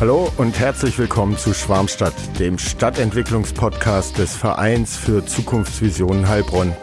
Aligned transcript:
Hallo 0.00 0.30
und 0.38 0.58
herzlich 0.58 0.98
willkommen 0.98 1.38
zu 1.38 1.54
Schwarmstadt, 1.54 2.14
dem 2.40 2.58
Stadtentwicklungspodcast 2.58 4.18
des 4.18 4.34
Vereins 4.34 4.96
für 4.96 5.24
Zukunftsvisionen 5.24 6.28
Heilbronn. 6.28 6.74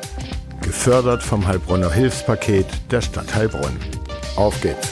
Gefördert 0.61 1.21
vom 1.21 1.45
Heilbronner 1.45 1.91
Hilfspaket 1.91 2.65
der 2.89 3.01
Stadt 3.01 3.35
Heilbronn. 3.35 3.77
Auf 4.37 4.61
geht's! 4.61 4.89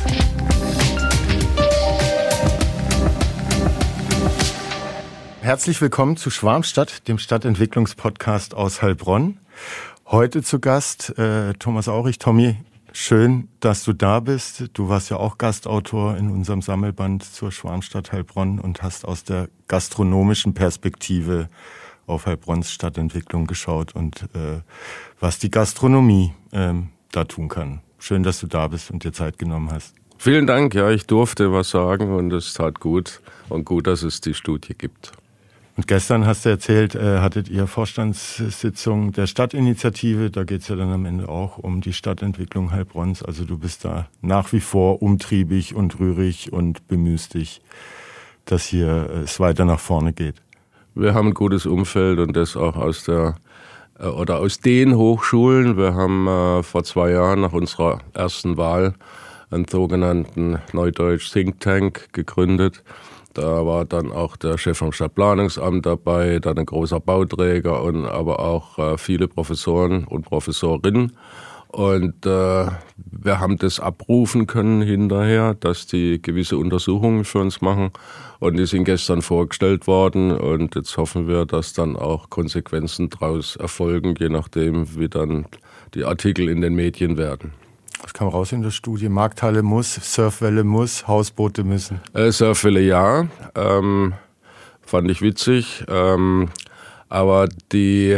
Herzlich 5.42 5.82
willkommen 5.82 6.18
zu 6.18 6.30
Schwarmstadt, 6.30 7.08
dem 7.08 7.20
Stadtentwicklungspodcast 7.20 8.54
aus 8.54 8.82
Heilbronn. 8.82 9.40
Heute 10.06 10.44
zu 10.44 10.60
Gast 10.60 11.18
äh, 11.18 11.54
Thomas 11.54 11.88
Aurich. 11.88 12.20
Tommy, 12.20 12.58
schön, 12.94 13.48
dass 13.60 13.84
du 13.84 13.94
da 13.94 14.20
bist. 14.20 14.70
Du 14.74 14.90
warst 14.90 15.10
ja 15.10 15.18
auch 15.18 15.38
Gastautor 15.38 16.18
in 16.18 16.30
unserem 16.30 16.62
Sammelband 16.62 17.24
zur 17.24 17.52
Schwarmstadt 17.52 18.12
Heilbronn 18.12 18.60
und 18.60 18.82
hast 18.82 19.06
aus 19.06 19.24
der 19.24 19.50
gastronomischen 19.68 20.54
Perspektive 20.54 21.48
auf 22.08 22.26
Heilbronns 22.26 22.72
Stadtentwicklung 22.72 23.48
geschaut 23.48 23.96
und 23.96 24.24
äh, 24.34 24.62
was 25.20 25.40
die 25.40 25.52
Gastronomie 25.52 26.34
ähm, 26.52 26.90
da 27.12 27.24
tun 27.26 27.50
kann. 27.50 27.82
Schön, 28.00 28.24
dass 28.24 28.40
du 28.40 28.48
da 28.48 28.68
bist 28.68 28.92
und 28.92 29.04
dir 29.04 29.14
Zeit 29.14 29.38
genommen 29.38 29.72
hast. 29.72 29.96
Vielen 30.18 30.48
Dank. 30.48 30.74
Ja, 30.74 30.90
ich 30.90 31.06
durfte 31.08 31.54
was 31.54 31.70
sagen 31.70 32.14
und 32.14 32.34
es 32.34 32.54
tat 32.54 32.80
gut 32.80 33.22
und 33.48 33.66
gut, 33.66 33.88
dass 33.88 34.04
es 34.04 34.22
die 34.22 34.34
Studie 34.34 34.74
gibt. 34.78 35.14
Und 35.80 35.88
gestern 35.88 36.26
hast 36.26 36.44
du 36.44 36.50
erzählt, 36.50 36.94
äh, 36.94 37.20
hattet 37.20 37.48
ihr 37.48 37.66
Vorstandssitzung 37.66 39.14
der 39.14 39.28
Stadtinitiative. 39.28 40.30
Da 40.30 40.44
geht 40.44 40.64
es 40.64 40.68
ja 40.68 40.76
dann 40.76 40.92
am 40.92 41.06
Ende 41.06 41.30
auch 41.30 41.58
um 41.58 41.80
die 41.80 41.94
Stadtentwicklung 41.94 42.72
Heilbronns. 42.74 43.24
Also 43.24 43.46
du 43.46 43.58
bist 43.58 43.86
da 43.86 44.10
nach 44.22 44.52
wie 44.52 44.60
vor 44.60 45.02
umtriebig 45.02 45.76
und 45.76 45.98
rührig 45.98 46.52
und 46.52 46.86
bemühst 46.90 47.34
dich, 47.34 47.62
dass 48.44 48.66
hier 48.66 49.10
äh, 49.10 49.20
es 49.20 49.40
weiter 49.40 49.64
nach 49.64 49.80
vorne 49.80 50.12
geht. 50.12 50.36
Wir 50.96 51.14
haben 51.14 51.30
ein 51.30 51.34
gutes 51.34 51.66
Umfeld 51.66 52.20
und 52.20 52.36
das 52.36 52.58
auch 52.58 52.76
aus 52.76 53.06
der 53.06 53.38
äh, 53.98 54.08
oder 54.08 54.40
aus 54.40 54.60
den 54.60 54.98
Hochschulen. 54.98 55.78
Wir 55.78 55.94
haben 55.94 56.28
äh, 56.28 56.62
vor 56.62 56.84
zwei 56.84 57.12
Jahren 57.12 57.40
nach 57.40 57.54
unserer 57.54 58.00
ersten 58.14 58.58
Wahl 58.58 58.96
einen 59.50 59.66
sogenannten 59.66 60.60
Neudeutsch 60.74 61.32
Think 61.32 61.62
Tank 61.62 62.12
gegründet 62.12 62.84
da 63.34 63.66
war 63.66 63.86
dann 63.86 64.12
auch 64.12 64.36
der 64.36 64.58
Chef 64.58 64.78
vom 64.78 64.92
Stadtplanungsamt 64.92 65.86
dabei, 65.86 66.40
dann 66.40 66.58
ein 66.58 66.66
großer 66.66 67.00
Bauträger 67.00 67.84
und 67.84 68.06
aber 68.06 68.40
auch 68.40 68.78
äh, 68.80 68.98
viele 68.98 69.28
Professoren 69.28 70.06
und 70.06 70.24
Professorinnen. 70.24 71.14
Und 71.72 72.26
äh, 72.26 72.66
wir 72.96 73.40
haben 73.40 73.58
das 73.58 73.80
abrufen 73.80 74.48
können 74.48 74.82
hinterher, 74.82 75.54
dass 75.54 75.86
die 75.86 76.20
gewisse 76.20 76.58
Untersuchungen 76.58 77.26
für 77.26 77.40
uns 77.40 77.62
machen. 77.62 77.92
Und 78.40 78.58
die 78.58 78.66
sind 78.66 78.86
gestern 78.86 79.22
vorgestellt 79.22 79.86
worden. 79.86 80.32
Und 80.32 80.74
jetzt 80.74 80.98
hoffen 80.98 81.28
wir, 81.28 81.46
dass 81.46 81.74
dann 81.74 81.96
auch 81.96 82.32
Konsequenzen 82.32 83.12
daraus 83.12 83.56
erfolgen, 83.56 84.16
je 84.18 84.30
nachdem, 84.30 84.98
wie 84.98 85.10
dann 85.10 85.46
die 85.94 86.06
Artikel 86.06 86.50
in 86.50 86.62
den 86.62 86.74
Medien 86.74 87.18
werden. 87.18 87.54
Was 88.02 88.14
kam 88.14 88.30
raus 88.30 88.52
in 88.52 88.62
der 88.62 88.72
Studie? 88.72 89.10
Markthalle 89.10 89.62
muss, 89.62 89.96
Surfwelle 89.96 90.64
muss, 90.64 91.08
Hausboote 91.08 91.64
müssen. 91.64 92.00
Äh, 92.14 92.32
Surfwelle 92.32 92.82
ja, 92.82 93.28
ähm, 93.56 94.14
fand 94.82 95.12
ich 95.12 95.22
witzig. 95.22 95.84
Ähm, 95.88 96.50
aber 97.10 97.50
die, 97.72 98.18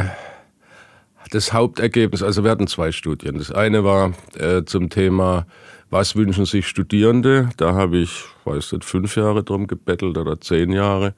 das 1.31 1.53
Hauptergebnis, 1.53 2.21
also 2.21 2.43
wir 2.43 2.51
hatten 2.51 2.67
zwei 2.67 2.91
Studien. 2.91 3.37
Das 3.37 3.51
eine 3.51 3.83
war 3.83 4.13
äh, 4.37 4.63
zum 4.65 4.89
Thema, 4.89 5.47
was 5.89 6.15
wünschen 6.15 6.45
sich 6.45 6.67
Studierende? 6.67 7.49
Da 7.57 7.73
habe 7.73 7.97
ich, 7.97 8.23
weiß 8.45 8.73
nicht, 8.73 8.85
fünf 8.85 9.17
Jahre 9.17 9.43
drum 9.43 9.67
gebettelt 9.67 10.17
oder 10.17 10.39
zehn 10.39 10.71
Jahre. 10.71 11.15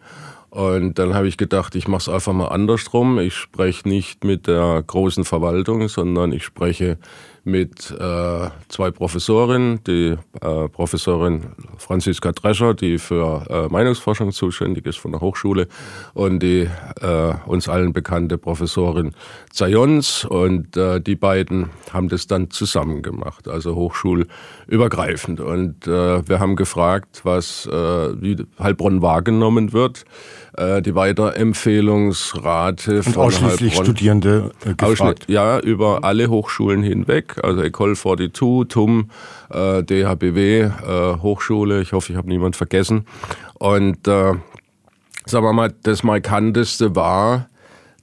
Und 0.50 1.00
dann 1.00 1.16
habe 1.16 1.28
ich 1.28 1.38
gedacht, 1.38 1.76
ich 1.76 1.88
mache 1.88 2.02
es 2.02 2.10
einfach 2.10 2.34
mal 2.34 2.48
andersrum. 2.48 3.20
Ich 3.20 3.36
spreche 3.36 3.90
nicht 3.90 4.24
mit 4.24 4.48
der 4.48 4.84
großen 4.86 5.26
Verwaltung, 5.26 5.88
sondern 5.88 6.32
ich 6.32 6.44
spreche 6.44 7.00
mit 7.44 7.92
äh, 7.92 8.50
zwei 8.70 8.92
Professorinnen, 8.92 9.84
die 9.86 10.16
äh, 10.42 10.70
Professorin 10.70 11.44
Franziska 11.78 12.32
Drescher, 12.32 12.74
die 12.74 12.98
für 12.98 13.46
äh, 13.50 13.68
Meinungsforschung 13.72 14.32
zuständig 14.32 14.86
ist 14.86 14.98
von 14.98 15.12
der 15.12 15.22
Hochschule, 15.22 15.68
und 16.14 16.40
die 16.40 16.70
äh, 17.02 17.34
uns 17.46 17.68
allen 17.68 17.92
bekannte 17.92 18.38
Professorin 18.38 19.14
Zayons. 19.52 20.26
Und 20.26 20.78
äh, 20.78 21.02
die 21.02 21.16
beiden 21.16 21.70
haben 21.92 22.08
das 22.08 22.28
dann 22.28 22.50
zusammen 22.50 23.02
gemacht, 23.02 23.48
also 23.48 23.76
hochschulübergreifend. 23.76 25.42
Und 25.42 25.86
äh, 25.86 26.28
wir 26.28 26.40
haben 26.40 26.56
gefragt, 26.56 27.22
was 27.24 27.66
äh, 27.66 27.72
wie 27.72 28.38
Heilbronn 28.58 29.02
wahrgenommen 29.02 29.74
wird 29.74 30.06
äh, 30.58 30.82
die 30.82 30.96
Weiterempfehlungsrate 30.96 32.98
Und 32.98 33.04
von 33.04 33.24
ausschließlich 33.24 33.72
Heilbronn, 33.72 33.86
Studierende 33.86 34.52
äh, 34.66 34.74
gefragt. 34.74 35.26
Ja, 35.28 35.60
über 35.60 36.04
alle 36.04 36.30
Hochschulen 36.30 36.84
hinweg, 36.84 37.40
also 37.44 37.62
Ecole 37.62 37.96
42, 37.96 38.68
TUM, 38.68 39.10
äh, 39.50 39.84
DHBW, 39.84 40.62
äh, 40.62 40.70
Hochschule, 41.22 41.82
ich 41.82 41.94
hoffe, 41.94 42.12
ich 42.12 42.18
habe 42.18 42.28
niemand 42.28 42.56
vergessen. 42.56 43.06
Und 43.56 44.08
äh, 44.08 44.34
sagen 45.26 45.46
wir 45.46 45.54
mal, 45.54 45.74
das 45.84 46.04
Markanteste 46.04 46.96
war, 46.96 47.50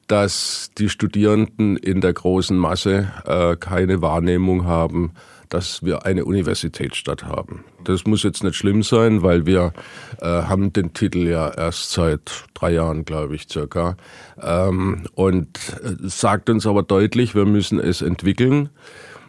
dass 0.06 0.70
die 0.76 0.88
Studierenden 0.88 1.76
in 1.76 2.00
der 2.00 2.12
großen 2.12 2.56
Masse 2.56 3.12
äh, 3.26 3.56
keine 3.56 4.02
Wahrnehmung 4.02 4.64
haben, 4.64 5.12
dass 5.50 5.84
wir 5.84 6.06
eine 6.06 6.24
Universitätsstadt 6.24 7.24
haben. 7.24 7.64
Das 7.84 8.06
muss 8.06 8.22
jetzt 8.22 8.42
nicht 8.42 8.56
schlimm 8.56 8.82
sein, 8.82 9.22
weil 9.22 9.44
wir 9.44 9.72
äh, 10.20 10.26
haben 10.26 10.72
den 10.72 10.94
Titel 10.94 11.26
ja 11.26 11.50
erst 11.50 11.90
seit 11.90 12.44
drei 12.54 12.72
Jahren, 12.72 13.04
glaube 13.04 13.34
ich, 13.34 13.48
circa. 13.48 13.96
Ähm, 14.40 15.04
und 15.14 15.58
äh, 15.82 16.08
sagt 16.08 16.48
uns 16.48 16.66
aber 16.66 16.82
deutlich, 16.82 17.34
wir 17.34 17.44
müssen 17.44 17.78
es 17.78 18.00
entwickeln. 18.00 18.70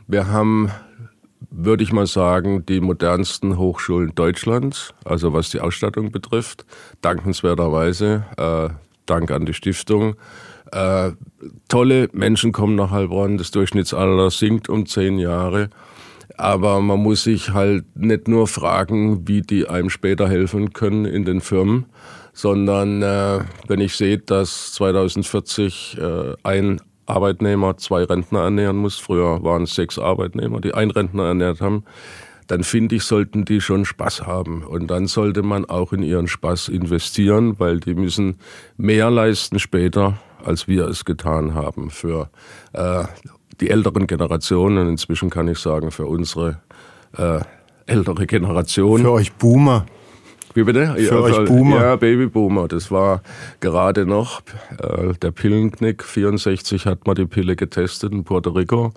Wir 0.08 0.28
haben 0.28 0.72
würde 1.50 1.84
ich 1.84 1.92
mal 1.92 2.08
sagen, 2.08 2.66
die 2.66 2.80
modernsten 2.80 3.58
Hochschulen 3.58 4.14
Deutschlands, 4.16 4.94
also 5.04 5.34
was 5.34 5.50
die 5.50 5.60
Ausstattung 5.60 6.12
betrifft. 6.12 6.66
Dankenswerterweise, 7.02 8.26
äh, 8.38 8.70
Dank 9.06 9.32
an 9.32 9.46
die 9.46 9.54
Stiftung. 9.54 10.16
Äh, 10.72 11.12
tolle 11.68 12.10
Menschen 12.14 12.52
kommen 12.52 12.76
nach 12.76 12.92
Heilbronn, 12.92 13.38
das 13.38 13.52
Durchschnittsalter 13.52 14.30
sinkt 14.30 14.70
um 14.70 14.86
zehn 14.86 15.20
Jahre. 15.20 15.70
Aber 16.38 16.82
man 16.82 17.00
muss 17.00 17.24
sich 17.24 17.54
halt 17.54 17.86
nicht 17.96 18.28
nur 18.28 18.48
fragen, 18.48 19.28
wie 19.28 19.42
die 19.42 19.68
einem 19.68 19.90
später 19.90 20.28
helfen 20.30 20.74
können 20.74 21.06
in 21.06 21.26
den 21.26 21.42
Firmen, 21.42 21.86
sondern 22.34 23.02
äh, 23.02 23.40
wenn 23.68 23.82
ich 23.82 23.96
sehe, 23.96 24.18
dass 24.18 24.74
2040 24.74 25.98
äh, 26.00 26.34
ein 26.44 26.82
Arbeitnehmer 27.06 27.78
zwei 27.78 28.04
Rentner 28.04 28.42
ernähren 28.42 28.78
muss, 28.78 28.98
früher 28.98 29.44
waren 29.44 29.64
es 29.64 29.76
sechs 29.76 30.00
Arbeitnehmer, 30.00 30.62
die 30.62 30.74
einen 30.74 30.92
Rentner 30.92 31.26
ernährt 31.26 31.62
haben, 31.62 31.84
dann 32.48 32.64
finde 32.64 32.96
ich, 32.96 33.04
sollten 33.04 33.46
die 33.46 33.62
schon 33.62 33.86
Spaß 33.86 34.28
haben. 34.28 34.64
Und 34.64 34.88
dann 34.88 35.08
sollte 35.08 35.42
man 35.42 35.66
auch 35.66 35.94
in 35.94 36.04
ihren 36.04 36.28
Spaß 36.28 36.70
investieren, 36.70 37.60
weil 37.60 37.80
die 37.80 37.96
müssen 37.96 38.40
mehr 38.78 39.10
leisten 39.10 39.60
später, 39.60 40.20
als 40.44 40.68
wir 40.68 40.88
es 40.88 41.06
getan 41.06 41.54
haben 41.54 41.90
für 41.90 42.30
äh, 42.74 43.06
die 43.62 43.70
älteren 43.70 44.08
Generationen, 44.08 44.90
inzwischen 44.90 45.30
kann 45.30 45.48
ich 45.48 45.60
sagen, 45.60 45.92
für 45.92 46.08
unsere 46.08 46.60
äh, 47.18 47.40
ältere 47.86 48.26
Generation. 48.26 49.02
Für 49.02 49.12
euch 49.12 49.32
Boomer. 49.34 49.86
Wie 50.54 50.64
bitte? 50.64 50.96
Für 50.96 51.02
ja, 51.02 51.20
euch 51.20 51.48
Boomer. 51.48 51.82
Ja, 51.82 51.96
Babyboomer. 51.96 52.68
Das 52.68 52.92
war 52.92 53.22
gerade 53.62 54.06
noch 54.06 54.42
äh, 54.80 55.14
der 55.22 55.32
Pillenknick. 55.32 56.04
64 56.04 56.86
hat 56.86 57.06
man 57.08 57.16
die 57.16 57.26
Pille 57.26 57.56
getestet 57.56 58.12
in 58.12 58.24
Puerto 58.24 58.50
Rico. 58.50 58.92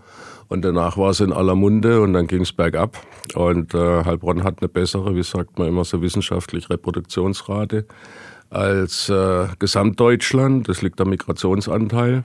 Und 0.48 0.64
danach 0.64 0.98
war 0.98 1.10
es 1.10 1.20
in 1.20 1.32
aller 1.32 1.54
Munde 1.54 2.00
und 2.00 2.12
dann 2.12 2.26
ging 2.26 2.42
es 2.42 2.52
bergab. 2.52 2.98
Und 3.34 3.75
äh, 3.75 4.04
Heilbronn 4.04 4.44
hat 4.44 4.60
eine 4.60 4.69
bessere, 4.69 5.14
wie 5.14 5.22
sagt 5.22 5.58
man 5.58 5.69
immer 5.69 5.84
so 5.84 6.02
wissenschaftlich, 6.02 6.69
Reproduktionsrate 6.70 7.87
als 8.54 9.08
äh, 9.08 9.46
Gesamtdeutschland. 9.58 10.68
Das 10.68 10.80
liegt 10.82 11.00
am 11.00 11.10
Migrationsanteil. 11.10 12.24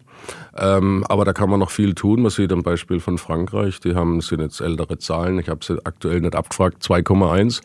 Ähm, 0.57 1.03
aber 1.07 1.25
da 1.25 1.33
kann 1.33 1.49
man 1.49 1.59
noch 1.59 1.71
viel 1.71 1.95
tun. 1.95 2.21
Man 2.21 2.31
sieht 2.31 2.51
am 2.51 2.63
Beispiel 2.63 2.99
von 2.99 3.17
Frankreich, 3.17 3.79
die 3.79 3.95
haben, 3.95 4.21
sind 4.21 4.41
jetzt 4.41 4.61
ältere 4.61 4.97
Zahlen. 4.97 5.39
Ich 5.39 5.49
habe 5.49 5.63
sie 5.63 5.83
aktuell 5.85 6.21
nicht 6.21 6.35
abgefragt, 6.35 6.83
2,1, 6.83 7.61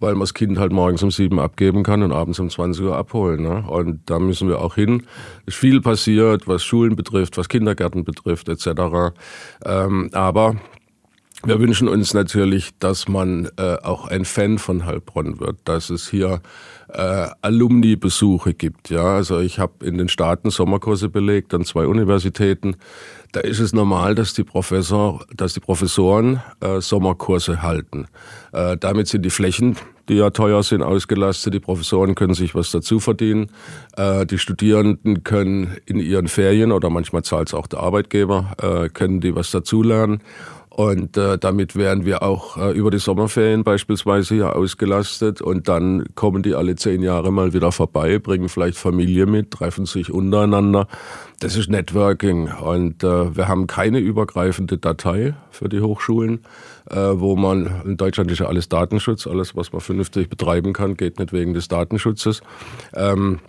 weil 0.00 0.12
man 0.12 0.20
das 0.20 0.34
Kind 0.34 0.58
halt 0.58 0.72
morgens 0.72 1.02
um 1.02 1.10
sieben 1.10 1.38
abgeben 1.38 1.82
kann 1.82 2.02
und 2.02 2.12
abends 2.12 2.38
um 2.38 2.50
20 2.50 2.84
Uhr 2.84 2.96
abholen. 2.96 3.42
Ne? 3.42 3.64
Und 3.68 4.00
da 4.06 4.18
müssen 4.18 4.48
wir 4.48 4.60
auch 4.60 4.74
hin. 4.74 5.04
Es 5.46 5.54
ist 5.54 5.60
viel 5.60 5.80
passiert, 5.80 6.48
was 6.48 6.64
Schulen 6.64 6.96
betrifft, 6.96 7.36
was 7.36 7.48
Kindergärten 7.48 8.04
betrifft, 8.04 8.48
etc. 8.48 9.14
Ähm, 9.64 10.10
aber 10.12 10.56
wir 11.44 11.60
wünschen 11.60 11.86
uns 11.86 12.14
natürlich, 12.14 12.70
dass 12.80 13.06
man 13.06 13.48
äh, 13.56 13.76
auch 13.82 14.08
ein 14.08 14.24
Fan 14.24 14.58
von 14.58 14.86
Heilbronn 14.86 15.38
wird, 15.38 15.56
dass 15.64 15.88
es 15.88 16.08
hier 16.08 16.40
äh, 16.88 17.28
Alumni-Besuche 17.42 18.54
gibt. 18.54 18.90
Ja, 18.90 19.16
also 19.16 19.38
ich 19.38 19.60
habe 19.60 19.86
in 19.86 19.98
den 19.98 20.08
Staaten 20.08 20.50
Sommerkurse 20.50 21.08
belegt 21.08 21.54
an 21.54 21.64
zwei 21.64 21.86
Universitäten. 21.86 22.76
Da 23.30 23.40
ist 23.40 23.60
es 23.60 23.72
normal, 23.72 24.16
dass 24.16 24.34
die 24.34 24.42
Professor, 24.42 25.24
dass 25.34 25.54
die 25.54 25.60
Professoren 25.60 26.42
äh, 26.60 26.80
Sommerkurse 26.80 27.62
halten. 27.62 28.06
Äh, 28.52 28.76
damit 28.76 29.06
sind 29.06 29.24
die 29.24 29.30
Flächen 29.30 29.76
die 30.08 30.14
ja 30.14 30.30
teuer 30.30 30.62
sind, 30.62 30.82
ausgelastet. 30.82 31.54
Die 31.54 31.60
Professoren 31.60 32.14
können 32.14 32.34
sich 32.34 32.54
was 32.54 32.70
dazu 32.70 32.98
verdienen. 32.98 33.50
Äh, 33.96 34.26
die 34.26 34.38
Studierenden 34.38 35.22
können 35.22 35.76
in 35.86 35.98
ihren 36.00 36.28
Ferien 36.28 36.72
oder 36.72 36.90
manchmal 36.90 37.22
zahlt 37.22 37.48
es 37.48 37.54
auch 37.54 37.66
der 37.66 37.80
Arbeitgeber, 37.80 38.52
äh, 38.60 38.88
können 38.88 39.20
die 39.20 39.34
was 39.34 39.50
dazulernen. 39.50 40.22
Und 40.78 41.16
äh, 41.16 41.38
damit 41.38 41.74
wären 41.74 42.06
wir 42.06 42.22
auch 42.22 42.56
äh, 42.56 42.70
über 42.70 42.92
die 42.92 43.00
Sommerferien 43.00 43.64
beispielsweise 43.64 44.36
hier 44.36 44.54
ausgelastet. 44.54 45.42
Und 45.42 45.66
dann 45.66 46.04
kommen 46.14 46.44
die 46.44 46.54
alle 46.54 46.76
zehn 46.76 47.02
Jahre 47.02 47.32
mal 47.32 47.52
wieder 47.52 47.72
vorbei, 47.72 48.20
bringen 48.20 48.48
vielleicht 48.48 48.78
Familie 48.78 49.26
mit, 49.26 49.50
treffen 49.50 49.86
sich 49.86 50.12
untereinander. 50.12 50.86
Das 51.40 51.56
ist 51.56 51.68
Networking. 51.68 52.52
Und 52.52 53.02
äh, 53.02 53.36
wir 53.36 53.48
haben 53.48 53.66
keine 53.66 53.98
übergreifende 53.98 54.78
Datei 54.78 55.34
für 55.50 55.68
die 55.68 55.80
Hochschulen, 55.80 56.44
äh, 56.88 56.94
wo 56.94 57.34
man, 57.34 57.82
in 57.84 57.96
Deutschland 57.96 58.30
ist 58.30 58.38
ja 58.38 58.46
alles 58.46 58.68
Datenschutz, 58.68 59.26
alles, 59.26 59.56
was 59.56 59.72
man 59.72 59.80
vernünftig 59.80 60.30
betreiben 60.30 60.74
kann, 60.74 60.96
geht 60.96 61.18
nicht 61.18 61.32
wegen 61.32 61.54
des 61.54 61.66
Datenschutzes. 61.66 62.40
Ähm, 62.94 63.40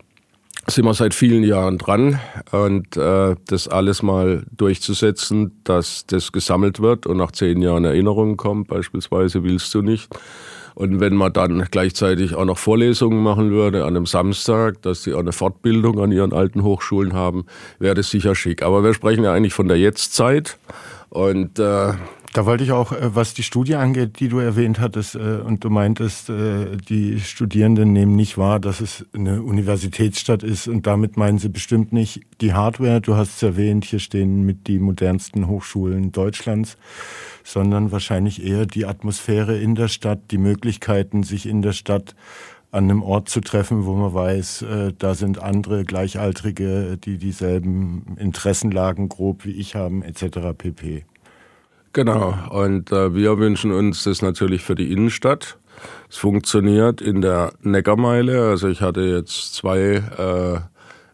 sind 0.67 0.85
wir 0.85 0.93
seit 0.93 1.13
vielen 1.13 1.43
Jahren 1.43 1.77
dran 1.77 2.19
und 2.51 2.95
äh, 2.97 3.35
das 3.47 3.67
alles 3.67 4.03
mal 4.03 4.43
durchzusetzen, 4.55 5.59
dass 5.63 6.05
das 6.05 6.31
gesammelt 6.31 6.79
wird 6.79 7.07
und 7.07 7.17
nach 7.17 7.31
zehn 7.31 7.61
Jahren 7.61 7.85
Erinnerungen 7.85 8.37
kommt, 8.37 8.67
beispielsweise 8.67 9.43
willst 9.43 9.73
du 9.73 9.81
nicht. 9.81 10.09
Und 10.75 11.01
wenn 11.01 11.15
man 11.15 11.33
dann 11.33 11.65
gleichzeitig 11.71 12.35
auch 12.35 12.45
noch 12.45 12.57
Vorlesungen 12.57 13.21
machen 13.21 13.51
würde 13.51 13.83
an 13.83 13.97
einem 13.97 14.05
Samstag, 14.05 14.81
dass 14.81 15.03
sie 15.03 15.13
auch 15.13 15.19
eine 15.19 15.33
Fortbildung 15.33 15.99
an 15.99 16.11
ihren 16.11 16.31
alten 16.31 16.63
Hochschulen 16.63 17.13
haben, 17.13 17.45
wäre 17.79 17.95
das 17.95 18.09
sicher 18.09 18.33
schick. 18.33 18.63
Aber 18.63 18.83
wir 18.83 18.93
sprechen 18.93 19.23
ja 19.23 19.33
eigentlich 19.33 19.53
von 19.53 19.67
der 19.67 19.77
Jetztzeit 19.77 20.57
und 21.09 21.59
äh, 21.59 21.93
da 22.33 22.45
wollte 22.45 22.63
ich 22.63 22.71
auch, 22.71 22.91
äh, 22.91 23.15
was 23.15 23.33
die 23.33 23.43
Studie 23.43 23.75
angeht, 23.75 24.19
die 24.19 24.29
du 24.29 24.39
erwähnt 24.39 24.79
hattest, 24.79 25.15
äh, 25.15 25.39
und 25.43 25.63
du 25.63 25.69
meintest, 25.69 26.29
äh, 26.29 26.77
die 26.77 27.19
Studierenden 27.19 27.91
nehmen 27.91 28.15
nicht 28.15 28.37
wahr, 28.37 28.59
dass 28.59 28.81
es 28.81 29.05
eine 29.13 29.41
Universitätsstadt 29.41 30.43
ist 30.43 30.67
und 30.67 30.85
damit 30.85 31.17
meinen 31.17 31.39
sie 31.39 31.49
bestimmt 31.49 31.91
nicht 31.91 32.21
die 32.41 32.53
Hardware. 32.53 33.01
Du 33.01 33.15
hast 33.15 33.37
es 33.37 33.43
erwähnt, 33.43 33.85
hier 33.85 33.99
stehen 33.99 34.45
mit 34.45 34.67
die 34.67 34.79
modernsten 34.79 35.47
Hochschulen 35.47 36.11
Deutschlands, 36.11 36.77
sondern 37.43 37.91
wahrscheinlich 37.91 38.45
eher 38.45 38.65
die 38.65 38.85
Atmosphäre 38.85 39.57
in 39.57 39.73
der 39.75 39.87
Stadt, 39.87 40.19
die 40.29 40.37
Möglichkeiten, 40.37 41.23
sich 41.23 41.47
in 41.47 41.61
der 41.61 41.73
Stadt 41.73 42.15
an 42.71 42.83
einem 42.83 43.01
Ort 43.01 43.29
zu 43.29 43.41
treffen, 43.41 43.85
wo 43.85 43.95
man 43.95 44.13
weiß, 44.13 44.63
da 44.99 45.15
sind 45.15 45.41
andere 45.41 45.85
Gleichaltrige, 45.85 46.99
die 47.03 47.17
dieselben 47.17 48.15
Interessenlagen 48.19 49.09
grob 49.09 49.43
wie 49.45 49.53
ich 49.53 49.73
haben, 49.73 50.03
etc. 50.03 50.53
pp. 50.55 51.03
Genau, 51.93 52.35
und 52.51 52.91
äh, 52.91 53.15
wir 53.15 53.39
wünschen 53.39 53.71
uns 53.71 54.03
das 54.03 54.21
natürlich 54.21 54.61
für 54.61 54.75
die 54.75 54.91
Innenstadt. 54.91 55.57
Es 56.09 56.17
funktioniert 56.17 57.01
in 57.01 57.21
der 57.21 57.53
Neckarmeile. 57.61 58.49
Also 58.49 58.67
ich 58.67 58.81
hatte 58.81 59.01
jetzt 59.01 59.55
zwei 59.55 60.03
äh, 60.17 60.59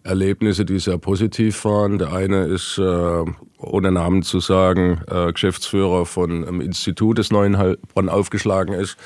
Erlebnisse, 0.07 0.65
die 0.65 0.79
sehr 0.79 0.97
positiv 0.97 1.65
waren. 1.65 1.97
Der 1.97 2.13
eine 2.13 2.45
ist, 2.45 2.77
äh, 2.77 3.25
ohne 3.57 3.91
Namen 3.91 4.21
zu 4.21 4.39
sagen, 4.39 5.01
äh, 5.09 5.31
Geschäftsführer 5.31 6.05
von 6.05 6.45
einem 6.45 6.61
Institut, 6.61 7.19
das 7.19 7.31
neu 7.31 7.45
in 7.45 8.09
aufgeschlagen 8.09 8.73
ist. 8.73 8.97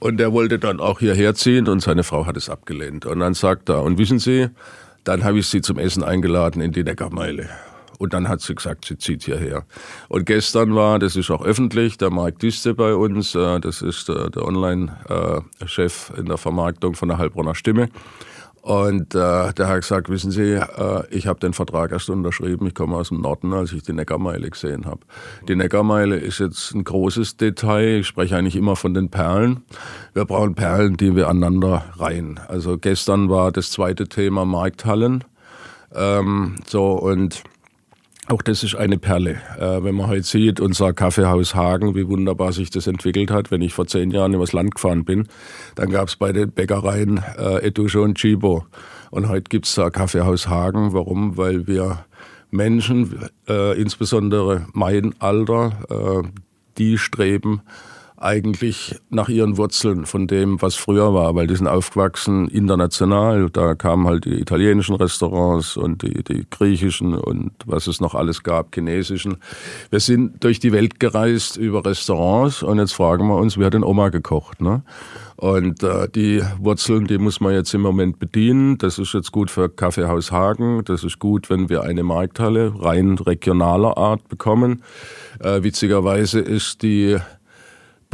Und 0.00 0.18
der 0.18 0.32
wollte 0.32 0.58
dann 0.58 0.80
auch 0.80 0.98
hierher 0.98 1.34
ziehen 1.34 1.68
und 1.68 1.80
seine 1.80 2.02
Frau 2.02 2.26
hat 2.26 2.36
es 2.36 2.50
abgelehnt. 2.50 3.06
Und 3.06 3.20
dann 3.20 3.34
sagt 3.34 3.68
er, 3.68 3.82
und 3.82 3.98
wissen 3.98 4.18
Sie, 4.18 4.48
dann 5.04 5.24
habe 5.24 5.38
ich 5.38 5.46
Sie 5.46 5.60
zum 5.60 5.78
Essen 5.78 6.02
eingeladen 6.02 6.60
in 6.60 6.72
die 6.72 6.84
Neckarmeile. 6.84 7.48
Und 7.98 8.12
dann 8.12 8.28
hat 8.28 8.40
sie 8.40 8.54
gesagt, 8.54 8.84
sie 8.84 8.98
zieht 8.98 9.24
hierher. 9.24 9.64
Und 10.08 10.26
gestern 10.26 10.74
war, 10.74 10.98
das 10.98 11.16
ist 11.16 11.30
auch 11.30 11.44
öffentlich, 11.44 11.98
der 11.98 12.10
Mark 12.10 12.38
Diste 12.38 12.74
bei 12.74 12.94
uns, 12.94 13.34
äh, 13.34 13.60
das 13.60 13.82
ist 13.82 14.08
der 14.08 14.44
Online-Chef 14.44 16.12
in 16.16 16.26
der 16.26 16.38
Vermarktung 16.38 16.94
von 16.94 17.08
der 17.08 17.18
Heilbronner 17.18 17.54
Stimme. 17.54 17.88
Und 18.64 19.14
äh, 19.14 19.52
der 19.52 19.68
hat 19.68 19.82
gesagt, 19.82 20.08
wissen 20.08 20.30
Sie, 20.30 20.54
äh, 20.54 21.02
ich 21.10 21.26
habe 21.26 21.38
den 21.38 21.52
Vertrag 21.52 21.92
erst 21.92 22.08
unterschrieben, 22.08 22.66
ich 22.66 22.74
komme 22.74 22.96
aus 22.96 23.10
dem 23.10 23.20
Norden, 23.20 23.52
als 23.52 23.74
ich 23.74 23.82
die 23.82 23.92
Neckarmeile 23.92 24.48
gesehen 24.48 24.86
habe. 24.86 25.00
Die 25.46 25.54
Neckarmeile 25.54 26.16
ist 26.16 26.38
jetzt 26.38 26.74
ein 26.74 26.82
großes 26.82 27.36
Detail, 27.36 27.98
ich 27.98 28.06
spreche 28.06 28.38
eigentlich 28.38 28.56
immer 28.56 28.74
von 28.74 28.94
den 28.94 29.10
Perlen. 29.10 29.64
Wir 30.14 30.24
brauchen 30.24 30.54
Perlen, 30.54 30.96
die 30.96 31.14
wir 31.14 31.28
aneinander 31.28 31.84
reihen. 31.98 32.40
Also 32.48 32.78
gestern 32.78 33.28
war 33.28 33.52
das 33.52 33.70
zweite 33.70 34.08
Thema 34.08 34.46
Markthallen. 34.46 35.24
Ähm, 35.94 36.56
so 36.66 36.92
und 36.92 37.44
auch 38.28 38.42
das 38.42 38.62
ist 38.62 38.74
eine 38.74 38.98
Perle. 38.98 39.40
Äh, 39.58 39.84
wenn 39.84 39.94
man 39.94 40.08
heute 40.08 40.22
sieht, 40.22 40.60
unser 40.60 40.92
Kaffeehaus 40.92 41.54
Hagen, 41.54 41.94
wie 41.94 42.08
wunderbar 42.08 42.52
sich 42.52 42.70
das 42.70 42.86
entwickelt 42.86 43.30
hat. 43.30 43.50
Wenn 43.50 43.62
ich 43.62 43.74
vor 43.74 43.86
zehn 43.86 44.10
Jahren 44.10 44.34
übers 44.34 44.52
Land 44.52 44.74
gefahren 44.74 45.04
bin, 45.04 45.28
dann 45.74 45.90
gab 45.90 46.08
es 46.08 46.16
bei 46.16 46.32
den 46.32 46.50
Bäckereien 46.50 47.22
äh, 47.38 47.66
Etusche 47.66 48.00
und 48.00 48.16
Chibo. 48.16 48.64
Und 49.10 49.28
heute 49.28 49.44
gibt 49.48 49.66
es 49.66 49.74
da 49.74 49.90
Kaffeehaus 49.90 50.48
Hagen. 50.48 50.92
Warum? 50.92 51.36
Weil 51.36 51.66
wir 51.66 52.04
Menschen, 52.50 53.28
äh, 53.48 53.80
insbesondere 53.80 54.66
mein 54.72 55.14
Alter, 55.18 56.22
äh, 56.24 56.28
die 56.78 56.98
streben 56.98 57.62
eigentlich 58.24 58.96
nach 59.10 59.28
ihren 59.28 59.58
Wurzeln 59.58 60.06
von 60.06 60.26
dem, 60.26 60.60
was 60.62 60.76
früher 60.76 61.12
war, 61.12 61.34
weil 61.34 61.46
die 61.46 61.56
sind 61.56 61.68
aufgewachsen 61.68 62.48
international. 62.48 63.50
Da 63.50 63.74
kamen 63.74 64.06
halt 64.06 64.24
die 64.24 64.40
italienischen 64.40 64.94
Restaurants 64.94 65.76
und 65.76 66.02
die, 66.02 66.24
die 66.24 66.46
griechischen 66.48 67.14
und 67.14 67.52
was 67.66 67.86
es 67.86 68.00
noch 68.00 68.14
alles 68.14 68.42
gab, 68.42 68.74
chinesischen. 68.74 69.36
Wir 69.90 70.00
sind 70.00 70.42
durch 70.42 70.58
die 70.58 70.72
Welt 70.72 71.00
gereist 71.00 71.58
über 71.58 71.84
Restaurants 71.84 72.62
und 72.62 72.78
jetzt 72.78 72.94
fragen 72.94 73.28
wir 73.28 73.36
uns, 73.36 73.58
wer 73.58 73.66
hat 73.66 73.74
denn 73.74 73.84
Oma 73.84 74.08
gekocht? 74.08 74.62
Ne? 74.62 74.82
Und 75.36 75.82
äh, 75.82 76.08
die 76.08 76.42
Wurzeln, 76.58 77.06
die 77.06 77.18
muss 77.18 77.40
man 77.40 77.52
jetzt 77.52 77.74
im 77.74 77.82
Moment 77.82 78.18
bedienen. 78.18 78.78
Das 78.78 78.98
ist 78.98 79.12
jetzt 79.12 79.32
gut 79.32 79.50
für 79.50 79.68
Kaffeehaus 79.68 80.32
Hagen. 80.32 80.82
Das 80.84 81.04
ist 81.04 81.18
gut, 81.18 81.50
wenn 81.50 81.68
wir 81.68 81.82
eine 81.82 82.02
Markthalle 82.02 82.72
rein 82.78 83.18
regionaler 83.18 83.98
Art 83.98 84.26
bekommen. 84.28 84.82
Äh, 85.40 85.62
witzigerweise 85.62 86.40
ist 86.40 86.82
die 86.82 87.18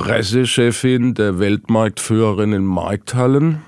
Pressechefin 0.00 1.12
der 1.12 1.38
Weltmarktführerin 1.38 2.54
in 2.54 2.64
Markthallen. 2.64 3.60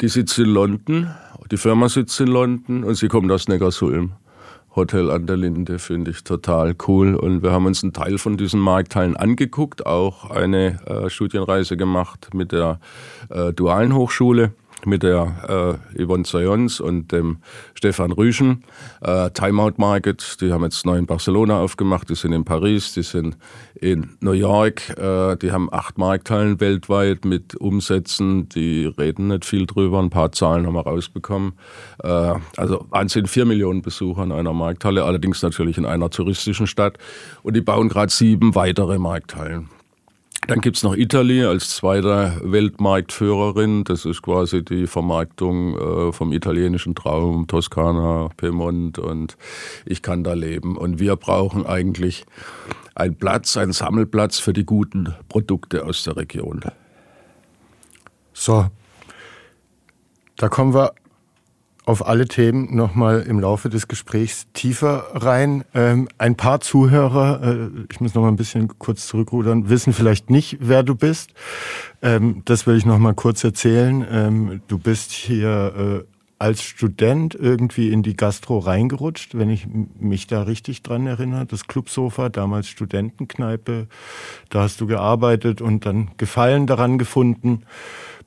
Die 0.00 0.08
sitzt 0.08 0.38
in 0.38 0.46
London, 0.46 1.10
die 1.50 1.58
Firma 1.58 1.90
sitzt 1.90 2.18
in 2.22 2.28
London 2.28 2.82
und 2.82 2.94
sie 2.94 3.08
kommt 3.08 3.30
aus 3.30 3.48
Neckarsulm. 3.48 4.12
Hotel 4.74 5.10
an 5.10 5.26
der 5.26 5.36
Linde 5.36 5.78
finde 5.78 6.12
ich 6.12 6.24
total 6.24 6.74
cool. 6.88 7.14
Und 7.14 7.42
wir 7.42 7.52
haben 7.52 7.66
uns 7.66 7.82
einen 7.82 7.92
Teil 7.92 8.16
von 8.16 8.38
diesen 8.38 8.60
Markthallen 8.60 9.14
angeguckt, 9.14 9.84
auch 9.84 10.30
eine 10.30 10.80
äh, 10.86 11.10
Studienreise 11.10 11.76
gemacht 11.76 12.30
mit 12.32 12.52
der 12.52 12.80
äh, 13.28 13.52
Dualen 13.52 13.94
Hochschule 13.94 14.54
mit 14.86 15.02
der 15.02 15.78
äh, 15.96 16.04
Yvonne 16.04 16.24
Sayons 16.24 16.80
und 16.80 17.12
dem 17.12 17.38
Stefan 17.74 18.12
Rüschen. 18.12 18.64
Äh, 19.00 19.30
Timeout 19.30 19.74
Market, 19.76 20.40
die 20.40 20.52
haben 20.52 20.64
jetzt 20.64 20.86
neu 20.86 20.96
in 20.96 21.06
Barcelona 21.06 21.60
aufgemacht, 21.60 22.08
die 22.10 22.14
sind 22.14 22.32
in 22.32 22.44
Paris, 22.44 22.92
die 22.92 23.02
sind 23.02 23.36
in 23.74 24.16
New 24.20 24.32
York, 24.32 24.90
äh, 24.98 25.36
die 25.36 25.52
haben 25.52 25.72
acht 25.72 25.98
Markthallen 25.98 26.60
weltweit 26.60 27.24
mit 27.24 27.54
Umsätzen, 27.56 28.48
die 28.48 28.86
reden 28.86 29.28
nicht 29.28 29.44
viel 29.44 29.66
drüber, 29.66 29.98
ein 29.98 30.10
paar 30.10 30.32
Zahlen 30.32 30.66
haben 30.66 30.74
wir 30.74 30.86
rausbekommen. 30.86 31.54
Äh, 32.02 32.34
also 32.56 32.86
Wahnsinn, 32.90 33.26
vier 33.26 33.44
Millionen 33.44 33.82
Besucher 33.82 34.22
in 34.24 34.32
einer 34.32 34.52
Markthalle, 34.52 35.04
allerdings 35.04 35.42
natürlich 35.42 35.78
in 35.78 35.86
einer 35.86 36.10
touristischen 36.10 36.66
Stadt 36.66 36.98
und 37.42 37.54
die 37.54 37.60
bauen 37.60 37.88
gerade 37.88 38.12
sieben 38.12 38.54
weitere 38.54 38.98
Markthallen. 38.98 39.68
Dann 40.48 40.60
gibt's 40.60 40.82
noch 40.82 40.96
Italy 40.96 41.44
als 41.44 41.76
zweiter 41.76 42.40
Weltmarktführerin. 42.42 43.84
Das 43.84 44.04
ist 44.04 44.22
quasi 44.22 44.64
die 44.64 44.88
Vermarktung 44.88 45.78
äh, 45.78 46.12
vom 46.12 46.32
italienischen 46.32 46.96
Traum, 46.96 47.46
Toskana, 47.46 48.28
Piemont 48.36 48.98
und 48.98 49.36
ich 49.86 50.02
kann 50.02 50.24
da 50.24 50.32
leben. 50.32 50.76
Und 50.76 50.98
wir 50.98 51.14
brauchen 51.14 51.64
eigentlich 51.64 52.24
einen 52.96 53.14
Platz, 53.14 53.56
einen 53.56 53.72
Sammelplatz 53.72 54.40
für 54.40 54.52
die 54.52 54.64
guten 54.64 55.14
Produkte 55.28 55.84
aus 55.84 56.02
der 56.02 56.16
Region. 56.16 56.60
So, 58.32 58.66
da 60.36 60.48
kommen 60.48 60.74
wir 60.74 60.92
auf 61.84 62.06
alle 62.06 62.28
Themen 62.28 62.74
nochmal 62.74 63.22
im 63.22 63.40
Laufe 63.40 63.68
des 63.68 63.88
Gesprächs 63.88 64.46
tiefer 64.52 65.06
rein. 65.14 65.64
Ähm, 65.74 66.08
ein 66.18 66.36
paar 66.36 66.60
Zuhörer, 66.60 67.42
äh, 67.42 67.70
ich 67.90 68.00
muss 68.00 68.14
noch 68.14 68.22
mal 68.22 68.28
ein 68.28 68.36
bisschen 68.36 68.78
kurz 68.78 69.06
zurückrudern, 69.08 69.68
wissen 69.68 69.92
vielleicht 69.92 70.30
nicht, 70.30 70.58
wer 70.60 70.82
du 70.82 70.94
bist. 70.94 71.34
Ähm, 72.00 72.42
das 72.44 72.66
will 72.66 72.76
ich 72.76 72.86
noch 72.86 72.98
mal 72.98 73.14
kurz 73.14 73.42
erzählen. 73.42 74.06
Ähm, 74.08 74.62
du 74.68 74.78
bist 74.78 75.10
hier 75.10 76.04
äh, 76.04 76.12
als 76.38 76.62
Student 76.62 77.36
irgendwie 77.36 77.92
in 77.92 78.02
die 78.02 78.16
Gastro 78.16 78.58
reingerutscht, 78.58 79.38
wenn 79.38 79.48
ich 79.48 79.66
mich 79.98 80.26
da 80.26 80.42
richtig 80.42 80.82
dran 80.82 81.06
erinnere. 81.06 81.46
Das 81.46 81.68
Clubsofa, 81.68 82.30
damals 82.30 82.66
Studentenkneipe, 82.68 83.86
da 84.50 84.62
hast 84.62 84.80
du 84.80 84.86
gearbeitet 84.88 85.60
und 85.60 85.86
dann 85.86 86.10
Gefallen 86.16 86.66
daran 86.66 86.98
gefunden 86.98 87.62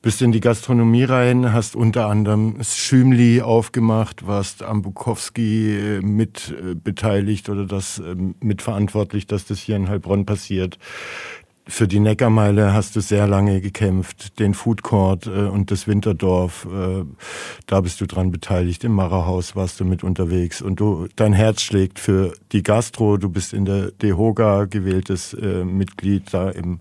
bist 0.02 0.22
in 0.22 0.32
die 0.32 0.40
Gastronomie 0.40 1.04
rein, 1.04 1.54
hast 1.54 1.76
unter 1.76 2.08
anderem 2.08 2.58
Schümli 2.64 3.42
aufgemacht, 3.42 4.28
warst 4.28 4.64
am 4.64 4.82
Bukowski 4.82 5.76
äh, 5.76 6.02
mit 6.02 6.56
äh, 6.60 6.76
beteiligt 6.76 7.50
oder 7.50 7.66
das 7.66 8.00
äh, 8.00 8.16
mitverantwortlich, 8.40 9.28
dass 9.28 9.46
das 9.46 9.60
hier 9.60 9.76
in 9.76 9.90
Heilbronn 9.90 10.26
passiert. 10.26 10.78
für 11.68 11.88
die 11.88 12.00
Neckarmeile 12.00 12.74
hast 12.74 12.96
du 12.96 13.00
sehr 13.00 13.26
lange 13.26 13.60
gekämpft, 13.60 14.38
den 14.40 14.54
Food 14.54 14.84
Court 14.84 15.26
äh, 15.26 15.48
und 15.48 15.72
das 15.72 15.88
Winterdorf, 15.88 16.68
da 17.66 17.82
bist 17.82 18.00
du 18.02 18.06
dran 18.06 18.32
beteiligt. 18.32 18.84
Im 18.84 18.94
Marerhaus 18.94 19.56
warst 19.56 19.80
du 19.80 19.86
mit 19.86 20.04
unterwegs 20.04 20.62
und 20.62 20.80
du, 20.80 21.08
dein 21.16 21.34
Herz 21.34 21.62
schlägt 21.62 21.98
für 21.98 22.34
die 22.52 22.62
Gastro. 22.62 23.18
Du 23.18 23.30
bist 23.30 23.54
in 23.54 23.66
der 23.66 23.92
DEHOGA 23.92 24.66
gewähltes 24.66 25.34
äh, 25.34 25.66
Mitglied 25.66 26.34
da 26.34 26.50
im 26.52 26.80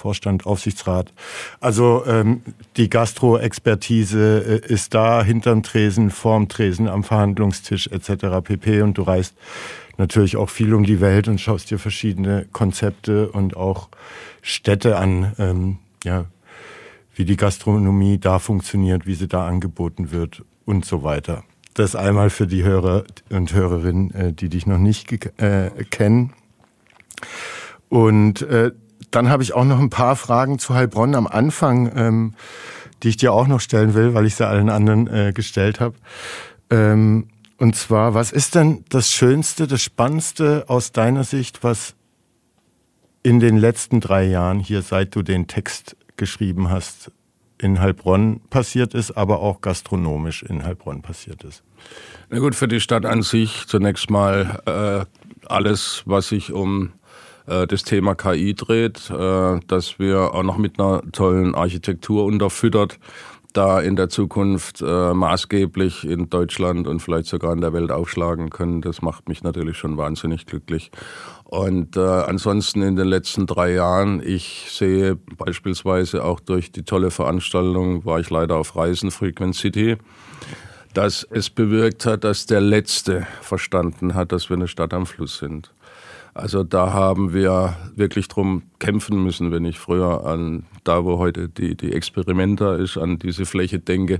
Vorstand, 0.00 0.46
Aufsichtsrat. 0.46 1.12
Also 1.60 2.04
ähm, 2.06 2.40
die 2.78 2.88
Gastro-Expertise 2.88 4.62
äh, 4.64 4.72
ist 4.72 4.94
da 4.94 5.22
hinterm 5.22 5.62
Tresen, 5.62 6.10
vorm 6.10 6.48
Tresen, 6.48 6.88
am 6.88 7.04
Verhandlungstisch 7.04 7.88
etc. 7.88 8.42
pp. 8.42 8.80
Und 8.80 8.96
du 8.96 9.02
reist 9.02 9.34
natürlich 9.98 10.38
auch 10.38 10.48
viel 10.48 10.72
um 10.72 10.84
die 10.84 11.02
Welt 11.02 11.28
und 11.28 11.38
schaust 11.38 11.70
dir 11.70 11.78
verschiedene 11.78 12.46
Konzepte 12.52 13.28
und 13.30 13.56
auch 13.56 13.90
Städte 14.40 14.96
an, 14.96 15.34
ähm, 15.38 15.78
ja, 16.02 16.24
wie 17.14 17.26
die 17.26 17.36
Gastronomie 17.36 18.16
da 18.16 18.38
funktioniert, 18.38 19.06
wie 19.06 19.14
sie 19.14 19.28
da 19.28 19.46
angeboten 19.46 20.12
wird 20.12 20.42
und 20.64 20.86
so 20.86 21.02
weiter. 21.02 21.44
Das 21.74 21.94
einmal 21.94 22.30
für 22.30 22.46
die 22.46 22.64
Hörer 22.64 23.04
und 23.28 23.52
Hörerinnen, 23.52 24.14
äh, 24.14 24.32
die 24.32 24.48
dich 24.48 24.66
noch 24.66 24.78
nicht 24.78 25.12
äh, 25.38 25.70
kennen. 25.90 26.32
Und 27.90 28.40
äh, 28.42 28.72
dann 29.10 29.28
habe 29.28 29.42
ich 29.42 29.54
auch 29.54 29.64
noch 29.64 29.78
ein 29.78 29.90
paar 29.90 30.16
Fragen 30.16 30.58
zu 30.58 30.74
Heilbronn 30.74 31.14
am 31.14 31.26
Anfang, 31.26 31.90
ähm, 31.96 32.34
die 33.02 33.08
ich 33.08 33.16
dir 33.16 33.32
auch 33.32 33.46
noch 33.46 33.60
stellen 33.60 33.94
will, 33.94 34.14
weil 34.14 34.26
ich 34.26 34.34
sie 34.34 34.46
allen 34.46 34.68
anderen 34.68 35.06
äh, 35.06 35.32
gestellt 35.32 35.80
habe. 35.80 35.96
Ähm, 36.70 37.28
und 37.58 37.76
zwar, 37.76 38.14
was 38.14 38.32
ist 38.32 38.54
denn 38.54 38.84
das 38.88 39.10
Schönste, 39.10 39.66
das 39.66 39.82
Spannendste 39.82 40.64
aus 40.68 40.92
deiner 40.92 41.24
Sicht, 41.24 41.62
was 41.62 41.94
in 43.22 43.40
den 43.40 43.58
letzten 43.58 44.00
drei 44.00 44.24
Jahren 44.24 44.60
hier, 44.60 44.82
seit 44.82 45.14
du 45.14 45.22
den 45.22 45.46
Text 45.46 45.96
geschrieben 46.16 46.70
hast, 46.70 47.10
in 47.58 47.80
Heilbronn 47.80 48.40
passiert 48.48 48.94
ist, 48.94 49.10
aber 49.12 49.40
auch 49.40 49.60
gastronomisch 49.60 50.42
in 50.42 50.64
Heilbronn 50.64 51.02
passiert 51.02 51.44
ist? 51.44 51.62
Na 52.30 52.38
gut, 52.38 52.54
für 52.54 52.68
die 52.68 52.80
Stadt 52.80 53.04
an 53.04 53.22
sich 53.22 53.66
zunächst 53.66 54.08
mal 54.08 54.62
äh, 54.64 55.46
alles, 55.46 56.02
was 56.06 56.28
sich 56.28 56.52
um 56.52 56.92
äh, 57.46 57.66
das 57.66 57.82
Thema 57.82 58.14
KI 58.14 58.54
dreht, 58.54 59.10
äh, 59.10 59.60
dass 59.66 59.98
wir 59.98 60.34
auch 60.34 60.42
noch 60.42 60.58
mit 60.58 60.78
einer 60.78 61.02
tollen 61.12 61.54
Architektur 61.54 62.24
unterfüttert 62.24 62.98
da 63.52 63.80
in 63.80 63.96
der 63.96 64.08
Zukunft 64.08 64.80
äh, 64.80 65.14
maßgeblich 65.14 66.04
in 66.04 66.30
Deutschland 66.30 66.86
und 66.86 67.00
vielleicht 67.00 67.26
sogar 67.26 67.52
in 67.52 67.60
der 67.60 67.72
Welt 67.72 67.90
aufschlagen 67.90 68.50
können. 68.50 68.80
Das 68.80 69.02
macht 69.02 69.28
mich 69.28 69.42
natürlich 69.42 69.76
schon 69.76 69.96
wahnsinnig 69.96 70.46
glücklich. 70.46 70.90
Und 71.44 71.96
äh, 71.96 72.00
ansonsten 72.00 72.82
in 72.82 72.96
den 72.96 73.08
letzten 73.08 73.46
drei 73.46 73.72
Jahren, 73.72 74.22
ich 74.24 74.68
sehe 74.70 75.16
beispielsweise 75.16 76.24
auch 76.24 76.40
durch 76.40 76.70
die 76.70 76.84
tolle 76.84 77.10
Veranstaltung, 77.10 78.04
war 78.04 78.20
ich 78.20 78.30
leider 78.30 78.56
auf 78.56 78.76
Reisen, 78.76 79.10
Frequent 79.10 79.56
City, 79.56 79.96
dass 80.94 81.26
es 81.30 81.50
bewirkt 81.50 82.06
hat, 82.06 82.24
dass 82.24 82.46
der 82.46 82.60
Letzte 82.60 83.26
verstanden 83.42 84.14
hat, 84.14 84.32
dass 84.32 84.48
wir 84.48 84.56
eine 84.56 84.68
Stadt 84.68 84.94
am 84.94 85.06
Fluss 85.06 85.38
sind. 85.38 85.72
Also 86.32 86.62
da 86.62 86.92
haben 86.92 87.32
wir 87.32 87.76
wirklich 87.96 88.28
drum 88.28 88.62
kämpfen 88.78 89.22
müssen, 89.22 89.50
wenn 89.50 89.64
ich 89.64 89.78
früher 89.78 90.24
an 90.24 90.64
da, 90.84 91.04
wo 91.04 91.18
heute 91.18 91.48
die, 91.48 91.76
die 91.76 91.92
Experimenta 91.92 92.76
ist, 92.76 92.96
an 92.96 93.18
diese 93.18 93.46
Fläche 93.46 93.78
denke. 93.78 94.18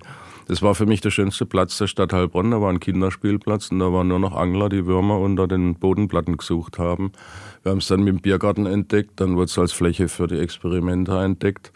Das 0.49 0.63
war 0.63 0.75
für 0.75 0.87
mich 0.87 1.01
der 1.01 1.11
schönste 1.11 1.47
Platz 1.47 1.79
der 1.79 1.87
Stadt 1.87 2.13
Heilbronn. 2.13 2.51
Da 2.51 2.61
war 2.61 2.71
ein 2.71 2.81
Kinderspielplatz 2.81 3.71
und 3.71 3.79
da 3.79 3.93
waren 3.93 4.09
nur 4.09 4.19
noch 4.19 4.35
Angler, 4.35 4.69
die 4.69 4.87
Würmer 4.87 5.21
unter 5.21 5.47
den 5.47 5.77
Bodenplatten 5.77 6.37
gesucht 6.37 6.79
haben. 6.79 7.13
Wir 7.63 7.71
haben 7.71 7.79
es 7.79 7.87
dann 7.87 8.01
mit 8.03 8.15
dem 8.15 8.21
Biergarten 8.21 8.67
entdeckt, 8.67 9.21
dann 9.21 9.37
wurde 9.37 9.45
es 9.45 9.59
als 9.59 9.73
Fläche 9.73 10.09
für 10.09 10.27
die 10.27 10.39
Experimenta 10.39 11.25
entdeckt. 11.25 11.73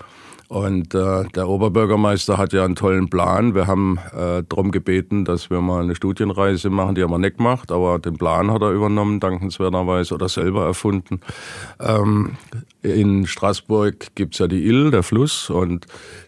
Und 0.49 0.95
äh, 0.95 1.25
der 1.35 1.49
Oberbürgermeister 1.49 2.37
hat 2.37 2.53
ja 2.53 2.65
einen 2.65 2.77
tollen 2.77 3.09
Plan. 3.09 3.55
Wir 3.55 3.67
haben 3.67 3.99
äh, 4.13 4.43
darum 4.49 4.71
gebeten, 4.71 5.25
dass 5.25 5.51
wir 5.51 5.61
mal 5.61 5.83
eine 5.83 5.95
Studienreise 5.95 6.71
machen, 6.71 6.95
die 6.95 7.03
haben 7.03 7.11
wir 7.11 7.19
nicht 7.19 7.39
gemacht, 7.39 7.73
aber 7.73 7.99
den 7.99 8.17
Plan 8.17 8.51
hat 8.51 8.63
er 8.63 8.71
übernommen, 8.71 9.21
dankenswerterweise, 9.21 10.15
oder 10.15 10.29
selber 10.29 10.65
erfunden. 10.67 11.21
Ähm, 11.81 12.37
in 12.83 13.27
Straßburg 13.27 14.15
gibt's 14.15 14.39
ja 14.39 14.47
die 14.47 14.67
Ill, 14.67 14.91
der 14.91 15.03
Fluss, 15.03 15.49
und 15.49 15.87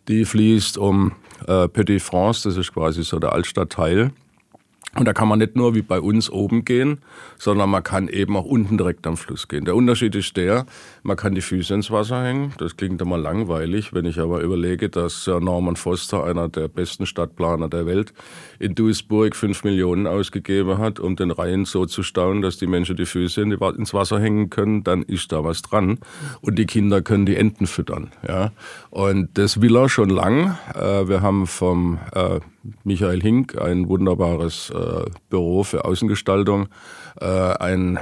die 0.08 0.24
fließt 0.24 0.78
um 0.78 1.12
äh, 1.46 1.68
Petit 1.68 2.00
France, 2.00 2.48
das 2.48 2.56
ist 2.56 2.72
quasi 2.72 3.04
so 3.04 3.18
der 3.18 3.32
Altstadtteil. 3.32 4.12
Und 4.98 5.06
da 5.06 5.12
kann 5.12 5.28
man 5.28 5.38
nicht 5.38 5.56
nur 5.56 5.74
wie 5.74 5.82
bei 5.82 6.00
uns 6.00 6.30
oben 6.30 6.64
gehen, 6.64 6.98
sondern 7.38 7.70
man 7.70 7.82
kann 7.82 8.08
eben 8.08 8.36
auch 8.36 8.44
unten 8.44 8.78
direkt 8.78 9.06
am 9.06 9.16
Fluss 9.16 9.48
gehen. 9.48 9.64
Der 9.64 9.76
Unterschied 9.76 10.14
ist 10.14 10.36
der, 10.36 10.66
man 11.02 11.16
kann 11.16 11.34
die 11.34 11.40
Füße 11.40 11.74
ins 11.74 11.90
Wasser 11.90 12.22
hängen. 12.22 12.52
Das 12.58 12.76
klingt 12.76 13.00
immer 13.02 13.18
langweilig, 13.18 13.92
wenn 13.92 14.06
ich 14.06 14.18
aber 14.18 14.40
überlege, 14.40 14.88
dass 14.88 15.26
Norman 15.26 15.76
Foster, 15.76 16.24
einer 16.24 16.48
der 16.48 16.68
besten 16.68 17.06
Stadtplaner 17.06 17.68
der 17.68 17.86
Welt, 17.86 18.14
in 18.58 18.74
Duisburg 18.74 19.36
fünf 19.36 19.64
Millionen 19.64 20.06
ausgegeben 20.06 20.78
hat, 20.78 20.98
um 20.98 21.16
den 21.16 21.30
Rhein 21.30 21.64
so 21.64 21.86
zu 21.86 22.02
stauen, 22.02 22.42
dass 22.42 22.56
die 22.56 22.66
Menschen 22.66 22.96
die 22.96 23.06
Füße 23.06 23.42
ins 23.42 23.94
Wasser 23.94 24.18
hängen 24.18 24.50
können, 24.50 24.82
dann 24.82 25.02
ist 25.02 25.32
da 25.32 25.44
was 25.44 25.62
dran. 25.62 25.98
Und 26.40 26.58
die 26.58 26.66
Kinder 26.66 27.02
können 27.02 27.26
die 27.26 27.36
Enten 27.36 27.66
füttern. 27.66 28.12
Ja. 28.26 28.52
Und 28.90 29.28
das 29.34 29.60
will 29.60 29.76
er 29.76 29.88
schon 29.88 30.10
lang. 30.10 30.56
Äh, 30.74 31.08
wir 31.08 31.22
haben 31.22 31.46
vom 31.46 31.98
äh, 32.12 32.40
Michael 32.84 33.20
Hink, 33.20 33.60
ein 33.60 33.88
wunderbares 33.88 34.70
äh, 34.70 35.10
Büro 35.28 35.62
für 35.62 35.84
Außengestaltung, 35.84 36.68
äh, 37.20 37.26
einen 37.26 37.98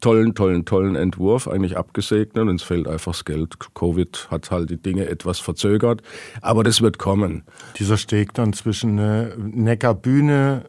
tollen, 0.00 0.34
tollen, 0.34 0.64
tollen 0.64 0.94
Entwurf 0.94 1.48
eigentlich 1.48 1.76
abgesegnet 1.76 2.48
und 2.48 2.56
es 2.56 2.62
fehlt 2.62 2.86
einfach 2.86 3.12
das 3.12 3.24
Geld. 3.24 3.56
Covid 3.74 4.28
hat 4.30 4.50
halt 4.50 4.70
die 4.70 4.80
Dinge 4.80 5.08
etwas 5.08 5.40
verzögert, 5.40 6.02
aber 6.42 6.64
das 6.64 6.82
wird 6.82 6.98
kommen. 6.98 7.44
Dieser 7.78 7.96
Steg 7.96 8.34
dann 8.34 8.52
zwischen 8.52 8.98
äh, 8.98 9.34
Neckarbühne 9.36 10.64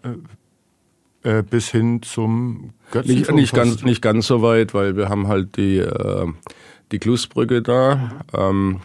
äh, 1.24 1.44
bis 1.44 1.70
hin 1.70 2.02
zum 2.04 2.74
Götzenturm? 2.92 3.18
Nicht, 3.18 3.32
nicht, 3.34 3.54
ganz, 3.54 3.84
nicht 3.84 4.02
ganz 4.02 4.28
so 4.28 4.42
weit, 4.42 4.74
weil 4.74 4.96
wir 4.96 5.10
haben 5.10 5.28
halt 5.28 5.58
die 5.58 5.80
äh, 5.80 6.28
die 6.92 7.00
Klusbrücke 7.00 7.62
da 7.62 8.24
ähm, 8.34 8.80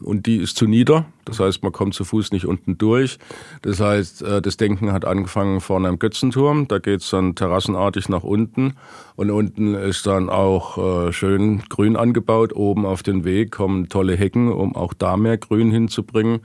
und 0.00 0.26
die 0.26 0.36
ist 0.36 0.56
zu 0.56 0.66
nieder. 0.66 1.06
Das 1.24 1.40
heißt, 1.40 1.62
man 1.62 1.72
kommt 1.72 1.94
zu 1.94 2.04
Fuß 2.04 2.32
nicht 2.32 2.46
unten 2.46 2.78
durch. 2.78 3.18
Das 3.62 3.80
heißt, 3.80 4.22
äh, 4.22 4.40
das 4.40 4.56
Denken 4.56 4.92
hat 4.92 5.04
angefangen 5.04 5.60
vorne 5.60 5.88
am 5.88 5.98
Götzenturm. 5.98 6.68
Da 6.68 6.78
geht's 6.78 7.10
dann 7.10 7.34
terrassenartig 7.34 8.08
nach 8.08 8.22
unten 8.22 8.74
und 9.16 9.30
unten 9.30 9.74
ist 9.74 10.06
dann 10.06 10.30
auch 10.30 11.08
äh, 11.08 11.12
schön 11.12 11.62
grün 11.68 11.96
angebaut. 11.96 12.54
Oben 12.54 12.86
auf 12.86 13.02
den 13.02 13.24
Weg 13.24 13.50
kommen 13.52 13.88
tolle 13.88 14.16
Hecken, 14.16 14.52
um 14.52 14.76
auch 14.76 14.94
da 14.94 15.16
mehr 15.16 15.36
Grün 15.36 15.70
hinzubringen. 15.70 16.40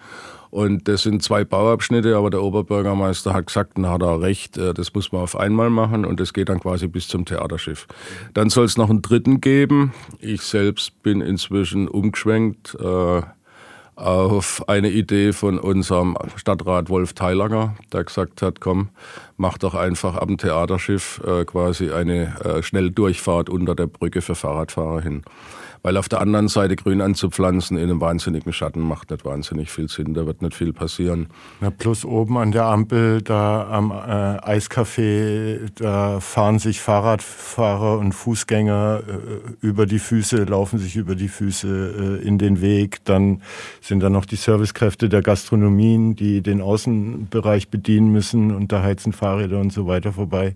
Und 0.54 0.88
das 0.88 1.02
sind 1.02 1.24
zwei 1.24 1.44
Bauabschnitte, 1.44 2.16
aber 2.16 2.30
der 2.30 2.44
Oberbürgermeister 2.44 3.34
hat 3.34 3.48
gesagt, 3.48 3.80
na 3.80 3.90
hat 3.90 4.04
er 4.04 4.22
recht, 4.22 4.56
äh, 4.56 4.72
das 4.76 4.94
muss 4.94 5.12
man 5.12 5.24
auf 5.24 5.36
einmal 5.36 5.72
machen 5.72 6.06
und 6.06 6.20
das 6.20 6.32
geht 6.32 6.48
dann 6.50 6.60
quasi 6.60 6.86
bis 6.86 7.08
zum 7.08 7.26
Theaterschiff. 7.26 7.88
Dann 8.36 8.52
soll 8.52 8.66
es 8.66 8.78
noch 8.78 8.92
einen 8.92 9.02
dritten 9.02 9.42
geben. 9.42 9.94
Ich 10.20 10.44
selbst 10.44 11.02
bin 11.02 11.22
inzwischen 11.22 11.88
umgeschwenkt 11.88 12.78
äh, 12.80 13.22
auf 13.96 14.70
eine 14.70 14.92
Idee 14.92 15.34
von 15.34 15.58
unserem 15.58 16.16
Stadtrat 16.36 16.88
Wolf 16.88 17.14
Teilager, 17.14 17.76
der 17.92 18.04
gesagt 18.04 18.44
hat, 18.44 18.62
komm, 18.62 18.90
mach 19.38 19.58
doch 19.58 19.74
einfach 19.74 20.18
am 20.18 20.38
Theaterschiff 20.38 21.20
äh, 21.26 21.46
quasi 21.46 21.90
eine 21.92 22.40
äh, 22.46 22.62
Schnelldurchfahrt 22.62 23.50
unter 23.50 23.74
der 23.74 23.88
Brücke 23.88 24.22
für 24.22 24.36
Fahrradfahrer 24.36 25.02
hin. 25.02 25.24
Weil 25.86 25.98
auf 25.98 26.08
der 26.08 26.22
anderen 26.22 26.48
Seite 26.48 26.78
grün 26.78 27.02
anzupflanzen 27.02 27.76
in 27.76 27.84
einem 27.84 28.00
wahnsinnigen 28.00 28.54
Schatten 28.54 28.80
macht 28.80 29.12
nicht 29.12 29.26
wahnsinnig 29.26 29.70
viel 29.70 29.90
Sinn. 29.90 30.14
Da 30.14 30.26
wird 30.26 30.42
nicht 30.42 30.56
viel 30.56 30.72
passieren. 30.72 31.28
Na, 31.60 31.72
plus 31.72 32.06
oben 32.06 32.38
an 32.38 32.54
der 32.54 32.64
Ampel, 32.64 33.22
da 33.22 33.68
am 33.70 33.92
äh, 33.92 33.96
Eiscafé, 33.96 35.60
da 35.76 36.22
fahren 36.22 36.60
sich 36.60 36.80
Fahrradfahrer 36.80 38.00
und 38.00 38.14
Fußgänger 38.14 39.02
äh, 39.06 39.52
über 39.60 39.86
die 39.86 40.00
Füße, 40.00 40.46
laufen 40.46 40.80
sich 40.80 40.96
über 40.96 41.16
die 41.16 41.28
Füße 41.28 42.20
äh, 42.24 42.26
in 42.26 42.38
den 42.38 42.62
Weg. 42.62 43.04
Dann 43.04 43.42
sind 43.82 44.00
da 44.00 44.10
noch 44.10 44.24
die 44.24 44.38
Servicekräfte 44.38 45.10
der 45.10 45.22
Gastronomien, 45.22 46.16
die 46.16 46.42
den 46.42 46.62
Außenbereich 46.62 47.68
bedienen 47.68 48.10
müssen 48.10 48.56
und 48.56 48.72
da 48.72 48.84
heizen 48.84 49.12
Fahrräder 49.12 49.60
und 49.60 49.74
so 49.74 49.86
weiter 49.86 50.14
vorbei. 50.14 50.56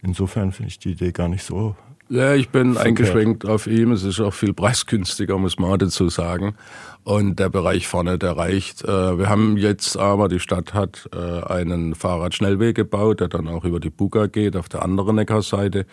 Insofern 0.00 0.52
finde 0.52 0.68
ich 0.68 0.78
die 0.78 0.92
Idee 0.92 1.10
gar 1.10 1.28
nicht 1.28 1.42
so 1.42 1.74
ja, 2.10 2.34
ich 2.34 2.48
bin 2.48 2.76
eingeschränkt 2.76 3.48
auf 3.48 3.68
ihm. 3.68 3.92
Es 3.92 4.02
ist 4.02 4.18
auch 4.20 4.34
viel 4.34 4.52
preisgünstiger, 4.52 5.38
muss 5.38 5.60
man 5.60 5.78
dazu 5.78 6.08
sagen. 6.08 6.56
Und 7.04 7.38
der 7.38 7.48
Bereich 7.50 7.86
vorne, 7.86 8.18
der 8.18 8.36
reicht. 8.36 8.82
Äh, 8.82 9.16
wir 9.16 9.28
haben 9.28 9.56
jetzt 9.56 9.96
aber, 9.96 10.28
die 10.28 10.40
Stadt 10.40 10.74
hat 10.74 11.08
äh, 11.14 11.44
einen 11.44 11.94
Fahrradschnellweg 11.94 12.74
gebaut, 12.74 13.20
der 13.20 13.28
dann 13.28 13.46
auch 13.46 13.64
über 13.64 13.78
die 13.78 13.90
Buga 13.90 14.26
geht, 14.26 14.56
auf 14.56 14.68
der 14.68 14.82
anderen 14.82 15.14
Neckarseite. 15.14 15.86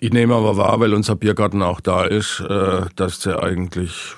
Ich 0.00 0.10
nehme 0.10 0.34
aber 0.34 0.56
wahr, 0.56 0.80
weil 0.80 0.94
unser 0.94 1.16
Biergarten 1.16 1.62
auch 1.62 1.80
da 1.80 2.04
ist, 2.04 2.40
äh, 2.40 2.86
dass 2.96 3.18
der 3.20 3.42
eigentlich, 3.42 4.14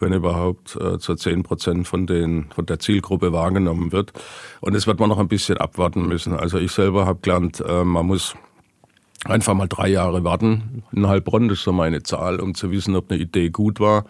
wenn 0.00 0.12
überhaupt, 0.12 0.76
zu 0.98 1.14
zehn 1.14 1.44
Prozent 1.44 1.86
von, 1.86 2.08
den, 2.08 2.46
von 2.52 2.66
der 2.66 2.80
Zielgruppe 2.80 3.32
wahrgenommen 3.32 3.92
wird. 3.92 4.12
Und 4.60 4.74
das 4.74 4.88
wird 4.88 4.98
man 4.98 5.08
noch 5.08 5.18
ein 5.18 5.28
bisschen 5.28 5.58
abwarten 5.58 6.08
müssen. 6.08 6.34
Also 6.34 6.58
ich 6.58 6.72
selber 6.72 7.06
habe 7.06 7.20
gelernt, 7.22 7.64
man 7.66 8.04
muss 8.04 8.34
Einfach 9.28 9.54
mal 9.54 9.66
drei 9.66 9.88
Jahre 9.88 10.22
warten. 10.24 10.84
In 10.92 11.06
Heilbronn, 11.06 11.50
ist 11.50 11.62
so 11.62 11.72
meine 11.72 12.02
Zahl, 12.02 12.40
um 12.40 12.54
zu 12.54 12.70
wissen, 12.70 12.94
ob 12.94 13.10
eine 13.10 13.20
Idee 13.20 13.50
gut 13.50 13.80
war. 13.80 14.04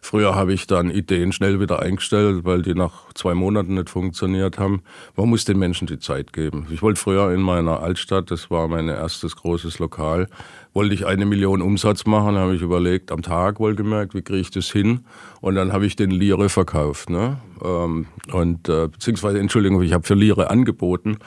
Früher 0.00 0.34
habe 0.34 0.52
ich 0.52 0.66
dann 0.66 0.90
Ideen 0.90 1.32
schnell 1.32 1.60
wieder 1.60 1.80
eingestellt, 1.80 2.44
weil 2.44 2.62
die 2.62 2.74
nach 2.74 3.12
zwei 3.14 3.34
Monaten 3.34 3.74
nicht 3.74 3.90
funktioniert 3.90 4.58
haben. 4.58 4.82
Man 5.16 5.28
muss 5.28 5.44
den 5.44 5.58
Menschen 5.58 5.86
die 5.86 5.98
Zeit 5.98 6.32
geben. 6.32 6.66
Ich 6.70 6.82
wollte 6.82 7.00
früher 7.00 7.32
in 7.32 7.40
meiner 7.40 7.80
Altstadt, 7.82 8.30
das 8.30 8.50
war 8.50 8.68
mein 8.68 8.88
erstes 8.88 9.36
großes 9.36 9.78
Lokal, 9.78 10.28
wollte 10.74 10.94
ich 10.94 11.06
eine 11.06 11.26
Million 11.26 11.62
Umsatz 11.62 12.06
machen, 12.06 12.36
habe 12.36 12.54
ich 12.54 12.62
überlegt, 12.62 13.10
am 13.10 13.22
Tag 13.22 13.60
wohlgemerkt, 13.60 14.14
wie 14.14 14.22
kriege 14.22 14.40
ich 14.40 14.50
das 14.50 14.70
hin? 14.70 15.00
Und 15.40 15.54
dann 15.54 15.72
habe 15.72 15.86
ich 15.86 15.96
den 15.96 16.10
Lire 16.10 16.48
verkauft. 16.48 17.10
Ne? 17.10 17.38
Ähm, 17.64 18.06
und 18.32 18.68
äh, 18.68 18.88
beziehungsweise, 18.88 19.38
Entschuldigung, 19.38 19.82
ich 19.82 19.92
habe 19.92 20.06
für 20.06 20.14
Lire 20.14 20.50
angeboten. 20.50 21.18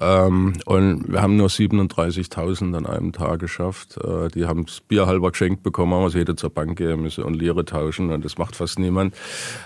Ähm, 0.00 0.54
und 0.66 1.12
wir 1.12 1.22
haben 1.22 1.36
nur 1.36 1.48
37.000 1.48 2.76
an 2.76 2.86
einem 2.86 3.12
Tag 3.12 3.40
geschafft. 3.40 3.96
Äh, 3.98 4.28
die 4.28 4.46
haben 4.46 4.66
das 4.66 4.80
Bier 4.80 5.06
halber 5.06 5.30
geschenkt 5.30 5.62
bekommen, 5.62 5.92
aber 5.92 6.10
sie 6.10 6.20
hätte 6.20 6.36
zur 6.36 6.50
Bank 6.50 6.78
gehen 6.78 7.00
müssen 7.00 7.24
und 7.24 7.34
Lire 7.34 7.64
tauschen. 7.64 8.10
Und 8.10 8.24
das 8.24 8.38
macht 8.38 8.56
fast 8.56 8.78
niemand. 8.78 9.14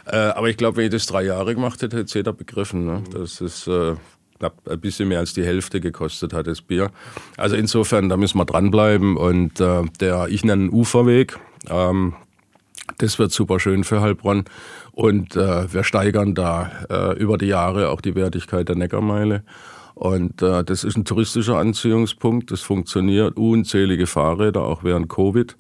Äh, 0.07 0.17
aber 0.17 0.49
ich 0.49 0.57
glaube, 0.57 0.79
wenn 0.79 0.85
ich 0.85 0.93
das 0.93 1.07
drei 1.07 1.25
Jahre 1.25 1.55
gemacht 1.55 1.83
hätte, 1.83 1.97
hätte 1.97 2.07
es 2.07 2.15
jeder 2.15 2.33
begriffen. 2.33 2.85
Ne? 2.85 3.03
Das 3.13 3.41
ist 3.41 3.67
äh, 3.67 3.95
knapp 4.39 4.69
ein 4.69 4.81
bisschen 4.81 5.09
mehr 5.09 5.19
als 5.19 5.33
die 5.35 5.45
Hälfte 5.45 5.81
gekostet 5.81 6.33
hat, 6.33 6.47
das 6.47 6.63
Bier. 6.63 6.91
Also 7.37 7.57
insofern, 7.57 8.09
da 8.09 8.17
müssen 8.17 8.39
wir 8.39 8.45
dranbleiben. 8.45 9.17
Und 9.17 9.61
äh, 9.61 9.83
der, 10.01 10.29
ich 10.29 10.45
nenne 10.45 10.65
einen 10.65 10.73
Uferweg. 10.73 11.39
Ähm, 11.69 12.15
das 12.99 13.19
wird 13.19 13.33
super 13.33 13.61
schön 13.61 13.85
für 13.85 14.01
Heilbronn. 14.01 14.45
Und 14.93 15.37
äh, 15.37 15.73
wir 15.73 15.85
steigern 15.85 16.35
da 16.35 16.71
äh, 16.91 17.19
über 17.19 17.39
die 17.39 17.47
Jahre 17.47 17.89
auch 17.89 18.01
die 18.01 18.15
Wertigkeit 18.15 18.69
der 18.69 18.77
Neckarmeile. 18.77 19.43
Und 19.95 20.43
äh, 20.43 20.65
das 20.65 20.85
ist 20.85 20.97
ein 20.97 21.05
touristischer 21.05 21.57
Anziehungspunkt. 21.57 22.51
Das 22.51 22.61
funktioniert. 22.61 23.37
Unzählige 23.37 24.07
Fahrräder, 24.07 24.63
auch 24.63 24.85
während 24.85 25.09
Covid. 25.09 25.57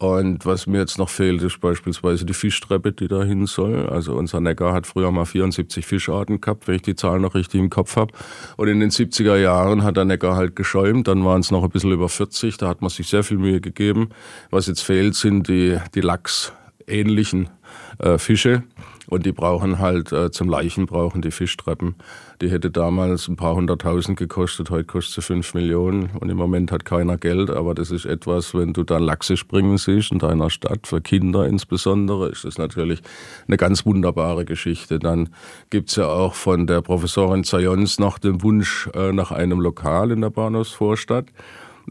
Und 0.00 0.46
was 0.46 0.66
mir 0.66 0.78
jetzt 0.78 0.96
noch 0.96 1.10
fehlt, 1.10 1.42
ist 1.42 1.60
beispielsweise 1.60 2.24
die 2.24 2.32
Fischtreppe, 2.32 2.90
die 2.92 3.06
da 3.06 3.22
hin 3.22 3.44
soll. 3.44 3.86
Also 3.86 4.14
unser 4.14 4.40
Neckar 4.40 4.72
hat 4.72 4.86
früher 4.86 5.10
mal 5.10 5.26
74 5.26 5.84
Fischarten 5.84 6.40
gehabt, 6.40 6.66
wenn 6.66 6.76
ich 6.76 6.82
die 6.82 6.94
Zahl 6.94 7.20
noch 7.20 7.34
richtig 7.34 7.60
im 7.60 7.68
Kopf 7.68 7.96
habe. 7.96 8.14
Und 8.56 8.68
in 8.68 8.80
den 8.80 8.88
70er 8.88 9.36
Jahren 9.36 9.82
hat 9.82 9.98
der 9.98 10.06
Neckar 10.06 10.36
halt 10.36 10.56
geschäumt, 10.56 11.06
dann 11.06 11.22
waren 11.26 11.42
es 11.42 11.50
noch 11.50 11.62
ein 11.62 11.68
bisschen 11.68 11.92
über 11.92 12.08
40, 12.08 12.56
da 12.56 12.68
hat 12.68 12.80
man 12.80 12.88
sich 12.88 13.08
sehr 13.08 13.22
viel 13.22 13.36
Mühe 13.36 13.60
gegeben. 13.60 14.08
Was 14.48 14.68
jetzt 14.68 14.80
fehlt, 14.80 15.16
sind 15.16 15.48
die, 15.48 15.76
die 15.94 16.00
Lachs-ähnlichen 16.00 17.50
äh, 17.98 18.16
Fische. 18.16 18.62
Und 19.10 19.26
die 19.26 19.32
brauchen 19.32 19.80
halt 19.80 20.12
äh, 20.12 20.30
zum 20.30 20.48
Leichen 20.48 20.86
brauchen 20.86 21.20
die 21.20 21.32
Fischtreppen. 21.32 21.96
Die 22.40 22.48
hätte 22.50 22.70
damals 22.70 23.28
ein 23.28 23.36
paar 23.36 23.56
hunderttausend 23.56 24.16
gekostet, 24.18 24.70
heute 24.70 24.84
kostet 24.84 25.16
sie 25.16 25.22
fünf 25.22 25.52
Millionen 25.52 26.10
und 26.18 26.30
im 26.30 26.36
Moment 26.36 26.72
hat 26.72 26.84
keiner 26.84 27.18
Geld. 27.18 27.50
Aber 27.50 27.74
das 27.74 27.90
ist 27.90 28.06
etwas, 28.06 28.54
wenn 28.54 28.72
du 28.72 28.84
da 28.84 28.98
Lachse 28.98 29.36
springen 29.36 29.76
siehst 29.76 30.12
in 30.12 30.20
deiner 30.20 30.48
Stadt, 30.48 30.86
für 30.86 31.00
Kinder 31.00 31.46
insbesondere, 31.46 32.28
ist 32.28 32.44
das 32.44 32.56
natürlich 32.56 33.02
eine 33.48 33.56
ganz 33.56 33.84
wunderbare 33.84 34.44
Geschichte. 34.44 35.00
Dann 35.00 35.30
gibt's 35.68 35.96
ja 35.96 36.06
auch 36.06 36.34
von 36.34 36.66
der 36.66 36.80
Professorin 36.80 37.44
Zayons 37.44 37.98
noch 37.98 38.18
den 38.18 38.42
Wunsch 38.42 38.88
äh, 38.94 39.12
nach 39.12 39.32
einem 39.32 39.60
Lokal 39.60 40.12
in 40.12 40.20
der 40.20 40.30
Bahnhofsvorstadt. 40.30 41.26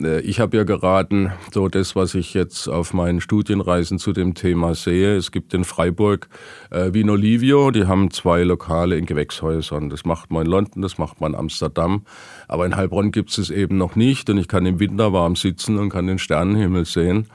Äh, 0.02 0.22
ich 0.22 0.40
habe 0.40 0.58
ja 0.58 0.64
geraten, 0.64 1.32
so 1.54 1.68
das, 1.68 1.96
was 1.96 2.16
ich 2.16 2.34
jetzt 2.34 2.68
auf 2.68 2.94
meinen 2.94 3.22
Studienreisen 3.22 4.00
zu 4.00 4.14
dem 4.14 4.34
Thema 4.34 4.76
sehe. 4.76 5.16
Es 5.16 5.32
gibt 5.32 5.54
in 5.54 5.64
Freiburg 5.64 6.30
äh, 6.70 6.94
Vino 6.94 7.16
Livio, 7.16 7.72
die 7.72 7.86
haben 7.86 8.12
zwei 8.12 8.44
Lokale 8.44 8.98
in 8.98 9.06
Gewächshäusern. 9.06 9.90
Das 9.90 10.06
macht 10.06 10.32
man 10.32 10.46
in 10.46 10.52
London, 10.52 10.82
das 10.82 10.98
macht 10.98 11.22
man 11.22 11.34
in 11.34 11.40
Amsterdam. 11.40 12.04
Aber 12.48 12.66
in 12.66 12.76
Heilbronn 12.76 13.12
gibt 13.12 13.32
es 13.32 13.38
es 13.38 13.50
eben 13.50 13.78
noch 13.78 13.96
nicht 13.96 14.30
und 14.30 14.38
ich 14.38 14.48
kann 14.48 14.66
im 14.66 14.80
Winter 14.80 15.14
warm 15.14 15.36
sitzen 15.36 15.78
und 15.78 15.90
kann 15.90 16.08
den 16.08 16.20
Sternenhimmel 16.20 16.86
sehen. 16.86 17.28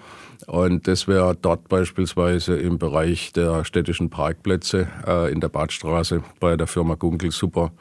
Und 0.47 0.87
das 0.89 1.09
wäre 1.09 1.37
dort 1.41 1.69
beispielsweise 1.69 2.57
im 2.57 2.79
Bereich 2.79 3.33
der 3.33 3.65
städtischen 3.65 4.11
Parkplätze 4.11 4.89
äh, 5.07 5.33
in 5.33 5.41
der 5.41 5.49
Badstraße 5.49 6.23
bei 6.41 6.57
der 6.57 6.67
Firma 6.67 6.95
Gunkel 6.97 7.31
super 7.31 7.73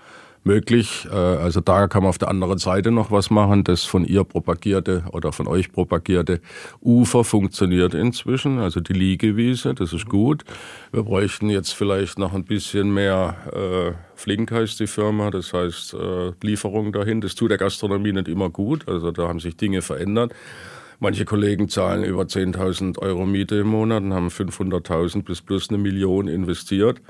möglich. 0.43 1.07
Äh, 1.11 1.15
also 1.15 1.61
da 1.61 1.87
kann 1.87 2.03
man 2.03 2.09
auf 2.09 2.17
der 2.17 2.29
anderen 2.29 2.57
Seite 2.57 2.91
noch 2.91 3.11
was 3.11 3.29
machen. 3.29 3.63
Das 3.63 3.83
von 3.83 4.05
ihr 4.05 4.23
propagierte 4.23 5.03
oder 5.11 5.31
von 5.31 5.47
euch 5.47 5.71
propagierte 5.71 6.41
Ufer 6.81 7.23
funktioniert 7.23 7.93
inzwischen, 7.93 8.59
also 8.59 8.79
die 8.79 8.93
Liegewiese, 8.93 9.73
das 9.73 9.93
ist 9.93 10.07
gut. 10.07 10.43
Wir 10.91 11.03
bräuchten 11.03 11.49
jetzt 11.49 11.71
vielleicht 11.71 12.19
noch 12.19 12.33
ein 12.33 12.45
bisschen 12.45 12.93
mehr 12.93 13.35
äh, 13.53 13.93
Flink 14.15 14.51
heißt 14.51 14.79
die 14.79 14.87
Firma, 14.87 15.31
das 15.31 15.53
heißt 15.53 15.95
äh, 15.95 16.31
Lieferung 16.41 16.93
dahin. 16.93 17.21
Das 17.21 17.35
tut 17.35 17.51
der 17.51 17.57
Gastronomie 17.57 18.13
nicht 18.13 18.27
immer 18.27 18.49
gut, 18.49 18.87
also 18.87 19.11
da 19.11 19.27
haben 19.27 19.39
sich 19.39 19.57
Dinge 19.57 19.81
verändert. 19.81 20.33
Manche 20.99 21.25
Kollegen 21.25 21.67
zahlen 21.67 22.05
über 22.05 22.23
10.000 22.23 22.99
Euro 22.99 23.25
Miete 23.25 23.55
im 23.55 23.67
Monat 23.67 24.03
und 24.03 24.13
haben 24.13 24.29
500.000 24.29 25.23
bis 25.23 25.41
plus 25.41 25.69
eine 25.69 25.77
Million 25.77 26.29
investiert. 26.29 27.01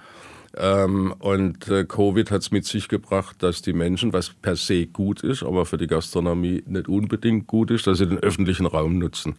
Ähm, 0.56 1.16
und 1.20 1.68
äh, 1.68 1.84
Covid 1.84 2.30
hat 2.30 2.42
es 2.42 2.52
mit 2.52 2.66
sich 2.66 2.88
gebracht, 2.88 3.38
dass 3.40 3.64
die 3.64 3.74
Menschen, 3.74 4.14
was 4.14 4.30
per 4.30 4.56
se 4.56 4.86
gut 4.86 5.24
ist, 5.24 5.42
aber 5.42 5.66
für 5.66 5.78
die 5.78 5.88
Gastronomie 5.88 6.64
nicht 6.68 6.88
unbedingt 6.88 7.48
gut 7.48 7.72
ist, 7.72 7.88
dass 7.88 7.98
sie 7.98 8.08
den 8.08 8.20
öffentlichen 8.20 8.68
Raum 8.68 9.00
nutzen. 9.00 9.36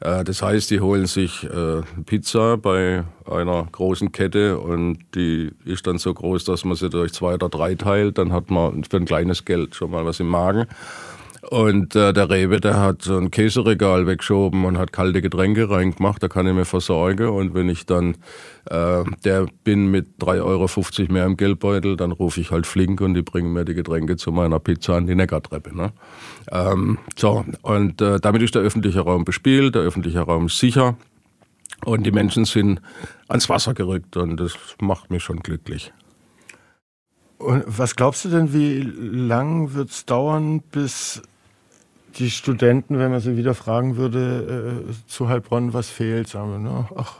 Äh, 0.00 0.22
das 0.22 0.42
heißt, 0.42 0.70
die 0.70 0.80
holen 0.80 1.06
sich 1.06 1.44
äh, 1.44 1.80
Pizza 2.04 2.58
bei 2.58 3.04
einer 3.24 3.68
großen 3.72 4.12
Kette 4.12 4.58
und 4.58 4.98
die 5.14 5.50
ist 5.64 5.86
dann 5.86 5.96
so 5.96 6.12
groß, 6.12 6.44
dass 6.44 6.64
man 6.64 6.76
sie 6.76 6.90
durch 6.90 7.12
zwei 7.12 7.34
oder 7.34 7.48
drei 7.48 7.74
teilt. 7.74 8.18
Dann 8.18 8.32
hat 8.32 8.50
man 8.50 8.84
für 8.84 8.98
ein 8.98 9.06
kleines 9.06 9.46
Geld 9.46 9.74
schon 9.74 9.90
mal 9.90 10.04
was 10.04 10.20
im 10.20 10.28
Magen. 10.28 10.66
Und 11.48 11.96
äh, 11.96 12.12
der 12.12 12.28
Rewe, 12.28 12.60
der 12.60 12.78
hat 12.78 13.02
so 13.02 13.16
ein 13.16 13.30
Käseregal 13.30 14.06
weggeschoben 14.06 14.66
und 14.66 14.76
hat 14.76 14.92
kalte 14.92 15.22
Getränke 15.22 15.70
reingemacht, 15.70 16.22
da 16.22 16.28
kann 16.28 16.46
ich 16.46 16.52
mir 16.52 16.66
versorgen. 16.66 17.28
Und 17.28 17.54
wenn 17.54 17.70
ich 17.70 17.86
dann 17.86 18.16
äh, 18.66 19.04
der 19.24 19.46
bin 19.64 19.90
mit 19.90 20.18
3,50 20.20 20.40
Euro 20.42 21.12
mehr 21.12 21.24
im 21.24 21.36
Geldbeutel, 21.36 21.96
dann 21.96 22.12
rufe 22.12 22.40
ich 22.40 22.50
halt 22.50 22.66
flink 22.66 23.00
und 23.00 23.14
die 23.14 23.22
bringen 23.22 23.52
mir 23.52 23.64
die 23.64 23.74
Getränke 23.74 24.16
zu 24.16 24.32
meiner 24.32 24.58
Pizza 24.58 24.96
an 24.96 25.06
die 25.06 25.14
Neckartreppe. 25.14 25.74
Ne? 25.74 25.92
Ähm, 26.50 26.98
so, 27.16 27.44
und 27.62 28.02
äh, 28.02 28.20
damit 28.20 28.42
ist 28.42 28.54
der 28.54 28.62
öffentliche 28.62 29.00
Raum 29.00 29.24
bespielt, 29.24 29.74
der 29.74 29.82
öffentliche 29.82 30.20
Raum 30.20 30.46
ist 30.46 30.58
sicher. 30.58 30.96
Und 31.84 32.04
die 32.04 32.12
Menschen 32.12 32.44
sind 32.44 32.82
ans 33.28 33.48
Wasser 33.48 33.72
gerückt 33.72 34.16
und 34.18 34.36
das 34.36 34.52
macht 34.80 35.10
mich 35.10 35.22
schon 35.22 35.40
glücklich. 35.40 35.92
Und 37.38 37.64
was 37.66 37.96
glaubst 37.96 38.26
du 38.26 38.28
denn, 38.28 38.52
wie 38.52 38.82
lang 38.82 39.72
wird 39.72 39.88
es 39.88 40.04
dauern, 40.04 40.60
bis 40.72 41.22
die 42.18 42.30
Studenten, 42.30 42.98
wenn 42.98 43.10
man 43.10 43.20
sie 43.20 43.36
wieder 43.36 43.54
fragen 43.54 43.96
würde, 43.96 44.84
äh, 44.88 44.92
zu 45.06 45.28
Heilbronn, 45.28 45.72
was 45.72 45.88
fehlt, 45.90 46.28
sagen 46.28 46.50
wir, 46.50 46.58
ne? 46.58 46.88
ach, 46.96 47.16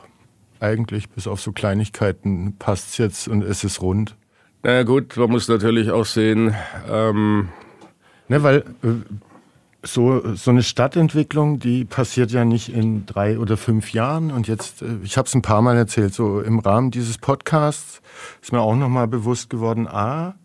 eigentlich 0.59 1.09
bis 1.09 1.27
auf 1.27 1.41
so 1.41 1.51
Kleinigkeiten 1.51 2.55
passt 2.57 2.89
es 2.89 2.97
jetzt 2.97 3.27
und 3.27 3.43
es 3.43 3.63
ist 3.63 3.81
rund. 3.81 4.15
Na 4.63 4.83
gut, 4.83 5.17
man 5.17 5.31
muss 5.31 5.47
natürlich 5.47 5.91
auch 5.91 6.05
sehen, 6.05 6.55
ähm 6.89 7.49
ne, 8.31 8.43
weil 8.43 8.57
äh, 8.83 8.87
so, 9.83 10.35
so 10.35 10.51
eine 10.51 10.63
Stadtentwicklung, 10.63 11.59
die 11.59 11.85
passiert 11.85 12.31
ja 12.31 12.45
nicht 12.45 12.69
in 12.69 13.05
drei 13.05 13.39
oder 13.39 13.57
fünf 13.57 13.93
Jahren. 13.93 14.31
Und 14.31 14.47
jetzt, 14.47 14.81
äh, 14.81 14.97
ich 15.03 15.17
habe 15.17 15.27
es 15.27 15.35
ein 15.35 15.41
paar 15.41 15.61
Mal 15.61 15.77
erzählt, 15.77 16.13
so 16.13 16.41
im 16.41 16.59
Rahmen 16.59 16.91
dieses 16.91 17.17
Podcasts 17.17 18.01
ist 18.41 18.51
mir 18.51 18.61
auch 18.61 18.75
nochmal 18.75 19.07
bewusst 19.07 19.49
geworden, 19.49 19.87
a, 19.87 20.35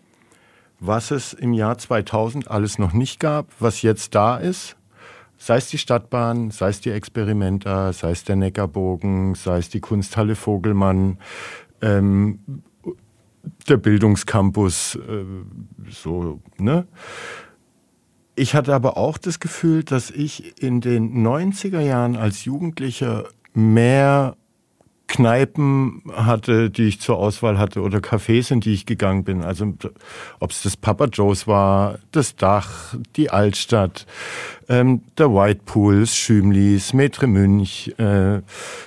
was 0.80 1.10
es 1.10 1.32
im 1.32 1.52
Jahr 1.52 1.78
2000 1.78 2.50
alles 2.50 2.78
noch 2.78 2.92
nicht 2.92 3.20
gab, 3.20 3.46
was 3.58 3.82
jetzt 3.82 4.14
da 4.14 4.36
ist. 4.36 4.76
Sei 5.38 5.56
es 5.56 5.68
die 5.68 5.78
Stadtbahn, 5.78 6.50
sei 6.50 6.68
es 6.68 6.80
die 6.80 6.90
Experimenta, 6.90 7.92
sei 7.92 8.10
es 8.10 8.24
der 8.24 8.36
Neckarbogen, 8.36 9.34
sei 9.34 9.58
es 9.58 9.68
die 9.68 9.80
Kunsthalle 9.80 10.34
Vogelmann, 10.34 11.18
ähm, 11.82 12.62
der 13.68 13.76
Bildungscampus, 13.76 14.96
äh, 14.96 15.24
so, 15.90 16.40
ne? 16.58 16.86
Ich 18.34 18.54
hatte 18.54 18.74
aber 18.74 18.98
auch 18.98 19.16
das 19.16 19.40
Gefühl, 19.40 19.82
dass 19.82 20.10
ich 20.10 20.62
in 20.62 20.82
den 20.82 21.26
90er 21.26 21.80
Jahren 21.80 22.16
als 22.16 22.44
Jugendlicher 22.44 23.28
mehr 23.54 24.36
Kneipen 25.08 26.02
hatte, 26.12 26.68
die 26.68 26.88
ich 26.88 27.00
zur 27.00 27.18
Auswahl 27.18 27.58
hatte 27.58 27.80
oder 27.80 27.98
Cafés, 27.98 28.52
in 28.52 28.60
die 28.60 28.74
ich 28.74 28.86
gegangen 28.86 29.22
bin. 29.22 29.42
Also 29.42 29.72
ob 30.40 30.50
es 30.50 30.62
das 30.62 30.76
Papa 30.76 31.06
Joe's 31.06 31.46
war, 31.46 31.98
das 32.10 32.34
Dach, 32.34 32.96
die 33.14 33.30
Altstadt, 33.30 34.04
ähm, 34.68 35.02
der 35.16 35.32
White 35.32 35.60
Pool, 35.64 36.00
das 36.00 36.16
Schümlis, 36.16 36.92
Metre 36.92 37.28
Münch, 37.28 37.94
äh, 37.98 38.40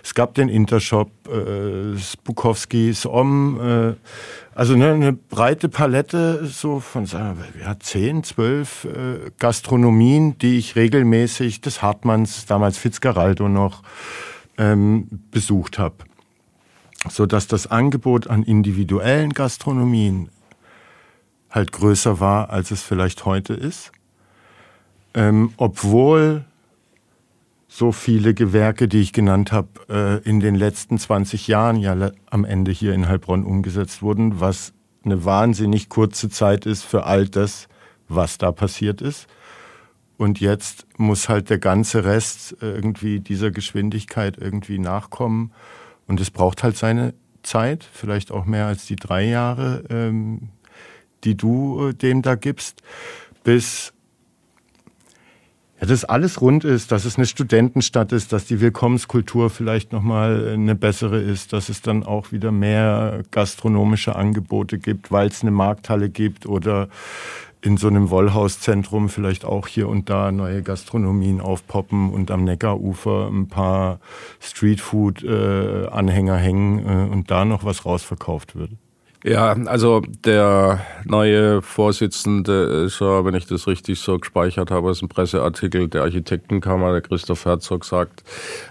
es 0.04 0.14
gab 0.14 0.34
den 0.34 0.50
Intershop, 0.50 1.10
äh, 1.30 1.98
Bukowski, 2.26 2.94
Om, 3.06 3.60
äh, 3.62 3.94
also 4.54 4.74
eine, 4.74 4.92
eine, 4.92 5.14
breite 5.14 5.70
Palette 5.70 6.46
so 6.46 6.82
von 6.82 7.06
ja, 7.06 7.80
zehn, 7.80 8.26
zwölf 8.26 8.86
äh, 8.86 9.32
Gastronomien, 9.40 10.38
die 10.38 10.58
ich 10.58 10.76
regelmäßig 10.76 11.62
des 11.62 11.82
Hartmanns, 11.82 12.46
damals 12.46 12.78
Fitzgeraldo 12.78 13.48
noch, 13.48 13.84
ähm, 14.58 15.08
besucht 15.32 15.80
habe. 15.80 16.09
So 17.08 17.26
dass 17.26 17.48
das 17.48 17.68
Angebot 17.68 18.28
an 18.28 18.44
individuellen 18.44 19.34
Gastronomien 19.34 20.30
halt 21.50 21.72
größer 21.72 22.20
war, 22.20 22.50
als 22.50 22.72
es 22.72 22.84
vielleicht 22.84 23.26
heute 23.26 23.54
ist. 23.54 23.92
Ähm, 25.14 25.54
obwohl 25.58 26.46
so 27.68 27.92
viele 27.92 28.34
Gewerke, 28.34 28.88
die 28.88 29.00
ich 29.00 29.14
genannt 29.14 29.52
habe, 29.52 29.68
äh, 29.90 30.28
in 30.28 30.40
den 30.40 30.56
letzten 30.56 30.98
20 30.98 31.48
Jahren 31.48 31.78
ja 31.78 32.12
am 32.30 32.44
Ende 32.44 32.72
hier 32.72 32.94
in 32.94 33.08
Heilbronn 33.08 33.44
umgesetzt 33.44 34.02
wurden, 34.02 34.40
was 34.40 34.74
eine 35.06 35.24
wahnsinnig 35.24 35.88
kurze 35.88 36.30
Zeit 36.30 36.66
ist 36.66 36.84
für 36.84 37.06
all 37.06 37.28
das, 37.28 37.68
was 38.08 38.38
da 38.38 38.52
passiert 38.52 39.02
ist. 39.02 39.28
Und 40.18 40.42
jetzt 40.42 40.86
muss 40.98 41.30
halt 41.30 41.50
der 41.50 41.60
ganze 41.60 42.04
Rest 42.04 42.58
irgendwie 42.60 43.20
dieser 43.20 43.52
Geschwindigkeit 43.52 44.38
irgendwie 44.38 44.80
nachkommen. 44.80 45.52
Und 46.10 46.20
es 46.20 46.32
braucht 46.32 46.64
halt 46.64 46.76
seine 46.76 47.14
Zeit, 47.44 47.84
vielleicht 47.90 48.32
auch 48.32 48.46
mehr 48.46 48.66
als 48.66 48.88
die 48.88 48.96
drei 48.96 49.26
Jahre, 49.26 49.84
ähm, 49.92 50.50
die 51.24 51.36
du 51.36 51.90
äh, 51.90 51.94
dem 51.94 52.24
da 52.24 52.34
gibst, 52.34 52.82
bis 53.44 53.94
ja, 55.80 55.86
dass 55.86 56.04
alles 56.04 56.42
rund 56.42 56.66
ist, 56.66 56.92
dass 56.92 57.06
es 57.06 57.18
eine 57.18 57.28
Studentenstadt 57.28 58.12
ist, 58.12 58.34
dass 58.34 58.46
die 58.46 58.60
Willkommenskultur 58.60 59.52
vielleicht 59.52 59.94
nochmal 59.94 60.50
eine 60.50 60.76
bessere 60.76 61.22
ist, 61.22 61.54
dass 61.54 61.70
es 61.70 61.84
dann 61.84 62.04
auch 62.04 62.32
wieder 62.32 62.52
mehr 62.52 63.22
gastronomische 63.30 64.16
Angebote 64.16 64.80
gibt, 64.80 65.12
weil 65.12 65.28
es 65.28 65.44
eine 65.44 65.52
Markthalle 65.52 66.10
gibt 66.10 66.48
oder 66.48 66.90
in 67.62 67.78
so 67.78 67.88
einem 67.88 68.10
Wollhauszentrum 68.10 69.10
vielleicht 69.10 69.46
auch 69.46 69.68
hier 69.68 69.90
und 69.90 70.10
da 70.10 70.32
neue 70.32 70.64
Gastronomien 70.64 71.42
aufpoppen 71.42 72.10
und 72.12 72.32
am 72.32 72.44
Neckarufer 72.44 73.28
ein 73.28 73.48
paar 73.48 74.00
Streetfood-Anhänger 74.40 76.38
hängen 76.38 76.80
äh, 76.80 77.12
und 77.12 77.30
da 77.32 77.46
noch 77.46 77.66
was 77.66 77.86
rausverkauft 77.86 78.56
wird. 78.56 78.72
Ja, 79.26 79.52
also 79.66 80.02
der 80.24 80.80
neue 81.04 81.62
Vorsitzende 81.62 82.86
ist 82.86 83.02
ja, 83.02 83.26
wenn 83.26 83.36
ich 83.36 83.46
das 83.48 83.68
richtig 83.68 84.00
so 84.00 84.18
gespeichert 84.18 84.72
habe, 84.72 84.92
ist 84.92 85.02
ein 85.02 85.10
Presseartikel 85.10 85.90
der 85.90 86.04
Architektenkammer, 86.04 86.94
der 86.94 87.02
Christoph 87.02 87.44
Herzog 87.44 87.84
sagt 87.84 88.24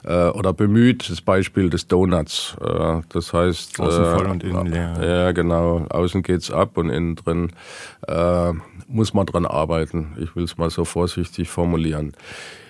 äh, 0.05 0.29
oder 0.29 0.55
bemüht 0.55 1.11
das 1.11 1.21
Beispiel 1.21 1.69
des 1.69 1.87
Donuts. 1.87 2.57
Äh, 2.63 3.03
das 3.11 3.35
heißt 3.35 3.79
außen 3.79 4.05
voll 4.07 4.27
äh, 4.27 4.31
und 4.31 4.43
innen 4.43 4.67
leer. 4.67 4.95
Ja, 5.03 5.33
genau. 5.33 5.85
Außen 5.91 6.23
geht's 6.23 6.51
ab 6.51 6.79
und 6.79 6.89
innen 6.89 7.17
drin 7.17 7.53
äh, 8.07 8.53
muss 8.89 9.15
man 9.15 9.27
dran 9.27 9.47
arbeiten. 9.47 10.17
Ich 10.21 10.35
will 10.35 10.45
es 10.45 10.59
mal 10.59 10.71
so 10.71 10.85
vorsichtig 10.85 11.51
formulieren. 11.51 12.13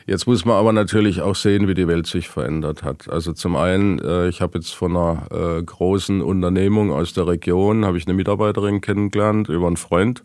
Jetzt 0.07 0.27
muss 0.27 0.45
man 0.45 0.57
aber 0.57 0.73
natürlich 0.73 1.21
auch 1.21 1.35
sehen, 1.35 1.69
wie 1.69 1.75
die 1.75 1.87
Welt 1.87 2.07
sich 2.07 2.29
verändert 2.29 2.83
hat. 2.83 3.11
Also 3.11 3.35
zum 3.35 3.57
einen, 3.57 3.99
äh, 3.99 4.29
ich 4.29 4.41
habe 4.41 4.59
jetzt 4.59 4.75
von 4.75 4.97
einer 4.97 5.27
äh, 5.31 5.63
großen 5.63 6.23
Unternehmung 6.23 6.91
aus 6.91 7.13
der 7.13 7.27
Region, 7.27 7.85
habe 7.85 7.99
ich 7.99 8.07
eine 8.07 8.15
Mitarbeiterin 8.15 8.81
kennengelernt 8.81 9.51
über 9.51 9.67
einen 9.67 9.77
Freund. 9.77 10.25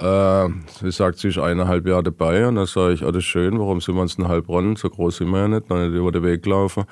Äh, 0.00 0.48
sie 0.80 0.90
sagt, 0.90 1.18
sie 1.18 1.28
ist 1.28 1.38
eineinhalb 1.38 1.86
Jahre 1.86 2.04
dabei 2.04 2.48
und 2.48 2.54
dann 2.54 2.64
sage 2.64 2.94
ich, 2.94 3.04
oh, 3.04 3.10
das 3.10 3.18
ist 3.18 3.26
schön, 3.26 3.58
warum 3.58 3.82
sind 3.82 3.94
wir 3.94 4.00
uns 4.00 4.14
in 4.14 4.26
Heilbronn? 4.26 4.76
So 4.76 4.88
groß 4.88 5.18
sind 5.18 5.28
wir 5.28 5.40
ja 5.40 5.48
nicht, 5.48 5.70
dann 5.70 5.86
nicht 5.86 5.98
über 5.98 6.10
den 6.10 6.22
Weg 6.22 6.46
laufen. 6.46 6.84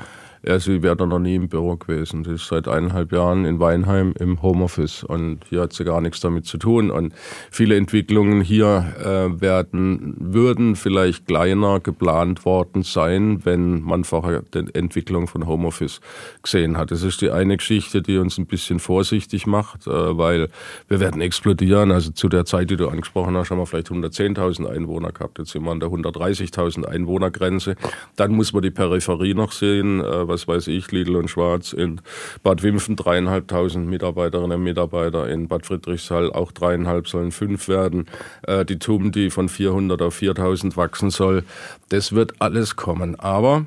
Ja, 0.47 0.61
sie 0.61 0.83
wäre 0.83 1.07
noch 1.07 1.19
nie 1.19 1.35
im 1.35 1.49
Büro 1.49 1.77
gewesen. 1.77 2.25
Sie 2.25 2.33
ist 2.33 2.47
seit 2.47 2.69
eineinhalb 2.69 3.13
Jahren 3.13 3.45
in 3.45 3.59
Weinheim 3.59 4.15
im 4.19 4.41
Homeoffice 4.41 5.03
und 5.03 5.41
hier 5.49 5.63
hat 5.63 5.73
sie 5.73 5.85
gar 5.85 6.01
nichts 6.01 6.21
damit 6.21 6.47
zu 6.47 6.59
tun. 6.59 6.91
Und 6.91 7.13
viele 7.51 7.77
Entwicklungen 7.77 8.41
hier 8.41 8.95
äh, 9.01 9.41
werden, 9.41 10.15
würden 10.19 10.77
vielleicht 10.77 11.27
kleiner 11.27 11.81
geplant 11.81 12.45
worden 12.45 12.85
sein, 12.85 13.45
wenn 13.45 13.83
man 13.83 14.05
vorher 14.05 14.43
die 14.55 14.73
Entwicklung 14.75 15.27
von 15.27 15.47
Homeoffice 15.47 16.01
gesehen 16.43 16.77
hat. 16.77 16.93
Das 16.93 17.03
ist 17.03 17.21
die 17.21 17.31
eine 17.31 17.57
Geschichte, 17.57 18.01
die 18.01 18.19
uns 18.19 18.39
ein 18.39 18.47
bisschen 18.47 18.79
vorsichtig 18.79 19.47
macht, 19.47 19.87
äh, 19.89 19.91
weil 19.91 20.51
wir 20.87 21.01
werden 21.01 21.21
explodieren. 21.21 21.91
Also 21.91 22.13
zu 22.13 22.29
der 22.29 22.45
Zeit, 22.45 22.71
die 22.71 22.77
du 22.77 22.89
angesprochen 22.89 23.37
hast, 23.37 23.51
haben 23.51 23.59
wir 23.59 23.67
vielleicht 23.67 23.91
110.000 23.91 24.67
Einwohner 24.67 25.11
gehabt. 25.11 25.39
Jetzt 25.39 25.51
sind 25.51 25.65
wir 25.65 25.73
an 25.73 25.81
der 25.81 25.89
130.000 25.89 26.85
Einwohnergrenze. 26.85 27.75
Dann 28.15 28.33
muss 28.33 28.53
man 28.53 28.63
die 28.63 28.71
Peripherie 28.71 29.35
noch 29.35 29.51
sehen. 29.51 30.01
Äh, 30.01 30.28
was 30.29 30.47
weiß 30.47 30.69
ich, 30.69 30.93
Lidl 30.93 31.17
und 31.17 31.29
Schwarz, 31.29 31.73
in 31.73 32.01
Bad 32.43 32.63
Wimpfen 32.63 32.97
dreieinhalbtausend 32.97 33.89
Mitarbeiterinnen 33.89 34.59
und 34.59 34.65
Mitarbeiter, 34.65 35.29
in 35.29 35.49
Bad 35.49 35.67
Friedrichshall 35.67 36.33
auch 36.33 36.53
dreieinhalb, 36.53 37.09
sollen 37.09 37.33
fünf 37.33 37.69
werden. 37.69 38.07
Äh, 38.43 38.65
die 38.65 38.79
TUM, 38.79 39.13
die 39.13 39.31
von 39.31 39.49
400 39.49 40.01
auf 40.03 40.15
4000 40.15 40.77
wachsen 40.77 41.11
soll, 41.11 41.45
das 41.89 42.13
wird 42.13 42.41
alles 42.41 42.77
kommen. 42.77 43.19
Aber 43.19 43.67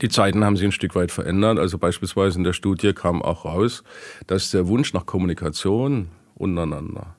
die 0.00 0.08
Zeiten 0.08 0.44
haben 0.44 0.56
sich 0.56 0.66
ein 0.66 0.72
Stück 0.72 0.94
weit 0.94 1.12
verändert. 1.12 1.58
Also 1.58 1.78
beispielsweise 1.78 2.38
in 2.38 2.44
der 2.44 2.52
Studie 2.52 2.92
kam 2.92 3.22
auch 3.22 3.44
raus, 3.44 3.82
dass 4.26 4.50
der 4.50 4.68
Wunsch 4.68 4.92
nach 4.92 5.06
Kommunikation 5.06 6.08
untereinander 6.34 7.16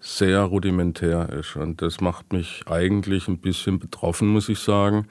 sehr 0.00 0.42
rudimentär 0.42 1.28
ist. 1.30 1.56
Und 1.56 1.82
das 1.82 2.00
macht 2.00 2.32
mich 2.32 2.62
eigentlich 2.66 3.28
ein 3.28 3.38
bisschen 3.38 3.78
betroffen, 3.78 4.28
muss 4.28 4.48
ich 4.48 4.58
sagen. 4.58 5.06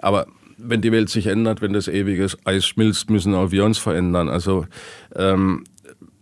Aber 0.00 0.26
wenn 0.58 0.80
die 0.80 0.92
Welt 0.92 1.08
sich 1.08 1.26
ändert, 1.26 1.62
wenn 1.62 1.72
das 1.72 1.88
ewige 1.88 2.26
Eis 2.44 2.66
schmilzt, 2.66 3.10
müssen 3.10 3.34
auch 3.34 3.50
wir 3.50 3.64
uns 3.64 3.78
verändern. 3.78 4.28
Also 4.28 4.66
ähm, 5.14 5.64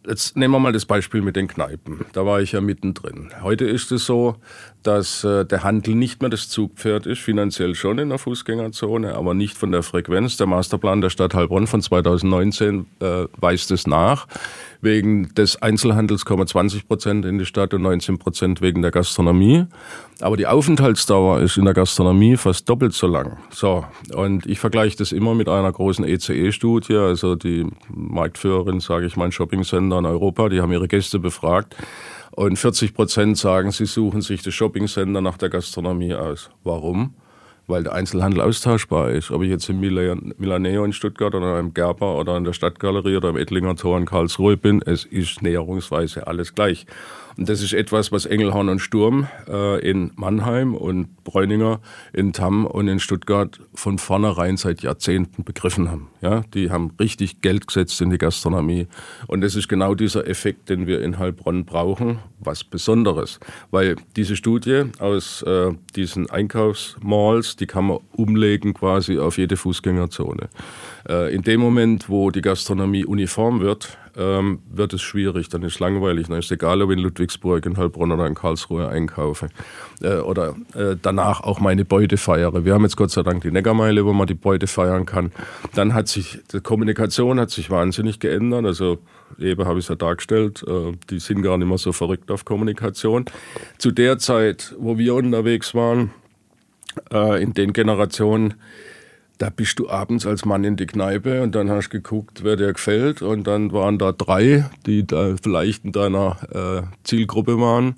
Jetzt 0.08 0.36
nehmen 0.36 0.54
wir 0.54 0.60
mal 0.60 0.72
das 0.72 0.86
Beispiel 0.86 1.20
mit 1.20 1.34
den 1.34 1.48
Kneipen. 1.48 2.04
Da 2.12 2.24
war 2.24 2.40
ich 2.40 2.52
ja 2.52 2.60
mittendrin. 2.60 3.30
Heute 3.42 3.64
ist 3.64 3.90
es 3.90 4.06
so, 4.06 4.36
dass 4.84 5.24
äh, 5.24 5.44
der 5.44 5.64
Handel 5.64 5.96
nicht 5.96 6.20
mehr 6.20 6.30
das 6.30 6.48
Zugpferd 6.48 7.06
ist, 7.06 7.20
finanziell 7.20 7.74
schon 7.74 7.98
in 7.98 8.10
der 8.10 8.18
Fußgängerzone, 8.18 9.14
aber 9.16 9.34
nicht 9.34 9.56
von 9.56 9.72
der 9.72 9.82
Frequenz. 9.82 10.36
Der 10.36 10.46
Masterplan 10.46 11.00
der 11.00 11.10
Stadt 11.10 11.34
Heilbronn 11.34 11.66
von 11.66 11.82
2019 11.82 12.86
äh, 13.00 13.24
weist 13.36 13.72
es 13.72 13.88
nach. 13.88 14.28
Wegen 14.86 15.34
des 15.34 15.60
Einzelhandels 15.60 16.24
kommen 16.24 16.46
20 16.46 16.86
Prozent 16.86 17.24
in 17.24 17.38
die 17.38 17.44
Stadt 17.44 17.74
und 17.74 17.82
19 17.82 18.18
Prozent 18.18 18.60
wegen 18.60 18.82
der 18.82 18.92
Gastronomie. 18.92 19.64
Aber 20.20 20.36
die 20.36 20.46
Aufenthaltsdauer 20.46 21.40
ist 21.40 21.56
in 21.56 21.64
der 21.64 21.74
Gastronomie 21.74 22.36
fast 22.36 22.68
doppelt 22.68 22.92
so 22.92 23.08
lang. 23.08 23.36
So, 23.50 23.84
und 24.14 24.46
ich 24.46 24.60
vergleiche 24.60 24.96
das 24.96 25.10
immer 25.10 25.34
mit 25.34 25.48
einer 25.48 25.72
großen 25.72 26.04
ECE-Studie, 26.04 26.94
also 26.94 27.34
die 27.34 27.66
Marktführerin, 27.88 28.78
sage 28.78 29.06
ich 29.06 29.16
mal, 29.16 29.32
Shopping-Center 29.32 29.98
in 29.98 30.06
Europa, 30.06 30.48
die 30.50 30.60
haben 30.60 30.70
ihre 30.70 30.86
Gäste 30.86 31.18
befragt. 31.18 31.74
Und 32.30 32.56
40 32.56 32.94
Prozent 32.94 33.38
sagen, 33.38 33.72
sie 33.72 33.86
suchen 33.86 34.20
sich 34.20 34.42
das 34.44 34.54
Shopping-Center 34.54 35.20
nach 35.20 35.36
der 35.36 35.48
Gastronomie 35.48 36.14
aus. 36.14 36.50
Warum? 36.62 37.14
Weil 37.66 37.82
der 37.82 37.92
Einzelhandel 37.94 38.40
austauschbar 38.40 39.10
ist. 39.10 39.30
Ob 39.30 39.42
ich 39.42 39.50
jetzt 39.50 39.68
im 39.68 39.80
Milaneo 39.80 40.84
in 40.84 40.92
Stuttgart 40.92 41.34
oder 41.34 41.58
im 41.58 41.74
Gerber 41.74 42.18
oder 42.18 42.36
in 42.36 42.44
der 42.44 42.52
Stadtgalerie 42.52 43.16
oder 43.16 43.30
im 43.30 43.36
Ettlinger 43.36 43.76
Tor 43.76 43.98
in 43.98 44.06
Karlsruhe 44.06 44.56
bin, 44.56 44.82
es 44.82 45.04
ist 45.04 45.42
näherungsweise 45.42 46.26
alles 46.26 46.54
gleich. 46.54 46.86
Und 47.36 47.48
das 47.48 47.62
ist 47.62 47.74
etwas, 47.74 48.12
was 48.12 48.24
Engelhorn 48.24 48.68
und 48.68 48.78
Sturm 48.78 49.28
äh, 49.46 49.80
in 49.80 50.10
Mannheim 50.16 50.74
und 50.74 51.22
Bräuninger 51.24 51.80
in 52.12 52.32
Tamm 52.32 52.64
und 52.64 52.88
in 52.88 52.98
Stuttgart 52.98 53.60
von 53.74 53.98
vornherein 53.98 54.56
seit 54.56 54.82
Jahrzehnten 54.82 55.44
begriffen 55.44 55.90
haben. 55.90 56.08
Ja, 56.22 56.42
die 56.54 56.70
haben 56.70 56.92
richtig 56.98 57.42
Geld 57.42 57.66
gesetzt 57.66 58.00
in 58.00 58.10
die 58.10 58.18
Gastronomie. 58.18 58.86
Und 59.26 59.42
das 59.42 59.54
ist 59.54 59.68
genau 59.68 59.94
dieser 59.94 60.26
Effekt, 60.26 60.70
den 60.70 60.86
wir 60.86 61.02
in 61.02 61.18
Heilbronn 61.18 61.66
brauchen, 61.66 62.20
was 62.40 62.64
Besonderes. 62.64 63.38
Weil 63.70 63.96
diese 64.16 64.36
Studie 64.36 64.84
aus 64.98 65.42
äh, 65.42 65.72
diesen 65.94 66.30
Einkaufsmalls, 66.30 67.56
die 67.56 67.66
kann 67.66 67.86
man 67.86 67.98
umlegen 68.12 68.72
quasi 68.72 69.18
auf 69.18 69.36
jede 69.36 69.56
Fußgängerzone. 69.56 70.48
Äh, 71.08 71.34
in 71.34 71.42
dem 71.42 71.60
Moment, 71.60 72.08
wo 72.08 72.30
die 72.30 72.40
Gastronomie 72.40 73.04
uniform 73.04 73.60
wird, 73.60 73.98
ähm, 74.16 74.60
wird 74.70 74.94
es 74.94 75.02
schwierig, 75.02 75.48
dann 75.48 75.62
ist 75.62 75.74
es 75.74 75.80
langweilig. 75.80 76.28
Dann 76.28 76.38
ist 76.38 76.46
es 76.46 76.50
egal, 76.52 76.80
ob 76.82 76.90
ich 76.90 76.96
in 76.96 77.02
Ludwigsburg, 77.02 77.66
in 77.66 77.76
Heilbronn 77.76 78.12
oder 78.12 78.26
in 78.26 78.34
Karlsruhe 78.34 78.88
einkaufe. 78.88 79.48
Äh, 80.02 80.16
oder 80.16 80.56
äh, 80.74 80.96
danach 81.00 81.42
auch 81.42 81.60
meine 81.60 81.84
Beute 81.84 82.16
feiere. 82.16 82.64
Wir 82.64 82.74
haben 82.74 82.82
jetzt 82.82 82.96
Gott 82.96 83.10
sei 83.10 83.22
Dank 83.22 83.42
die 83.42 83.50
Neckarmeile, 83.50 84.04
wo 84.06 84.12
man 84.12 84.26
die 84.26 84.34
Beute 84.34 84.66
feiern 84.66 85.06
kann. 85.06 85.32
Dann 85.74 85.92
hat 85.92 86.08
sich, 86.08 86.38
die 86.52 86.60
Kommunikation 86.60 87.38
hat 87.38 87.50
sich 87.50 87.70
wahnsinnig 87.70 88.18
geändert. 88.18 88.64
Also 88.64 88.98
eben 89.38 89.66
habe 89.66 89.78
ich 89.78 89.84
es 89.84 89.88
ja 89.88 89.96
dargestellt, 89.96 90.64
äh, 90.66 90.92
die 91.10 91.18
sind 91.18 91.42
gar 91.42 91.58
nicht 91.58 91.68
mehr 91.68 91.78
so 91.78 91.92
verrückt 91.92 92.30
auf 92.30 92.44
Kommunikation. 92.44 93.26
Zu 93.78 93.90
der 93.90 94.18
Zeit, 94.18 94.74
wo 94.78 94.96
wir 94.96 95.14
unterwegs 95.14 95.74
waren, 95.74 96.10
äh, 97.12 97.42
in 97.42 97.52
den 97.52 97.72
Generationen, 97.72 98.54
da 99.38 99.50
bist 99.50 99.78
du 99.78 99.90
abends 99.90 100.26
als 100.26 100.44
Mann 100.44 100.64
in 100.64 100.76
die 100.76 100.86
Kneipe 100.86 101.42
und 101.42 101.54
dann 101.54 101.70
hast 101.70 101.88
du 101.88 101.98
geguckt, 101.98 102.42
wer 102.42 102.56
dir 102.56 102.72
gefällt. 102.72 103.22
Und 103.22 103.46
dann 103.46 103.72
waren 103.72 103.98
da 103.98 104.12
drei, 104.12 104.68
die 104.86 105.06
da 105.06 105.34
vielleicht 105.42 105.84
in 105.84 105.92
deiner 105.92 106.36
äh, 106.52 106.82
Zielgruppe 107.04 107.60
waren. 107.60 107.96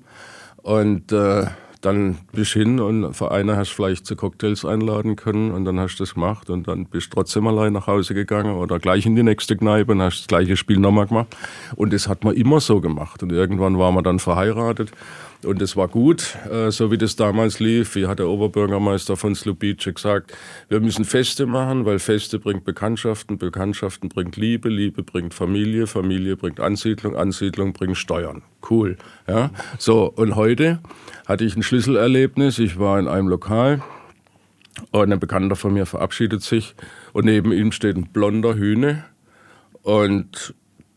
Und 0.57 1.11
äh, 1.11 1.45
dann 1.81 2.17
bist 2.33 2.55
du 2.55 2.59
hin 2.59 2.79
und 2.81 3.13
für 3.13 3.31
eine 3.31 3.55
hast 3.55 3.71
du 3.71 3.75
vielleicht 3.75 4.05
zu 4.05 4.17
Cocktails 4.17 4.65
einladen 4.65 5.15
können 5.15 5.51
und 5.51 5.63
dann 5.63 5.79
hast 5.79 5.95
du 5.95 6.03
das 6.03 6.13
gemacht 6.13 6.49
und 6.49 6.67
dann 6.67 6.85
bist 6.85 7.07
du 7.07 7.15
trotzdem 7.15 7.47
allein 7.47 7.71
nach 7.71 7.87
Hause 7.87 8.13
gegangen 8.13 8.53
oder 8.53 8.79
gleich 8.79 9.05
in 9.05 9.15
die 9.15 9.23
nächste 9.23 9.55
Kneipe 9.55 9.93
und 9.93 10.01
hast 10.01 10.19
das 10.19 10.27
gleiche 10.27 10.57
Spiel 10.57 10.77
nochmal 10.77 11.07
gemacht. 11.07 11.37
Und 11.77 11.93
das 11.93 12.09
hat 12.09 12.25
man 12.25 12.35
immer 12.35 12.59
so 12.59 12.81
gemacht. 12.81 13.23
Und 13.23 13.31
irgendwann 13.31 13.77
war 13.79 13.93
man 13.93 14.03
dann 14.03 14.19
verheiratet 14.19 14.91
und 15.45 15.61
es 15.61 15.77
war 15.77 15.87
gut, 15.87 16.35
äh, 16.51 16.69
so 16.71 16.91
wie 16.91 16.97
das 16.97 17.15
damals 17.15 17.59
lief. 17.59 17.95
Wie 17.95 18.07
hat 18.07 18.19
der 18.19 18.27
Oberbürgermeister 18.27 19.15
von 19.15 19.35
Slubice 19.35 19.93
gesagt, 19.93 20.33
wir 20.67 20.79
müssen 20.81 21.05
Feste 21.05 21.45
machen, 21.45 21.85
weil 21.85 21.99
Feste 21.99 22.39
bringt 22.39 22.65
Bekanntschaften, 22.65 23.37
Bekanntschaften 23.37 24.09
bringt 24.09 24.35
Liebe, 24.35 24.69
Liebe 24.69 25.03
bringt 25.03 25.33
Familie, 25.33 25.87
Familie 25.87 26.35
bringt 26.35 26.59
Ansiedlung, 26.59 27.15
Ansiedlung 27.15 27.73
bringt 27.73 27.97
Steuern. 27.97 28.41
Cool. 28.69 28.97
Ja? 29.27 29.51
So, 29.77 30.11
und 30.13 30.35
heute 30.35 30.79
hatte 31.25 31.45
ich 31.45 31.55
ein 31.55 31.63
Schlüsselerlebnis. 31.63 32.59
Ich 32.59 32.77
war 32.77 32.99
in 32.99 33.07
einem 33.07 33.29
Lokal 33.29 33.81
Und 34.91 35.11
ein 35.11 35.19
Bekannter 35.19 35.55
von 35.55 35.73
mir 35.73 35.85
verabschiedet 35.85 36.41
sich 36.41 36.75
und 37.13 37.25
neben 37.25 37.51
ihm 37.51 37.71
steht 37.71 37.97
ein 37.97 38.09
blonder 38.11 38.55
Hühne 38.55 39.05
und 39.83 40.53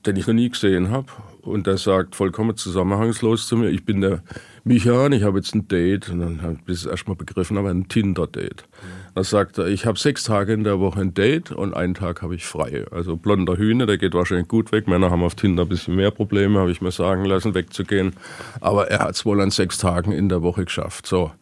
den 0.06 0.16
ich 0.16 0.26
noch 0.26 0.34
nie 0.34 0.50
gesehen 0.50 0.90
habe. 0.90 1.06
Und 1.42 1.66
der 1.66 1.76
sagt 1.76 2.14
vollkommen 2.14 2.56
zusammenhangslos 2.56 3.48
zu 3.48 3.56
mir, 3.56 3.68
ich 3.68 3.84
bin 3.84 4.00
der 4.00 4.22
Micha 4.62 5.06
und 5.06 5.12
ich 5.12 5.24
habe 5.24 5.38
jetzt 5.38 5.54
ein 5.54 5.66
Date. 5.66 6.08
Und 6.08 6.20
dann 6.20 6.42
habe 6.42 6.58
ich 6.66 6.74
es 6.74 6.86
erstmal 6.86 7.16
begriffen, 7.16 7.58
aber 7.58 7.70
ein 7.70 7.88
Tinder-Date. 7.88 8.62
Mhm. 8.62 9.14
Dann 9.16 9.24
sagt 9.24 9.58
er, 9.58 9.66
ich 9.66 9.84
habe 9.84 9.98
sechs 9.98 10.22
Tage 10.22 10.52
in 10.52 10.62
der 10.62 10.78
Woche 10.78 11.00
ein 11.00 11.14
Date 11.14 11.50
und 11.50 11.74
einen 11.74 11.94
Tag 11.94 12.22
habe 12.22 12.36
ich 12.36 12.44
frei. 12.44 12.84
Also 12.92 13.16
blonder 13.16 13.56
Hühner, 13.56 13.86
der 13.86 13.98
geht 13.98 14.14
wahrscheinlich 14.14 14.48
gut 14.48 14.70
weg. 14.70 14.86
Männer 14.86 15.10
haben 15.10 15.24
auf 15.24 15.34
Tinder 15.34 15.64
ein 15.64 15.68
bisschen 15.68 15.96
mehr 15.96 16.12
Probleme, 16.12 16.60
habe 16.60 16.70
ich 16.70 16.80
mir 16.80 16.92
sagen 16.92 17.24
lassen, 17.24 17.54
wegzugehen. 17.54 18.14
Aber 18.60 18.88
er 18.88 19.00
hat 19.00 19.16
es 19.16 19.26
wohl 19.26 19.40
an 19.40 19.50
sechs 19.50 19.78
Tagen 19.78 20.12
in 20.12 20.28
der 20.28 20.42
Woche 20.42 20.64
geschafft. 20.64 21.06
So, 21.06 21.32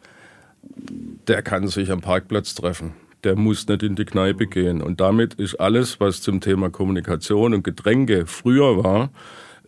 der 1.29 1.43
kann 1.43 1.69
sich 1.69 1.91
am 1.91 2.01
Parkplatz 2.01 2.55
treffen 2.55 2.95
der 3.25 3.37
muss 3.37 3.69
nicht 3.69 3.83
in 3.83 3.97
die 3.97 4.05
Kneipe 4.05 4.47
gehen. 4.47 4.83
Und 4.83 5.01
damit 5.01 5.35
ist 5.35 5.57
alles, 5.57 6.01
was 6.01 6.23
zum 6.23 6.41
Thema 6.41 6.71
Kommunikation 6.71 7.55
und 7.55 7.65
Getränke 7.65 8.27
früher 8.27 8.83
war, 8.83 9.11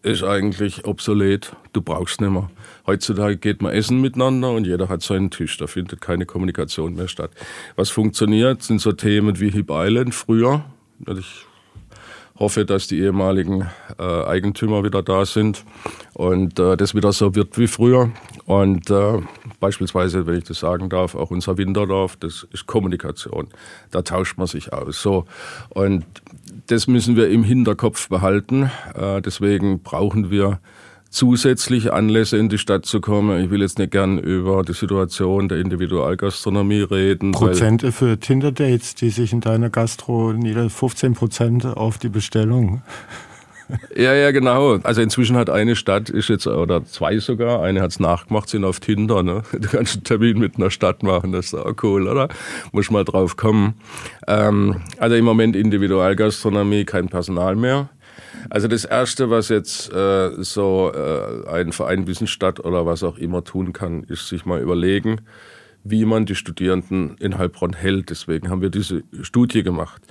ist 0.02 0.24
eigentlich 0.24 0.84
obsolet. 0.84 1.54
Du 1.72 1.80
brauchst 1.80 2.20
nicht 2.20 2.30
mehr. 2.30 2.50
Heutzutage 2.86 3.36
geht 3.36 3.62
man 3.62 3.72
essen 3.72 4.00
miteinander 4.00 4.50
und 4.50 4.66
jeder 4.66 4.88
hat 4.88 5.02
seinen 5.02 5.30
Tisch. 5.30 5.56
Da 5.56 5.66
findet 5.66 6.00
keine 6.00 6.26
Kommunikation 6.26 6.94
mehr 6.94 7.08
statt. 7.08 7.30
Was 7.76 7.90
funktioniert, 7.90 8.62
sind 8.62 8.80
so 8.80 8.92
Themen 8.92 9.38
wie 9.38 9.50
Hip 9.50 9.70
Island 9.70 10.14
früher. 10.14 10.64
Ich 11.06 11.46
hoffe, 12.42 12.64
dass 12.64 12.88
die 12.88 12.98
ehemaligen 12.98 13.70
äh, 14.00 14.02
Eigentümer 14.02 14.82
wieder 14.82 15.00
da 15.00 15.24
sind 15.24 15.64
und 16.12 16.58
äh, 16.58 16.76
das 16.76 16.92
wieder 16.92 17.12
so 17.12 17.36
wird 17.36 17.56
wie 17.56 17.68
früher. 17.68 18.10
Und 18.46 18.90
äh, 18.90 19.20
beispielsweise, 19.60 20.26
wenn 20.26 20.38
ich 20.38 20.44
das 20.44 20.58
sagen 20.58 20.88
darf, 20.88 21.14
auch 21.14 21.30
unser 21.30 21.56
Winterdorf, 21.56 22.16
das 22.16 22.44
ist 22.52 22.66
Kommunikation. 22.66 23.46
Da 23.92 24.02
tauscht 24.02 24.38
man 24.38 24.48
sich 24.48 24.72
aus. 24.72 25.00
So. 25.00 25.24
Und 25.68 26.04
das 26.66 26.88
müssen 26.88 27.14
wir 27.14 27.28
im 27.28 27.44
Hinterkopf 27.44 28.08
behalten. 28.08 28.70
Äh, 28.94 29.22
deswegen 29.22 29.80
brauchen 29.80 30.32
wir 30.32 30.58
zusätzliche 31.12 31.92
Anlässe 31.92 32.38
in 32.38 32.48
die 32.48 32.58
Stadt 32.58 32.86
zu 32.86 33.00
kommen. 33.00 33.44
Ich 33.44 33.50
will 33.50 33.60
jetzt 33.60 33.78
nicht 33.78 33.92
gern 33.92 34.18
über 34.18 34.62
die 34.62 34.72
Situation 34.72 35.48
der 35.48 35.58
Individualgastronomie 35.58 36.80
reden. 36.82 37.32
Prozente 37.32 37.92
für 37.92 38.18
Tinder-Dates, 38.18 38.94
die 38.94 39.10
sich 39.10 39.32
in 39.32 39.40
deiner 39.40 39.70
Gastro 39.70 40.32
nieder 40.32 40.68
15 40.70 41.12
Prozent 41.12 41.66
auf 41.66 41.98
die 41.98 42.08
Bestellung. 42.08 42.82
Ja, 43.96 44.12
ja, 44.12 44.32
genau. 44.32 44.78
Also 44.82 45.00
inzwischen 45.00 45.36
hat 45.36 45.48
eine 45.48 45.76
Stadt, 45.76 46.10
ist 46.10 46.28
jetzt, 46.28 46.46
oder 46.46 46.84
zwei 46.84 47.18
sogar, 47.18 47.62
eine 47.62 47.80
hat 47.80 47.92
es 47.92 48.00
nachgemacht, 48.00 48.48
sind 48.48 48.64
auf 48.64 48.80
Tinder, 48.80 49.22
ne? 49.22 49.42
Du 49.52 49.68
kannst 49.68 49.94
einen 49.94 50.04
Termin 50.04 50.38
mit 50.38 50.56
einer 50.56 50.70
Stadt 50.70 51.02
machen, 51.02 51.32
das 51.32 51.46
ist 51.46 51.54
auch 51.54 51.72
cool, 51.82 52.08
oder? 52.08 52.28
Muss 52.72 52.90
mal 52.90 53.04
drauf 53.04 53.36
kommen. 53.36 53.74
Ähm, 54.26 54.82
also 54.98 55.16
im 55.16 55.24
Moment 55.24 55.56
Individualgastronomie, 55.56 56.84
kein 56.84 57.08
Personal 57.08 57.56
mehr. 57.56 57.88
Also 58.50 58.68
das 58.68 58.84
Erste, 58.84 59.30
was 59.30 59.48
jetzt 59.48 59.92
äh, 59.92 60.30
so 60.42 60.92
äh, 60.94 61.48
ein 61.48 61.72
Verein 61.72 62.06
Wissensstadt 62.06 62.60
oder 62.60 62.86
was 62.86 63.02
auch 63.02 63.18
immer 63.18 63.44
tun 63.44 63.72
kann, 63.72 64.04
ist 64.04 64.28
sich 64.28 64.46
mal 64.46 64.60
überlegen, 64.60 65.20
wie 65.84 66.04
man 66.04 66.26
die 66.26 66.34
Studierenden 66.34 67.16
in 67.18 67.38
Heilbronn 67.38 67.72
hält. 67.72 68.10
Deswegen 68.10 68.50
haben 68.50 68.62
wir 68.62 68.70
diese 68.70 69.02
Studie 69.22 69.62
gemacht. 69.62 70.02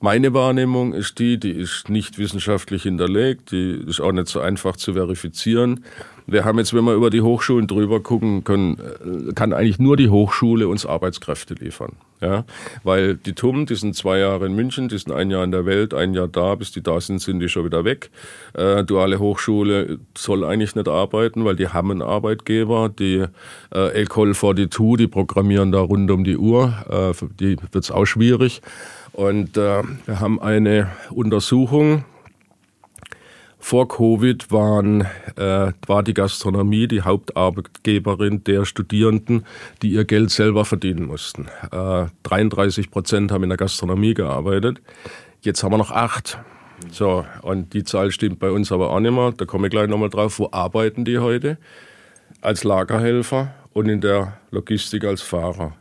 Meine 0.00 0.34
Wahrnehmung 0.34 0.92
ist 0.92 1.18
die, 1.18 1.38
die 1.38 1.52
ist 1.52 1.88
nicht 1.88 2.18
wissenschaftlich 2.18 2.82
hinterlegt, 2.82 3.52
die 3.52 3.82
ist 3.86 4.00
auch 4.00 4.12
nicht 4.12 4.26
so 4.26 4.40
einfach 4.40 4.76
zu 4.76 4.94
verifizieren. 4.94 5.84
Wir 6.26 6.44
haben 6.44 6.58
jetzt, 6.58 6.72
wenn 6.72 6.84
wir 6.84 6.94
über 6.94 7.10
die 7.10 7.20
Hochschulen 7.20 7.66
drüber 7.66 8.00
gucken 8.00 8.44
können, 8.44 8.78
äh, 8.78 9.32
kann 9.34 9.52
eigentlich 9.52 9.78
nur 9.78 9.96
die 9.96 10.08
Hochschule 10.08 10.68
uns 10.68 10.86
Arbeitskräfte 10.86 11.54
liefern. 11.54 11.92
Ja? 12.20 12.44
Weil 12.82 13.16
die 13.16 13.34
TUM, 13.34 13.66
die 13.66 13.74
sind 13.74 13.94
zwei 13.94 14.18
Jahre 14.18 14.46
in 14.46 14.54
München, 14.54 14.88
die 14.88 14.96
sind 14.96 15.12
ein 15.12 15.30
Jahr 15.30 15.44
in 15.44 15.50
der 15.50 15.66
Welt, 15.66 15.92
ein 15.92 16.14
Jahr 16.14 16.28
da, 16.28 16.54
bis 16.54 16.72
die 16.72 16.82
da 16.82 17.00
sind, 17.00 17.20
sind 17.20 17.40
die 17.40 17.48
schon 17.48 17.64
wieder 17.66 17.84
weg. 17.84 18.10
Äh, 18.54 18.84
duale 18.84 19.18
Hochschule 19.18 19.98
soll 20.16 20.44
eigentlich 20.44 20.74
nicht 20.74 20.88
arbeiten, 20.88 21.44
weil 21.44 21.56
die 21.56 21.68
haben 21.68 21.90
einen 21.90 22.02
Arbeitgeber, 22.02 22.88
die 22.88 23.26
äh, 23.74 24.02
Ecole 24.02 24.32
42, 24.32 24.96
die 24.96 25.08
programmieren 25.08 25.72
da 25.72 25.80
rund 25.80 26.10
um 26.10 26.24
die 26.24 26.38
Uhr, 26.38 26.72
äh, 26.88 27.26
die 27.38 27.58
wird 27.72 27.84
es 27.84 27.90
auch 27.90 28.06
schwierig. 28.06 28.62
Und 29.12 29.56
äh, 29.56 29.82
wir 30.06 30.20
haben 30.20 30.40
eine 30.40 30.90
Untersuchung. 31.10 32.04
Vor 33.66 33.88
Covid 33.88 34.52
waren, 34.52 35.06
äh, 35.36 35.72
war 35.86 36.02
die 36.02 36.12
Gastronomie 36.12 36.86
die 36.86 37.00
Hauptarbeitgeberin 37.00 38.44
der 38.44 38.66
Studierenden, 38.66 39.46
die 39.80 39.88
ihr 39.92 40.04
Geld 40.04 40.30
selber 40.30 40.66
verdienen 40.66 41.06
mussten. 41.06 41.48
Äh, 41.72 42.08
33 42.24 42.90
Prozent 42.90 43.32
haben 43.32 43.42
in 43.42 43.48
der 43.48 43.56
Gastronomie 43.56 44.12
gearbeitet. 44.12 44.82
Jetzt 45.40 45.62
haben 45.62 45.72
wir 45.72 45.78
noch 45.78 45.92
acht. 45.92 46.38
So, 46.90 47.24
und 47.40 47.72
die 47.72 47.84
Zahl 47.84 48.10
stimmt 48.10 48.38
bei 48.38 48.50
uns 48.50 48.70
aber 48.70 48.90
auch 48.90 49.00
nicht 49.00 49.14
mehr. 49.14 49.32
Da 49.32 49.46
komme 49.46 49.68
ich 49.68 49.70
gleich 49.70 49.88
nochmal 49.88 50.10
drauf. 50.10 50.38
Wo 50.38 50.50
arbeiten 50.52 51.06
die 51.06 51.18
heute? 51.18 51.56
Als 52.42 52.64
Lagerhelfer 52.64 53.54
und 53.72 53.88
in 53.88 54.02
der 54.02 54.36
Logistik 54.50 55.04
als 55.04 55.22
Fahrer 55.22 55.72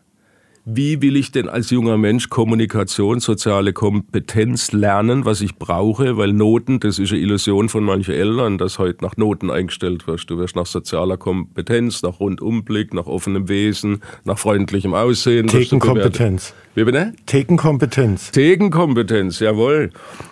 wie 0.66 1.02
will 1.02 1.18
ich 1.18 1.32
denn 1.32 1.50
als 1.50 1.72
junger 1.72 1.98
Mensch 1.98 2.30
Kommunikation, 2.30 3.20
soziale 3.20 3.74
Kompetenz 3.74 4.72
lernen, 4.72 5.26
was 5.26 5.42
ich 5.42 5.56
brauche, 5.56 6.16
weil 6.16 6.32
Noten, 6.32 6.80
das 6.80 7.00
ist 7.00 7.12
eine 7.12 7.20
Illusion 7.20 7.68
von 7.68 7.84
manchen 7.84 8.14
Eltern, 8.14 8.58
dass 8.58 8.80
heute 8.80 9.04
nach 9.04 9.18
Noten 9.18 9.52
eingestellt 9.52 10.08
wirst. 10.08 10.30
Du 10.30 10.38
wirst 10.38 10.56
nach 10.56 10.66
sozialer 10.66 11.18
Kompetenz, 11.18 12.02
nach 12.02 12.22
Rundumblick, 12.22 12.94
nach 12.94 13.08
offenem 13.08 13.50
Wesen, 13.50 14.02
nach 14.24 14.40
freundlichem 14.40 14.94
Aussehen. 14.94 15.48
Thekenkompetenz. 15.48 16.54
Wie 16.76 16.86
bitte? 16.86 17.14
Thekenkompetenz. 17.26 18.32
Thekenkompetenz, 18.32 19.40
jawohl. 19.40 19.90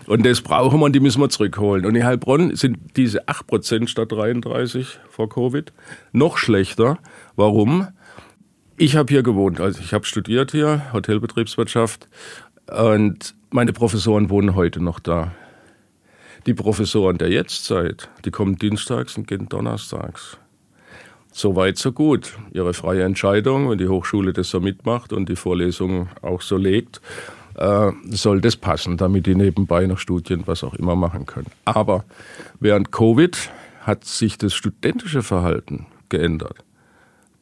Und 0.08 0.26
das 0.26 0.40
brauchen 0.40 0.80
wir 0.80 0.86
und 0.86 0.94
die 0.94 1.02
müssen 1.02 1.22
wir 1.22 1.30
zurückholen. 1.30 1.86
Und 1.86 1.96
in 1.96 2.06
Heilbronn 2.06 2.56
sind 2.56 2.78
diese 2.96 3.28
8% 3.28 3.88
statt 3.88 4.14
33% 4.14 4.86
vor 5.10 5.28
Covid 5.28 5.74
noch 6.14 6.38
schlechter. 6.38 7.00
Warum? 7.36 7.88
Ich 8.82 8.96
habe 8.96 9.14
hier 9.14 9.22
gewohnt, 9.22 9.62
also 9.62 9.80
ich 9.80 9.94
habe 9.94 10.06
studiert 10.06 10.54
hier, 10.54 10.92
Hotelbetriebswirtschaft 10.92 12.10
und 12.66 13.36
meine 13.52 13.74
Professoren 13.74 14.32
wohnen 14.32 14.56
heute 14.56 14.84
noch 14.84 15.00
da. 15.00 15.34
Die 16.48 16.56
Professoren 16.56 17.20
der 17.20 17.30
Jetztzeit, 17.30 18.10
die 18.26 18.32
kommen 18.32 18.56
dienstags 18.56 19.16
und 19.18 19.28
gehen 19.28 19.48
donnerstags. 19.48 20.40
So 21.32 21.56
weit, 21.56 21.78
so 21.78 21.92
gut. 21.92 22.34
Ihre 22.54 22.74
freie 22.74 23.04
Entscheidung, 23.04 23.70
wenn 23.70 23.78
die 23.78 23.88
Hochschule 23.88 24.34
das 24.34 24.50
so 24.50 24.60
mitmacht 24.60 25.14
und 25.14 25.30
die 25.30 25.36
Vorlesungen 25.36 26.10
auch 26.24 26.42
so 26.42 26.58
legt, 26.58 27.02
äh, 27.58 27.92
soll 28.10 28.42
das 28.42 28.56
passen, 28.56 28.98
damit 28.98 29.28
die 29.28 29.36
nebenbei 29.36 29.86
noch 29.86 30.00
Studien, 30.00 30.42
was 30.48 30.64
auch 30.64 30.74
immer 30.74 30.96
machen 30.96 31.28
können. 31.28 31.52
Aber 31.66 32.04
während 32.60 32.92
Covid 32.92 33.38
hat 33.82 34.06
sich 34.06 34.40
das 34.40 34.56
studentische 34.56 35.22
Verhalten 35.22 35.86
geändert. 36.10 36.64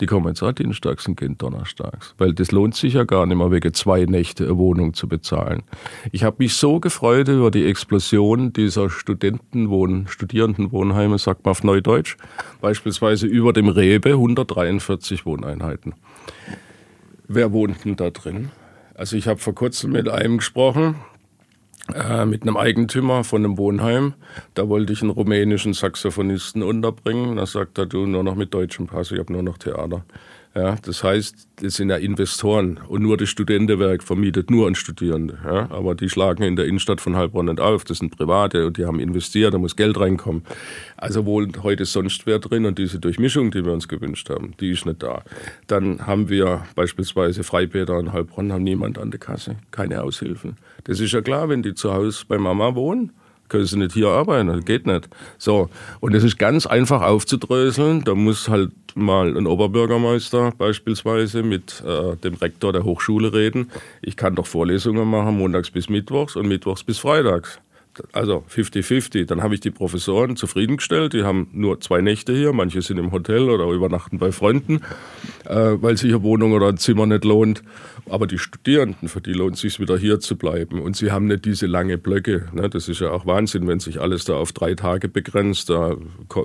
Die 0.01 0.05
kommen 0.05 0.27
jetzt 0.27 0.41
auch 0.41 0.53
dienstags 0.53 1.07
und 1.07 1.17
gehen 1.17 1.37
donnerstags. 1.37 2.15
Weil 2.17 2.33
das 2.33 2.51
lohnt 2.51 2.75
sich 2.75 2.93
ja 2.93 3.03
gar 3.03 3.25
nicht 3.25 3.37
mehr, 3.37 3.51
wegen 3.51 3.73
zwei 3.73 4.05
Nächte 4.05 4.45
eine 4.45 4.57
Wohnung 4.57 4.93
zu 4.93 5.07
bezahlen. 5.09 5.63
Ich 6.11 6.23
habe 6.23 6.37
mich 6.39 6.53
so 6.53 6.79
gefreut 6.79 7.27
über 7.27 7.51
die 7.51 7.65
Explosion 7.65 8.53
dieser 8.53 8.89
Studentenwohn, 8.89 10.07
Studierendenwohnheime, 10.07 11.17
sagt 11.17 11.43
man 11.43 11.51
auf 11.51 11.63
Neudeutsch. 11.63 12.15
Beispielsweise 12.61 13.27
über 13.27 13.51
dem 13.51 13.67
Rebe 13.67 14.11
143 14.11 15.25
Wohneinheiten. 15.25 15.93
Wer 17.27 17.51
wohnt 17.51 17.83
denn 17.83 17.95
da 17.95 18.09
drin? 18.09 18.49
Also 18.95 19.15
ich 19.15 19.27
habe 19.27 19.39
vor 19.39 19.53
kurzem 19.53 19.91
mit 19.91 20.09
einem 20.09 20.37
gesprochen, 20.37 20.95
äh, 21.93 22.25
mit 22.25 22.43
einem 22.43 22.57
Eigentümer 22.57 23.23
von 23.23 23.43
einem 23.43 23.57
Wohnheim. 23.57 24.13
Da 24.53 24.69
wollte 24.69 24.93
ich 24.93 25.01
einen 25.01 25.11
rumänischen 25.11 25.73
Saxophonisten 25.73 26.63
unterbringen. 26.63 27.37
Da 27.37 27.45
sagt 27.45 27.77
er, 27.77 27.85
du 27.85 28.05
nur 28.05 28.23
noch 28.23 28.35
mit 28.35 28.53
deutschem 28.53 28.87
Pass, 28.87 29.11
ich 29.11 29.19
habe 29.19 29.33
nur 29.33 29.43
noch 29.43 29.57
Theater. 29.57 30.03
Ja, 30.59 30.75
das 30.81 31.05
heißt, 31.05 31.47
das 31.61 31.75
sind 31.75 31.89
ja 31.89 31.95
Investoren 31.95 32.81
und 32.89 33.01
nur 33.01 33.15
das 33.15 33.29
Studentenwerk 33.29 34.03
vermietet 34.03 34.51
nur 34.51 34.67
an 34.67 34.75
Studierende. 34.75 35.37
Ja, 35.45 35.71
aber 35.71 35.95
die 35.95 36.09
schlagen 36.09 36.43
in 36.43 36.57
der 36.57 36.65
Innenstadt 36.65 36.99
von 36.99 37.15
Heilbronn 37.15 37.45
nicht 37.45 37.61
auf. 37.61 37.85
Das 37.85 37.99
sind 37.99 38.17
Private 38.17 38.67
und 38.67 38.77
die 38.77 38.85
haben 38.85 38.99
investiert, 38.99 39.53
da 39.53 39.57
muss 39.57 39.77
Geld 39.77 39.97
reinkommen. 39.97 40.43
Also 40.97 41.25
wohl 41.25 41.47
heute 41.63 41.85
sonst 41.85 42.25
wer 42.25 42.39
drin 42.39 42.65
und 42.65 42.77
diese 42.77 42.99
Durchmischung, 42.99 43.51
die 43.51 43.63
wir 43.63 43.71
uns 43.71 43.87
gewünscht 43.87 44.29
haben, 44.29 44.53
die 44.59 44.71
ist 44.71 44.85
nicht 44.85 45.01
da. 45.01 45.23
Dann 45.67 46.05
haben 46.05 46.27
wir 46.27 46.65
beispielsweise 46.75 47.45
Freibäder 47.45 47.97
in 47.97 48.11
Heilbronn, 48.11 48.51
haben 48.51 48.63
niemand 48.63 48.97
an 48.97 49.11
der 49.11 49.19
Kasse, 49.21 49.55
keine 49.71 50.03
Aushilfen. 50.03 50.57
Das 50.83 50.99
ist 50.99 51.13
ja 51.13 51.21
klar, 51.21 51.47
wenn 51.47 51.63
die 51.63 51.73
zu 51.73 51.93
Hause 51.93 52.25
bei 52.27 52.37
Mama 52.37 52.75
wohnen, 52.75 53.13
können 53.47 53.65
sie 53.65 53.77
nicht 53.77 53.93
hier 53.93 54.09
arbeiten, 54.09 54.47
das 54.47 54.65
geht 54.65 54.85
nicht. 54.85 55.09
So, 55.37 55.69
und 56.01 56.13
es 56.15 56.23
ist 56.23 56.37
ganz 56.37 56.65
einfach 56.65 57.01
aufzudröseln. 57.01 58.03
Da 58.03 58.13
muss 58.13 58.49
halt 58.49 58.71
mal 58.95 59.35
ein 59.37 59.47
Oberbürgermeister 59.47 60.51
beispielsweise 60.57 61.43
mit 61.43 61.83
äh, 61.85 62.15
dem 62.17 62.35
Rektor 62.35 62.73
der 62.73 62.83
Hochschule 62.83 63.33
reden. 63.33 63.71
Ich 64.01 64.17
kann 64.17 64.35
doch 64.35 64.47
Vorlesungen 64.47 65.07
machen, 65.07 65.37
montags 65.37 65.71
bis 65.71 65.89
mittwochs 65.89 66.35
und 66.35 66.47
mittwochs 66.47 66.83
bis 66.83 66.99
freitags. 66.99 67.59
Also 68.11 68.43
50-50. 68.49 69.25
Dann 69.25 69.41
habe 69.43 69.53
ich 69.53 69.59
die 69.59 69.71
Professoren 69.71 70.35
zufriedengestellt. 70.35 71.13
Die 71.13 71.23
haben 71.23 71.47
nur 71.51 71.79
zwei 71.81 72.01
Nächte 72.01 72.33
hier. 72.33 72.53
Manche 72.53 72.81
sind 72.81 72.97
im 72.97 73.11
Hotel 73.11 73.49
oder 73.49 73.65
übernachten 73.65 74.17
bei 74.17 74.31
Freunden, 74.31 74.81
äh, 75.45 75.75
weil 75.79 75.97
sich 75.97 76.11
eine 76.11 76.23
Wohnung 76.23 76.53
oder 76.53 76.67
ein 76.67 76.77
Zimmer 76.77 77.05
nicht 77.05 77.25
lohnt. 77.25 77.63
Aber 78.09 78.27
die 78.27 78.37
Studierenden, 78.37 79.07
für 79.07 79.21
die 79.21 79.33
lohnt 79.33 79.55
es 79.55 79.61
sich 79.61 79.79
wieder 79.79 79.97
hier 79.97 80.19
zu 80.19 80.35
bleiben. 80.35 80.81
Und 80.81 80.95
sie 80.95 81.11
haben 81.11 81.27
nicht 81.27 81.45
diese 81.45 81.67
lange 81.67 81.97
Blöcke. 81.97 82.47
Ne? 82.53 82.69
Das 82.69 82.89
ist 82.89 83.01
ja 83.01 83.11
auch 83.11 83.25
Wahnsinn, 83.25 83.67
wenn 83.67 83.79
sich 83.79 83.99
alles 83.99 84.25
da 84.25 84.35
auf 84.35 84.51
drei 84.51 84.73
Tage 84.73 85.07
begrenzt. 85.07 85.69
Da 85.69 85.95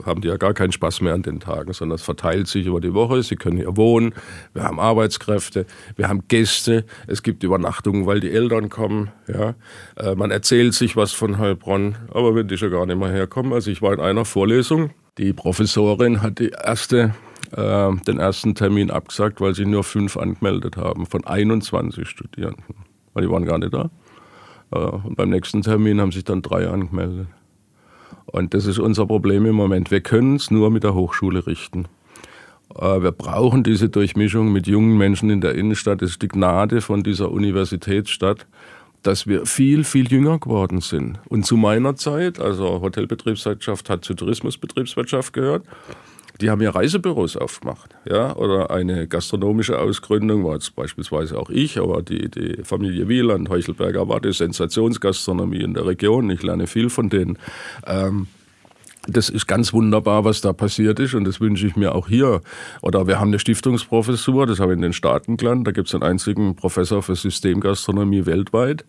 haben 0.04 0.20
die 0.20 0.28
ja 0.28 0.36
gar 0.36 0.54
keinen 0.54 0.72
Spaß 0.72 1.00
mehr 1.00 1.14
an 1.14 1.22
den 1.22 1.40
Tagen, 1.40 1.72
sondern 1.72 1.96
es 1.96 2.02
verteilt 2.02 2.48
sich 2.48 2.66
über 2.66 2.80
die 2.80 2.92
Woche. 2.92 3.22
Sie 3.22 3.36
können 3.36 3.56
hier 3.56 3.76
wohnen. 3.76 4.14
Wir 4.52 4.64
haben 4.64 4.78
Arbeitskräfte. 4.78 5.66
Wir 5.96 6.08
haben 6.08 6.24
Gäste. 6.28 6.84
Es 7.06 7.22
gibt 7.22 7.42
Übernachtungen, 7.42 8.06
weil 8.06 8.20
die 8.20 8.30
Eltern 8.30 8.68
kommen. 8.68 9.10
Ja? 9.26 9.54
Äh, 9.96 10.14
man 10.14 10.30
erzählt 10.30 10.74
sich 10.74 10.96
was 10.96 11.12
von 11.12 11.38
Heilbronn. 11.44 11.96
Aber 12.12 12.34
wenn 12.34 12.48
die 12.48 12.56
schon 12.56 12.70
gar 12.70 12.86
nicht 12.86 12.98
mehr 12.98 13.10
herkommen. 13.10 13.52
Also 13.52 13.70
ich 13.70 13.82
war 13.82 13.92
in 13.92 14.00
einer 14.00 14.24
Vorlesung. 14.24 14.90
Die 15.18 15.32
Professorin 15.32 16.22
hat 16.22 16.38
die 16.38 16.48
erste 16.50 17.14
äh, 17.56 17.96
den 18.06 18.18
ersten 18.18 18.54
Termin 18.54 18.90
abgesagt, 18.90 19.40
weil 19.40 19.54
sie 19.54 19.66
nur 19.66 19.84
fünf 19.84 20.16
angemeldet 20.16 20.76
haben 20.76 21.06
von 21.06 21.24
21 21.24 22.08
Studierenden. 22.08 22.74
Weil 23.12 23.24
die 23.24 23.30
waren 23.30 23.44
gar 23.44 23.58
nicht 23.58 23.72
da. 23.72 23.90
Äh, 24.72 24.78
und 24.78 25.16
beim 25.16 25.30
nächsten 25.30 25.62
Termin 25.62 26.00
haben 26.00 26.12
sich 26.12 26.24
dann 26.24 26.42
drei 26.42 26.68
angemeldet. 26.68 27.28
Und 28.26 28.54
das 28.54 28.66
ist 28.66 28.78
unser 28.78 29.06
Problem 29.06 29.46
im 29.46 29.54
Moment. 29.54 29.90
Wir 29.90 30.00
können 30.00 30.36
es 30.36 30.50
nur 30.50 30.70
mit 30.70 30.82
der 30.82 30.94
Hochschule 30.94 31.46
richten. 31.46 31.86
Äh, 32.76 33.02
wir 33.02 33.12
brauchen 33.12 33.62
diese 33.62 33.88
Durchmischung 33.88 34.52
mit 34.52 34.66
jungen 34.66 34.96
Menschen 34.96 35.30
in 35.30 35.40
der 35.40 35.54
Innenstadt. 35.54 36.02
Das 36.02 36.10
ist 36.10 36.22
die 36.22 36.28
Gnade 36.28 36.80
von 36.80 37.02
dieser 37.02 37.30
Universitätsstadt, 37.30 38.46
dass 39.06 39.26
wir 39.26 39.46
viel, 39.46 39.84
viel 39.84 40.10
jünger 40.10 40.38
geworden 40.38 40.80
sind. 40.80 41.20
Und 41.28 41.46
zu 41.46 41.56
meiner 41.56 41.94
Zeit, 41.96 42.40
also 42.40 42.80
Hotelbetriebswirtschaft 42.80 43.88
hat 43.88 44.04
zur 44.04 44.16
Tourismusbetriebswirtschaft 44.16 45.32
gehört, 45.32 45.64
die 46.40 46.50
haben 46.50 46.60
ja 46.60 46.70
Reisebüros 46.70 47.36
aufgemacht, 47.36 47.94
ja, 48.04 48.34
oder 48.34 48.70
eine 48.70 49.06
gastronomische 49.06 49.78
Ausgründung 49.78 50.44
war 50.44 50.54
jetzt 50.54 50.74
beispielsweise 50.74 51.38
auch 51.38 51.48
ich, 51.48 51.78
aber 51.78 52.02
die, 52.02 52.28
die 52.28 52.64
Familie 52.64 53.08
Wieland, 53.08 53.48
Heuchelberger 53.48 54.08
war 54.08 54.20
die 54.20 54.32
Sensationsgastronomie 54.32 55.62
in 55.62 55.74
der 55.74 55.86
Region. 55.86 56.28
Ich 56.30 56.42
lerne 56.42 56.66
viel 56.66 56.90
von 56.90 57.08
denen. 57.08 57.38
Ähm, 57.86 58.26
das 59.06 59.28
ist 59.28 59.46
ganz 59.46 59.72
wunderbar, 59.72 60.24
was 60.24 60.40
da 60.40 60.52
passiert 60.52 60.98
ist 61.00 61.14
und 61.14 61.24
das 61.24 61.40
wünsche 61.40 61.66
ich 61.66 61.76
mir 61.76 61.94
auch 61.94 62.08
hier. 62.08 62.40
Oder 62.82 63.06
wir 63.06 63.20
haben 63.20 63.28
eine 63.28 63.38
Stiftungsprofessur, 63.38 64.46
das 64.46 64.60
habe 64.60 64.72
ich 64.72 64.76
in 64.76 64.82
den 64.82 64.92
Staaten 64.92 65.36
gelernt, 65.36 65.66
da 65.66 65.72
gibt 65.72 65.88
es 65.88 65.94
einen 65.94 66.04
einzigen 66.04 66.56
Professor 66.56 67.02
für 67.02 67.16
Systemgastronomie 67.16 68.26
weltweit 68.26 68.84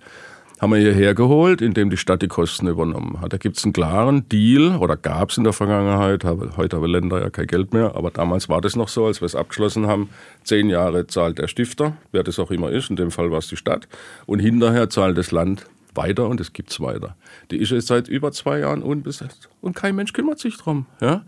haben 0.62 0.74
wir 0.74 0.80
hierher 0.80 1.14
geholt, 1.14 1.62
indem 1.62 1.90
die 1.90 1.98
Stadt 1.98 2.22
die 2.22 2.28
Kosten 2.28 2.68
übernommen 2.68 3.20
hat. 3.20 3.34
Da 3.34 3.38
gibt 3.38 3.58
es 3.58 3.64
einen 3.64 3.74
klaren 3.74 4.28
Deal, 4.30 4.78
oder 4.78 4.96
gab 4.96 5.30
es 5.30 5.38
in 5.38 5.44
der 5.44 5.54
Vergangenheit, 5.54 6.24
heute 6.24 6.78
haben 6.78 6.86
Länder 6.86 7.22
ja 7.22 7.30
kein 7.30 7.48
Geld 7.48 7.74
mehr, 7.74 7.96
aber 7.96 8.10
damals 8.12 8.48
war 8.48 8.62
das 8.62 8.76
noch 8.76 8.88
so, 8.88 9.06
als 9.06 9.22
wir 9.22 9.26
es 9.26 9.36
abgeschlossen 9.36 9.88
haben, 9.88 10.10
zehn 10.44 10.70
Jahre 10.70 11.08
zahlt 11.08 11.40
der 11.40 11.48
Stifter, 11.48 11.98
wer 12.12 12.24
das 12.24 12.40
auch 12.40 12.52
immer 12.52 12.72
ist, 12.72 12.90
in 12.90 12.96
dem 12.96 13.12
Fall 13.12 13.32
war 13.32 13.40
es 13.40 13.48
die 13.48 13.58
Stadt, 13.58 13.88
und 14.26 14.40
hinterher 14.40 14.90
zahlt 14.90 15.18
das 15.18 15.32
Land 15.32 15.66
weiter 15.96 16.28
und 16.28 16.40
es 16.42 16.54
gibt 16.54 16.72
es 16.72 16.80
weiter. 16.80 17.16
Die 17.52 17.58
ist 17.58 17.72
jetzt 17.72 17.88
seit 17.88 18.08
über 18.08 18.32
zwei 18.32 18.60
Jahren 18.60 18.84
unbesetzt 18.84 19.50
und 19.62 19.76
kein 19.76 19.96
Mensch 19.96 20.14
kümmert 20.14 20.40
sich 20.40 20.58
drum. 20.58 20.86
Ja? 21.02 21.24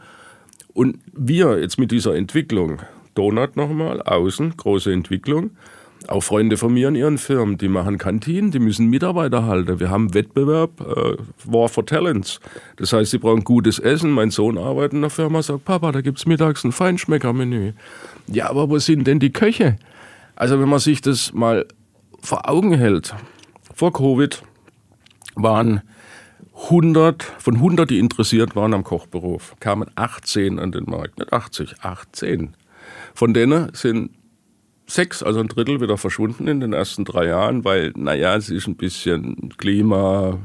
Und 0.74 1.00
wir 1.14 1.60
jetzt 1.60 1.80
mit 1.80 1.92
dieser 1.92 2.16
Entwicklung, 2.16 2.80
Donut 3.16 3.56
nochmal, 3.56 4.02
außen, 4.02 4.56
große 4.58 4.92
Entwicklung, 4.92 5.52
auch 6.08 6.22
Freunde 6.22 6.58
von 6.58 6.74
mir 6.74 6.88
in 6.88 6.96
ihren 6.96 7.18
Firmen, 7.18 7.58
die 7.58 7.68
machen 7.68 7.98
Kantinen, 7.98 8.52
die 8.52 8.60
müssen 8.60 8.88
Mitarbeiter 8.88 9.46
halten. 9.46 9.80
Wir 9.80 9.90
haben 9.90 10.14
Wettbewerb, 10.14 10.80
äh, 10.82 11.18
War 11.44 11.68
for 11.68 11.86
Talents. 11.86 12.40
Das 12.78 12.94
heißt, 12.94 13.12
sie 13.12 13.18
brauchen 13.18 13.44
gutes 13.44 13.80
Essen. 13.80 14.12
Mein 14.12 14.30
Sohn 14.30 14.58
arbeitet 14.58 14.94
in 14.94 15.02
der 15.02 15.10
Firma, 15.10 15.42
sagt, 15.42 15.66
Papa, 15.66 15.92
da 15.92 16.02
gibt 16.02 16.20
es 16.20 16.26
mittags 16.26 16.64
ein 16.64 16.72
Feinschmeckermenü. 16.72 17.74
Ja, 18.28 18.50
aber 18.50 18.70
wo 18.70 18.78
sind 18.78 19.08
denn 19.08 19.20
die 19.20 19.34
Köche? 19.34 19.78
Also 20.36 20.60
wenn 20.60 20.70
man 20.70 20.80
sich 20.80 21.02
das 21.02 21.34
mal 21.34 21.66
vor 22.22 22.50
Augen 22.50 22.74
hält, 22.74 23.16
vor 23.74 23.92
Covid 23.92 24.44
waren 25.38 25.82
100, 26.70 27.24
von 27.24 27.56
100, 27.56 27.90
die 27.90 28.00
interessiert 28.00 28.56
waren 28.56 28.74
am 28.74 28.84
Kochberuf, 28.84 29.56
kamen 29.60 29.90
18 29.96 30.60
an 30.60 30.72
den 30.72 30.86
Markt, 30.86 31.20
nicht 31.20 31.32
80, 31.32 31.76
18. 31.82 32.56
Von 33.14 33.34
denen 33.34 33.74
sind 33.74 34.12
sechs, 34.88 35.22
also 35.22 35.40
ein 35.40 35.48
Drittel, 35.48 35.82
wieder 35.82 35.98
verschwunden 35.98 36.48
in 36.48 36.60
den 36.60 36.74
ersten 36.74 37.06
drei 37.06 37.28
Jahren, 37.28 37.64
weil, 37.64 37.94
naja, 37.96 38.36
es 38.36 38.50
ist 38.50 38.68
ein 38.68 38.76
bisschen 38.76 39.54
Klima, 39.58 40.40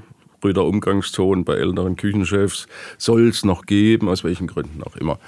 Rüder 0.44 0.64
Umgangston 0.64 1.44
bei 1.44 1.54
älteren 1.54 1.96
Küchenchefs, 1.96 2.66
soll 2.98 3.28
es 3.28 3.44
noch 3.44 3.64
geben, 3.64 4.08
aus 4.08 4.24
welchen 4.24 4.48
Gründen 4.48 4.82
auch 4.82 4.96
immer. 4.96 5.18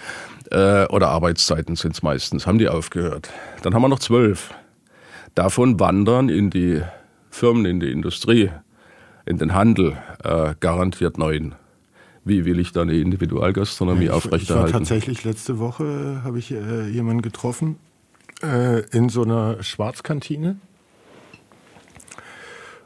Äh, 0.50 0.87
oder 0.88 1.09
Arbeitszeiten 1.09 1.77
sind 1.77 1.92
es 1.92 2.03
meistens, 2.03 2.46
haben 2.46 2.59
die 2.59 2.68
aufgehört. 2.68 3.31
Dann 3.62 3.74
haben 3.74 3.83
wir 3.83 3.88
noch 3.88 4.00
zwölf. 4.00 4.53
Davon 5.35 5.81
wandern 5.81 6.29
in 6.29 6.50
die 6.50 6.83
Firmen, 7.31 7.64
in 7.64 7.81
die 7.81 7.90
Industrie, 7.90 8.50
in 9.27 9.39
den 9.39 9.55
Handel, 9.55 9.97
äh, 10.23 10.55
garantiert 10.61 11.19
neun. 11.19 11.55
Wie 12.25 12.45
will 12.45 12.59
ich 12.59 12.73
da 12.73 12.83
eine 12.83 12.95
Individualgastronomie 12.95 14.07
ja, 14.07 14.13
aufrechterhalten? 14.13 14.69
Ich 14.69 14.75
war 14.75 14.81
tatsächlich 14.81 15.25
letzte 15.25 15.59
Woche, 15.59 16.23
habe 16.25 16.39
ich 16.39 16.51
äh, 16.53 16.89
jemanden 16.89 17.23
getroffen, 17.23 17.77
äh, 18.43 18.81
in 18.91 19.09
so 19.09 19.23
einer 19.23 19.63
Schwarzkantine 19.63 20.57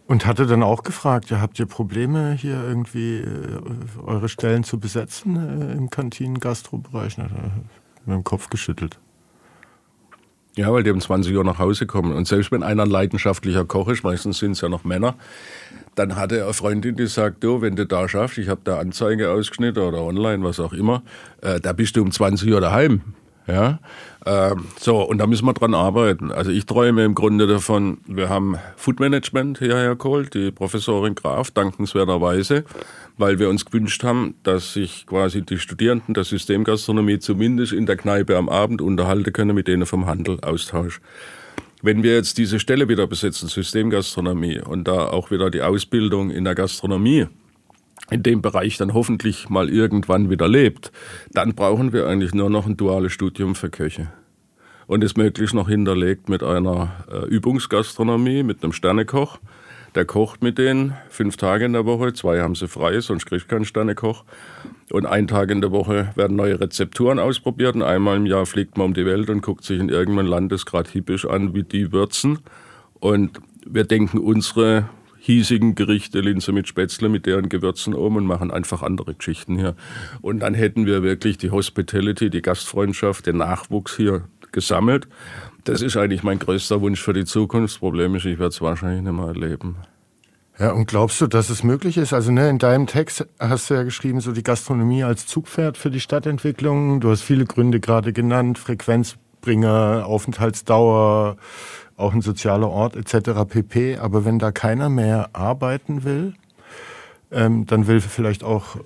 und 0.09 0.27
hatte 0.27 0.47
dann 0.47 0.63
auch 0.63 0.83
gefragt, 0.83 1.31
ja, 1.31 1.41
habt 1.41 1.59
ihr 1.59 1.67
Probleme 1.67 2.33
hier 2.33 2.65
irgendwie 2.65 3.19
äh, 3.19 3.61
eure 4.05 4.29
Stellen 4.29 4.65
zu 4.65 4.81
besetzen 4.81 5.37
äh, 5.37 5.73
im 5.75 5.91
Kantinen-Gastrobereich? 5.91 7.19
Hat 7.19 7.31
er 7.31 7.53
mit 8.07 8.17
dem 8.17 8.25
Kopf 8.25 8.49
geschüttelt. 8.49 8.99
Ja, 10.57 10.73
weil 10.73 10.83
die 10.83 10.91
um 10.91 11.01
20 11.01 11.37
Uhr 11.37 11.45
nach 11.45 11.59
Hause 11.61 11.87
kommen. 11.87 12.13
Und 12.13 12.27
selbst 12.27 12.51
wenn 12.51 12.65
einer 12.65 12.83
ein 12.83 12.91
leidenschaftlicher 12.91 13.65
Koch 13.65 13.87
ist, 13.89 14.03
meistens 14.03 14.39
sind 14.39 14.53
es 14.53 14.61
ja 14.61 14.69
noch 14.69 14.83
Männer, 14.83 15.15
dann 15.99 16.17
hatte 16.17 16.39
er 16.39 16.45
eine 16.45 16.55
Freundin, 16.55 16.97
die 16.97 17.07
sagt, 17.07 17.43
du, 17.43 17.61
wenn 17.61 17.77
du 17.77 17.87
da 17.87 18.09
schaffst, 18.09 18.39
ich 18.39 18.49
habe 18.49 18.61
da 18.65 18.79
Anzeige 18.79 19.31
ausgeschnitten 19.31 19.83
oder 19.83 20.03
online, 20.03 20.45
was 20.45 20.61
auch 20.61 20.73
immer, 20.73 21.03
äh, 21.43 21.61
da 21.61 21.73
bist 21.73 21.97
du 21.97 22.03
um 22.03 22.11
20 22.11 22.53
Uhr 22.53 22.61
daheim. 22.61 23.03
Ja, 23.47 23.79
ähm, 24.27 24.67
so, 24.79 25.01
und 25.01 25.17
da 25.17 25.27
müssen 25.27 25.47
wir 25.47 25.55
dran 25.55 25.73
arbeiten. 25.73 26.31
Also 26.31 26.51
ich 26.51 26.67
träume 26.67 27.03
im 27.07 27.15
Grunde 27.15 27.47
davon, 27.47 27.97
wir 28.07 28.29
haben 28.29 28.59
Food 28.77 29.01
Management 29.01 29.59
hierher 29.59 29.97
geholt, 29.97 30.35
die 30.35 30.51
Professorin 30.51 31.15
Graf, 31.15 31.51
dankenswerterweise, 31.51 32.65
weil 33.17 33.39
wir 33.39 33.49
uns 33.49 33.65
gewünscht 33.65 34.05
haben, 34.05 34.35
dass 34.43 34.75
sich 34.75 35.07
quasi 35.07 35.41
die 35.41 35.59
Studierenden 35.59 36.13
der 36.13 36.25
Systemgastronomie 36.25 37.21
zumindest 37.21 37.73
in 37.73 37.87
der 37.87 37.97
Kneipe 37.97 38.37
am 38.37 38.51
Abend 38.51 38.83
unterhalten 38.83 39.33
können, 39.33 39.55
mit 39.55 39.67
denen 39.67 39.87
vom 39.87 40.05
Handel 40.05 40.39
austauschen. 40.43 41.03
Wenn 41.83 42.03
wir 42.03 42.15
jetzt 42.15 42.39
diese 42.39 42.59
Stelle 42.59 42.89
wieder 42.89 43.07
besetzen, 43.07 43.49
Systemgastronomie, 43.49 44.61
und 44.61 44.89
da 44.89 45.09
auch 45.09 45.31
wieder 45.31 45.51
die 45.51 45.63
Ausbildung 45.63 46.31
in 46.31 46.45
der 46.45 46.55
Gastronomie 46.55 47.27
in 48.11 48.23
dem 48.23 48.43
Bereich 48.43 48.77
dann 48.79 48.95
hoffentlich 48.95 49.49
mal 49.49 49.69
irgendwann 49.69 50.31
wieder 50.31 50.49
lebt, 50.49 50.93
dann 51.33 51.55
brauchen 51.55 51.93
wir 51.93 52.07
eigentlich 52.07 52.35
nur 52.35 52.51
noch 52.51 52.67
ein 52.67 52.77
duales 52.77 53.13
Studium 53.13 53.55
für 53.55 53.71
Köche. 53.71 54.11
Und 54.87 55.05
ist 55.05 55.19
möglichst 55.19 55.55
noch 55.55 55.69
hinterlegt 55.69 56.29
mit 56.29 56.43
einer 56.43 57.05
äh, 57.13 57.27
Übungsgastronomie, 57.27 58.43
mit 58.43 58.63
einem 58.63 58.73
Sternekoch. 58.73 59.39
Der 59.95 60.05
kocht 60.05 60.43
mit 60.43 60.59
denen 60.59 60.95
fünf 61.09 61.37
Tage 61.37 61.65
in 61.65 61.73
der 61.73 61.87
Woche, 61.87 62.13
zwei 62.13 62.41
haben 62.41 62.55
sie 62.55 62.69
frei, 62.69 63.01
sonst 63.01 63.27
kriegt 63.27 63.49
keinen 63.49 63.65
Sternekoch. 63.65 64.25
Und 64.91 65.07
einen 65.07 65.29
Tag 65.29 65.51
in 65.51 65.61
der 65.61 65.71
Woche 65.71 66.13
werden 66.15 66.37
neue 66.37 66.61
Rezepturen 66.61 67.19
ausprobiert 67.19 67.75
und 67.75 67.83
einmal 67.83 68.17
im 68.17 68.27
Jahr 68.27 68.47
fliegt 68.47 68.77
man 68.79 68.87
um 68.87 68.95
die 68.95 69.07
Welt 69.07 69.29
und 69.31 69.43
guckt 69.43 69.65
sich 69.65 69.81
in 69.81 69.89
irgendeinem 69.89 70.27
Land 70.29 70.53
das 70.53 70.65
hippisch 70.93 71.27
an, 71.27 71.55
wie 71.55 71.63
die 71.63 71.93
würzen. 71.93 72.39
Und 73.01 73.41
wir 73.67 73.85
denken 73.85 74.19
unsere 74.19 74.89
hiesigen 75.19 75.75
Gerichte, 75.75 76.21
Linse 76.21 76.53
mit 76.53 76.69
Spätzle, 76.69 77.09
mit 77.09 77.27
deren 77.27 77.49
Gewürzen 77.49 77.93
um 77.93 78.17
und 78.17 78.25
machen 78.25 78.51
einfach 78.51 78.83
andere 78.83 79.15
Geschichten 79.15 79.59
hier. 79.59 79.75
Und 80.23 80.41
dann 80.41 80.55
hätten 80.55 80.87
wir 80.87 81.03
wirklich 81.03 81.39
die 81.39 81.51
Hospitality, 81.51 82.31
die 82.31 82.41
Gastfreundschaft, 82.41 83.27
den 83.27 83.39
Nachwuchs 83.39 83.97
hier 83.97 84.25
gesammelt. 84.53 85.09
Das 85.69 85.83
ist 85.83 85.99
eigentlich 85.99 86.23
mein 86.23 86.39
größter 86.39 86.81
Wunsch 86.81 87.03
für 87.03 87.13
die 87.13 87.27
Zukunft. 87.27 87.75
Das 87.75 87.79
Problem 87.79 88.15
ist, 88.15 88.25
ich 88.25 88.39
werde 88.39 88.49
es 88.49 88.61
wahrscheinlich 88.63 89.03
nicht 89.03 89.13
mehr 89.13 89.27
erleben. 89.27 89.77
Ja, 90.59 90.73
und 90.73 90.87
glaubst 90.87 91.21
du, 91.21 91.27
dass 91.27 91.51
es 91.51 91.63
möglich 91.63 91.99
ist? 91.99 92.15
Also 92.15 92.33
ne, 92.33 92.49
in 92.49 92.59
deinem 92.59 92.87
Text 92.87 93.27
hast 93.39 93.69
du 93.69 93.75
ja 93.75 93.83
geschrieben, 93.83 94.21
so 94.21 94.33
die 94.33 94.43
Gastronomie 94.43 95.05
als 95.05 95.27
Zugpferd 95.27 95.77
für 95.77 95.91
die 95.91 96.01
Stadtentwicklung. 96.01 97.01
Du 97.01 97.11
hast 97.11 97.21
viele 97.21 97.45
Gründe 97.45 97.81
gerade 97.81 98.15
genannt, 98.15 98.59
Frequenzbringer, 98.59 100.07
Aufenthaltsdauer, 100.07 101.37
auch 101.99 102.15
ein 102.15 102.23
sozialer 102.23 102.71
Ort 102.71 102.97
etc. 102.97 103.45
pp. 103.47 103.99
Aber 103.99 104.25
wenn 104.25 104.39
da 104.39 104.53
keiner 104.53 104.89
mehr 104.89 105.29
arbeiten 105.35 106.03
will, 106.03 106.33
ähm, 107.31 107.67
dann 107.67 107.87
will 107.87 108.01
vielleicht 108.01 108.43
auch 108.43 108.79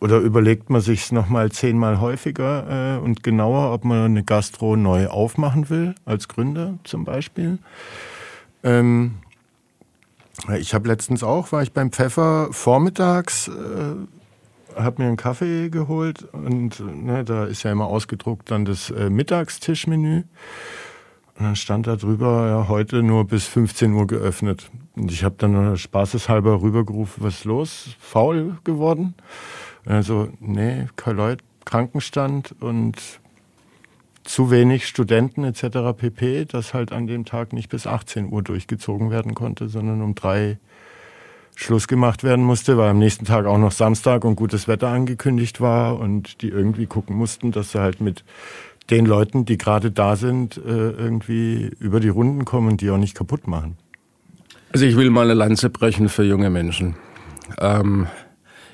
oder 0.00 0.18
überlegt 0.18 0.70
man 0.70 0.80
sich 0.80 1.02
es 1.02 1.12
nochmal 1.12 1.52
zehnmal 1.52 2.00
häufiger 2.00 2.96
äh, 2.96 2.98
und 2.98 3.22
genauer, 3.22 3.72
ob 3.72 3.84
man 3.84 4.04
eine 4.06 4.24
Gastro 4.24 4.76
neu 4.76 5.08
aufmachen 5.08 5.68
will, 5.70 5.94
als 6.04 6.28
Gründer 6.28 6.78
zum 6.84 7.04
Beispiel. 7.04 7.58
Ähm, 8.62 9.16
Ich 10.58 10.72
habe 10.72 10.88
letztens 10.88 11.22
auch, 11.22 11.52
war 11.52 11.62
ich 11.62 11.72
beim 11.72 11.92
Pfeffer 11.92 12.48
vormittags, 12.50 13.48
äh, 13.48 14.80
habe 14.80 15.02
mir 15.02 15.08
einen 15.08 15.16
Kaffee 15.18 15.68
geholt 15.68 16.22
und 16.32 16.80
ne, 16.80 17.24
da 17.24 17.44
ist 17.44 17.62
ja 17.62 17.72
immer 17.72 17.86
ausgedruckt 17.86 18.50
dann 18.50 18.64
das 18.64 18.90
äh, 18.90 19.10
Mittagstischmenü. 19.10 20.22
Und 21.38 21.44
dann 21.44 21.56
stand 21.56 21.86
da 21.86 21.96
drüber, 21.96 22.46
ja, 22.48 22.68
heute 22.68 23.02
nur 23.02 23.26
bis 23.26 23.46
15 23.46 23.92
Uhr 23.92 24.06
geöffnet. 24.06 24.70
Und 24.96 25.10
ich 25.10 25.24
habe 25.24 25.34
dann 25.38 25.76
spaßeshalber 25.76 26.62
rübergerufen, 26.62 27.22
was 27.24 27.38
ist 27.38 27.44
los? 27.44 27.96
Faul 27.98 28.58
geworden? 28.64 29.14
Also, 29.86 30.28
nee, 30.40 30.86
kein 30.96 31.16
Leute, 31.16 31.44
Krankenstand 31.64 32.54
und 32.60 32.96
zu 34.24 34.50
wenig 34.50 34.86
Studenten 34.86 35.44
etc. 35.44 35.96
pp, 35.96 36.44
dass 36.44 36.74
halt 36.74 36.92
an 36.92 37.06
dem 37.06 37.24
Tag 37.24 37.52
nicht 37.52 37.68
bis 37.68 37.86
18 37.86 38.30
Uhr 38.30 38.42
durchgezogen 38.42 39.10
werden 39.10 39.34
konnte, 39.34 39.68
sondern 39.68 40.02
um 40.02 40.14
drei 40.14 40.58
Schluss 41.56 41.88
gemacht 41.88 42.24
werden 42.24 42.44
musste, 42.44 42.78
weil 42.78 42.90
am 42.90 42.98
nächsten 42.98 43.24
Tag 43.24 43.46
auch 43.46 43.58
noch 43.58 43.72
Samstag 43.72 44.24
und 44.24 44.36
gutes 44.36 44.68
Wetter 44.68 44.88
angekündigt 44.88 45.60
war 45.60 45.98
und 45.98 46.42
die 46.42 46.48
irgendwie 46.48 46.86
gucken 46.86 47.16
mussten, 47.16 47.52
dass 47.52 47.72
sie 47.72 47.80
halt 47.80 48.00
mit 48.00 48.24
den 48.90 49.06
Leuten, 49.06 49.44
die 49.44 49.58
gerade 49.58 49.90
da 49.90 50.16
sind, 50.16 50.56
äh, 50.56 50.90
irgendwie 50.90 51.70
über 51.78 52.00
die 52.00 52.08
Runden 52.08 52.44
kommen 52.44 52.68
und 52.68 52.80
die 52.80 52.90
auch 52.90 52.98
nicht 52.98 53.14
kaputt 53.14 53.46
machen. 53.46 53.76
Also 54.72 54.86
ich 54.86 54.96
will 54.96 55.10
mal 55.10 55.24
eine 55.24 55.34
Lanze 55.34 55.70
brechen 55.70 56.08
für 56.08 56.24
junge 56.24 56.50
Menschen. 56.50 56.96
Ähm, 57.58 58.06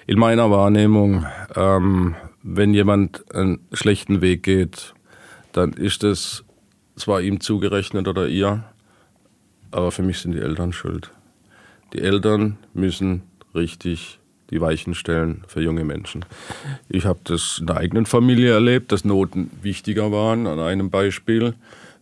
in 0.07 0.19
meiner 0.19 0.51
Wahrnehmung, 0.51 1.27
ähm, 1.55 2.15
wenn 2.43 2.75
jemand 2.75 3.35
einen 3.35 3.61
schlechten 3.73 4.21
Weg 4.21 4.43
geht, 4.43 4.95
dann 5.53 5.73
ist 5.73 6.05
es 6.05 6.45
zwar 6.95 7.21
ihm 7.21 7.41
zugerechnet 7.41 8.09
oder 8.09 8.29
ihr, 8.29 8.65
aber 9.71 9.91
für 9.91 10.03
mich 10.03 10.19
sind 10.19 10.33
die 10.33 10.41
Eltern 10.41 10.73
schuld. 10.73 11.11
Die 11.93 12.01
Eltern 12.01 12.59
müssen 12.73 13.23
richtig 13.55 14.19
die 14.51 14.61
Weichen 14.61 14.95
stellen 14.95 15.43
für 15.49 15.61
junge 15.61 15.83
Menschen. 15.83 16.25
Ich 16.89 17.05
habe 17.05 17.19
das 17.25 17.59
in 17.61 17.67
der 17.67 17.79
eigenen 17.79 18.07
Familie 18.07 18.53
erlebt, 18.53 18.93
dass 18.93 19.05
Noten 19.05 19.51
wichtiger 19.61 20.13
waren, 20.13 20.47
an 20.47 20.61
einem 20.61 20.91
Beispiel, 20.91 21.55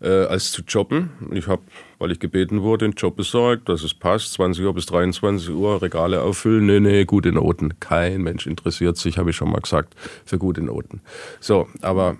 äh, 0.02 0.26
als 0.26 0.52
zu 0.52 0.62
jobben. 0.62 1.10
Ich 1.32 1.46
habe, 1.48 1.62
weil 2.04 2.12
ich 2.12 2.20
gebeten 2.20 2.60
wurde, 2.60 2.84
einen 2.84 2.92
Job 2.92 3.16
besorgt, 3.16 3.70
dass 3.70 3.82
es 3.82 3.94
passt, 3.94 4.34
20 4.34 4.62
Uhr 4.62 4.74
bis 4.74 4.84
23 4.84 5.48
Uhr 5.48 5.80
Regale 5.80 6.20
auffüllen. 6.20 6.66
Nee, 6.66 6.78
nee, 6.78 7.06
gute 7.06 7.32
Noten. 7.32 7.80
Kein 7.80 8.20
Mensch 8.20 8.46
interessiert 8.46 8.98
sich, 8.98 9.16
habe 9.16 9.30
ich 9.30 9.36
schon 9.36 9.50
mal 9.50 9.62
gesagt, 9.62 9.94
für 10.26 10.36
gute 10.36 10.60
Noten. 10.60 11.00
So, 11.40 11.66
aber 11.80 12.18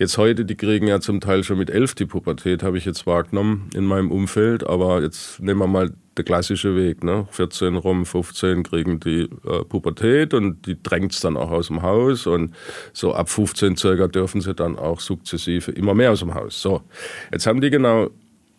jetzt 0.00 0.18
heute, 0.18 0.44
die 0.44 0.56
kriegen 0.56 0.88
ja 0.88 0.98
zum 0.98 1.20
Teil 1.20 1.44
schon 1.44 1.58
mit 1.58 1.70
elf 1.70 1.94
die 1.94 2.04
Pubertät, 2.04 2.64
habe 2.64 2.78
ich 2.78 2.84
jetzt 2.84 3.06
wahrgenommen 3.06 3.70
in 3.76 3.84
meinem 3.84 4.10
Umfeld. 4.10 4.66
Aber 4.66 5.02
jetzt 5.02 5.38
nehmen 5.38 5.60
wir 5.60 5.68
mal 5.68 5.92
der 6.16 6.24
klassische 6.24 6.76
Weg. 6.76 7.04
Ne? 7.04 7.28
14 7.30 7.76
rum, 7.76 8.04
15 8.04 8.64
kriegen 8.64 8.98
die 8.98 9.28
äh, 9.46 9.64
Pubertät 9.64 10.34
und 10.34 10.66
die 10.66 10.82
drängt 10.82 11.12
es 11.12 11.20
dann 11.20 11.36
auch 11.36 11.52
aus 11.52 11.68
dem 11.68 11.82
Haus. 11.82 12.26
Und 12.26 12.54
so 12.92 13.14
ab 13.14 13.30
15 13.30 13.76
circa 13.76 14.08
dürfen 14.08 14.40
sie 14.40 14.52
dann 14.52 14.76
auch 14.76 14.98
sukzessive 14.98 15.70
immer 15.70 15.94
mehr 15.94 16.10
aus 16.10 16.20
dem 16.20 16.34
Haus. 16.34 16.60
So, 16.60 16.82
jetzt 17.30 17.46
haben 17.46 17.60
die 17.60 17.70
genau 17.70 18.10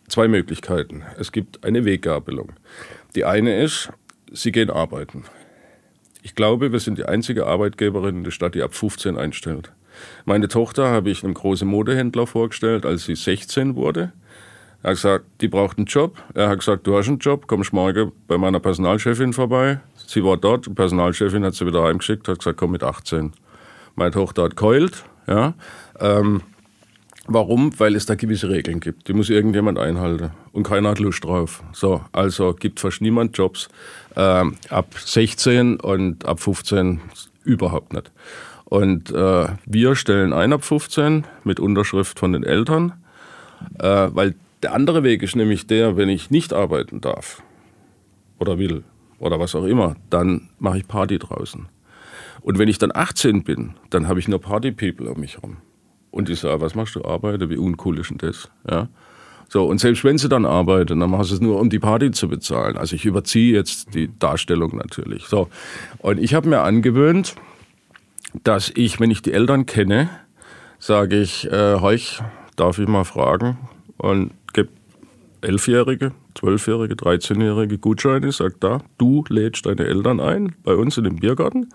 zwei 0.08 0.28
Möglichkeiten. 0.28 1.02
Es 1.18 1.32
gibt 1.32 1.64
eine 1.64 1.84
Weggabelung. 1.84 2.52
Die 3.14 3.24
eine 3.24 3.62
ist, 3.62 3.90
sie 4.32 4.52
gehen 4.52 4.70
arbeiten. 4.70 5.24
Ich 6.22 6.34
glaube, 6.34 6.72
wir 6.72 6.80
sind 6.80 6.98
die 6.98 7.04
einzige 7.04 7.46
Arbeitgeberin 7.46 8.16
in 8.18 8.24
der 8.24 8.30
Stadt, 8.30 8.54
die 8.54 8.62
ab 8.62 8.74
15 8.74 9.18
einstellt. 9.18 9.72
Meine 10.24 10.48
Tochter 10.48 10.88
habe 10.88 11.10
ich 11.10 11.22
einem 11.22 11.34
großen 11.34 11.68
Modehändler 11.68 12.26
vorgestellt, 12.26 12.84
als 12.86 13.04
sie 13.04 13.14
16 13.14 13.76
wurde. 13.76 14.12
Er 14.82 14.90
hat 14.90 14.96
gesagt, 14.96 15.24
die 15.40 15.48
braucht 15.48 15.78
einen 15.78 15.86
Job. 15.86 16.22
Er 16.34 16.48
hat 16.48 16.58
gesagt, 16.58 16.86
du 16.86 16.96
hast 16.96 17.08
einen 17.08 17.18
Job, 17.18 17.46
kommst 17.46 17.72
morgen 17.72 18.12
bei 18.26 18.36
meiner 18.36 18.60
Personalchefin 18.60 19.32
vorbei. 19.32 19.80
Sie 20.06 20.22
war 20.22 20.36
dort, 20.36 20.66
die 20.66 20.70
Personalchefin 20.70 21.44
hat 21.44 21.54
sie 21.54 21.66
wieder 21.66 21.82
heimgeschickt, 21.82 22.28
hat 22.28 22.38
gesagt, 22.38 22.58
komm 22.58 22.72
mit 22.72 22.82
18. 22.82 23.32
Meine 23.94 24.10
Tochter 24.10 24.42
hat 24.42 24.56
keult, 24.56 25.04
ja. 25.26 25.54
Ähm, 26.00 26.42
warum? 27.26 27.78
Weil 27.78 27.96
es 27.96 28.06
da 28.06 28.14
gewisse 28.14 28.48
Regeln 28.48 28.80
gibt. 28.80 29.08
Die 29.08 29.12
muss 29.12 29.30
irgendjemand 29.30 29.78
einhalten. 29.78 30.30
Und 30.52 30.64
keiner 30.64 30.90
hat 30.90 30.98
Lust 30.98 31.24
drauf. 31.24 31.62
So, 31.72 32.02
also 32.12 32.54
gibt 32.54 32.80
fast 32.80 33.00
niemand 33.00 33.36
Jobs 33.36 33.68
ähm, 34.16 34.56
ab 34.68 34.94
16 34.98 35.80
und 35.80 36.24
ab 36.24 36.40
15 36.40 37.00
überhaupt 37.44 37.92
nicht. 37.92 38.10
Und 38.64 39.10
äh, 39.10 39.46
wir 39.66 39.94
stellen 39.94 40.32
ein 40.32 40.52
ab 40.52 40.64
15 40.64 41.24
mit 41.44 41.60
Unterschrift 41.60 42.18
von 42.18 42.32
den 42.32 42.44
Eltern, 42.44 42.92
äh, 43.78 44.08
weil 44.12 44.34
der 44.62 44.74
andere 44.74 45.02
Weg 45.02 45.22
ist 45.22 45.36
nämlich 45.36 45.66
der, 45.66 45.96
wenn 45.96 46.08
ich 46.08 46.30
nicht 46.30 46.52
arbeiten 46.52 47.00
darf 47.00 47.42
oder 48.38 48.58
will 48.58 48.82
oder 49.18 49.38
was 49.38 49.54
auch 49.54 49.64
immer, 49.64 49.96
dann 50.10 50.48
mache 50.58 50.78
ich 50.78 50.88
Party 50.88 51.18
draußen. 51.18 51.66
Und 52.40 52.58
wenn 52.58 52.68
ich 52.68 52.78
dann 52.78 52.90
18 52.94 53.44
bin, 53.44 53.74
dann 53.90 54.08
habe 54.08 54.20
ich 54.20 54.28
nur 54.28 54.40
Party-People 54.40 55.10
um 55.10 55.20
mich 55.20 55.36
herum. 55.36 55.58
Und 56.14 56.28
die 56.28 56.34
sagen, 56.34 56.60
was 56.60 56.74
machst 56.74 56.94
du, 56.94 57.04
arbeite, 57.04 57.50
wie 57.50 57.56
uncool 57.56 57.98
ist 57.98 58.10
denn 58.10 58.18
das? 58.18 58.48
Ja? 58.70 58.88
So, 59.48 59.66
und 59.66 59.78
selbst 59.78 60.04
wenn 60.04 60.16
sie 60.16 60.28
dann 60.28 60.46
arbeiten, 60.46 61.00
dann 61.00 61.10
machen 61.10 61.24
sie 61.24 61.34
es 61.34 61.40
nur, 61.40 61.60
um 61.60 61.70
die 61.70 61.78
Party 61.78 62.12
zu 62.12 62.28
bezahlen. 62.28 62.76
Also 62.76 62.94
ich 62.94 63.04
überziehe 63.04 63.52
jetzt 63.52 63.94
die 63.94 64.10
Darstellung 64.18 64.76
natürlich. 64.76 65.24
So, 65.24 65.48
und 65.98 66.20
ich 66.20 66.34
habe 66.34 66.48
mir 66.48 66.60
angewöhnt, 66.60 67.34
dass 68.44 68.70
ich, 68.74 69.00
wenn 69.00 69.10
ich 69.10 69.22
die 69.22 69.32
Eltern 69.32 69.66
kenne, 69.66 70.08
sage 70.78 71.20
ich, 71.20 71.50
äh, 71.50 71.80
Heuch, 71.80 72.20
darf 72.56 72.78
ich 72.78 72.86
mal 72.86 73.04
fragen? 73.04 73.58
Und 73.96 74.32
Elfjährige, 75.44 76.12
Zwölfjährige, 76.34 76.96
Dreizehnjährige 76.96 77.76
Gutscheine, 77.78 78.32
sagt 78.32 78.64
da, 78.64 78.80
du 78.96 79.24
lädst 79.28 79.66
deine 79.66 79.84
Eltern 79.84 80.18
ein 80.18 80.54
bei 80.64 80.74
uns 80.74 80.96
in 80.96 81.04
den 81.04 81.16
Biergarten. 81.16 81.68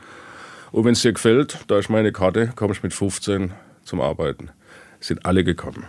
Und 0.72 0.86
wenn 0.86 0.94
es 0.94 1.04
dir 1.04 1.14
gefällt, 1.14 1.60
da 1.68 1.78
ist 1.78 1.90
meine 1.90 2.12
Karte, 2.12 2.52
kommst 2.56 2.82
mit 2.82 2.94
15 2.94 3.52
zum 3.90 4.02
Arbeiten. 4.02 4.50
Sind 5.00 5.26
alle 5.26 5.44
gekommen. 5.44 5.86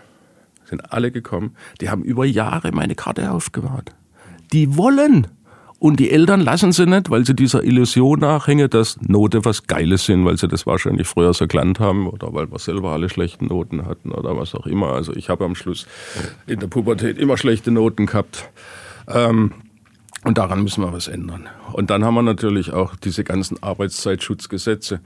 Sind 0.64 0.92
alle 0.92 1.10
gekommen. 1.10 1.54
Die 1.80 1.90
haben 1.90 2.02
über 2.02 2.24
Jahre 2.24 2.72
meine 2.72 2.94
Karte 2.94 3.30
aufgewahrt. 3.30 3.94
Die 4.52 4.76
wollen. 4.76 5.26
Und 5.78 5.98
die 5.98 6.10
Eltern 6.10 6.40
lassen 6.40 6.72
sie 6.72 6.84
nicht, 6.84 7.10
weil 7.10 7.24
sie 7.24 7.34
dieser 7.34 7.64
Illusion 7.64 8.20
nachhängen, 8.20 8.68
dass 8.68 9.00
Note 9.00 9.44
was 9.46 9.66
Geiles 9.66 10.04
sind, 10.04 10.26
weil 10.26 10.36
sie 10.36 10.46
das 10.46 10.66
wahrscheinlich 10.66 11.06
früher 11.06 11.32
so 11.32 11.46
gelernt 11.46 11.80
haben 11.80 12.06
oder 12.06 12.34
weil 12.34 12.50
wir 12.50 12.58
selber 12.58 12.92
alle 12.92 13.08
schlechten 13.08 13.46
Noten 13.46 13.86
hatten 13.86 14.12
oder 14.12 14.36
was 14.36 14.54
auch 14.54 14.66
immer. 14.66 14.88
Also 14.88 15.14
ich 15.14 15.30
habe 15.30 15.44
am 15.44 15.54
Schluss 15.54 15.86
in 16.46 16.60
der 16.60 16.66
Pubertät 16.66 17.18
immer 17.18 17.38
schlechte 17.38 17.70
Noten 17.70 18.06
gehabt. 18.06 18.50
Ähm, 19.08 19.52
und 20.22 20.36
daran 20.36 20.62
müssen 20.62 20.84
wir 20.84 20.92
was 20.92 21.08
ändern. 21.08 21.48
Und 21.72 21.88
dann 21.88 22.04
haben 22.04 22.14
wir 22.14 22.22
natürlich 22.22 22.74
auch 22.74 22.94
diese 22.94 23.24
ganzen 23.24 23.62
Arbeitszeitschutzgesetze. 23.62 25.00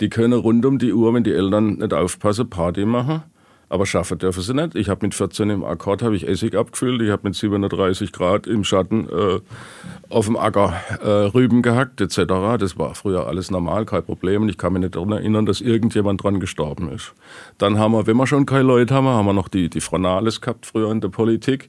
Die 0.00 0.08
können 0.08 0.38
rund 0.38 0.64
um 0.64 0.78
die 0.78 0.92
Uhr, 0.92 1.12
wenn 1.14 1.24
die 1.24 1.32
Eltern 1.32 1.78
nicht 1.78 1.92
aufpassen, 1.92 2.48
Party 2.48 2.84
machen. 2.84 3.22
Aber 3.70 3.84
schaffen 3.84 4.18
dürfen 4.18 4.42
sie 4.42 4.54
nicht. 4.54 4.74
Ich 4.76 4.88
habe 4.88 5.04
mit 5.04 5.14
14 5.14 5.50
im 5.50 5.62
Akkord 5.62 6.02
habe 6.02 6.16
ich 6.16 6.26
Essig 6.26 6.54
abgefüllt. 6.54 7.02
Ich 7.02 7.10
habe 7.10 7.22
mit 7.24 7.34
730 7.34 8.12
Grad 8.12 8.46
im 8.46 8.64
Schatten 8.64 9.08
äh, 9.10 9.40
auf 10.08 10.24
dem 10.24 10.36
Acker 10.36 10.72
äh, 11.02 11.08
Rüben 11.26 11.60
gehackt 11.60 12.00
etc. 12.00 12.16
Das 12.58 12.78
war 12.78 12.94
früher 12.94 13.26
alles 13.26 13.50
normal, 13.50 13.84
kein 13.84 14.02
Problem. 14.02 14.42
Und 14.42 14.48
ich 14.48 14.56
kann 14.56 14.72
mich 14.72 14.80
nicht 14.80 14.96
daran 14.96 15.12
erinnern, 15.12 15.44
dass 15.44 15.60
irgendjemand 15.60 16.22
dran 16.22 16.40
gestorben 16.40 16.90
ist. 16.90 17.12
Dann 17.58 17.78
haben 17.78 17.92
wir, 17.92 18.06
wenn 18.06 18.16
wir 18.16 18.26
schon 18.26 18.46
keine 18.46 18.62
Leute 18.62 18.94
haben, 18.94 19.06
haben 19.06 19.26
wir 19.26 19.34
noch 19.34 19.48
die, 19.48 19.68
die 19.68 19.82
Frau 19.82 19.98
Nahles 19.98 20.40
gehabt 20.40 20.64
früher 20.64 20.90
in 20.90 21.02
der 21.02 21.08
Politik. 21.08 21.68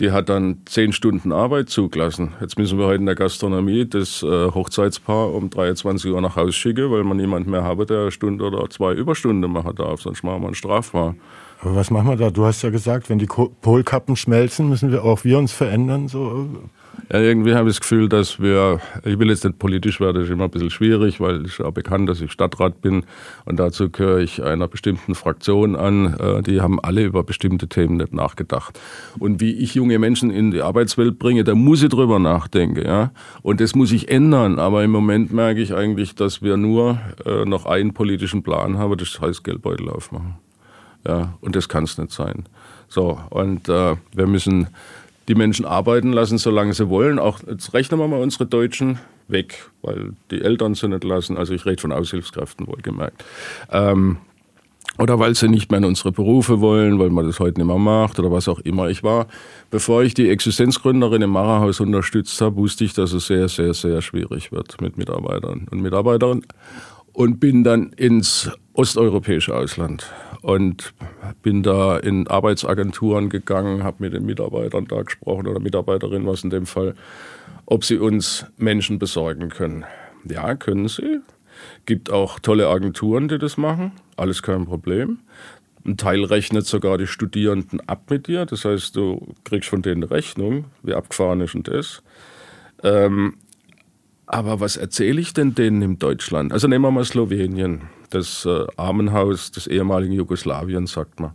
Die 0.00 0.12
hat 0.12 0.28
dann 0.28 0.58
zehn 0.66 0.92
Stunden 0.92 1.32
Arbeit 1.32 1.70
zugelassen. 1.70 2.34
Jetzt 2.40 2.56
müssen 2.56 2.78
wir 2.78 2.86
heute 2.86 3.00
in 3.00 3.06
der 3.06 3.16
Gastronomie 3.16 3.84
das 3.84 4.22
äh, 4.22 4.50
Hochzeitspaar 4.52 5.34
um 5.34 5.50
23 5.50 6.12
Uhr 6.12 6.20
nach 6.20 6.36
Hause 6.36 6.52
schicken, 6.52 6.92
weil 6.92 7.02
man 7.02 7.16
niemand 7.16 7.48
mehr 7.48 7.64
habe, 7.64 7.84
der 7.84 8.02
eine 8.02 8.10
Stunde 8.12 8.44
oder 8.44 8.70
zwei 8.70 8.92
Überstunden 8.92 9.50
machen 9.50 9.74
darf. 9.74 10.00
Sonst 10.00 10.22
machen 10.22 10.42
wir 10.42 10.46
einen 10.46 10.54
Strafbar. 10.54 11.16
Aber 11.60 11.74
was 11.74 11.90
machen 11.90 12.08
wir 12.08 12.16
da? 12.16 12.30
Du 12.30 12.44
hast 12.44 12.62
ja 12.62 12.70
gesagt, 12.70 13.10
wenn 13.10 13.18
die 13.18 13.26
Polkappen 13.26 14.16
schmelzen, 14.16 14.68
müssen 14.68 14.92
wir 14.92 15.04
auch 15.04 15.24
wir 15.24 15.38
uns 15.38 15.52
verändern. 15.52 16.08
So 16.08 16.48
ja, 17.10 17.20
irgendwie 17.20 17.54
habe 17.54 17.68
ich 17.70 17.76
das 17.76 17.80
Gefühl, 17.80 18.08
dass 18.08 18.38
wir, 18.38 18.80
ich 19.04 19.18
will 19.18 19.28
jetzt 19.28 19.44
nicht 19.44 19.58
politisch 19.58 19.98
werden, 19.98 20.16
das 20.16 20.24
ist 20.24 20.30
immer 20.30 20.44
ein 20.44 20.50
bisschen 20.50 20.70
schwierig, 20.70 21.20
weil 21.20 21.36
es 21.36 21.52
ist 21.52 21.58
ja 21.58 21.70
bekannt, 21.70 22.08
dass 22.08 22.20
ich 22.20 22.32
Stadtrat 22.32 22.82
bin 22.82 23.04
und 23.46 23.58
dazu 23.58 23.88
gehöre 23.88 24.18
ich 24.18 24.42
einer 24.42 24.68
bestimmten 24.68 25.14
Fraktion 25.14 25.74
an. 25.74 26.14
Äh, 26.18 26.42
die 26.42 26.60
haben 26.60 26.78
alle 26.80 27.04
über 27.04 27.22
bestimmte 27.22 27.66
Themen 27.66 27.96
nicht 27.96 28.12
nachgedacht. 28.12 28.78
Und 29.18 29.40
wie 29.40 29.52
ich 29.52 29.74
junge 29.74 29.98
Menschen 29.98 30.30
in 30.30 30.50
die 30.50 30.60
Arbeitswelt 30.60 31.18
bringe, 31.18 31.44
da 31.44 31.54
muss 31.54 31.82
ich 31.82 31.88
drüber 31.88 32.18
nachdenken. 32.18 32.84
Ja? 32.84 33.12
Und 33.42 33.60
das 33.60 33.74
muss 33.74 33.92
ich 33.92 34.10
ändern. 34.10 34.58
Aber 34.58 34.84
im 34.84 34.90
Moment 34.90 35.32
merke 35.32 35.60
ich 35.60 35.74
eigentlich, 35.74 36.14
dass 36.14 36.42
wir 36.42 36.56
nur 36.56 37.00
äh, 37.24 37.44
noch 37.44 37.64
einen 37.64 37.94
politischen 37.94 38.42
Plan 38.42 38.76
haben, 38.76 38.96
das 38.98 39.18
heißt 39.20 39.44
Geldbeutel 39.44 39.88
aufmachen. 39.88 40.36
Ja, 41.08 41.34
und 41.40 41.56
das 41.56 41.70
kann 41.70 41.84
es 41.84 41.96
nicht 41.96 42.12
sein. 42.12 42.44
So, 42.88 43.18
und 43.30 43.68
äh, 43.68 43.96
wir 44.14 44.26
müssen 44.26 44.68
die 45.26 45.34
Menschen 45.34 45.64
arbeiten 45.64 46.12
lassen, 46.12 46.36
solange 46.36 46.74
sie 46.74 46.88
wollen. 46.90 47.18
Auch 47.18 47.40
jetzt 47.48 47.72
rechnen 47.72 47.98
wir 47.98 48.08
mal 48.08 48.20
unsere 48.20 48.46
Deutschen 48.46 48.98
weg, 49.26 49.70
weil 49.82 50.12
die 50.30 50.42
Eltern 50.42 50.74
sie 50.74 50.88
nicht 50.88 51.04
lassen. 51.04 51.38
Also 51.38 51.54
ich 51.54 51.64
rede 51.64 51.80
von 51.80 51.92
Aushilfskräften 51.92 52.66
wohlgemerkt. 52.66 53.24
Ähm, 53.70 54.18
oder 54.98 55.18
weil 55.18 55.34
sie 55.34 55.48
nicht 55.48 55.70
mehr 55.70 55.78
in 55.78 55.84
unsere 55.84 56.12
Berufe 56.12 56.60
wollen, 56.60 56.98
weil 56.98 57.10
man 57.10 57.26
das 57.26 57.40
heute 57.40 57.60
nicht 57.60 57.66
mehr 57.66 57.78
macht 57.78 58.18
oder 58.18 58.30
was 58.30 58.48
auch 58.48 58.58
immer. 58.60 58.88
Ich 58.88 59.02
war, 59.02 59.28
bevor 59.70 60.02
ich 60.02 60.12
die 60.12 60.28
Existenzgründerin 60.28 61.22
im 61.22 61.30
Marahaus 61.30 61.80
unterstützt 61.80 62.40
habe, 62.40 62.56
wusste 62.56 62.84
ich, 62.84 62.94
dass 62.94 63.12
es 63.12 63.26
sehr, 63.26 63.48
sehr, 63.48 63.74
sehr 63.74 64.02
schwierig 64.02 64.52
wird 64.52 64.80
mit 64.80 64.98
Mitarbeitern 64.98 65.68
und 65.70 65.80
Mitarbeiterinnen 65.80 66.44
und 67.12 67.38
bin 67.38 67.64
dann 67.64 67.92
ins 67.92 68.50
osteuropäische 68.78 69.56
Ausland 69.56 70.06
und 70.40 70.94
bin 71.42 71.64
da 71.64 71.96
in 71.96 72.28
Arbeitsagenturen 72.28 73.28
gegangen, 73.28 73.82
habe 73.82 73.96
mit 73.98 74.12
den 74.12 74.24
Mitarbeitern 74.24 74.86
da 74.86 75.02
gesprochen 75.02 75.48
oder 75.48 75.58
Mitarbeiterinnen, 75.58 76.28
was 76.28 76.44
in 76.44 76.50
dem 76.50 76.64
Fall, 76.64 76.94
ob 77.66 77.84
sie 77.84 77.98
uns 77.98 78.46
Menschen 78.56 79.00
besorgen 79.00 79.48
können. 79.48 79.84
Ja, 80.30 80.54
können 80.54 80.86
sie. 80.86 81.18
Gibt 81.86 82.12
auch 82.12 82.38
tolle 82.38 82.68
Agenturen, 82.68 83.26
die 83.26 83.38
das 83.38 83.56
machen. 83.56 83.90
Alles 84.16 84.44
kein 84.44 84.64
Problem. 84.64 85.18
Ein 85.84 85.96
Teil 85.96 86.22
rechnet 86.24 86.64
sogar 86.66 86.98
die 86.98 87.08
Studierenden 87.08 87.80
ab 87.88 88.02
mit 88.10 88.28
dir. 88.28 88.46
Das 88.46 88.64
heißt, 88.64 88.94
du 88.94 89.34
kriegst 89.42 89.68
von 89.68 89.82
denen 89.82 90.04
Rechnung, 90.04 90.66
wie 90.84 90.94
abgefahren 90.94 91.40
ist 91.40 91.56
und. 91.56 91.68
Ähm, 92.84 93.34
aber 94.28 94.60
was 94.60 94.76
erzähle 94.76 95.20
ich 95.20 95.32
denn 95.32 95.54
denen 95.54 95.80
in 95.80 95.98
Deutschland? 95.98 96.52
Also 96.52 96.68
nehmen 96.68 96.84
wir 96.84 96.90
mal 96.90 97.04
Slowenien, 97.04 97.82
das 98.10 98.44
äh, 98.44 98.66
Armenhaus 98.76 99.50
des 99.50 99.66
ehemaligen 99.66 100.12
Jugoslawien, 100.12 100.86
sagt 100.86 101.18
man. 101.18 101.32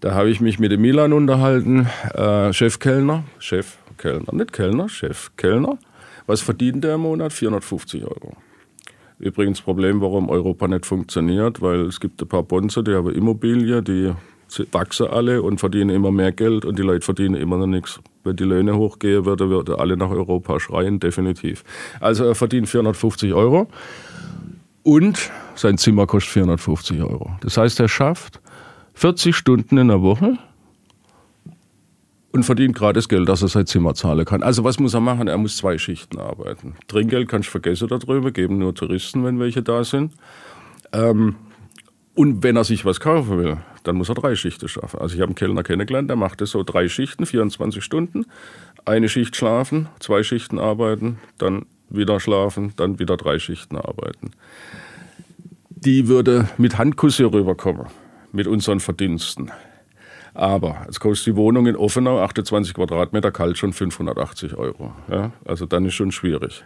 Da 0.00 0.14
habe 0.14 0.30
ich 0.30 0.40
mich 0.40 0.58
mit 0.58 0.70
dem 0.70 0.80
Milan 0.80 1.12
unterhalten, 1.12 1.88
äh, 2.14 2.52
Chefkellner, 2.52 3.24
Chef 3.38 3.78
Kellner, 3.98 4.32
nicht 4.32 4.52
Kellner, 4.52 4.88
Chef 4.88 5.32
Kellner. 5.36 5.78
Was 6.26 6.40
verdient 6.40 6.84
der 6.84 6.94
im 6.94 7.02
Monat? 7.02 7.32
450 7.32 8.04
Euro. 8.04 8.36
Übrigens 9.18 9.60
Problem, 9.60 10.00
warum 10.00 10.28
Europa 10.28 10.68
nicht 10.68 10.86
funktioniert, 10.86 11.60
weil 11.62 11.82
es 11.82 12.00
gibt 12.00 12.22
ein 12.22 12.28
paar 12.28 12.42
Bonze, 12.42 12.84
die 12.84 12.94
haben 12.94 13.12
Immobilie, 13.12 13.82
die 13.82 14.12
wachsen 14.72 15.06
alle 15.06 15.42
und 15.42 15.58
verdienen 15.58 15.90
immer 15.90 16.10
mehr 16.10 16.32
Geld 16.32 16.64
und 16.64 16.78
die 16.78 16.82
Leute 16.82 17.04
verdienen 17.04 17.34
immer 17.34 17.58
noch 17.58 17.66
nichts. 17.66 18.00
Wenn 18.24 18.36
die 18.36 18.44
Löhne 18.44 18.76
hochgehen 18.76 19.24
würden, 19.24 19.50
würden 19.50 19.74
alle 19.76 19.96
nach 19.96 20.10
Europa 20.10 20.58
schreien, 20.60 21.00
definitiv. 21.00 21.64
Also 22.00 22.24
er 22.24 22.34
verdient 22.34 22.68
450 22.68 23.34
Euro 23.34 23.68
und 24.82 25.30
sein 25.54 25.78
Zimmer 25.78 26.06
kostet 26.06 26.32
450 26.32 27.02
Euro. 27.02 27.32
Das 27.40 27.56
heißt, 27.56 27.80
er 27.80 27.88
schafft 27.88 28.40
40 28.94 29.36
Stunden 29.36 29.78
in 29.78 29.88
der 29.88 30.02
Woche 30.02 30.38
und 32.34 32.42
verdient 32.42 32.80
das 32.80 33.08
Geld, 33.08 33.28
dass 33.28 33.42
er 33.42 33.48
sein 33.48 33.66
Zimmer 33.66 33.94
zahlen 33.94 34.24
kann. 34.24 34.42
Also 34.42 34.64
was 34.64 34.80
muss 34.80 34.92
er 34.92 35.00
machen? 35.00 35.28
Er 35.28 35.38
muss 35.38 35.56
zwei 35.56 35.78
Schichten 35.78 36.18
arbeiten. 36.18 36.74
Trinkgeld 36.88 37.28
kannst 37.28 37.48
du 37.48 37.52
vergessen 37.52 37.88
darüber, 37.88 38.32
geben 38.32 38.58
nur 38.58 38.74
Touristen, 38.74 39.24
wenn 39.24 39.38
welche 39.38 39.62
da 39.62 39.84
sind. 39.84 40.12
Ähm, 40.92 41.36
und 42.14 42.42
wenn 42.42 42.56
er 42.56 42.64
sich 42.64 42.84
was 42.84 43.00
kaufen 43.00 43.38
will, 43.38 43.56
dann 43.82 43.96
muss 43.96 44.08
er 44.08 44.14
drei 44.14 44.36
Schichten 44.36 44.68
schaffen. 44.68 45.00
Also 45.00 45.14
ich 45.14 45.20
habe 45.20 45.30
einen 45.30 45.34
Kellner 45.34 45.62
kennengelernt, 45.62 46.08
der 46.08 46.16
macht 46.16 46.40
das 46.40 46.50
so 46.50 46.62
drei 46.62 46.88
Schichten, 46.88 47.26
24 47.26 47.82
Stunden. 47.82 48.26
Eine 48.84 49.08
Schicht 49.08 49.36
schlafen, 49.36 49.88
zwei 49.98 50.22
Schichten 50.22 50.58
arbeiten, 50.58 51.18
dann 51.38 51.66
wieder 51.88 52.20
schlafen, 52.20 52.72
dann 52.76 52.98
wieder 52.98 53.16
drei 53.16 53.38
Schichten 53.38 53.76
arbeiten. 53.76 54.30
Die 55.70 56.08
würde 56.08 56.48
mit 56.56 56.78
Handkuss 56.78 57.16
hier 57.16 57.32
rüberkommen, 57.32 57.86
mit 58.32 58.46
unseren 58.46 58.80
Verdiensten. 58.80 59.50
Aber 60.34 60.86
es 60.88 60.98
kostet 60.98 61.28
die 61.28 61.36
Wohnung 61.36 61.66
in 61.66 61.76
Offenau 61.76 62.20
28 62.20 62.74
Quadratmeter 62.74 63.30
kalt 63.30 63.56
schon 63.56 63.72
580 63.72 64.56
Euro. 64.56 64.92
Ja? 65.08 65.30
Also 65.44 65.66
dann 65.66 65.84
ist 65.84 65.94
schon 65.94 66.10
schwierig. 66.10 66.64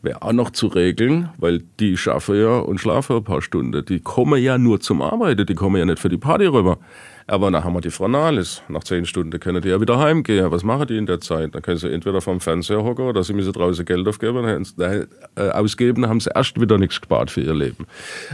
Wäre 0.00 0.22
auch 0.22 0.32
noch 0.32 0.50
zu 0.50 0.68
regeln, 0.68 1.30
weil 1.38 1.64
die 1.80 1.96
schaffen 1.96 2.40
ja 2.40 2.58
und 2.58 2.78
schlafen 2.78 3.16
ein 3.16 3.24
paar 3.24 3.42
Stunden. 3.42 3.84
Die 3.84 3.98
kommen 3.98 4.40
ja 4.40 4.56
nur 4.56 4.80
zum 4.80 5.02
Arbeiten, 5.02 5.44
die 5.44 5.56
kommen 5.56 5.76
ja 5.76 5.84
nicht 5.84 5.98
für 5.98 6.08
die 6.08 6.18
Party 6.18 6.46
rüber. 6.46 6.78
Aber 7.26 7.50
dann 7.50 7.62
haben 7.62 7.74
wir 7.74 7.80
die 7.80 7.90
Frau 7.90 8.08
Nahles. 8.08 8.62
Nach 8.68 8.82
zehn 8.84 9.04
Stunden 9.04 9.38
können 9.38 9.60
die 9.60 9.68
ja 9.68 9.80
wieder 9.80 9.98
heimgehen. 9.98 10.50
Was 10.50 10.62
machen 10.62 10.86
die 10.86 10.96
in 10.96 11.04
der 11.04 11.20
Zeit? 11.20 11.54
Dann 11.54 11.62
können 11.62 11.76
sie 11.76 11.92
entweder 11.92 12.20
vom 12.20 12.40
Fernseher 12.40 12.82
hocken 12.84 13.06
oder 13.06 13.22
sie 13.22 13.34
müssen 13.34 13.52
draußen 13.52 13.84
Geld 13.84 14.08
aufgeben, 14.08 14.64
äh, 14.78 15.06
ausgeben, 15.36 16.08
haben 16.08 16.20
sie 16.20 16.30
erst 16.34 16.58
wieder 16.60 16.78
nichts 16.78 17.00
gespart 17.00 17.30
für 17.30 17.42
ihr 17.42 17.54
Leben. 17.54 17.86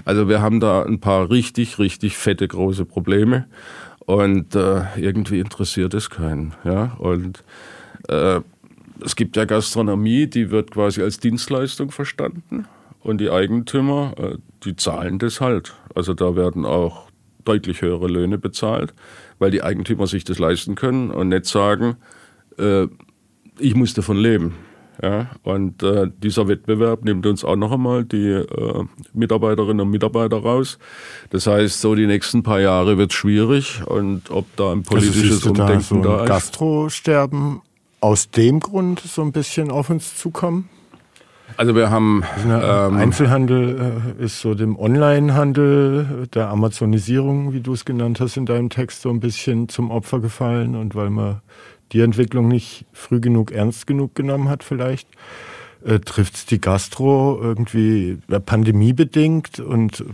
Also 0.05 0.29
wir 0.29 0.43
haben 0.43 0.61
da 0.61 0.83
ein 0.85 1.01
paar 1.01 1.31
richtig, 1.31 1.79
richtig 1.79 2.17
fette, 2.17 2.47
große 2.47 2.85
Probleme. 2.85 3.47
Und 4.07 4.55
äh, 4.55 4.83
irgendwie 4.97 5.41
interessiert 5.41 5.95
es 5.95 6.11
keinen. 6.11 6.53
Ja? 6.63 6.93
Und 6.99 7.43
äh, 8.09 8.41
es 9.01 9.17
gibt 9.17 9.37
ja 9.37 9.45
Gastronomie, 9.45 10.27
die 10.27 10.51
wird 10.51 10.71
quasi 10.71 11.03
als 11.03 11.19
Dienstleistung 11.19 11.91
verstanden. 11.91 12.67
Und 13.01 13.21
die 13.21 13.31
Eigentümer, 13.31 14.15
äh, 14.17 14.37
die 14.65 14.77
zahlen 14.77 15.19
das 15.19 15.41
halt. 15.41 15.75
Also 15.95 16.15
da 16.15 16.37
werden 16.37 16.65
auch 16.65 17.09
deutlich 17.45 17.83
höhere 17.83 18.09
Löhne 18.09 18.39
bezahlt, 18.39 18.95
weil 19.39 19.51
die 19.51 19.63
Eigentümer 19.63 20.07
sich 20.07 20.25
das 20.25 20.39
leisten 20.39 20.75
können 20.75 21.11
und 21.11 21.29
nicht 21.29 21.45
sagen, 21.45 21.97
äh, 22.59 22.87
ich 23.59 23.75
muss 23.75 23.95
davon 23.95 24.17
leben. 24.17 24.55
Ja, 25.03 25.31
und 25.43 25.83
äh, 25.83 26.09
dieser 26.23 26.47
Wettbewerb 26.47 27.05
nimmt 27.05 27.27
uns 27.27 27.45
auch 27.45 27.57
noch 27.57 27.73
einmal 27.73 28.05
die 28.05 28.29
äh, 28.29 28.85
Mitarbeiterinnen 29.13 29.81
und 29.81 29.91
Mitarbeiter 29.91 30.37
raus. 30.37 30.79
Das 31.31 31.49
heißt, 31.49 31.81
so 31.81 31.97
die 31.97 32.07
nächsten 32.07 32.45
paar 32.45 32.61
Jahre 32.61 32.97
wird 32.97 33.11
es 33.11 33.17
schwierig 33.17 33.83
und 33.87 34.31
ob 34.31 34.47
da 34.57 34.71
ein 34.71 34.79
also 34.79 34.91
politisches 34.91 35.47
also 35.47 35.51
Umdenken 35.51 36.03
da, 36.03 36.11
so 36.11 36.17
da 36.17 36.23
ist. 36.23 36.29
Gastrosterben 36.29 37.61
aus 38.05 38.29
dem 38.29 38.61
Grund 38.61 39.01
so 39.01 39.23
ein 39.23 39.33
bisschen 39.33 39.71
auf 39.71 39.89
uns 39.89 40.15
zukommen? 40.15 40.69
Also 41.57 41.75
wir 41.75 41.89
haben 41.89 42.23
ähm, 42.47 42.97
Einzelhandel 42.99 44.15
äh, 44.19 44.25
ist 44.25 44.43
so 44.43 44.55
dem 44.55 44.79
Onlinehandel 44.79 46.29
der 46.35 46.51
Amazonisierung, 46.51 47.55
wie 47.55 47.61
du 47.61 47.73
es 47.73 47.87
genannt 47.87 48.21
hast 48.21 48.37
in 48.37 48.45
deinem 48.45 48.69
Text, 48.69 49.01
so 49.01 49.09
ein 49.09 49.21
bisschen 49.21 49.71
zum 49.71 49.91
Opfer 49.91 50.21
gefallen 50.21 50.77
und 50.77 50.95
weil 50.95 51.09
man 51.09 51.41
die 51.93 52.03
Entwicklung 52.03 52.49
nicht 52.49 52.85
früh 52.93 53.21
genug 53.21 53.53
ernst 53.53 53.87
genug 53.87 54.15
genommen 54.15 54.51
hat 54.51 54.65
vielleicht. 54.65 55.09
Äh, 55.83 56.01
Trifft 56.01 56.35
es 56.35 56.45
die 56.45 56.61
Gastro 56.61 57.39
irgendwie 57.41 58.19
äh, 58.29 58.39
pandemiebedingt 58.39 59.61
und 59.61 60.05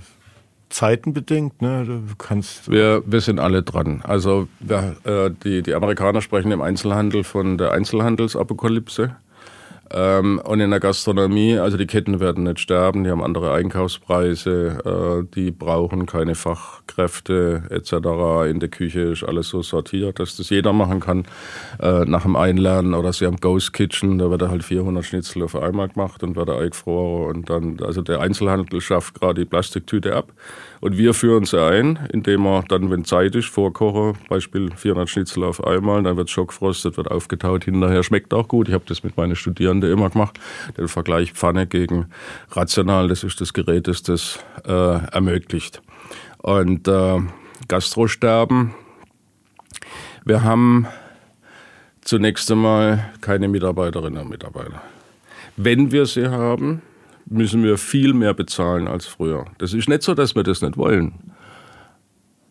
zeitenbedingt? 0.70 1.60
Ne? 1.60 1.84
Du 1.84 2.14
kannst 2.16 2.70
wir, 2.70 3.02
wir 3.04 3.20
sind 3.20 3.38
alle 3.38 3.62
dran. 3.62 4.00
Also 4.04 4.48
wir, 4.60 4.96
äh, 5.04 5.30
die, 5.44 5.62
die 5.62 5.74
Amerikaner 5.74 6.22
sprechen 6.22 6.52
im 6.52 6.62
Einzelhandel 6.62 7.24
von 7.24 7.58
der 7.58 7.72
Einzelhandelsapokalypse. 7.72 9.16
Ähm, 9.92 10.40
und 10.44 10.60
in 10.60 10.70
der 10.70 10.78
Gastronomie, 10.78 11.58
also 11.58 11.76
die 11.76 11.86
Ketten 11.86 12.20
werden 12.20 12.44
nicht 12.44 12.60
sterben, 12.60 13.02
die 13.02 13.10
haben 13.10 13.22
andere 13.22 13.52
Einkaufspreise, 13.52 15.24
äh, 15.24 15.34
die 15.34 15.50
brauchen 15.50 16.06
keine 16.06 16.36
Fachkräfte 16.36 17.64
etc. 17.70 18.48
In 18.48 18.60
der 18.60 18.68
Küche 18.68 19.00
ist 19.00 19.24
alles 19.24 19.48
so 19.48 19.62
sortiert, 19.62 20.20
dass 20.20 20.36
das 20.36 20.50
jeder 20.50 20.72
machen 20.72 21.00
kann 21.00 21.24
äh, 21.80 22.04
nach 22.04 22.22
dem 22.22 22.36
Einlernen. 22.36 22.94
Oder 22.94 23.12
sie 23.12 23.26
haben 23.26 23.38
Ghost 23.38 23.72
Kitchen, 23.72 24.18
da 24.18 24.30
wird 24.30 24.42
halt 24.42 24.62
400 24.62 25.04
Schnitzel 25.04 25.42
auf 25.42 25.56
einmal 25.56 25.88
gemacht 25.88 26.22
und 26.22 26.36
wird 26.36 26.50
eingefroren. 26.50 27.36
Und 27.36 27.50
dann, 27.50 27.80
also 27.82 28.02
der 28.02 28.20
Einzelhandel 28.20 28.80
schafft 28.80 29.14
gerade 29.14 29.40
die 29.40 29.44
Plastiktüte 29.44 30.14
ab. 30.14 30.32
Und 30.80 30.96
wir 30.96 31.12
führen 31.12 31.44
sie 31.44 31.62
ein, 31.62 31.98
indem 32.10 32.42
wir 32.42 32.64
dann, 32.68 32.90
wenn 32.90 33.04
Zeit 33.04 33.34
ist, 33.34 33.48
vorkochen, 33.48 34.16
Beispiel 34.28 34.70
400 34.74 35.10
Schnitzel 35.10 35.44
auf 35.44 35.62
einmal, 35.62 36.02
dann 36.02 36.16
wird 36.16 36.30
schockfrostet, 36.30 36.96
wird 36.96 37.10
aufgetaut, 37.10 37.64
hinterher 37.64 38.02
schmeckt 38.02 38.32
auch 38.32 38.48
gut. 38.48 38.68
Ich 38.68 38.74
habe 38.74 38.84
das 38.86 39.02
mit 39.02 39.16
meinen 39.16 39.36
Studierenden 39.36 39.92
immer 39.92 40.08
gemacht, 40.08 40.40
den 40.78 40.88
Vergleich 40.88 41.32
Pfanne 41.32 41.66
gegen 41.66 42.06
rational, 42.52 43.08
das 43.08 43.24
ist 43.24 43.40
das 43.42 43.52
Gerät, 43.52 43.88
das 43.88 44.02
das 44.02 44.38
äh, 44.64 44.70
ermöglicht. 44.70 45.82
Und 46.38 46.88
äh, 46.88 47.18
Gastrosterben, 47.68 48.74
wir 50.24 50.42
haben 50.42 50.86
zunächst 52.00 52.50
einmal 52.50 53.10
keine 53.20 53.48
Mitarbeiterinnen 53.48 54.22
und 54.22 54.30
Mitarbeiter. 54.30 54.80
Wenn 55.56 55.92
wir 55.92 56.06
sie 56.06 56.28
haben, 56.28 56.80
müssen 57.30 57.62
wir 57.62 57.78
viel 57.78 58.12
mehr 58.12 58.34
bezahlen 58.34 58.88
als 58.88 59.06
früher. 59.06 59.46
Das 59.58 59.72
ist 59.72 59.88
nicht 59.88 60.02
so, 60.02 60.14
dass 60.14 60.34
wir 60.34 60.42
das 60.42 60.60
nicht 60.60 60.76
wollen. 60.76 61.32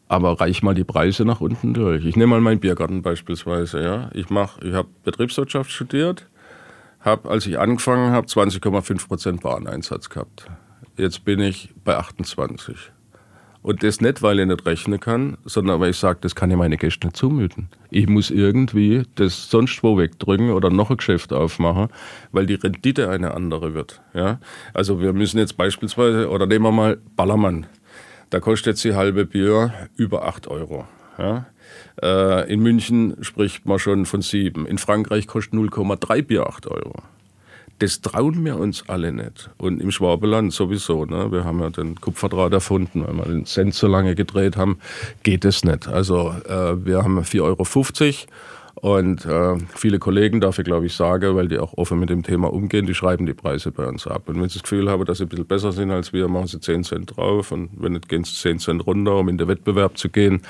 Aber 0.07 0.39
reich 0.39 0.63
mal 0.63 0.73
die 0.73 0.83
Preise 0.83 1.25
nach 1.25 1.41
unten 1.41 1.73
durch. 1.73 2.03
Ich 2.05 2.15
nehme 2.15 2.31
mal 2.31 2.41
meinen 2.41 2.59
Biergarten 2.59 3.03
beispielsweise. 3.03 3.83
Ja. 3.83 4.09
Ich, 4.13 4.25
ich 4.31 4.73
habe 4.73 4.87
Betriebswirtschaft 5.03 5.69
studiert, 5.69 6.27
habe, 7.01 7.29
als 7.29 7.45
ich 7.45 7.59
angefangen 7.59 8.11
habe, 8.11 8.25
20,5 8.25 9.07
Prozent 9.07 9.43
Wareneinsatz 9.43 10.09
gehabt. 10.09 10.47
Jetzt 10.97 11.25
bin 11.25 11.39
ich 11.39 11.69
bei 11.83 11.97
28. 11.97 12.91
Und 13.61 13.83
das 13.83 13.99
nicht, 13.99 14.21
weil 14.21 14.39
ich 14.39 14.45
nicht 14.45 14.65
rechnen 14.65 14.99
kann, 14.99 15.37
sondern 15.43 15.81
weil 15.81 15.89
ich 15.89 15.97
sage, 15.97 16.19
das 16.21 16.33
kann 16.33 16.49
ich 16.49 16.57
meine 16.57 16.77
Gäste 16.77 17.07
nicht 17.07 17.17
zumuten. 17.17 17.67
Ich 17.91 18.07
muss 18.07 18.31
irgendwie 18.31 19.03
das 19.15 19.49
sonst 19.49 19.83
wo 19.83 19.97
wegdrücken 19.97 20.51
oder 20.51 20.69
noch 20.69 20.89
ein 20.89 20.97
Geschäft 20.97 21.33
aufmachen, 21.33 21.89
weil 22.31 22.45
die 22.45 22.53
Rendite 22.55 23.09
eine 23.09 23.33
andere 23.33 23.73
wird. 23.73 24.01
Ja? 24.13 24.39
Also 24.73 25.01
wir 25.01 25.11
müssen 25.11 25.39
jetzt 25.39 25.57
beispielsweise, 25.57 26.29
oder 26.29 26.45
nehmen 26.45 26.65
wir 26.65 26.71
mal 26.71 26.97
Ballermann. 27.17 27.65
Da 28.29 28.39
kostet 28.39 28.81
die 28.83 28.95
halbe 28.95 29.25
Bier 29.25 29.73
über 29.97 30.25
8 30.25 30.47
Euro. 30.47 30.87
Ja? 31.17 31.47
Äh, 32.01 32.51
in 32.51 32.61
München 32.61 33.17
spricht 33.21 33.65
man 33.65 33.79
schon 33.79 34.05
von 34.05 34.21
7. 34.21 34.65
In 34.67 34.77
Frankreich 34.77 35.27
kostet 35.27 35.53
0,3 35.53 36.21
Bier 36.21 36.47
8 36.47 36.67
Euro. 36.67 37.01
Das 37.79 38.01
trauen 38.01 38.43
wir 38.45 38.57
uns 38.57 38.87
alle 38.87 39.11
nicht. 39.11 39.49
Und 39.57 39.81
im 39.81 39.91
Schwabeland 39.91 40.53
sowieso. 40.53 41.05
Ne? 41.05 41.31
Wir 41.31 41.45
haben 41.45 41.59
ja 41.61 41.69
den 41.69 41.99
Kupferdraht 41.99 42.53
erfunden, 42.53 43.05
weil 43.05 43.13
wir 43.13 43.25
den 43.25 43.45
Cent 43.45 43.73
so 43.73 43.87
lange 43.87 44.15
gedreht 44.15 44.57
haben, 44.57 44.79
geht 45.23 45.45
es 45.45 45.63
nicht. 45.63 45.87
Also 45.87 46.33
äh, 46.47 46.85
wir 46.85 47.03
haben 47.03 47.19
4,50 47.19 47.41
Euro 47.41 47.63
und 48.81 49.25
äh, 49.25 49.57
viele 49.75 49.99
Kollegen, 49.99 50.41
ich 50.41 50.63
glaube 50.63 50.85
ich 50.85 50.93
sagen, 50.93 51.35
weil 51.35 51.49
die 51.49 51.59
auch 51.59 51.73
offen 51.73 51.99
mit 51.99 52.09
dem 52.09 52.23
Thema 52.23 52.51
umgehen, 52.51 52.85
die 52.85 52.93
schreiben 52.93 53.25
die 53.25 53.33
Preise 53.33 53.71
bei 53.71 53.85
uns 53.85 54.07
ab. 54.07 54.29
Und 54.29 54.41
wenn 54.41 54.47
sie 54.47 54.59
das 54.59 54.63
Gefühl 54.63 54.89
haben, 54.89 55.03
dass 55.03 55.17
sie 55.17 55.25
ein 55.25 55.29
bisschen 55.29 55.47
besser 55.47 55.73
sind 55.73 55.91
als 55.91 56.13
wir, 56.13 56.29
machen 56.29 56.47
sie 56.47 56.61
10 56.61 56.85
Cent 56.85 57.17
drauf 57.17 57.51
und 57.51 57.71
wenn 57.77 57.93
nicht, 57.93 58.07
gehen 58.07 58.23
sie 58.23 58.33
10 58.33 58.59
Cent 58.59 58.87
runter, 58.87 59.17
um 59.17 59.27
in 59.27 59.37
den 59.37 59.49
Wettbewerb 59.49 59.97
zu 59.97 60.09
gehen. 60.09 60.43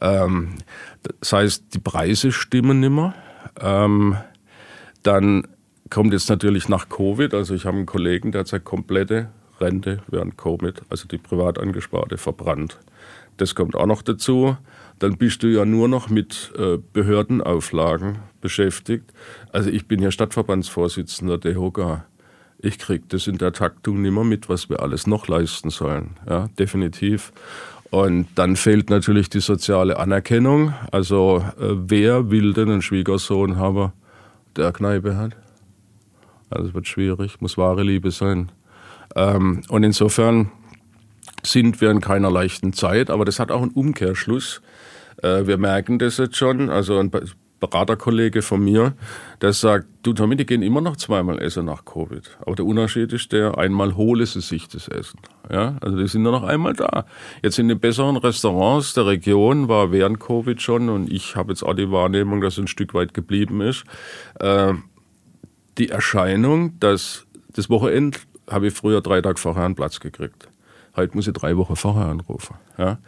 Ähm, 0.00 0.50
das 1.20 1.32
heißt, 1.32 1.74
die 1.74 1.80
Preise 1.80 2.30
stimmen 2.30 2.78
nimmer. 2.78 3.14
Ähm, 3.60 4.16
dann 5.02 5.48
kommt 5.92 6.12
jetzt 6.14 6.30
natürlich 6.30 6.68
nach 6.68 6.88
Covid, 6.88 7.34
also 7.34 7.54
ich 7.54 7.66
habe 7.66 7.76
einen 7.76 7.86
Kollegen, 7.86 8.32
der 8.32 8.40
hat 8.40 8.48
seine 8.48 8.62
komplette 8.62 9.28
Rente 9.60 9.98
während 10.08 10.38
Covid, 10.38 10.82
also 10.88 11.06
die 11.06 11.18
privat 11.18 11.58
angesparte, 11.58 12.16
verbrannt. 12.16 12.78
Das 13.36 13.54
kommt 13.54 13.76
auch 13.76 13.86
noch 13.86 14.02
dazu. 14.02 14.56
Dann 14.98 15.18
bist 15.18 15.42
du 15.42 15.48
ja 15.48 15.64
nur 15.64 15.88
noch 15.88 16.08
mit 16.08 16.52
äh, 16.56 16.78
Behördenauflagen 16.92 18.18
beschäftigt. 18.40 19.12
Also 19.52 19.68
ich 19.68 19.86
bin 19.86 20.00
ja 20.00 20.10
Stadtverbandsvorsitzender 20.10 21.38
der 21.38 21.56
HOGA. 21.56 22.04
Ich 22.58 22.78
kriege 22.78 23.04
das 23.08 23.26
in 23.26 23.38
der 23.38 23.52
Taktung 23.52 24.00
nicht 24.00 24.12
mehr 24.12 24.24
mit, 24.24 24.48
was 24.48 24.70
wir 24.70 24.80
alles 24.80 25.06
noch 25.06 25.28
leisten 25.28 25.70
sollen. 25.70 26.16
Ja, 26.28 26.48
definitiv. 26.58 27.32
Und 27.90 28.28
dann 28.36 28.56
fehlt 28.56 28.88
natürlich 28.88 29.28
die 29.28 29.40
soziale 29.40 29.98
Anerkennung. 29.98 30.72
Also 30.90 31.44
äh, 31.58 31.74
wer 31.74 32.30
will 32.30 32.54
denn 32.54 32.70
einen 32.70 32.82
Schwiegersohn 32.82 33.56
haben, 33.56 33.92
der 34.56 34.72
Kneipe 34.72 35.16
hat? 35.16 35.41
Also 36.52 36.68
es 36.68 36.74
wird 36.74 36.86
schwierig, 36.86 37.40
muss 37.40 37.58
wahre 37.58 37.82
Liebe 37.82 38.10
sein. 38.10 38.52
Ähm, 39.16 39.62
und 39.68 39.82
insofern 39.82 40.50
sind 41.42 41.80
wir 41.80 41.90
in 41.90 42.00
keiner 42.00 42.30
leichten 42.30 42.72
Zeit, 42.72 43.10
aber 43.10 43.24
das 43.24 43.38
hat 43.38 43.50
auch 43.50 43.62
einen 43.62 43.72
Umkehrschluss. 43.72 44.62
Äh, 45.22 45.46
wir 45.46 45.58
merken 45.58 45.98
das 45.98 46.18
jetzt 46.18 46.36
schon. 46.36 46.70
Also 46.70 46.98
ein 46.98 47.10
Beraterkollege 47.62 48.42
von 48.42 48.62
mir, 48.62 48.94
der 49.40 49.52
sagt, 49.52 49.86
du 50.02 50.12
Tommy, 50.12 50.34
die 50.34 50.46
gehen 50.46 50.62
immer 50.62 50.80
noch 50.80 50.96
zweimal 50.96 51.40
essen 51.40 51.64
nach 51.66 51.84
Covid. 51.84 52.36
Aber 52.40 52.56
der 52.56 52.64
Unterschied 52.64 53.12
ist 53.12 53.30
der, 53.30 53.56
einmal 53.56 53.94
hole 53.96 54.26
sie 54.26 54.40
sich 54.40 54.68
das 54.68 54.88
Essen. 54.88 55.20
Ja, 55.48 55.76
also 55.80 55.96
die 55.96 56.08
sind 56.08 56.22
nur 56.22 56.32
noch 56.32 56.42
einmal 56.42 56.72
da. 56.72 57.06
Jetzt 57.40 57.60
in 57.60 57.68
den 57.68 57.78
besseren 57.78 58.16
Restaurants 58.16 58.94
der 58.94 59.06
Region 59.06 59.68
war 59.68 59.92
während 59.92 60.18
Covid 60.18 60.60
schon 60.60 60.88
und 60.88 61.10
ich 61.10 61.36
habe 61.36 61.52
jetzt 61.52 61.62
auch 61.62 61.74
die 61.74 61.90
Wahrnehmung, 61.90 62.40
dass 62.40 62.54
es 62.54 62.58
ein 62.58 62.66
Stück 62.66 62.94
weit 62.94 63.14
geblieben 63.14 63.60
ist. 63.60 63.84
Äh, 64.40 64.74
die 65.78 65.88
Erscheinung, 65.88 66.78
dass 66.80 67.26
das 67.54 67.70
Wochenende 67.70 68.18
habe 68.50 68.68
ich 68.68 68.74
früher 68.74 69.00
drei 69.00 69.20
Tage 69.20 69.38
vorher 69.38 69.64
einen 69.64 69.74
Platz 69.74 70.00
gekriegt. 70.00 70.48
Heute 70.96 71.16
muss 71.16 71.26
ich 71.26 71.32
drei 71.32 71.56
Wochen 71.56 71.76
vorher 71.76 72.06
anrufen. 72.06 72.56
Ja? 72.76 72.98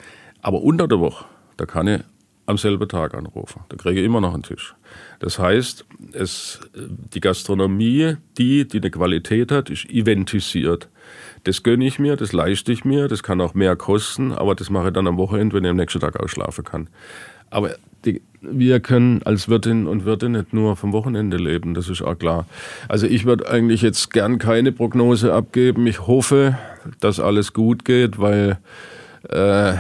Aber 0.41 0.63
unter 0.63 0.89
der 0.89 1.01
Woche, 1.01 1.27
da 1.57 1.67
kann 1.67 1.87
ich 1.87 2.01
am 2.47 2.59
selben 2.59 2.89
Tag 2.89 3.15
anrufen. 3.15 3.63
Da 3.69 3.77
kriege 3.77 4.01
ich 4.01 4.07
immer 4.07 4.21
noch 4.21 4.35
einen 4.35 4.43
Tisch. 4.43 4.75
Das 5.19 5.39
heißt, 5.39 5.85
es, 6.13 6.61
die 6.75 7.21
Gastronomie, 7.21 8.17
die, 8.37 8.69
die 8.69 8.79
eine 8.79 8.91
Qualität 8.91 9.51
hat, 9.51 9.71
ist 9.71 9.89
eventisiert. 9.89 10.89
Das 11.45 11.63
gönne 11.63 11.87
ich 11.87 11.99
mir, 11.99 12.17
das 12.17 12.33
leiste 12.33 12.73
ich 12.73 12.85
mir, 12.85 13.09
das 13.09 13.23
kann 13.23 13.41
auch 13.41 13.55
mehr 13.55 13.77
kosten, 13.77 14.33
aber 14.33 14.55
das 14.55 14.71
mache 14.71 14.89
ich 14.89 14.93
dann 14.95 15.07
am 15.07 15.17
Wochenende, 15.17 15.57
wenn 15.57 15.65
ich 15.65 15.71
am 15.71 15.77
nächsten 15.77 16.01
Tag 16.01 16.21
ausschlafen 16.21 16.65
kann. 16.65 16.89
Aber 17.51 17.77
die, 18.05 18.23
wir 18.41 18.81
können 18.81 19.23
als 19.25 19.49
Wirtin 19.49 19.87
und 19.87 20.05
Wirte 20.05 20.29
nicht 20.29 20.53
nur 20.53 20.77
vom 20.77 20.93
Wochenende 20.93 21.37
leben, 21.37 21.75
das 21.75 21.89
ist 21.89 22.03
auch 22.03 22.19
klar. 22.19 22.47
Also 22.89 23.07
ich 23.07 23.25
würde 23.25 23.49
eigentlich 23.49 23.83
jetzt 23.83 24.13
gern 24.13 24.39
keine 24.39 24.73
Prognose 24.73 25.33
abgeben. 25.33 25.87
Ich 25.87 26.07
hoffe, 26.07 26.59
dass 27.01 27.21
alles 27.21 27.53
gut 27.53 27.85
geht, 27.85 28.19
weil 28.19 28.59
äh, 29.29 29.75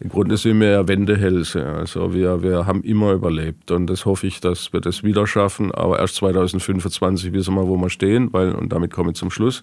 im 0.00 0.08
Grunde 0.08 0.38
sind 0.38 0.60
wir 0.60 0.70
ja 0.70 0.88
Wendehälse. 0.88 1.66
Also 1.66 2.14
wir, 2.14 2.42
wir 2.42 2.66
haben 2.66 2.82
immer 2.82 3.12
überlebt 3.12 3.70
und 3.70 3.86
das 3.86 4.06
hoffe 4.06 4.26
ich, 4.26 4.40
dass 4.40 4.72
wir 4.72 4.80
das 4.80 5.02
wieder 5.02 5.26
schaffen. 5.26 5.72
Aber 5.72 5.98
erst 5.98 6.16
2025 6.16 7.32
wissen 7.32 7.54
wir, 7.54 7.68
wo 7.68 7.76
wir 7.76 7.90
stehen, 7.90 8.32
weil, 8.32 8.54
und 8.54 8.72
damit 8.72 8.92
komme 8.92 9.10
ich 9.10 9.16
zum 9.16 9.30
Schluss, 9.30 9.62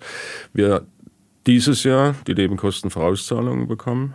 wir 0.53 0.85
dieses 1.47 1.83
Jahr 1.83 2.13
die 2.27 2.35
Nebenkostenvorauszahlungen 2.35 3.67
bekommen 3.67 4.13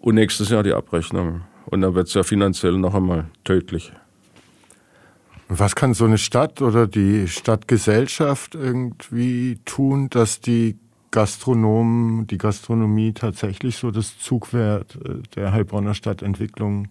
und 0.00 0.16
nächstes 0.16 0.50
Jahr 0.50 0.62
die 0.62 0.72
Abrechnung. 0.72 1.42
Und 1.66 1.80
dann 1.80 1.94
wird 1.94 2.08
es 2.08 2.14
ja 2.14 2.22
finanziell 2.22 2.78
noch 2.78 2.94
einmal 2.94 3.26
tödlich. 3.44 3.92
Was 5.48 5.76
kann 5.76 5.94
so 5.94 6.04
eine 6.04 6.18
Stadt 6.18 6.60
oder 6.60 6.86
die 6.86 7.28
Stadtgesellschaft 7.28 8.54
irgendwie 8.54 9.58
tun, 9.64 10.10
dass 10.10 10.40
die 10.40 10.76
Gastronomen, 11.12 12.26
die 12.26 12.38
Gastronomie 12.38 13.12
tatsächlich 13.12 13.76
so 13.76 13.90
das 13.90 14.18
Zugwert 14.18 14.98
äh, 15.04 15.22
der 15.34 15.52
Heilbronner 15.52 15.94
Stadtentwicklung 15.94 16.88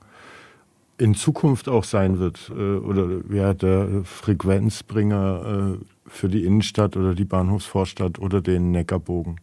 in 0.97 1.15
Zukunft 1.15 1.67
auch 1.67 1.84
sein 1.84 2.17
wird? 2.19 2.49
Äh, 2.49 2.78
oder 2.78 3.07
wer 3.28 3.53
der 3.53 4.03
Frequenzbringer 4.05 5.78
äh, 5.78 5.86
für 6.07 6.30
die 6.30 6.45
Innenstadt 6.45 6.95
oder 6.95 7.13
die 7.13 7.26
Bahnhofsvorstadt 7.26 8.19
oder 8.19 8.41
den 8.41 8.71
Neckarbogen? 8.71 9.39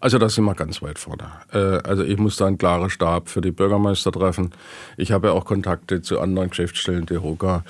Also 0.00 0.18
da 0.18 0.28
sind 0.28 0.44
wir 0.44 0.54
ganz 0.54 0.82
weit 0.82 0.98
vorne. 0.98 1.24
Äh, 1.52 1.88
also 1.88 2.02
ich 2.02 2.18
muss 2.18 2.36
da 2.36 2.46
einen 2.46 2.58
klaren 2.58 2.90
Stab 2.90 3.28
für 3.28 3.40
die 3.40 3.52
Bürgermeister 3.52 4.12
treffen. 4.12 4.50
Ich 4.96 5.12
habe 5.12 5.28
ja 5.28 5.32
auch 5.34 5.44
Kontakte 5.44 6.02
zu 6.02 6.20
anderen 6.20 6.50
Geschäftsstellen 6.50 7.06
der 7.06 7.22
Hoga. 7.22 7.64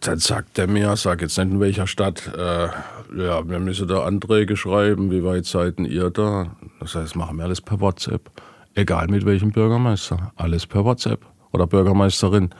Dann 0.00 0.18
sagt 0.18 0.58
er 0.58 0.66
mir, 0.66 0.96
sag 0.96 1.20
jetzt 1.20 1.36
nicht 1.36 1.52
in 1.52 1.60
welcher 1.60 1.86
Stadt, 1.86 2.32
äh, 2.34 2.68
ja, 3.16 3.46
wir 3.46 3.58
müssen 3.58 3.86
da 3.86 4.04
Anträge 4.04 4.56
schreiben, 4.56 5.10
wie 5.10 5.22
weit 5.22 5.44
seid 5.44 5.78
ihr 5.78 6.10
da? 6.10 6.56
Das 6.80 6.94
heißt, 6.94 7.16
machen 7.16 7.36
wir 7.36 7.44
alles 7.44 7.60
per 7.60 7.80
WhatsApp. 7.80 8.30
Egal 8.74 9.08
mit 9.08 9.26
welchem 9.26 9.52
Bürgermeister, 9.52 10.32
alles 10.36 10.66
per 10.66 10.84
WhatsApp 10.84 11.20
oder 11.52 11.66
Bürgermeisterin. 11.66 12.50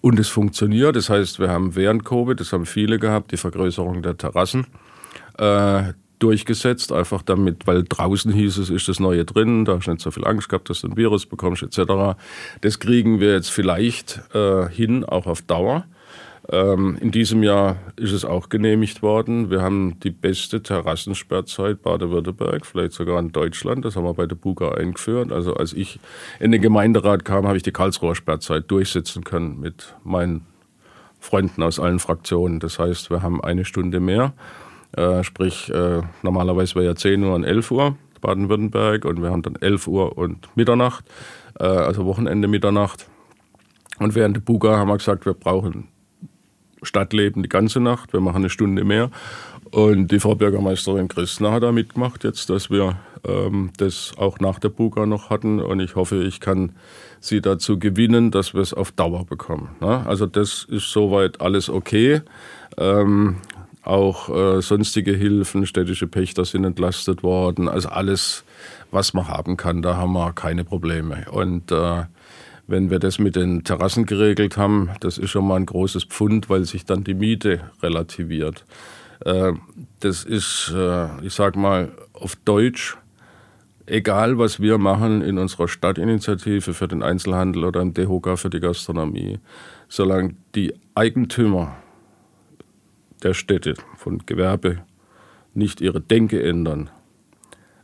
Und 0.00 0.18
es 0.18 0.28
funktioniert, 0.28 0.94
das 0.96 1.10
heißt, 1.10 1.40
wir 1.40 1.50
haben 1.50 1.74
während 1.74 2.04
Covid, 2.04 2.38
das 2.38 2.52
haben 2.52 2.64
viele 2.64 2.98
gehabt, 2.98 3.32
die 3.32 3.36
Vergrößerung 3.36 4.02
der 4.02 4.16
Terrassen. 4.16 4.66
Äh, 5.38 5.92
durchgesetzt, 6.22 6.92
einfach 6.92 7.22
damit, 7.22 7.66
weil 7.66 7.84
draußen 7.84 8.32
hieß 8.32 8.58
es, 8.58 8.70
ist 8.70 8.88
das 8.88 9.00
Neue 9.00 9.24
drin, 9.24 9.64
da 9.64 9.76
hast 9.76 9.86
du 9.86 9.92
nicht 9.92 10.02
so 10.02 10.10
viel 10.10 10.26
Angst 10.26 10.48
gehabt, 10.48 10.70
dass 10.70 10.82
du 10.82 10.88
ein 10.88 10.96
Virus 10.96 11.26
bekommst, 11.26 11.62
etc. 11.62 12.16
Das 12.60 12.78
kriegen 12.78 13.20
wir 13.20 13.32
jetzt 13.32 13.50
vielleicht 13.50 14.22
äh, 14.34 14.68
hin, 14.68 15.04
auch 15.04 15.26
auf 15.26 15.42
Dauer. 15.42 15.84
Ähm, 16.50 16.98
in 17.00 17.12
diesem 17.12 17.42
Jahr 17.42 17.76
ist 17.96 18.12
es 18.12 18.24
auch 18.24 18.48
genehmigt 18.48 19.02
worden. 19.02 19.50
Wir 19.50 19.62
haben 19.62 20.00
die 20.00 20.10
beste 20.10 20.62
Terrassensperrzeit 20.62 21.82
Baden-Württemberg, 21.82 22.66
vielleicht 22.66 22.92
sogar 22.92 23.20
in 23.20 23.30
Deutschland. 23.30 23.84
Das 23.84 23.94
haben 23.94 24.04
wir 24.04 24.14
bei 24.14 24.26
der 24.26 24.34
Buga 24.34 24.72
eingeführt. 24.72 25.30
Also 25.30 25.54
als 25.54 25.72
ich 25.72 26.00
in 26.40 26.50
den 26.50 26.60
Gemeinderat 26.60 27.24
kam, 27.24 27.46
habe 27.46 27.56
ich 27.56 27.62
die 27.62 27.72
Karlsruher 27.72 28.16
Sperrzeit 28.16 28.70
durchsetzen 28.70 29.22
können 29.22 29.60
mit 29.60 29.94
meinen 30.02 30.46
Freunden 31.20 31.62
aus 31.62 31.78
allen 31.78 32.00
Fraktionen. 32.00 32.58
Das 32.58 32.80
heißt, 32.80 33.10
wir 33.10 33.22
haben 33.22 33.42
eine 33.42 33.64
Stunde 33.64 34.00
mehr. 34.00 34.34
Äh, 34.96 35.24
sprich, 35.24 35.70
äh, 35.70 36.02
normalerweise 36.22 36.74
wäre 36.74 36.86
ja 36.86 36.94
10 36.94 37.22
Uhr 37.24 37.34
und 37.34 37.44
11 37.44 37.70
Uhr 37.70 37.96
Baden-Württemberg 38.20 39.04
und 39.04 39.22
wir 39.22 39.30
haben 39.30 39.42
dann 39.42 39.56
11 39.56 39.88
Uhr 39.88 40.16
und 40.16 40.48
Mitternacht, 40.56 41.04
äh, 41.58 41.64
also 41.64 42.06
Wochenende 42.06 42.48
Mitternacht. 42.48 43.06
Und 43.98 44.14
während 44.14 44.36
der 44.36 44.40
Buga 44.40 44.78
haben 44.78 44.88
wir 44.88 44.96
gesagt, 44.96 45.26
wir 45.26 45.34
brauchen 45.34 45.88
Stadtleben 46.82 47.42
die 47.42 47.48
ganze 47.48 47.80
Nacht, 47.80 48.12
wir 48.12 48.20
machen 48.20 48.38
eine 48.38 48.50
Stunde 48.50 48.84
mehr. 48.84 49.10
Und 49.70 50.08
die 50.08 50.20
Frau 50.20 50.34
Bürgermeisterin 50.34 51.08
Christner 51.08 51.52
hat 51.52 51.62
da 51.62 51.72
mitgemacht 51.72 52.24
jetzt, 52.24 52.50
dass 52.50 52.70
wir 52.70 52.98
ähm, 53.26 53.70
das 53.78 54.12
auch 54.18 54.38
nach 54.38 54.58
der 54.58 54.68
Buga 54.68 55.06
noch 55.06 55.30
hatten. 55.30 55.60
Und 55.60 55.80
ich 55.80 55.96
hoffe, 55.96 56.22
ich 56.24 56.40
kann 56.40 56.72
sie 57.20 57.40
dazu 57.40 57.78
gewinnen, 57.78 58.30
dass 58.30 58.52
wir 58.52 58.60
es 58.60 58.74
auf 58.74 58.92
Dauer 58.92 59.24
bekommen. 59.24 59.70
Ne? 59.80 60.04
Also 60.06 60.26
das 60.26 60.64
ist 60.64 60.90
soweit 60.90 61.40
alles 61.40 61.70
okay. 61.70 62.20
Ähm, 62.76 63.36
auch 63.82 64.28
äh, 64.28 64.62
sonstige 64.62 65.12
Hilfen, 65.12 65.66
städtische 65.66 66.06
Pächter 66.06 66.44
sind 66.44 66.64
entlastet 66.64 67.22
worden. 67.22 67.68
Also 67.68 67.88
alles, 67.88 68.44
was 68.90 69.12
man 69.12 69.28
haben 69.28 69.56
kann, 69.56 69.82
da 69.82 69.96
haben 69.96 70.12
wir 70.12 70.32
keine 70.32 70.64
Probleme. 70.64 71.26
Und 71.30 71.72
äh, 71.72 72.04
wenn 72.66 72.90
wir 72.90 73.00
das 73.00 73.18
mit 73.18 73.36
den 73.36 73.64
Terrassen 73.64 74.06
geregelt 74.06 74.56
haben, 74.56 74.90
das 75.00 75.18
ist 75.18 75.30
schon 75.30 75.46
mal 75.46 75.56
ein 75.56 75.66
großes 75.66 76.04
Pfund, 76.04 76.48
weil 76.48 76.64
sich 76.64 76.84
dann 76.84 77.02
die 77.02 77.14
Miete 77.14 77.60
relativiert. 77.82 78.64
Äh, 79.24 79.52
das 80.00 80.24
ist, 80.24 80.72
äh, 80.74 81.08
ich 81.26 81.34
sag 81.34 81.56
mal, 81.56 81.90
auf 82.12 82.36
Deutsch, 82.36 82.96
egal 83.86 84.38
was 84.38 84.60
wir 84.60 84.78
machen 84.78 85.22
in 85.22 85.38
unserer 85.38 85.66
Stadtinitiative 85.66 86.72
für 86.72 86.86
den 86.86 87.02
Einzelhandel 87.02 87.64
oder 87.64 87.80
im 87.80 87.94
DEHOGA 87.94 88.36
für 88.36 88.50
die 88.50 88.60
Gastronomie, 88.60 89.40
solange 89.88 90.36
die 90.54 90.72
Eigentümer 90.94 91.76
der 93.22 93.34
Städte, 93.34 93.74
von 93.96 94.18
Gewerbe 94.26 94.78
nicht 95.54 95.80
ihre 95.80 96.00
Denke 96.00 96.42
ändern, 96.42 96.90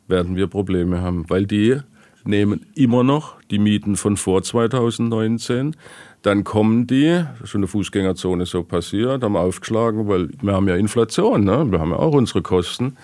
werden 0.07 0.37
wir 0.37 0.47
Probleme 0.47 1.01
haben, 1.01 1.29
weil 1.29 1.47
die 1.47 1.81
nehmen 2.25 2.67
immer 2.75 3.05
noch 3.05 3.41
die 3.51 3.59
Mieten 3.59 3.97
von 3.97 4.17
vor 4.17 4.43
2019. 4.43 5.77
Dann 6.23 6.45
kommen 6.45 6.87
die, 6.87 7.25
schon 7.45 7.61
eine 7.61 7.69
Fußgängerzone 7.69 8.45
so 8.47 8.63
passiert, 8.63 9.23
haben 9.23 9.37
aufgeschlagen, 9.37 10.09
weil 10.09 10.29
wir 10.43 10.53
haben 10.53 10.69
ja 10.69 10.77
Inflation, 10.77 11.45
ne? 11.45 11.71
wir 11.71 11.79
haben 11.81 11.91
ja 11.91 11.97
auch 11.97 12.15
unsere 12.15 12.43
Kosten. 12.43 12.97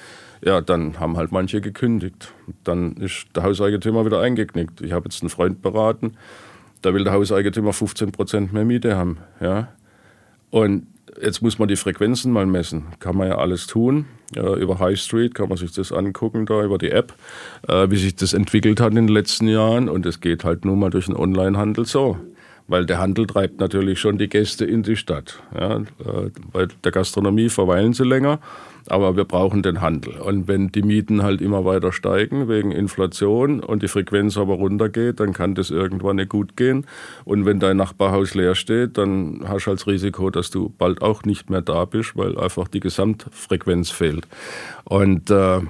Ja, 0.45 0.61
dann 0.61 1.01
haben 1.01 1.17
halt 1.17 1.33
manche 1.33 1.61
gekündigt. 1.61 2.35
Dann 2.65 2.97
ist 2.97 3.29
der 3.35 3.45
Hauseigentümer 3.45 4.05
wieder 4.05 4.21
eingeknickt. 4.21 4.83
Ich 4.83 4.93
habe 4.93 5.07
jetzt 5.07 5.23
einen 5.23 5.31
Freund 5.31 5.63
beraten, 5.63 6.17
da 6.83 6.93
will 6.93 7.05
der 7.05 7.15
Hauseigentümer 7.15 7.73
15 7.73 8.13
Prozent 8.13 8.53
mehr 8.53 8.65
Miete 8.65 8.97
haben. 8.97 9.19
Ja? 9.41 9.69
Und 10.51 10.87
jetzt 11.23 11.43
muss 11.43 11.59
man 11.59 11.69
die 11.69 11.77
Frequenzen 11.77 12.33
mal 12.33 12.47
messen. 12.47 12.85
Kann 13.01 13.17
man 13.17 13.29
ja 13.29 13.39
alles 13.39 13.67
tun. 13.67 14.07
Ja, 14.35 14.55
über 14.55 14.79
High 14.79 14.99
Street 14.99 15.35
kann 15.35 15.49
man 15.49 15.59
sich 15.59 15.73
das 15.73 15.93
angucken, 15.93 16.47
da 16.47 16.65
über 16.65 16.79
die 16.79 16.91
App, 16.91 17.15
äh, 17.69 17.91
wie 17.91 17.97
sich 17.97 18.17
das 18.17 18.33
entwickelt 18.33 18.81
hat 18.81 18.91
in 18.91 19.07
den 19.07 19.09
letzten 19.09 19.49
Jahren. 19.49 19.89
Und 19.89 20.07
es 20.07 20.21
geht 20.21 20.45
halt 20.45 20.65
nur 20.65 20.77
mal 20.77 20.91
durch 20.91 21.07
den 21.07 21.17
Onlinehandel 21.17 21.87
so. 21.87 22.19
Weil 22.67 22.87
der 22.87 22.99
Handel 22.99 23.27
treibt 23.27 23.61
natürlich 23.61 24.01
schon 24.01 24.17
die 24.17 24.29
Gäste 24.29 24.65
in 24.65 24.83
die 24.83 24.97
Stadt. 24.97 25.43
Ja, 25.55 25.77
äh, 25.77 26.31
bei 26.53 26.67
der 26.83 26.93
Gastronomie 26.93 27.51
verweilen 27.51 27.93
sie 27.93 28.05
länger 28.05 28.41
aber 28.89 29.17
wir 29.17 29.25
brauchen 29.25 29.63
den 29.63 29.81
Handel. 29.81 30.19
Und 30.19 30.49
wenn 30.49 30.71
die 30.73 30.83
Mieten 30.83 31.23
halt 31.23 31.41
immer 31.41 31.65
weiter 31.65 31.93
steigen 31.93 32.49
wegen 32.49 32.73
Inflation 32.73 33.61
und 33.61 33.83
die 33.83 33.89
Frequenz 33.89 34.37
aber 34.37 34.55
runtergeht, 34.55 35.21
dann 35.21 35.33
kann 35.33 35.55
das 35.55 35.71
irgendwann 35.71 36.17
nicht 36.17 36.29
gut 36.29 36.57
gehen. 36.57 36.87
Und 37.25 37.47
wenn 37.47 37.61
dein 37.61 37.77
Nachbarhaus 37.77 38.35
leer 38.35 38.55
steht, 38.55 38.99
dann 38.99 39.45
hast 39.47 39.65
du 39.65 39.69
halt 39.69 39.81
das 39.81 39.87
Risiko, 39.87 40.31
dass 40.31 40.51
du 40.51 40.73
bald 40.77 41.03
auch 41.03 41.25
nicht 41.25 41.51
mehr 41.51 41.63
da 41.63 41.85
bist, 41.85 42.17
weil 42.17 42.39
einfach 42.39 42.69
die 42.69 42.81
Gesamtfrequenz 42.81 43.91
fehlt. 43.91 44.27
Und 44.85 45.31
äh, 45.31 45.61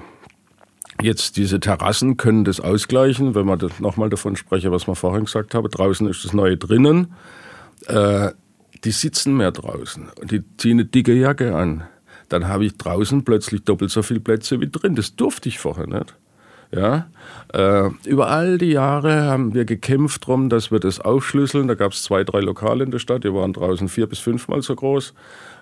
Jetzt 1.01 1.35
diese 1.35 1.59
Terrassen 1.59 2.15
können 2.15 2.45
das 2.45 2.61
ausgleichen, 2.61 3.35
wenn 3.35 3.45
man 3.45 3.59
nochmal 3.79 4.09
davon 4.09 4.37
spreche, 4.37 4.71
was 4.71 4.87
wir 4.87 4.95
vorhin 4.95 5.25
gesagt 5.25 5.53
haben. 5.53 5.69
Draußen 5.69 6.07
ist 6.07 6.23
das 6.23 6.31
Neue 6.31 6.55
drinnen. 6.55 7.13
Äh, 7.87 8.31
die 8.85 8.91
sitzen 8.91 9.35
mehr 9.35 9.51
draußen 9.51 10.09
die 10.23 10.43
ziehen 10.57 10.79
eine 10.79 10.85
dicke 10.85 11.13
Jacke 11.13 11.55
an 11.55 11.83
dann 12.29 12.47
habe 12.47 12.65
ich 12.65 12.77
draußen 12.77 13.23
plötzlich 13.23 13.63
doppelt 13.63 13.91
so 13.91 14.01
viele 14.01 14.19
Plätze 14.19 14.59
wie 14.61 14.69
drin. 14.69 14.95
Das 14.95 15.15
durfte 15.15 15.49
ich 15.49 15.59
vorher 15.59 15.87
nicht. 15.87 16.15
Ja, 16.71 17.07
äh, 17.53 17.89
über 18.05 18.29
all 18.29 18.57
die 18.57 18.71
Jahre 18.71 19.23
haben 19.23 19.53
wir 19.53 19.65
gekämpft 19.65 20.23
darum, 20.23 20.49
dass 20.49 20.71
wir 20.71 20.79
das 20.79 20.99
aufschlüsseln. 20.99 21.67
Da 21.67 21.75
gab 21.75 21.93
es 21.93 22.03
zwei, 22.03 22.23
drei 22.23 22.41
Lokale 22.41 22.83
in 22.83 22.91
der 22.91 22.99
Stadt, 22.99 23.23
die 23.23 23.33
waren 23.33 23.53
draußen 23.53 23.87
vier 23.87 24.07
bis 24.07 24.19
fünfmal 24.19 24.61
so 24.61 24.75
groß. 24.75 25.13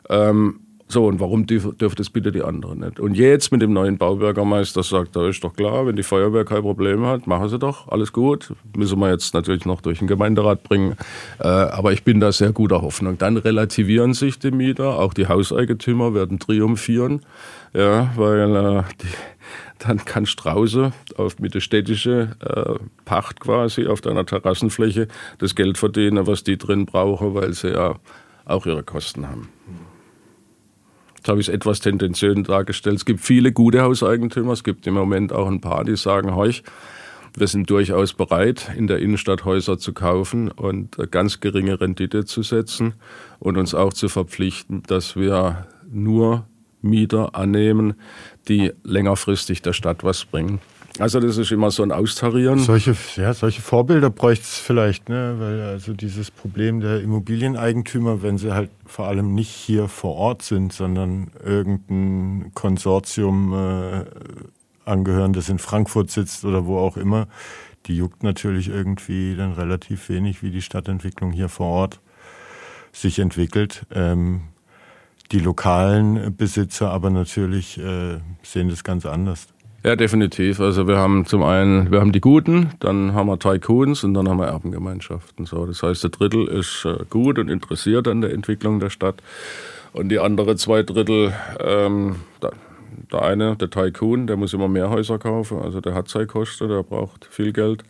Ähm, 0.10 0.62
so, 0.94 1.08
und 1.08 1.20
warum 1.20 1.48
dürfen 1.48 1.76
das 1.78 2.10
bitte 2.10 2.32
die 2.32 2.44
anderen 2.44 2.82
nicht? 2.82 3.00
Und 3.00 3.16
jetzt 3.16 3.52
mit 3.52 3.62
dem 3.62 3.74
neuen 3.74 3.98
Baubürgermeister 3.98 4.84
sagt 4.84 5.16
er, 5.16 5.28
ist 5.28 5.44
doch 5.44 5.54
klar, 5.54 5.88
wenn 5.88 5.96
die 5.96 6.04
Feuerwehr 6.04 6.46
kein 6.46 6.62
Problem 6.62 7.06
hat, 7.06 7.26
machen 7.26 7.50
sie 7.50 7.58
doch, 7.58 7.88
alles 7.90 8.14
gut. 8.14 8.54
Müssen 8.78 9.00
wir 9.00 9.10
jetzt 9.10 9.34
natürlich 9.34 9.66
noch 9.66 9.82
durch 9.82 10.00
den 10.00 10.08
Gemeinderat 10.08 10.64
bringen. 10.64 10.96
Äh, 11.40 11.48
aber 11.48 11.94
ich 11.94 12.04
bin 12.04 12.20
da 12.20 12.32
sehr 12.32 12.52
guter 12.52 12.84
Hoffnung. 12.84 13.18
Dann 13.18 13.38
relativieren 13.38 14.14
sich 14.14 14.38
die 14.38 14.52
Mieter, 14.52 15.00
auch 15.00 15.14
die 15.14 15.28
Hauseigentümer 15.28 16.14
werden 16.14 16.38
triumphieren, 16.38 17.22
ja, 17.74 18.12
weil 18.16 18.56
äh, 18.56 18.84
die, 19.02 19.08
dann 19.80 20.06
kann 20.06 20.28
Strauße 20.28 20.94
auf, 21.18 21.40
mit 21.40 21.56
der 21.56 21.60
städtischen 21.60 22.36
äh, 22.40 22.76
Pacht 23.04 23.40
quasi 23.40 23.88
auf 23.88 24.00
deiner 24.02 24.26
Terrassenfläche 24.26 25.08
das 25.40 25.56
Geld 25.56 25.80
verdienen, 25.80 26.28
was 26.28 26.44
die 26.44 26.58
drin 26.58 26.86
brauchen, 26.86 27.34
weil 27.34 27.54
sie 27.54 27.70
ja 27.70 27.96
auch 28.46 28.66
ihre 28.68 28.84
Kosten 28.84 29.28
haben. 29.28 29.50
Jetzt 31.24 31.30
habe 31.30 31.40
ich 31.40 31.48
es 31.48 31.54
etwas 31.54 31.80
tendenziös 31.80 32.36
dargestellt. 32.44 32.98
Es 32.98 33.06
gibt 33.06 33.22
viele 33.22 33.54
gute 33.54 33.82
Hauseigentümer. 33.82 34.52
Es 34.52 34.66
gibt 34.66 34.86
im 34.88 34.96
Moment 34.96 35.32
auch 35.32 35.48
ein 35.48 35.62
paar, 35.62 35.86
die 35.86 35.96
sagen, 35.96 36.36
heuch, 36.36 36.64
wir 37.38 37.48
sind 37.48 37.70
durchaus 37.70 38.12
bereit, 38.12 38.70
in 38.76 38.88
der 38.88 39.00
Innenstadt 39.00 39.46
Häuser 39.46 39.78
zu 39.78 39.94
kaufen 39.94 40.52
und 40.52 40.98
ganz 41.12 41.40
geringe 41.40 41.80
Rendite 41.80 42.26
zu 42.26 42.44
setzen 42.44 42.96
und 43.40 43.56
uns 43.56 43.74
auch 43.74 43.94
zu 43.94 44.10
verpflichten, 44.10 44.84
dass 44.88 45.16
wir 45.16 45.66
nur 45.90 46.46
Mieter 46.82 47.36
annehmen, 47.36 47.94
die 48.50 48.74
längerfristig 48.84 49.62
der 49.62 49.72
Stadt 49.72 50.04
was 50.04 50.26
bringen. 50.26 50.60
Also 51.00 51.20
das 51.20 51.38
ist 51.38 51.52
immer 51.52 51.72
so 51.72 51.82
ein 51.82 51.92
Austarieren. 51.92 52.60
Solche, 52.60 52.96
ja, 53.16 53.34
solche 53.34 53.62
Vorbilder 53.62 54.12
bräuchte 54.12 54.44
es 54.44 54.58
vielleicht, 54.60 55.10
ne? 55.10 55.36
weil 55.40 55.62
also 55.62 55.94
dieses 55.94 56.30
Problem 56.30 56.82
der 56.82 57.02
Immobilieneigentümer, 57.02 58.22
wenn 58.22 58.38
sie 58.38 58.54
halt 58.54 58.70
vor 58.86 59.08
allem 59.08 59.34
nicht 59.34 59.50
hier 59.50 59.88
vor 59.88 60.16
Ort 60.16 60.44
sind, 60.44 60.72
sondern 60.72 61.32
irgendein 61.44 62.52
Konsortium 62.54 63.54
äh, 63.54 64.06
angehören, 64.86 65.34
das 65.34 65.50
in 65.50 65.58
Frankfurt 65.58 66.12
sitzt 66.12 66.46
oder 66.46 66.68
wo 66.68 66.78
auch 66.78 66.96
immer, 66.98 67.28
die 67.88 67.98
juckt 67.98 68.22
natürlich 68.22 68.70
irgendwie 68.70 69.36
dann 69.36 69.54
relativ 69.54 70.10
wenig, 70.10 70.44
wie 70.44 70.52
die 70.52 70.62
Stadtentwicklung 70.62 71.32
hier 71.32 71.50
vor 71.50 71.68
Ort 71.68 72.00
sich 72.92 73.18
entwickelt. 73.18 73.86
Ähm, 73.92 74.42
die 75.32 75.40
lokalen 75.40 76.36
Besitzer 76.36 76.92
aber 76.92 77.10
natürlich 77.10 77.80
äh, 77.80 78.20
sehen 78.44 78.70
das 78.70 78.84
ganz 78.84 79.06
anders. 79.06 79.48
Ja, 79.86 79.98
definitiv. 79.98 80.62
Also 80.62 80.88
wir 80.88 80.96
haben 80.96 81.26
zum 81.26 81.44
einen, 81.44 81.92
wir 81.92 82.00
haben 82.00 82.14
die 82.14 82.22
Guten, 82.22 82.70
dann 82.80 83.14
haben 83.14 83.28
wir 83.28 83.38
Tycoons 83.38 84.06
und 84.06 84.14
dann 84.14 84.30
haben 84.30 84.38
wir 84.38 84.48
Erbengemeinschaften. 84.48 85.46
So, 85.46 85.66
das 85.66 85.84
heißt, 85.84 86.04
der 86.04 86.10
Drittel 86.10 86.48
ist 86.48 86.86
äh, 86.86 87.04
gut 87.10 87.38
und 87.38 87.50
interessiert 87.50 88.08
an 88.08 88.22
der 88.22 88.32
Entwicklung 88.32 88.80
der 88.80 88.90
Stadt. 88.90 89.22
Und 89.92 90.08
die 90.08 90.20
andere 90.20 90.56
zwei 90.56 90.84
Drittel, 90.84 91.34
ähm, 91.60 92.16
der 93.12 93.22
eine, 93.22 93.58
der 93.58 93.70
Tycoon, 93.70 94.26
der 94.26 94.38
muss 94.38 94.54
immer 94.54 94.70
mehr 94.70 94.90
Häuser 94.90 95.20
kaufen. 95.20 95.60
Also 95.60 95.82
der 95.82 95.94
hat 95.94 96.08
seine 96.08 96.28
Kosten, 96.28 96.70
der 96.70 96.84
braucht 96.84 97.26
viel 97.26 97.52
Geld. 97.52 97.84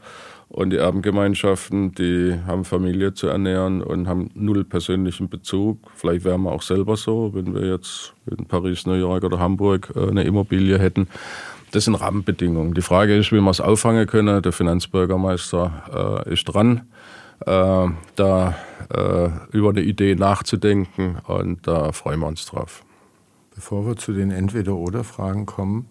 Und 0.50 0.72
die 0.72 0.78
Erbengemeinschaften, 0.78 1.94
die 1.94 2.38
haben 2.46 2.66
Familie 2.66 3.14
zu 3.14 3.28
ernähren 3.28 3.82
und 3.82 4.08
haben 4.08 4.30
null 4.36 4.64
persönlichen 4.64 5.30
Bezug. 5.30 5.80
Vielleicht 5.96 6.26
wären 6.26 6.42
wir 6.42 6.52
auch 6.52 6.62
selber 6.62 6.96
so, 6.98 7.32
wenn 7.34 7.56
wir 7.56 7.72
jetzt 7.72 8.14
in 8.30 8.46
Paris, 8.46 8.86
New 8.86 8.94
York 8.94 9.24
oder 9.24 9.40
Hamburg 9.40 9.92
äh, 9.96 10.10
eine 10.10 10.24
Immobilie 10.24 10.78
hätten. 10.78 11.08
Das 11.74 11.86
sind 11.86 11.96
Rahmenbedingungen. 11.96 12.76
Die 12.76 12.84
Frage 12.84 13.18
ist, 13.18 13.32
wie 13.32 13.42
wir 13.42 13.50
es 13.50 13.60
auffangen 13.60 14.06
können. 14.06 14.44
Der 14.44 14.52
Finanzbürgermeister 14.52 16.24
äh, 16.28 16.34
ist 16.34 16.44
dran, 16.44 16.82
äh, 17.48 17.88
da 18.16 18.56
äh, 18.94 19.30
über 19.52 19.70
eine 19.70 19.82
Idee 19.82 20.14
nachzudenken 20.14 21.18
und 21.26 21.66
da 21.68 21.92
freuen 21.92 22.20
wir 22.20 22.28
uns 22.28 22.46
drauf. 22.46 22.86
Bevor 23.56 23.88
wir 23.88 23.96
zu 23.96 24.14
den 24.14 24.30
Entweder-Oder-Fragen 24.30 25.48
kommen, 25.48 25.88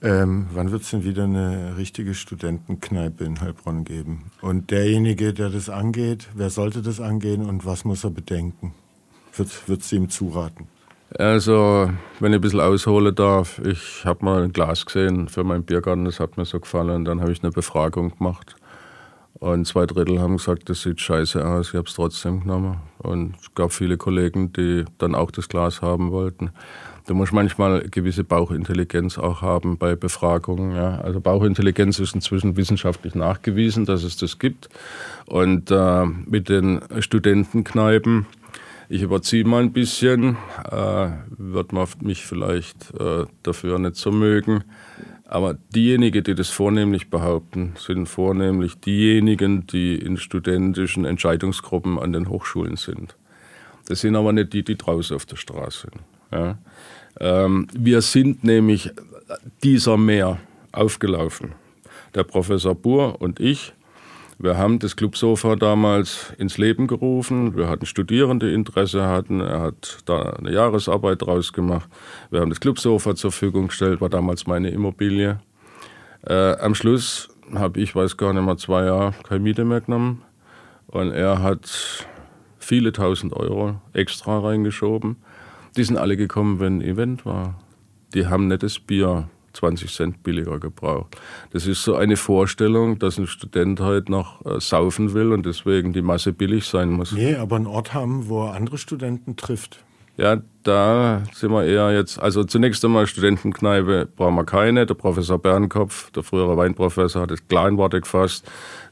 ähm, 0.00 0.46
wann 0.54 0.70
wird 0.70 0.84
es 0.84 0.90
denn 0.90 1.04
wieder 1.04 1.24
eine 1.24 1.76
richtige 1.76 2.14
Studentenkneipe 2.14 3.22
in 3.22 3.42
Heilbronn 3.42 3.84
geben? 3.84 4.30
Und 4.40 4.70
derjenige, 4.70 5.34
der 5.34 5.50
das 5.50 5.68
angeht, 5.68 6.28
wer 6.34 6.48
sollte 6.48 6.80
das 6.80 6.98
angehen 6.98 7.46
und 7.46 7.66
was 7.66 7.84
muss 7.84 8.04
er 8.04 8.10
bedenken? 8.10 8.72
Wird 9.36 9.82
es 9.82 9.92
ihm 9.92 10.08
zuraten? 10.08 10.66
Also, 11.18 11.90
wenn 12.20 12.32
ich 12.32 12.38
ein 12.38 12.40
bisschen 12.40 12.60
ausholen 12.60 13.14
darf, 13.14 13.60
ich 13.64 14.04
habe 14.04 14.24
mal 14.24 14.44
ein 14.44 14.52
Glas 14.52 14.86
gesehen 14.86 15.28
für 15.28 15.42
meinen 15.42 15.64
Biergarten, 15.64 16.04
das 16.04 16.20
hat 16.20 16.36
mir 16.36 16.44
so 16.44 16.60
gefallen. 16.60 16.90
Und 16.90 17.04
dann 17.04 17.20
habe 17.20 17.32
ich 17.32 17.42
eine 17.42 17.50
Befragung 17.50 18.16
gemacht. 18.16 18.54
Und 19.40 19.66
zwei 19.66 19.86
Drittel 19.86 20.20
haben 20.20 20.36
gesagt, 20.36 20.68
das 20.68 20.82
sieht 20.82 21.00
scheiße 21.00 21.44
aus, 21.44 21.68
ich 21.68 21.74
habe 21.74 21.88
es 21.88 21.94
trotzdem 21.94 22.40
genommen. 22.40 22.76
Und 22.98 23.36
es 23.40 23.54
gab 23.54 23.72
viele 23.72 23.96
Kollegen, 23.96 24.52
die 24.52 24.84
dann 24.98 25.14
auch 25.14 25.30
das 25.30 25.48
Glas 25.48 25.80
haben 25.80 26.12
wollten. 26.12 26.50
Du 27.06 27.14
musst 27.14 27.32
manchmal 27.32 27.80
gewisse 27.88 28.22
Bauchintelligenz 28.22 29.18
auch 29.18 29.40
haben 29.40 29.78
bei 29.78 29.96
Befragungen. 29.96 30.76
Ja. 30.76 31.00
Also 31.00 31.20
Bauchintelligenz 31.20 31.98
ist 31.98 32.14
inzwischen 32.14 32.56
wissenschaftlich 32.56 33.14
nachgewiesen, 33.14 33.86
dass 33.86 34.04
es 34.04 34.18
das 34.18 34.38
gibt. 34.38 34.68
Und 35.26 35.70
äh, 35.70 36.04
mit 36.04 36.50
den 36.50 36.82
Studentenkneipen, 37.00 38.26
ich 38.90 39.02
überziehe 39.02 39.44
mal 39.44 39.62
ein 39.62 39.72
bisschen, 39.72 40.36
äh, 40.68 41.10
wird 41.38 41.72
man 41.72 41.86
mich 42.02 42.26
vielleicht 42.26 42.92
äh, 42.98 43.24
dafür 43.44 43.78
nicht 43.78 43.94
so 43.94 44.10
mögen. 44.10 44.64
Aber 45.26 45.54
diejenigen, 45.54 46.24
die 46.24 46.34
das 46.34 46.48
vornehmlich 46.48 47.08
behaupten, 47.08 47.74
sind 47.78 48.08
vornehmlich 48.08 48.80
diejenigen, 48.80 49.64
die 49.68 49.94
in 49.94 50.16
studentischen 50.16 51.04
Entscheidungsgruppen 51.04 52.00
an 52.00 52.12
den 52.12 52.28
Hochschulen 52.28 52.76
sind. 52.76 53.16
Das 53.86 54.00
sind 54.00 54.16
aber 54.16 54.32
nicht 54.32 54.52
die, 54.52 54.64
die 54.64 54.76
draußen 54.76 55.14
auf 55.14 55.24
der 55.24 55.36
Straße 55.36 55.86
sind. 55.88 56.02
Ja. 56.32 56.58
Ähm, 57.20 57.68
wir 57.72 58.02
sind 58.02 58.42
nämlich 58.42 58.90
dieser 59.62 59.96
Meer 59.98 60.40
aufgelaufen. 60.72 61.52
Der 62.16 62.24
Professor 62.24 62.74
Buhr 62.74 63.20
und 63.20 63.38
ich 63.38 63.72
wir 64.42 64.56
haben 64.56 64.78
das 64.78 64.96
Clubsofa 64.96 65.54
damals 65.54 66.32
ins 66.38 66.56
Leben 66.56 66.86
gerufen. 66.86 67.58
Wir 67.58 67.68
hatten 67.68 67.84
Studierende, 67.84 68.48
die 68.48 68.54
Interesse 68.54 69.06
hatten. 69.06 69.40
Er 69.40 69.60
hat 69.60 69.98
da 70.06 70.30
eine 70.30 70.50
Jahresarbeit 70.50 71.20
draus 71.20 71.52
gemacht. 71.52 71.90
Wir 72.30 72.40
haben 72.40 72.48
das 72.48 72.58
Clubsofa 72.58 73.14
zur 73.14 73.32
Verfügung 73.32 73.68
gestellt, 73.68 74.00
war 74.00 74.08
damals 74.08 74.46
meine 74.46 74.70
Immobilie. 74.70 75.40
Äh, 76.26 76.56
am 76.56 76.74
Schluss 76.74 77.28
habe 77.54 77.80
ich, 77.80 77.94
weiß 77.94 78.16
gar 78.16 78.32
nicht 78.32 78.42
mehr, 78.42 78.56
zwei 78.56 78.86
Jahre 78.86 79.12
keine 79.24 79.40
Miete 79.40 79.66
mehr 79.66 79.82
genommen. 79.82 80.22
Und 80.86 81.12
er 81.12 81.42
hat 81.42 82.06
viele 82.58 82.92
tausend 82.92 83.34
Euro 83.34 83.78
extra 83.92 84.38
reingeschoben. 84.38 85.16
Die 85.76 85.84
sind 85.84 85.98
alle 85.98 86.16
gekommen, 86.16 86.60
wenn 86.60 86.78
ein 86.78 86.82
Event 86.82 87.26
war. 87.26 87.60
Die 88.14 88.26
haben 88.26 88.48
das 88.48 88.78
Bier 88.78 89.28
20 89.52 89.92
Cent 89.92 90.22
billiger 90.22 90.58
gebraucht. 90.58 91.16
Das 91.52 91.66
ist 91.66 91.82
so 91.82 91.94
eine 91.94 92.16
Vorstellung, 92.16 92.98
dass 92.98 93.18
ein 93.18 93.26
Student 93.26 93.80
heute 93.80 94.10
noch 94.10 94.44
äh, 94.44 94.60
saufen 94.60 95.14
will 95.14 95.32
und 95.32 95.46
deswegen 95.46 95.92
die 95.92 96.02
Masse 96.02 96.32
billig 96.32 96.66
sein 96.66 96.90
muss. 96.90 97.12
Nee, 97.12 97.34
aber 97.34 97.56
einen 97.56 97.66
Ort 97.66 97.94
haben, 97.94 98.28
wo 98.28 98.44
er 98.46 98.54
andere 98.54 98.78
Studenten 98.78 99.36
trifft. 99.36 99.84
Ja, 100.16 100.36
da 100.64 101.22
sind 101.32 101.50
wir 101.50 101.64
eher 101.64 101.92
jetzt, 101.94 102.18
also 102.18 102.44
zunächst 102.44 102.84
einmal 102.84 103.06
Studentenkneipe 103.06 104.06
brauchen 104.14 104.34
wir 104.34 104.44
keine. 104.44 104.84
Der 104.84 104.94
Professor 104.94 105.38
Bernkopf, 105.38 106.10
der 106.10 106.22
frühere 106.22 106.58
Weinprofessor, 106.58 107.22
hat 107.22 107.30
das 107.30 107.46
Kleinworte 107.48 108.02
gefasst. 108.02 108.46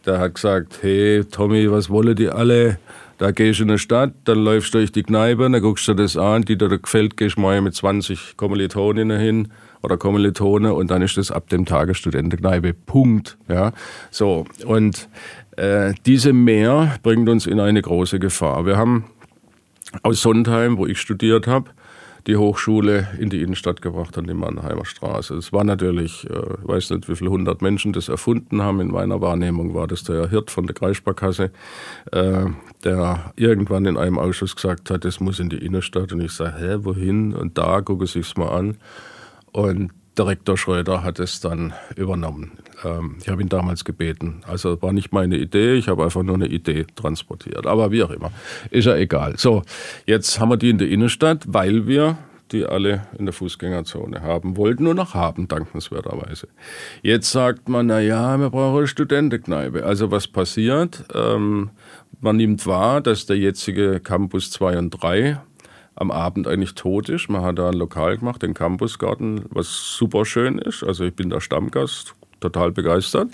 Der 0.06 0.20
hat 0.20 0.36
gesagt, 0.36 0.78
hey 0.80 1.24
Tommy, 1.24 1.70
was 1.70 1.90
wollen 1.90 2.16
die 2.16 2.30
alle? 2.30 2.78
Da 3.18 3.32
gehst 3.32 3.58
du 3.58 3.64
in 3.64 3.68
die 3.68 3.78
Stadt, 3.78 4.14
dann 4.24 4.38
läufst 4.38 4.72
du 4.72 4.78
durch 4.78 4.92
die 4.92 5.02
Kneipe, 5.02 5.50
dann 5.50 5.60
guckst 5.60 5.86
du 5.88 5.92
dir 5.92 6.04
das 6.04 6.16
an, 6.16 6.42
die 6.42 6.56
dir 6.56 6.68
gefällt, 6.78 7.16
gehst 7.16 7.36
mal 7.36 7.60
mit 7.60 7.74
20 7.74 8.36
Kommilitoninnen 8.36 9.20
hin 9.20 9.48
oder 9.82 9.96
Kommilitone 9.96 10.74
und 10.74 10.90
dann 10.90 11.02
ist 11.02 11.16
das 11.16 11.30
ab 11.30 11.48
dem 11.48 11.64
Tage 11.66 11.94
Studentenkneipe. 11.94 12.74
Punkt. 12.74 13.38
Ja, 13.48 13.72
so. 14.10 14.44
Und 14.64 15.08
äh, 15.56 15.94
diese 16.06 16.32
Mehr 16.32 16.96
bringt 17.02 17.28
uns 17.28 17.46
in 17.46 17.60
eine 17.60 17.82
große 17.82 18.18
Gefahr. 18.18 18.66
Wir 18.66 18.76
haben 18.76 19.04
aus 20.02 20.20
Sondheim, 20.20 20.76
wo 20.78 20.86
ich 20.86 21.00
studiert 21.00 21.46
habe, 21.46 21.70
die 22.26 22.36
Hochschule 22.36 23.08
in 23.18 23.30
die 23.30 23.40
Innenstadt 23.40 23.80
gebracht 23.80 24.18
an 24.18 24.26
die 24.26 24.34
Mannheimer 24.34 24.84
Straße. 24.84 25.34
Es 25.34 25.52
war 25.52 25.64
natürlich, 25.64 26.24
ich 26.24 26.30
äh, 26.30 26.42
weiß 26.62 26.90
nicht, 26.90 27.08
wie 27.08 27.16
viele 27.16 27.30
hundert 27.30 27.62
Menschen 27.62 27.94
das 27.94 28.08
erfunden 28.08 28.60
haben. 28.60 28.80
In 28.80 28.90
meiner 28.90 29.20
Wahrnehmung 29.22 29.74
war 29.74 29.86
das 29.86 30.04
der 30.04 30.28
Hirt 30.28 30.50
von 30.50 30.66
der 30.66 30.74
Kreissparkasse, 30.74 31.50
äh, 32.12 32.44
der 32.84 33.32
irgendwann 33.36 33.86
in 33.86 33.96
einem 33.96 34.18
Ausschuss 34.18 34.54
gesagt 34.54 34.90
hat, 34.90 35.06
das 35.06 35.20
muss 35.20 35.40
in 35.40 35.48
die 35.48 35.64
Innenstadt. 35.64 36.12
Und 36.12 36.20
ich 36.20 36.32
sage, 36.32 36.54
hä, 36.58 36.76
wohin? 36.82 37.32
Und 37.32 37.56
da 37.56 37.80
gucke 37.80 38.04
ich 38.04 38.14
es 38.14 38.36
mal 38.36 38.50
an. 38.50 38.76
Und 39.52 39.90
der 40.16 40.26
Rektor 40.26 40.56
Schröder 40.56 41.04
hat 41.04 41.20
es 41.20 41.40
dann 41.40 41.72
übernommen. 41.96 42.58
Ähm, 42.84 43.16
ich 43.20 43.28
habe 43.28 43.40
ihn 43.40 43.48
damals 43.48 43.84
gebeten. 43.84 44.42
Also 44.46 44.80
war 44.82 44.92
nicht 44.92 45.12
meine 45.12 45.36
Idee, 45.36 45.74
ich 45.74 45.88
habe 45.88 46.04
einfach 46.04 46.22
nur 46.22 46.34
eine 46.34 46.48
Idee 46.48 46.86
transportiert. 46.96 47.66
Aber 47.66 47.92
wie 47.92 48.02
auch 48.02 48.10
immer, 48.10 48.32
ist 48.70 48.86
ja 48.86 48.96
egal. 48.96 49.34
So, 49.38 49.62
jetzt 50.06 50.40
haben 50.40 50.50
wir 50.50 50.56
die 50.56 50.70
in 50.70 50.78
der 50.78 50.88
Innenstadt, 50.88 51.44
weil 51.46 51.86
wir 51.86 52.18
die 52.52 52.64
alle 52.64 53.06
in 53.18 53.26
der 53.26 53.32
Fußgängerzone 53.32 54.22
haben 54.22 54.56
wollten 54.56 54.86
und 54.86 54.96
noch 54.96 55.14
haben, 55.14 55.48
dankenswerterweise. 55.48 56.48
Jetzt 57.02 57.30
sagt 57.30 57.68
man, 57.68 57.86
na 57.86 58.00
ja, 58.00 58.38
wir 58.38 58.50
brauchen 58.50 58.78
eine 58.78 58.86
Studentenkneipe. 58.86 59.84
Also 59.84 60.10
was 60.10 60.26
passiert? 60.26 61.04
Ähm, 61.14 61.70
man 62.20 62.36
nimmt 62.36 62.66
wahr, 62.66 63.00
dass 63.00 63.26
der 63.26 63.36
jetzige 63.36 64.00
Campus 64.00 64.50
2 64.50 64.78
und 64.78 64.90
3 64.90 65.40
am 65.98 66.10
Abend 66.10 66.46
eigentlich 66.46 66.74
tot 66.74 67.08
ist. 67.08 67.28
Man 67.28 67.42
hat 67.42 67.58
da 67.58 67.68
ein 67.68 67.74
Lokal 67.74 68.18
gemacht, 68.18 68.42
den 68.42 68.54
Campusgarten, 68.54 69.44
was 69.50 69.96
super 69.96 70.24
schön 70.24 70.58
ist. 70.58 70.84
Also 70.84 71.04
ich 71.04 71.14
bin 71.14 71.30
der 71.30 71.40
Stammgast, 71.40 72.14
total 72.40 72.70
begeistert. 72.70 73.28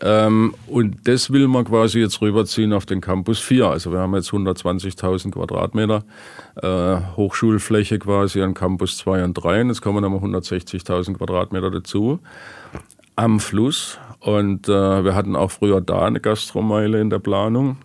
Ähm, 0.00 0.54
und 0.68 1.08
das 1.08 1.32
will 1.32 1.48
man 1.48 1.64
quasi 1.64 1.98
jetzt 1.98 2.20
rüberziehen 2.20 2.72
auf 2.72 2.86
den 2.86 3.00
Campus 3.00 3.40
4. 3.40 3.66
Also 3.66 3.92
wir 3.92 3.98
haben 3.98 4.14
jetzt 4.14 4.30
120.000 4.30 5.32
Quadratmeter 5.32 6.04
äh, 6.62 6.98
Hochschulfläche 7.16 7.98
quasi 7.98 8.40
an 8.42 8.54
Campus 8.54 8.98
2 8.98 9.24
und 9.24 9.34
3. 9.34 9.62
Und 9.62 9.68
jetzt 9.68 9.82
kommen 9.82 10.02
nochmal 10.02 10.20
160.000 10.20 11.14
Quadratmeter 11.14 11.72
dazu 11.72 12.20
am 13.16 13.40
Fluss. 13.40 13.98
Und 14.20 14.68
äh, 14.68 15.04
wir 15.04 15.16
hatten 15.16 15.34
auch 15.34 15.50
früher 15.50 15.80
da 15.80 16.04
eine 16.04 16.20
Gastromeile 16.20 17.00
in 17.00 17.10
der 17.10 17.18
Planung. 17.18 17.78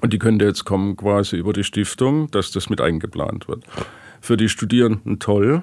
Und 0.00 0.12
die 0.12 0.18
könnte 0.18 0.44
jetzt 0.44 0.64
kommen 0.64 0.96
quasi 0.96 1.36
über 1.36 1.52
die 1.52 1.64
Stiftung, 1.64 2.30
dass 2.30 2.52
das 2.52 2.70
mit 2.70 2.80
eingeplant 2.80 3.48
wird. 3.48 3.64
Für 4.20 4.36
die 4.36 4.48
Studierenden 4.48 5.18
toll, 5.18 5.62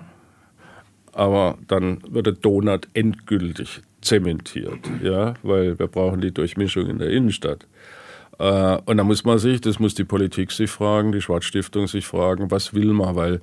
aber 1.13 1.57
dann 1.67 1.99
wird 2.09 2.27
der 2.27 2.33
Donut 2.33 2.87
endgültig 2.93 3.81
zementiert, 4.01 4.79
ja, 5.01 5.33
weil 5.43 5.79
wir 5.79 5.87
brauchen 5.87 6.21
die 6.21 6.31
Durchmischung 6.31 6.87
in 6.87 6.99
der 6.99 7.09
Innenstadt. 7.09 7.67
Äh, 8.39 8.77
und 8.85 8.97
da 8.97 9.03
muss 9.03 9.25
man 9.25 9.39
sich, 9.39 9.61
das 9.61 9.79
muss 9.79 9.95
die 9.95 10.03
Politik 10.03 10.51
sich 10.51 10.69
fragen, 10.69 11.11
die 11.11 11.21
Schwarzstiftung 11.21 11.87
sich 11.87 12.05
fragen, 12.05 12.51
was 12.51 12.73
will 12.73 12.93
man, 12.93 13.15
weil 13.15 13.41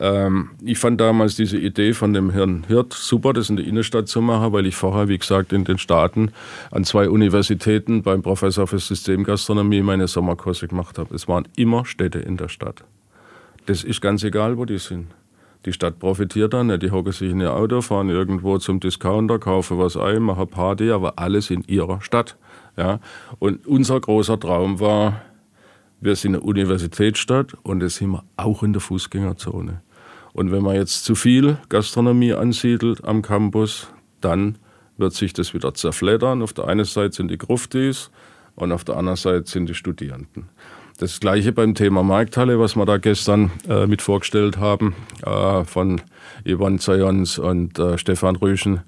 ähm, 0.00 0.50
ich 0.62 0.78
fand 0.78 1.00
damals 1.00 1.36
diese 1.36 1.58
Idee 1.58 1.92
von 1.92 2.12
dem 2.12 2.30
Herrn 2.30 2.64
Hirt 2.68 2.92
super, 2.92 3.32
das 3.32 3.50
in 3.50 3.56
der 3.56 3.66
Innenstadt 3.66 4.08
zu 4.08 4.20
machen, 4.20 4.52
weil 4.52 4.66
ich 4.66 4.76
vorher, 4.76 5.08
wie 5.08 5.18
gesagt, 5.18 5.52
in 5.52 5.64
den 5.64 5.78
Staaten 5.78 6.30
an 6.70 6.84
zwei 6.84 7.08
Universitäten 7.08 8.02
beim 8.02 8.22
Professor 8.22 8.66
für 8.66 8.78
Systemgastronomie 8.78 9.82
meine 9.82 10.06
Sommerkurse 10.06 10.68
gemacht 10.68 10.98
habe. 10.98 11.14
Es 11.14 11.26
waren 11.26 11.48
immer 11.56 11.84
Städte 11.84 12.18
in 12.18 12.36
der 12.36 12.48
Stadt. 12.48 12.84
Das 13.66 13.84
ist 13.84 14.00
ganz 14.00 14.24
egal, 14.24 14.56
wo 14.56 14.64
die 14.64 14.78
sind. 14.78 15.08
Die 15.64 15.72
Stadt 15.72 15.98
profitiert 15.98 16.54
dann, 16.54 16.78
die 16.78 16.90
hocken 16.90 17.12
sich 17.12 17.30
in 17.30 17.40
ihr 17.40 17.52
Auto, 17.52 17.80
fahren 17.80 18.08
irgendwo 18.08 18.58
zum 18.58 18.78
Discounter, 18.78 19.38
kaufen 19.38 19.78
was 19.78 19.96
ein, 19.96 20.22
machen 20.22 20.46
Party, 20.46 20.90
aber 20.90 21.18
alles 21.18 21.50
in 21.50 21.64
ihrer 21.66 22.00
Stadt. 22.00 22.36
Ja? 22.76 23.00
Und 23.40 23.66
unser 23.66 24.00
großer 24.00 24.38
Traum 24.38 24.78
war, 24.78 25.20
wir 26.00 26.16
sind 26.16 26.34
eine 26.34 26.44
Universitätsstadt 26.44 27.54
und 27.62 27.80
das 27.80 27.96
sind 27.96 28.10
wir 28.10 28.24
auch 28.36 28.62
in 28.62 28.72
der 28.72 28.80
Fußgängerzone. 28.80 29.82
Und 30.32 30.52
wenn 30.52 30.62
man 30.62 30.76
jetzt 30.76 31.04
zu 31.04 31.14
viel 31.14 31.58
Gastronomie 31.68 32.32
ansiedelt 32.32 33.04
am 33.04 33.22
Campus, 33.22 33.88
dann 34.20 34.58
wird 34.96 35.14
sich 35.14 35.32
das 35.32 35.54
wieder 35.54 35.74
zerfleddern. 35.74 36.42
Auf 36.42 36.52
der 36.52 36.66
einen 36.66 36.84
Seite 36.84 37.16
sind 37.16 37.28
die 37.28 37.38
Gruftis 37.38 38.10
und 38.54 38.72
auf 38.72 38.84
der 38.84 38.96
anderen 38.96 39.16
Seite 39.16 39.50
sind 39.50 39.68
die 39.68 39.74
Studierenden. 39.74 40.48
Das 40.98 41.20
gleiche 41.20 41.52
beim 41.52 41.76
Thema 41.76 42.02
Markthalle, 42.02 42.58
was 42.58 42.74
wir 42.74 42.84
da 42.84 42.98
gestern 42.98 43.52
äh, 43.68 43.86
mit 43.86 44.02
vorgestellt 44.02 44.58
haben, 44.58 44.96
äh, 45.24 45.64
von 45.64 46.00
Yvonne 46.44 46.78
Zayons 46.78 47.38
und 47.38 47.78
äh, 47.78 47.98
Stefan 47.98 48.34
Rüschen. 48.34 48.80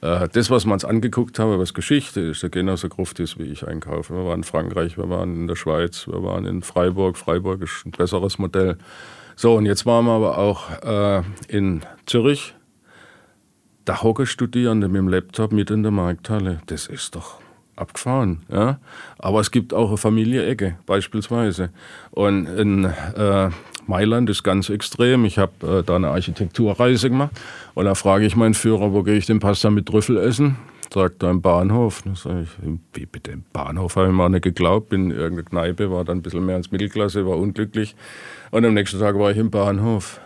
Äh, 0.00 0.28
das, 0.28 0.50
was 0.50 0.64
wir 0.64 0.72
uns 0.72 0.84
angeguckt 0.84 1.38
haben, 1.38 1.58
was 1.58 1.74
Geschichte 1.74 2.20
ist, 2.20 2.42
der 2.42 2.50
genauso 2.50 2.88
Gruft 2.88 3.20
ist, 3.20 3.38
wie 3.38 3.44
ich 3.44 3.66
einkaufe. 3.66 4.14
Wir 4.14 4.24
waren 4.24 4.40
in 4.40 4.44
Frankreich, 4.44 4.96
wir 4.96 5.08
waren 5.08 5.34
in 5.34 5.48
der 5.48 5.56
Schweiz, 5.56 6.06
wir 6.06 6.22
waren 6.22 6.44
in 6.46 6.62
Freiburg. 6.62 7.16
Freiburg 7.16 7.62
ist 7.62 7.84
ein 7.86 7.92
besseres 7.92 8.38
Modell. 8.38 8.78
So, 9.36 9.54
und 9.54 9.66
jetzt 9.66 9.86
waren 9.86 10.04
wir 10.04 10.12
aber 10.12 10.38
auch 10.38 10.70
äh, 10.82 11.22
in 11.48 11.82
Zürich. 12.06 12.54
Da 13.84 14.02
hocken 14.02 14.26
Studierende 14.26 14.88
mit 14.88 14.98
dem 14.98 15.08
Laptop 15.08 15.52
mit 15.52 15.70
in 15.70 15.82
der 15.82 15.92
Markthalle. 15.92 16.60
Das 16.66 16.86
ist 16.86 17.14
doch 17.14 17.40
abgefahren. 17.78 18.42
Ja? 18.50 18.80
Aber 19.18 19.40
es 19.40 19.50
gibt 19.50 19.72
auch 19.72 19.88
eine 19.88 19.96
Familie-Ecke, 19.96 20.78
beispielsweise. 20.86 21.70
Und 22.10 22.46
in 22.46 22.84
äh, 22.84 23.50
Mailand 23.88 24.28
ist 24.28 24.42
ganz 24.42 24.68
extrem. 24.68 25.24
Ich 25.24 25.38
habe 25.38 25.78
äh, 25.78 25.82
da 25.82 25.96
eine 25.96 26.08
Architekturreise 26.08 27.08
gemacht 27.08 27.32
und 27.74 27.86
da 27.86 27.94
frage 27.94 28.26
ich 28.26 28.36
meinen 28.36 28.54
Führer, 28.54 28.92
wo 28.92 29.02
gehe 29.02 29.16
ich 29.16 29.26
den 29.26 29.40
Pasta 29.40 29.70
mit 29.70 29.86
Trüffel 29.86 30.18
essen? 30.18 30.56
Sagt 30.92 31.22
er 31.22 31.30
im 31.30 31.40
Bahnhof. 31.40 32.02
Da 32.02 32.14
sage 32.14 32.42
ich, 32.42 32.78
wie 32.92 33.06
bitte 33.06 33.30
im 33.30 33.44
Bahnhof? 33.52 33.96
Habe 33.96 34.08
ich 34.08 34.12
mal 34.12 34.28
nicht 34.28 34.42
geglaubt. 34.42 34.90
Bin 34.90 35.10
in 35.10 35.16
irgendeiner 35.16 35.48
Kneipe, 35.48 35.90
war 35.90 36.04
dann 36.04 36.18
ein 36.18 36.22
bisschen 36.22 36.44
mehr 36.44 36.56
als 36.56 36.70
Mittelklasse, 36.70 37.26
war 37.26 37.36
unglücklich. 37.36 37.96
Und 38.50 38.64
am 38.64 38.74
nächsten 38.74 38.98
Tag 38.98 39.18
war 39.18 39.30
ich 39.30 39.38
im 39.38 39.50
Bahnhof. 39.50 40.20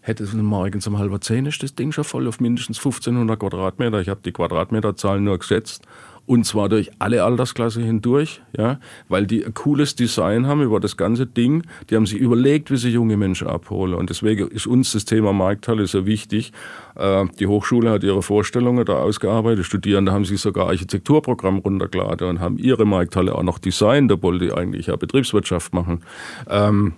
Hätte 0.00 0.24
es 0.24 0.32
morgens 0.32 0.86
um 0.86 0.98
halb 0.98 1.22
zehn 1.22 1.46
ist 1.46 1.62
das 1.62 1.74
Ding 1.74 1.92
schon 1.92 2.04
voll 2.04 2.28
auf 2.28 2.40
mindestens 2.40 2.78
1500 2.78 3.38
Quadratmeter. 3.38 4.00
Ich 4.00 4.08
habe 4.08 4.20
die 4.24 4.32
Quadratmeterzahl 4.32 5.20
nur 5.20 5.38
gesetzt 5.38 5.82
und 6.28 6.44
zwar 6.44 6.68
durch 6.68 6.90
alle 6.98 7.24
Altersklasse 7.24 7.80
hindurch, 7.80 8.42
ja, 8.56 8.78
weil 9.08 9.26
die 9.26 9.44
ein 9.46 9.54
cooles 9.54 9.94
Design 9.94 10.46
haben 10.46 10.62
über 10.62 10.78
das 10.78 10.98
ganze 10.98 11.26
Ding. 11.26 11.62
Die 11.88 11.96
haben 11.96 12.04
sich 12.04 12.18
überlegt, 12.18 12.70
wie 12.70 12.76
sie 12.76 12.90
junge 12.90 13.16
Menschen 13.16 13.48
abholen. 13.48 13.94
Und 13.94 14.10
deswegen 14.10 14.46
ist 14.48 14.66
uns 14.66 14.92
das 14.92 15.06
Thema 15.06 15.32
Markthalle 15.32 15.86
so 15.86 16.04
wichtig. 16.04 16.52
Äh, 16.96 17.24
die 17.40 17.46
Hochschule 17.46 17.90
hat 17.90 18.04
ihre 18.04 18.20
Vorstellungen 18.20 18.84
da 18.84 18.98
ausgearbeitet. 18.98 19.64
Studierende 19.64 20.12
haben 20.12 20.26
sich 20.26 20.38
sogar 20.42 20.66
Architekturprogramm 20.66 21.60
runtergeladen 21.60 22.28
und 22.28 22.40
haben 22.40 22.58
ihre 22.58 22.84
Markthalle 22.84 23.34
auch 23.34 23.42
noch 23.42 23.58
designt, 23.58 24.12
obwohl 24.12 24.38
die 24.38 24.52
eigentlich 24.52 24.88
ja 24.88 24.96
Betriebswirtschaft 24.96 25.72
machen. 25.72 26.02
Ähm, 26.50 26.92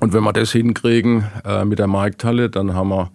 und 0.00 0.14
wenn 0.14 0.24
wir 0.24 0.32
das 0.32 0.52
hinkriegen 0.52 1.24
äh, 1.44 1.66
mit 1.66 1.78
der 1.78 1.88
Markthalle, 1.88 2.48
dann 2.48 2.72
haben 2.72 2.88
wir 2.88 3.10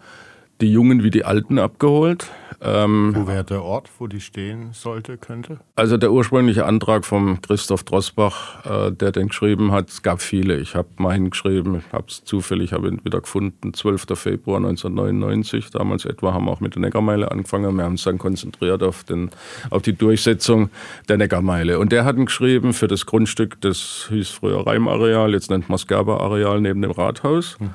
die 0.62 0.72
Jungen 0.72 1.04
wie 1.04 1.10
die 1.10 1.26
Alten 1.26 1.58
abgeholt. 1.58 2.30
Ähm, 2.64 3.14
wo 3.16 3.28
wäre 3.28 3.44
der 3.44 3.64
Ort, 3.64 3.90
wo 3.98 4.06
die 4.06 4.22
stehen 4.22 4.70
sollte, 4.74 5.18
könnte? 5.18 5.60
Also 5.76 5.98
der 5.98 6.12
ursprüngliche 6.12 6.66
Antrag 6.66 7.06
von 7.06 7.42
Christoph 7.42 7.84
Drossbach, 7.84 8.66
äh, 8.66 8.92
der 8.92 9.12
den 9.12 9.30
geschrieben 9.30 9.72
hat, 9.72 9.90
es 9.90 10.04
gab 10.04 10.22
viele. 10.22 10.60
Ich 10.60 10.76
habe 10.76 10.88
meinen 10.98 11.32
geschrieben, 11.32 11.84
habe 11.92 12.06
es 12.08 12.24
zufällig 12.24 12.74
hab 12.74 12.84
ihn 12.84 13.04
wieder 13.04 13.22
gefunden, 13.22 13.74
12. 13.74 14.06
Februar 14.14 14.58
1999. 14.58 15.72
Damals 15.72 16.06
etwa 16.06 16.34
haben 16.34 16.46
wir 16.46 16.52
auch 16.52 16.60
mit 16.60 16.76
der 16.76 16.82
Neckarmeile 16.82 17.32
angefangen. 17.32 17.76
Wir 17.76 17.84
haben 17.84 17.94
uns 17.94 18.04
dann 18.04 18.20
konzentriert 18.20 18.84
auf, 18.84 19.04
den, 19.06 19.32
auf 19.72 19.82
die 19.82 19.94
Durchsetzung 19.94 20.70
der 21.10 21.18
Neckarmeile. 21.18 21.80
Und 21.80 21.92
der 21.92 22.06
hat 22.06 22.16
ihn 22.16 22.26
geschrieben 22.26 22.74
für 22.74 22.88
das 22.88 23.08
Grundstück, 23.08 23.60
das 23.62 24.06
hieß 24.10 24.30
früher 24.30 24.68
Reimareal, 24.68 25.34
jetzt 25.34 25.50
nennt 25.50 25.68
man 25.68 25.78
es 25.78 25.88
Gerber-Areal 25.88 26.62
neben 26.62 26.84
dem 26.84 26.92
Rathaus. 26.92 27.58
Mhm. 27.60 27.72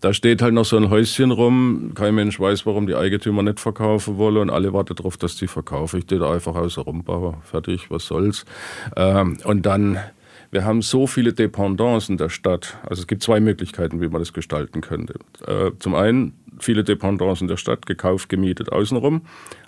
Da 0.00 0.14
steht 0.14 0.40
halt 0.40 0.54
noch 0.54 0.64
so 0.64 0.76
ein 0.76 0.88
Häuschen 0.88 1.30
rum. 1.30 1.92
Kein 1.94 2.14
Mensch 2.14 2.40
weiß, 2.40 2.64
warum 2.64 2.86
die 2.86 2.94
Eigentümer 2.94 3.42
nicht 3.42 3.60
verkaufen 3.60 4.16
wollen 4.16 4.38
und 4.38 4.50
alle 4.50 4.72
warten 4.72 4.94
darauf, 4.94 5.18
dass 5.18 5.36
die 5.36 5.46
verkaufen. 5.46 5.98
Ich 5.98 6.06
da 6.06 6.32
einfach 6.32 6.54
außer 6.54 6.82
rumbauen. 6.82 7.36
Fertig, 7.42 7.90
was 7.90 8.06
soll's. 8.06 8.46
Ähm, 8.96 9.38
und 9.44 9.66
dann, 9.66 9.98
wir 10.50 10.64
haben 10.64 10.80
so 10.80 11.06
viele 11.06 11.34
Dependancen 11.34 12.16
der 12.16 12.30
Stadt. 12.30 12.78
Also 12.88 13.02
es 13.02 13.06
gibt 13.06 13.22
zwei 13.22 13.40
Möglichkeiten, 13.40 14.00
wie 14.00 14.08
man 14.08 14.22
das 14.22 14.32
gestalten 14.32 14.80
könnte. 14.80 15.14
Äh, 15.46 15.72
zum 15.78 15.94
einen 15.94 16.32
viele 16.62 16.84
Dependancen 16.84 17.48
der 17.48 17.56
Stadt 17.56 17.86
gekauft, 17.86 18.28
gemietet 18.28 18.72
außenrum. 18.72 19.22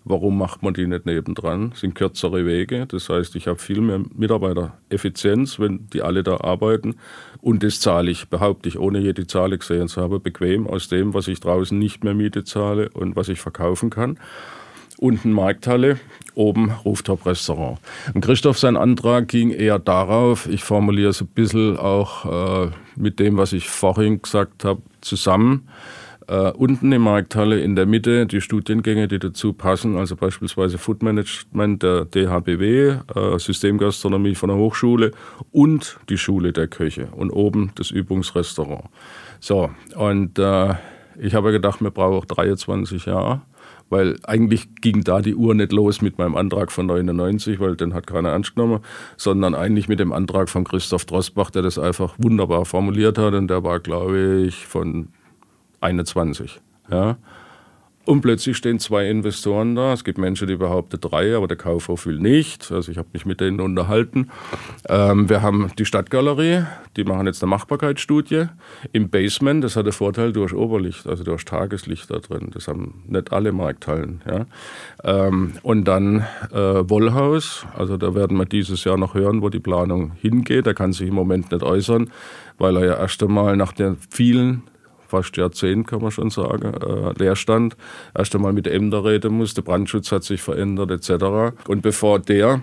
Warum 0.05 0.39
macht 0.39 0.63
man 0.63 0.75
die 0.75 0.87
nicht 0.87 1.07
nebendran? 1.07 1.73
Sind 1.75 1.95
kürzere 1.95 2.47
Wege. 2.47 2.87
Das 2.87 3.09
heißt, 3.09 3.37
ich 3.37 3.47
habe 3.47 3.59
viel 3.59 3.81
mehr 3.81 4.01
Mitarbeitereffizienz, 4.15 5.59
wenn 5.59 5.89
die 5.93 6.03
alle 6.03 6.23
da 6.23 6.41
arbeiten. 6.41 6.97
Und 7.41 7.63
das 7.63 7.81
zahle 7.81 8.11
ich, 8.11 8.29
behaupte 8.29 8.69
ich, 8.69 8.79
ohne 8.79 8.99
jede 8.99 9.27
Zahl 9.27 9.57
gesehen 9.57 9.89
zu 9.89 10.01
haben, 10.03 10.23
bequem 10.23 10.67
aus 10.67 10.89
dem, 10.89 11.15
was 11.15 11.29
ich 11.29 11.41
draußen 11.41 11.79
nicht 11.79 12.05
mehr 12.05 12.15
Miete 12.15 12.45
zahle 12.45 12.89
und 12.91 13.17
was 13.17 13.29
ich 13.29 13.41
verkaufen 13.41 13.91
kann 13.91 14.19
unten 15.03 15.33
Markthalle, 15.33 15.99
oben 16.35 16.71
Rooftop-Restaurant. 16.85 17.81
Und 18.15 18.25
Christoph, 18.25 18.59
sein 18.59 18.77
Antrag 18.77 19.27
ging 19.27 19.51
eher 19.51 19.81
darauf, 19.81 20.49
ich 20.49 20.63
formuliere 20.63 21.11
es 21.11 21.21
ein 21.21 21.27
bisschen 21.27 21.77
auch 21.77 22.67
äh, 22.67 22.71
mit 22.95 23.19
dem, 23.19 23.37
was 23.37 23.53
ich 23.53 23.69
vorhin 23.69 24.23
gesagt 24.23 24.65
habe, 24.65 24.81
zusammen. 25.01 25.69
Uh, 26.31 26.53
unten 26.57 26.93
in 26.93 27.03
Markthalle 27.03 27.61
in 27.61 27.75
der 27.75 27.87
Mitte 27.87 28.27
die 28.27 28.41
Studiengänge, 28.41 29.09
die 29.09 29.19
dazu 29.19 29.53
passen, 29.53 29.97
also 29.97 30.15
beispielsweise 30.15 30.79
Food 30.79 31.03
Management 31.03 31.83
der 31.83 32.05
DHBW, 32.05 32.99
äh, 33.15 33.39
Systemgastronomie 33.39 34.35
von 34.35 34.49
der 34.49 34.59
Hochschule 34.59 35.11
und 35.51 35.99
die 36.09 36.19
Schule 36.19 36.53
der 36.53 36.69
Köche 36.69 37.09
und 37.13 37.31
oben 37.31 37.73
das 37.75 37.91
Übungsrestaurant. 37.91 38.85
So, 39.41 39.71
und 39.97 40.39
uh, 40.39 40.75
ich 41.19 41.35
habe 41.35 41.51
gedacht, 41.51 41.81
wir 41.81 41.91
brauchen 41.91 42.27
23 42.29 43.07
Jahre 43.07 43.43
weil 43.93 44.17
eigentlich 44.25 44.75
ging 44.77 45.05
da 45.05 45.21
die 45.21 45.35
Uhr 45.35 45.55
nicht 45.55 45.71
los 45.71 46.01
mit 46.01 46.17
meinem 46.17 46.35
Antrag 46.35 46.73
von 46.73 46.87
99, 46.87 47.61
weil 47.61 47.77
den 47.77 47.93
hat 47.93 48.07
keiner 48.07 48.31
ernst 48.31 48.55
genommen, 48.55 48.81
sondern 49.19 49.55
eigentlich 49.55 49.87
mit 49.87 50.01
dem 50.01 50.13
Antrag 50.13 50.49
von 50.49 50.65
Christoph 50.65 51.05
Drossbach, 51.05 51.51
der 51.51 51.61
das 51.61 51.79
einfach 51.79 52.15
wunderbar 52.17 52.65
formuliert 52.65 53.19
hat 53.19 53.35
und 53.35 53.49
der 53.49 53.63
war, 53.65 53.81
glaube 53.81 54.45
ich, 54.47 54.67
von 54.67 55.09
21. 55.83 56.61
Ja. 56.91 57.17
Und 58.05 58.21
plötzlich 58.21 58.57
stehen 58.57 58.81
zwei 58.81 59.09
Investoren 59.09 59.77
da. 59.77 59.93
Es 59.93 60.03
gibt 60.03 60.19
Menschen, 60.19 60.49
die 60.49 60.57
behaupten 60.57 61.01
drei, 61.01 61.37
aber 61.37 61.47
der 61.47 61.57
Kaufhof 61.57 62.05
will 62.07 62.19
nicht. 62.19 62.73
Also 62.73 62.91
ich 62.91 62.99
habe 62.99 63.09
mich 63.13 63.27
mit 63.27 63.41
denen 63.41 63.61
unterhalten. 63.61 64.29
Ähm, 64.89 65.29
wir 65.29 65.41
haben 65.41 65.71
die 65.79 65.85
Stadtgalerie, 65.85 66.65
die 66.97 67.05
machen 67.05 67.27
jetzt 67.27 67.45
eine 67.45 67.51
Machbarkeitsstudie. 67.51 68.47
Im 68.91 69.09
Basement, 69.09 69.63
das 69.63 69.77
hat 69.77 69.87
den 69.87 69.93
Vorteil 69.93 70.33
durch 70.33 70.53
Oberlicht, 70.53 71.07
also 71.07 71.23
durch 71.23 71.45
Tageslicht 71.45 72.11
da 72.11 72.19
drin. 72.19 72.51
Das 72.53 72.67
haben 72.67 73.05
nicht 73.07 73.33
alle 73.33 73.53
Markthallen. 73.53 74.21
Ja. 74.29 74.47
Ähm, 75.05 75.53
und 75.63 75.85
dann 75.85 76.27
äh, 76.51 76.57
Wollhaus, 76.57 77.67
also 77.77 77.97
da 77.97 78.17
werden 78.17 78.37
wir 78.37 78.47
dieses 78.47 78.83
Jahr 78.83 78.97
noch 78.97 79.15
hören, 79.15 79.43
wo 79.43 79.49
die 79.49 79.61
Planung 79.61 80.11
hingeht. 80.21 80.67
Da 80.67 80.75
kann 80.75 80.93
sich 80.93 81.07
im 81.07 81.15
Moment 81.15 81.53
nicht 81.53 81.63
äußern, 81.63 82.11
weil 82.59 82.77
er 82.79 82.85
ja 82.85 82.95
erst 82.97 83.23
einmal 83.23 83.57
nach 83.57 83.73
den 83.73 83.97
vielen 84.11 84.65
fast 85.13 85.37
Jahrzehnt, 85.37 85.87
kann 85.87 86.01
man 86.01 86.11
schon 86.11 86.31
sagen, 86.31 86.73
äh, 86.75 87.13
Leerstand. 87.19 87.77
Erst 88.17 88.35
einmal 88.35 88.53
mit 88.53 88.67
Ämter 88.67 89.05
reden 89.05 89.35
muss, 89.35 89.53
der 89.55 89.63
Brandschutz 89.63 90.11
hat 90.11 90.25
sich 90.25 90.41
verändert 90.41 90.91
etc. 90.91 91.55
Und 91.69 91.83
bevor 91.83 92.19
der 92.19 92.63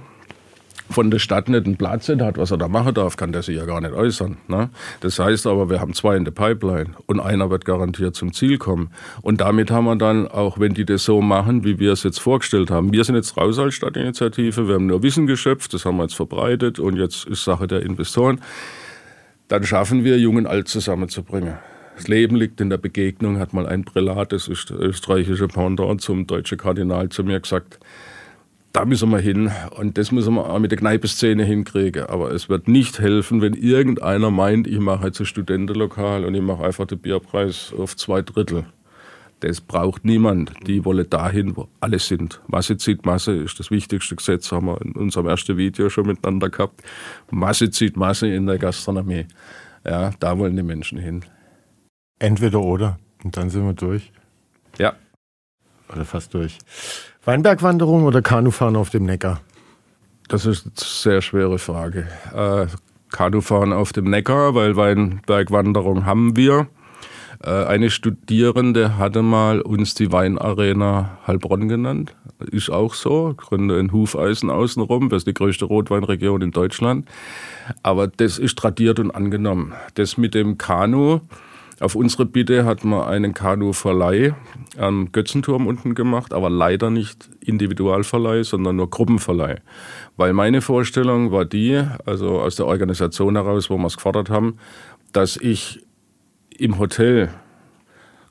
von 0.90 1.12
der 1.12 1.20
Stadt 1.20 1.48
nicht 1.50 1.66
einen 1.66 1.78
Platz 1.78 2.10
hat, 2.10 2.38
was 2.40 2.50
er 2.50 2.58
da 2.58 2.68
machen 2.68 2.96
darf, 2.96 3.16
kann 3.16 3.32
der 3.32 3.44
sich 3.44 3.58
ja 3.58 3.66
gar 3.66 3.80
nicht 3.80 3.94
äußern. 3.94 4.38
Ne? 4.48 4.70
Das 5.02 5.20
heißt 5.20 5.46
aber, 5.46 5.70
wir 5.70 5.80
haben 5.80 5.94
zwei 5.94 6.18
in 6.18 6.26
der 6.26 6.32
Pipeline 6.32 6.96
und 7.06 7.20
einer 7.20 7.52
wird 7.52 7.64
garantiert 7.64 8.16
zum 8.16 8.34
Ziel 8.34 8.58
kommen. 8.58 8.90
Und 9.22 9.42
damit 9.42 9.70
haben 9.70 9.86
wir 9.86 9.96
dann, 9.96 10.28
auch 10.28 10.60
wenn 10.60 10.74
die 10.74 10.86
das 10.86 11.04
so 11.04 11.22
machen, 11.22 11.64
wie 11.64 11.78
wir 11.78 11.94
es 11.94 12.02
jetzt 12.02 12.20
vorgestellt 12.20 12.72
haben, 12.72 12.92
wir 12.92 13.04
sind 13.04 13.16
jetzt 13.16 13.38
raus 13.38 13.60
als 13.60 13.76
Stadtinitiative, 13.76 14.68
wir 14.68 14.76
haben 14.76 14.88
nur 14.88 15.04
Wissen 15.04 15.28
geschöpft, 15.28 15.74
das 15.76 15.86
haben 15.86 15.98
wir 15.98 16.04
jetzt 16.04 16.16
verbreitet 16.16 16.80
und 16.80 16.98
jetzt 16.98 17.26
ist 17.26 17.44
Sache 17.44 17.68
der 17.68 17.84
Investoren. 17.84 18.42
Dann 19.48 19.64
schaffen 19.64 20.04
wir, 20.04 20.18
Jung 20.18 20.38
und 20.38 20.48
Alt 20.48 20.68
zusammenzubringen. 20.68 21.60
Das 22.00 22.08
Leben 22.08 22.38
liegt 22.38 22.62
in 22.62 22.70
der 22.70 22.78
Begegnung, 22.78 23.40
hat 23.40 23.52
mal 23.52 23.68
ein 23.68 23.84
Prälat, 23.84 24.32
das 24.32 24.48
ist 24.48 24.72
österreichische 24.72 25.50
Pendant 25.50 26.00
zum 26.00 26.26
deutschen 26.28 26.58
Kardinal, 26.58 27.10
zu 27.10 27.26
mir 27.26 27.42
gesagt, 27.42 27.78
da 28.72 28.86
müssen 28.86 29.10
wir 29.10 29.20
hin 29.20 29.52
und 29.76 29.98
das 29.98 30.14
müssen 30.14 30.36
wir 30.36 30.50
auch 30.50 30.60
mit 30.60 30.72
der 30.72 30.78
Kneipenszene 30.78 31.44
hinkriegen. 31.44 32.06
Aber 32.06 32.32
es 32.32 32.48
wird 32.48 32.70
nicht 32.70 33.00
helfen, 33.02 33.42
wenn 33.42 33.54
irgendeiner 33.54 34.32
meint, 34.32 34.66
ich 34.66 34.80
mache 34.80 35.08
jetzt 35.08 35.20
ein 35.20 35.26
Studentenlokal 35.26 36.24
und 36.24 36.34
ich 36.36 36.42
mache 36.42 36.64
einfach 36.64 36.86
den 36.86 37.00
Bierpreis 37.00 37.74
auf 37.78 37.98
zwei 37.98 38.22
Drittel. 38.22 38.64
Das 39.42 39.60
braucht 39.60 40.06
niemand. 40.06 40.54
Die 40.68 40.86
wollen 40.86 41.10
dahin, 41.10 41.58
wo 41.58 41.68
alle 41.82 42.00
sind. 42.00 42.40
Masse 42.48 42.78
zieht 42.78 43.06
Masse 43.06 43.34
ist 43.34 43.60
das 43.60 43.72
wichtigste 43.72 44.16
Gesetz, 44.16 44.54
haben 44.54 44.68
wir 44.68 44.82
in 44.82 44.94
unserem 44.94 45.28
ersten 45.28 45.58
Video 45.58 45.90
schon 45.90 46.08
miteinander 46.08 46.50
gehabt. 46.50 46.82
Masse 47.30 47.70
zieht 47.72 47.98
Masse 47.98 48.30
in 48.30 48.46
der 48.46 48.58
Gastronomie. 48.58 49.26
Ja, 49.86 50.12
da 50.22 50.40
wollen 50.40 50.56
die 50.56 50.64
Menschen 50.64 50.98
hin. 50.98 51.26
Entweder 52.20 52.60
oder. 52.60 53.00
Und 53.24 53.38
dann 53.38 53.50
sind 53.50 53.66
wir 53.66 53.74
durch. 53.74 54.12
Ja. 54.78 54.94
Oder 55.92 56.06
fast 56.06 56.34
durch. 56.34 56.58
Weinbergwanderung 57.26 58.04
oder 58.04 58.22
Kanufahren 58.22 58.76
auf 58.76 58.90
dem 58.90 59.06
Neckar? 59.06 59.42
Das 60.28 60.46
ist 60.46 60.66
eine 60.66 60.74
sehr 60.78 61.22
schwere 61.22 61.58
Frage. 61.58 62.08
Äh, 62.34 62.68
Kanufahren 63.12 63.74
auf 63.74 63.94
dem 63.94 64.10
Neckar, 64.10 64.54
weil 64.54 64.76
Weinbergwanderung 64.76 66.06
haben 66.06 66.36
wir. 66.36 66.68
Äh, 67.44 67.66
eine 67.66 67.90
Studierende 67.90 68.98
hatte 68.98 69.22
mal 69.22 69.62
uns 69.62 69.96
die 69.96 70.12
Weinarena 70.12 71.18
Heilbronn 71.26 71.68
genannt. 71.68 72.16
Ist 72.52 72.70
auch 72.70 72.94
so. 72.94 73.34
Gründe 73.36 73.80
in 73.80 73.92
Hufeisen 73.92 74.50
außenrum. 74.50 75.10
Das 75.10 75.20
ist 75.20 75.28
die 75.28 75.34
größte 75.34 75.66
Rotweinregion 75.66 76.42
in 76.42 76.52
Deutschland. 76.52 77.10
Aber 77.84 78.08
das 78.08 78.38
ist 78.38 78.58
tradiert 78.58 79.00
und 79.00 79.12
angenommen. 79.12 79.74
Das 79.96 80.18
mit 80.18 80.34
dem 80.34 80.58
Kanu, 80.58 81.22
auf 81.80 81.96
unsere 81.96 82.26
Bitte 82.26 82.66
hat 82.66 82.84
man 82.84 83.04
einen 83.04 83.34
Kanuverleih 83.34 84.34
am 84.78 85.12
Götzenturm 85.12 85.66
unten 85.68 85.96
gemacht, 85.96 86.34
aber 86.34 86.50
leider 86.50 86.90
nicht 86.90 87.30
Individualverleih, 87.40 88.44
sondern 88.44 88.76
nur 88.76 88.90
Gruppenverleih. 88.90 89.62
Weil 90.18 90.34
meine 90.34 90.62
Vorstellung 90.62 91.32
war 91.32 91.46
die, 91.46 91.82
also 92.06 92.42
aus 92.42 92.58
der 92.58 92.66
Organisation 92.66 93.36
heraus, 93.36 93.70
wo 93.70 93.78
wir 93.78 93.88
es 93.88 93.96
gefordert 93.96 94.30
haben, 94.30 94.58
dass 95.14 95.38
ich 95.38 95.86
im 96.58 96.78
Hotel 96.80 97.30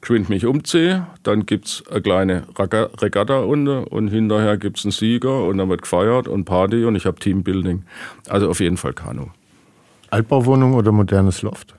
geschwind 0.01 0.29
mich 0.29 0.47
umziehe, 0.47 1.07
dann 1.23 1.47
gibt 1.47 1.67
es 1.67 1.85
eine 1.91 2.03
kleine 2.03 2.47
Regatta 2.57 3.41
unten 3.41 3.85
und 3.85 4.09
hinterher 4.09 4.57
gibt 4.57 4.79
es 4.79 4.85
einen 4.85 4.93
Sieger 4.93 5.45
und 5.45 5.59
dann 5.59 5.69
wird 5.69 5.83
gefeiert 5.83 6.29
und 6.29 6.45
Party 6.45 6.85
und 6.85 6.95
ich 6.97 7.07
habe 7.07 7.19
Teambuilding. 7.19 7.85
Also 8.29 8.49
auf 8.51 8.61
jeden 8.61 8.77
Fall 8.77 8.93
Kanu. 8.93 9.29
Altbauwohnung 10.11 10.75
oder 10.75 10.93
modernes 10.93 11.43
Loft? 11.43 11.78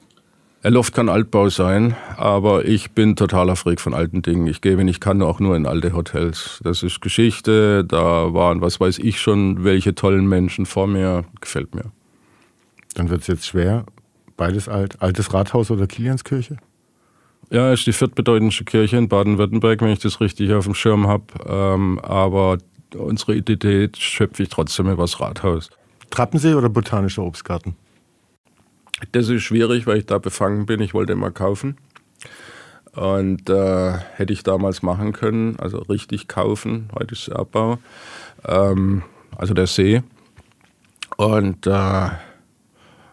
Ein 0.61 0.73
Loft 0.73 0.93
kann 0.93 1.07
Altbau 1.07 1.47
sein, 1.47 1.95
aber 2.17 2.65
ich 2.65 2.91
bin 2.91 3.15
totaler 3.15 3.55
Freak 3.55 3.79
von 3.79 3.93
alten 3.93 4.21
Dingen. 4.21 4.45
Ich 4.45 4.59
gehe, 4.59 4.77
wenn 4.77 4.89
ich 4.89 4.99
kann, 4.99 5.21
auch 5.21 5.39
nur 5.39 5.55
in 5.55 5.65
alte 5.65 5.93
Hotels. 5.93 6.59
Das 6.65 6.83
ist 6.83 6.99
Geschichte, 6.99 7.85
da 7.85 8.33
waren, 8.33 8.59
was 8.59 8.77
weiß 8.77 8.99
ich 8.99 9.21
schon, 9.21 9.63
welche 9.63 9.95
tollen 9.95 10.27
Menschen 10.27 10.65
vor 10.65 10.85
mir. 10.85 11.23
Gefällt 11.39 11.75
mir. 11.75 11.85
Dann 12.95 13.09
wird 13.09 13.21
es 13.21 13.27
jetzt 13.27 13.47
schwer. 13.47 13.85
Beides 14.35 14.67
alt. 14.67 15.01
Altes 15.01 15.33
Rathaus 15.33 15.71
oder 15.71 15.87
Kilianskirche? 15.87 16.57
Ja, 17.51 17.71
ist 17.71 17.87
die 17.87 17.93
viertbedeutendste 17.93 18.65
Kirche 18.65 18.97
in 18.97 19.07
Baden-Württemberg, 19.07 19.79
wenn 19.79 19.91
ich 19.91 19.99
das 19.99 20.19
richtig 20.19 20.51
auf 20.51 20.65
dem 20.65 20.75
Schirm 20.75 21.07
habe. 21.07 21.23
Ähm, 21.47 21.99
aber 21.99 22.57
unsere 22.97 23.35
Identität 23.35 23.95
schöpfe 23.95 24.43
ich 24.43 24.49
trotzdem 24.49 24.89
über 24.89 25.03
das 25.03 25.21
Rathaus. 25.21 25.69
Trappensee 26.09 26.53
oder 26.53 26.67
botanischer 26.67 27.23
Obstgarten? 27.23 27.77
Das 29.11 29.29
ist 29.29 29.43
schwierig, 29.43 29.87
weil 29.87 29.97
ich 29.97 30.05
da 30.05 30.17
befangen 30.17 30.65
bin. 30.65 30.81
Ich 30.81 30.93
wollte 30.93 31.13
immer 31.13 31.31
kaufen. 31.31 31.77
Und 32.93 33.49
äh, 33.49 33.91
hätte 34.15 34.33
ich 34.33 34.43
damals 34.43 34.81
machen 34.81 35.13
können, 35.13 35.57
also 35.59 35.77
richtig 35.77 36.27
kaufen, 36.27 36.89
heute 36.97 37.13
ist 37.13 37.27
der 37.27 37.37
Abbau, 37.37 37.77
ähm, 38.45 39.03
also 39.37 39.53
der 39.53 39.67
See. 39.67 40.01
Und 41.17 41.67
äh, 41.67 42.09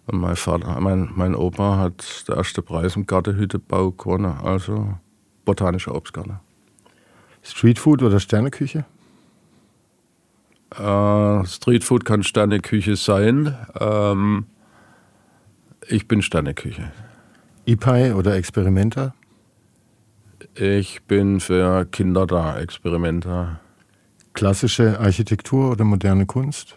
mein 0.07 0.37
Vater, 0.37 0.81
mein, 0.81 1.11
mein 1.15 1.35
Opa 1.35 1.77
hat 1.77 2.27
der 2.29 2.37
erste 2.37 2.63
Preis 2.63 2.97
im 2.97 3.07
Gartenhüttebau 3.07 3.93
gewonnen, 3.93 4.39
also 4.43 4.95
botanischer 5.45 5.95
Obstgarten. 5.95 6.41
Streetfood 7.43 8.03
oder 8.03 8.19
Sterneküche? 8.19 8.87
Äh, 10.75 11.45
Streetfood 11.45 12.05
kann 12.05 12.23
Sterneküche 12.23 12.97
sein. 12.97 13.57
Ähm, 13.79 14.47
ich 15.89 16.09
bin 16.09 16.23
Sterneküche. 16.23 16.93
IPI 17.67 18.13
oder 18.13 18.37
Experimenter? 18.37 19.15
Ich 20.55 21.03
bin 21.03 21.41
für 21.41 21.85
Kinder 21.87 22.27
da, 22.27 22.59
Experimenter. 22.59 23.61
Klassische 24.33 25.01
Architektur 25.01 25.73
oder 25.73 25.85
moderne 25.85 26.27
Kunst? 26.27 26.77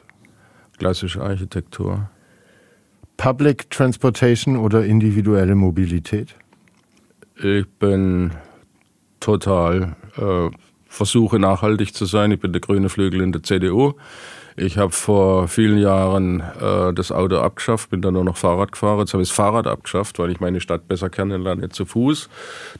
Klassische 0.78 1.22
Architektur. 1.22 2.10
Public 3.18 3.70
Transportation 3.70 4.57
oder 4.57 4.86
individuelle 4.86 5.55
Mobilität? 5.55 6.36
Ich 7.36 7.68
bin 7.68 8.32
total, 9.20 9.95
äh, 10.18 10.49
versuche 10.88 11.38
nachhaltig 11.38 11.93
zu 11.93 12.05
sein. 12.05 12.32
Ich 12.32 12.39
bin 12.39 12.53
der 12.53 12.62
grüne 12.62 12.89
Flügel 12.89 13.22
in 13.22 13.32
der 13.32 13.43
CDU. 13.43 13.93
Ich 14.62 14.78
habe 14.78 14.91
vor 14.91 15.47
vielen 15.47 15.78
Jahren 15.78 16.41
äh, 16.41 16.93
das 16.93 17.14
Auto 17.14 17.38
abgeschafft, 17.38 17.91
bin 17.91 18.01
dann 18.01 18.16
nur 18.16 18.26
noch 18.26 18.36
Fahrrad 18.36 18.74
gefahren. 18.74 18.99
Jetzt 18.99 19.14
habe 19.14 19.24
ich 19.24 19.30
das 19.30 19.36
Fahrrad 19.36 19.68
abgeschafft, 19.68 20.20
weil 20.20 20.32
ich 20.32 20.41
meine 20.41 20.60
Stadt 20.60 20.89
besser 20.89 21.10
kennenlerne, 21.10 21.62
nicht 21.62 21.74
zu 21.74 21.86
Fuß. 21.86 22.28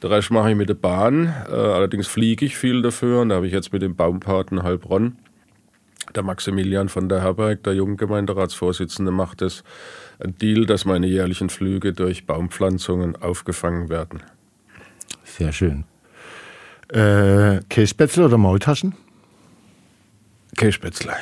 Der 0.02 0.10
Rest 0.10 0.30
mache 0.30 0.52
ich 0.52 0.58
mit 0.58 0.68
der 0.68 0.74
Bahn. 0.74 1.34
Äh, 1.50 1.54
allerdings 1.54 2.08
fliege 2.08 2.46
ich 2.46 2.58
viel 2.58 2.82
dafür 2.82 3.22
und 3.22 3.30
da 3.30 3.36
habe 3.36 3.48
ich 3.48 3.54
jetzt 3.54 3.72
mit 3.72 3.82
dem 3.82 3.96
Baumpaten 3.96 4.62
Heilbronn 4.64 5.16
der 6.16 6.24
Maximilian 6.24 6.90
von 6.90 7.08
der 7.08 7.22
Herberg, 7.22 7.64
der 7.64 7.76
Jugendgemeinderatsvorsitzende, 7.76 9.12
macht 9.12 9.42
es 9.42 9.64
ein 10.20 10.36
Deal, 10.38 10.66
dass 10.66 10.84
meine 10.84 11.08
jährlichen 11.08 11.50
Flüge 11.50 11.94
durch 11.94 12.26
Baumpflanzungen 12.26 13.16
aufgefangen 13.16 13.88
werden. 13.88 14.22
Sehr 15.24 15.54
schön. 15.54 15.86
Äh, 16.90 17.62
Kässpätzle 17.70 18.26
oder 18.26 18.38
Maultaschen? 18.38 18.96
Kässpätzle. 20.58 21.14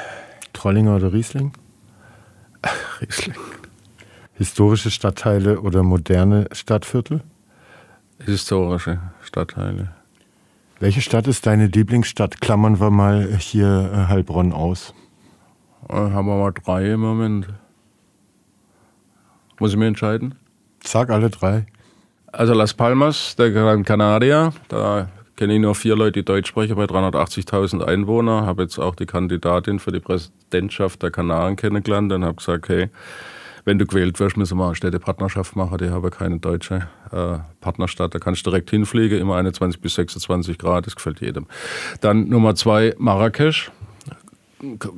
Trollinger 0.54 0.96
oder 0.96 1.14
Riesling? 1.14 1.54
Riesling. 3.02 3.36
Historische 4.34 4.92
Stadtteile 4.92 5.62
oder 5.62 5.84
moderne 5.84 6.48
Stadtviertel? 6.52 7.22
Historische 8.24 9.00
Stadtteile. 9.22 9.94
Welche 10.80 11.02
Stadt 11.02 11.28
ist 11.28 11.48
deine 11.48 11.68
Lieblingsstadt? 11.68 12.40
Klammern 12.40 12.80
wir 12.80 12.92
mal 12.92 13.36
hier 13.38 13.90
äh, 13.92 13.98
Heilbronn 14.10 14.54
aus. 14.54 14.94
Äh, 15.90 15.94
haben 15.94 16.28
wir 16.28 16.38
mal 16.38 16.52
drei 16.52 16.92
im 16.92 17.00
Moment. 17.00 17.48
Muss 19.60 19.72
ich 19.72 19.78
mir 19.78 19.88
entscheiden? 19.88 20.36
Sag 20.84 21.10
alle 21.10 21.32
drei. 21.32 21.66
Also 22.32 22.54
Las 22.54 22.76
Palmas, 22.76 23.36
der 23.36 23.52
Gran 23.52 23.84
Canaria, 23.84 24.54
da 24.68 25.10
kenne 25.38 25.54
ich 25.54 25.60
nur 25.62 25.76
vier 25.76 25.96
Leute, 25.96 26.14
die 26.14 26.26
Deutsch 26.26 26.50
sprechen, 26.50 26.76
bei 26.76 26.86
380.000 26.86 27.84
Einwohnern. 27.84 28.46
Habe 28.46 28.64
jetzt 28.64 28.80
auch 28.80 28.96
die 28.96 29.06
Kandidatin 29.06 29.80
für 29.80 29.92
die 29.92 30.00
Präsidentschaft 30.00 31.02
der 31.04 31.12
Kanaren 31.12 31.56
kennengelernt 31.56 32.12
und 32.12 32.26
habe 32.26 32.36
gesagt, 32.36 32.68
hey, 32.68 32.90
wenn 33.64 33.78
du 33.78 33.86
gewählt 33.86 34.20
wirst, 34.20 34.38
müssen 34.38 34.58
wir 34.58 34.66
eine 34.66 34.76
Städtepartnerschaft 34.76 35.56
machen. 35.56 35.78
Die 35.78 35.90
haben 35.90 36.10
keine 36.10 36.40
deutsche 36.40 36.88
äh, 37.12 37.38
Partnerstadt. 37.62 38.16
Da 38.16 38.20
kannst 38.20 38.46
du 38.46 38.50
direkt 38.50 38.70
hinfliegen, 38.70 39.20
immer 39.20 39.36
21 39.36 39.80
bis 39.80 39.96
26 39.96 40.58
Grad, 40.58 40.88
das 40.88 40.96
gefällt 40.96 41.22
jedem. 41.22 41.46
Dann 42.02 42.30
Nummer 42.30 42.56
zwei, 42.56 42.96
Marrakesch. 42.98 43.72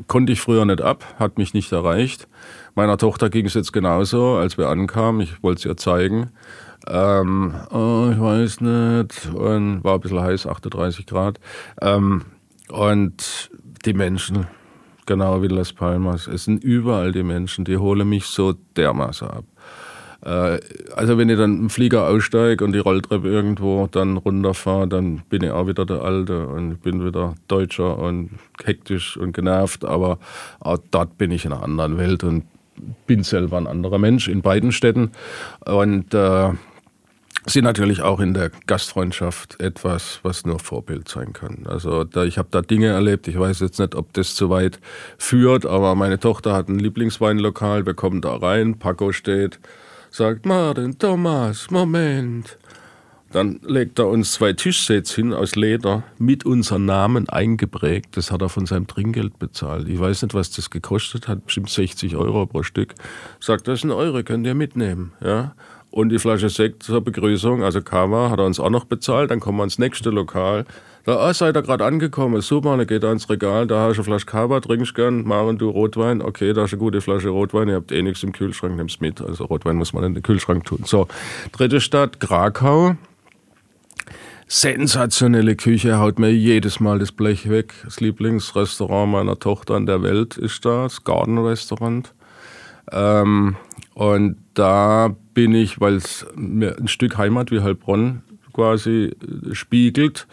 Konnte 0.08 0.32
ich 0.32 0.40
früher 0.40 0.64
nicht 0.64 0.82
ab, 0.82 1.04
hat 1.20 1.38
mich 1.38 1.54
nicht 1.54 1.72
erreicht. 1.74 2.30
Meiner 2.76 2.98
Tochter 2.98 3.30
ging 3.30 3.46
es 3.46 3.56
jetzt 3.56 3.74
genauso, 3.74 4.36
als 4.36 4.58
wir 4.58 4.70
ankamen. 4.70 5.20
Ich 5.20 5.44
wollte 5.44 5.60
es 5.60 5.66
ihr 5.66 5.76
zeigen. 5.76 6.30
Ähm, 6.88 7.54
oh, 7.72 8.10
ich 8.12 8.20
weiß 8.20 8.62
nicht. 8.62 9.30
Und 9.34 9.84
war 9.84 9.96
ein 9.96 10.00
bisschen 10.02 10.22
heiß, 10.22 10.48
38 10.48 11.06
Grad. 11.06 11.40
Ähm, 11.82 12.24
und 12.70 13.50
die 13.86 13.94
Menschen, 13.94 14.48
genau 15.06 15.42
wie 15.42 15.48
Las 15.48 15.74
Palmas, 15.74 16.28
es 16.28 16.46
sind 16.46 16.64
überall 16.64 17.12
die 17.12 17.24
Menschen, 17.24 17.66
die 17.66 17.78
holen 17.78 18.08
mich 18.08 18.26
so 18.26 18.54
dermaßen 18.76 19.28
ab. 19.28 19.46
Äh, 20.22 20.60
also 20.96 21.18
wenn 21.18 21.30
ich 21.30 21.38
dann 21.38 21.60
im 21.60 21.70
Flieger 21.70 22.08
aussteige 22.08 22.64
und 22.64 22.74
die 22.74 22.80
Rolltreppe 22.80 23.28
irgendwo 23.28 23.88
dann 23.88 24.18
runterfahre, 24.18 24.88
dann 24.88 25.24
bin 25.30 25.44
ich 25.44 25.52
auch 25.52 25.68
wieder 25.68 25.86
der 25.86 26.02
Alte 26.02 26.48
und 26.48 26.82
bin 26.82 27.06
wieder 27.06 27.36
Deutscher 27.48 27.98
und 27.98 28.32
hektisch 28.64 29.18
und 29.18 29.34
genervt, 29.34 29.86
aber 29.86 30.20
auch 30.60 30.78
dort 30.92 31.18
bin 31.18 31.32
ich 31.32 31.46
in 31.46 31.54
einer 31.54 31.64
anderen 31.64 31.98
Welt 31.98 32.24
und 32.24 32.44
bin 33.08 33.24
selber 33.24 33.58
ein 33.58 33.68
anderer 33.68 33.98
Mensch 33.98 34.28
in 34.28 34.42
beiden 34.42 34.72
Städten 34.72 35.12
und 35.66 36.14
äh, 36.14 36.50
sind 37.46 37.64
natürlich 37.64 38.02
auch 38.02 38.20
in 38.20 38.34
der 38.34 38.52
Gastfreundschaft 38.68 39.60
etwas, 39.60 40.20
was 40.24 40.46
nur 40.46 40.60
Vorbild 40.60 41.08
sein 41.08 41.34
kann. 41.34 41.66
Also 41.68 42.04
da, 42.04 42.24
ich 42.24 42.38
habe 42.38 42.50
da 42.52 42.62
Dinge 42.62 42.88
erlebt, 42.88 43.28
ich 43.28 43.40
weiß 43.40 43.60
jetzt 43.62 43.80
nicht, 43.80 43.96
ob 43.96 44.14
das 44.14 44.36
zu 44.36 44.50
weit 44.50 44.80
führt, 45.18 45.66
aber 45.66 45.96
meine 45.96 46.20
Tochter 46.20 46.54
hat 46.54 46.70
ein 46.70 46.80
Lieblingsweinlokal, 46.80 47.86
wir 47.86 47.94
kommen 47.94 48.22
da 48.22 48.36
rein, 48.36 48.78
Paco 48.78 49.12
steht, 49.12 49.60
sagt 50.12 50.46
Martin, 50.46 50.98
Thomas, 50.98 51.72
Moment. 51.72 52.58
Dann 53.32 53.60
legt 53.64 54.00
er 54.00 54.08
uns 54.08 54.32
zwei 54.32 54.54
Tischsets 54.54 55.14
hin 55.14 55.34
aus 55.34 55.56
Leder 55.56 56.04
mit 56.18 56.48
unseren 56.48 56.86
Namen 56.86 57.30
eingeprägt. 57.30 58.18
Das 58.18 58.32
hat 58.32 58.42
er 58.42 58.50
von 58.50 58.66
seinem 58.66 58.88
Trinkgeld 58.88 59.38
bezahlt. 59.38 59.88
Ich 59.88 60.00
weiß 60.00 60.24
nicht, 60.24 60.34
was 60.34 60.50
das 60.50 60.72
gekostet 60.72 61.28
hat, 61.28 61.46
bestimmt 61.46 61.70
60 61.70 62.16
Euro 62.16 62.48
pro 62.48 62.64
Stück. 62.64 62.96
Sagt, 63.40 63.68
das 63.68 63.80
ist 63.80 63.84
ein 63.84 63.92
Euro, 63.92 64.24
könnt 64.24 64.48
ihr 64.48 64.56
mitnehmen. 64.56 65.12
Ja? 65.24 65.54
Und 65.92 66.10
die 66.10 66.20
Flasche 66.20 66.50
Sekt 66.50 66.84
zur 66.84 67.02
Begrüßung, 67.02 67.64
also 67.64 67.82
Kava, 67.82 68.30
hat 68.30 68.40
er 68.40 68.46
uns 68.46 68.60
auch 68.60 68.70
noch 68.70 68.86
bezahlt. 68.86 69.32
Dann 69.32 69.40
kommen 69.40 69.58
wir 69.58 69.64
ins 69.64 69.80
nächste 69.80 70.12
Lokal. 70.12 70.66
Da, 71.06 71.18
ah, 71.18 71.34
seid 71.34 71.56
ihr 71.56 71.64
gerade 71.64 71.86
angekommen, 71.86 72.42
super, 72.42 72.78
dann 72.78 72.86
geht 72.86 73.04
er 73.04 73.12
ins 73.12 73.30
Regal, 73.30 73.66
da 73.66 73.88
hast 73.88 73.96
du 73.96 74.02
eine 74.02 74.04
Flasche 74.04 74.26
Kava, 74.26 74.60
trinkst 74.60 74.94
gern, 74.94 75.24
Maren, 75.24 75.58
du 75.58 75.70
Rotwein, 75.70 76.22
okay, 76.22 76.54
da 76.54 76.64
hast 76.64 76.72
du 76.72 76.76
eine 76.76 76.84
gute 76.84 77.02
Flasche 77.02 77.30
Rotwein, 77.30 77.70
ihr 77.70 77.76
habt 77.76 77.92
eh 77.92 78.02
nichts 78.04 78.22
im 78.22 78.34
Kühlschrank, 78.34 78.76
nimm's 78.76 79.00
mit, 79.00 79.22
also 79.22 79.46
Rotwein 79.46 79.78
muss 79.78 79.94
man 79.94 80.04
in 80.04 80.14
den 80.14 80.22
Kühlschrank 80.22 80.66
tun. 80.66 80.82
So, 80.86 81.08
dritte 81.52 81.80
Stadt, 81.80 82.20
Krakau, 82.20 82.96
sensationelle 84.48 85.56
Küche, 85.56 86.00
haut 86.00 86.20
mir 86.20 86.34
jedes 86.34 86.80
Mal 86.80 87.00
das 87.00 87.12
Blech 87.12 87.50
weg. 87.50 87.74
Das 87.86 88.00
Lieblingsrestaurant 88.00 89.12
meiner 89.12 89.40
Tochter 89.40 89.78
in 89.78 89.86
der 89.86 90.04
Welt 90.04 90.38
ist 90.38 90.66
da, 90.66 90.84
das 90.84 91.04
Garden 91.04 91.38
Restaurant. 91.38 92.14
Ähm, 92.92 93.56
und 93.94 94.38
da 94.54 95.16
bin 95.34 95.54
ich, 95.54 95.80
weil 95.80 95.96
es 95.96 96.26
mir 96.36 96.78
ein 96.78 96.88
Stück 96.88 97.18
Heimat 97.18 97.52
wie 97.52 97.62
Heilbronn 97.62 98.24
quasi 98.54 99.16
spiegelt. 99.52 100.28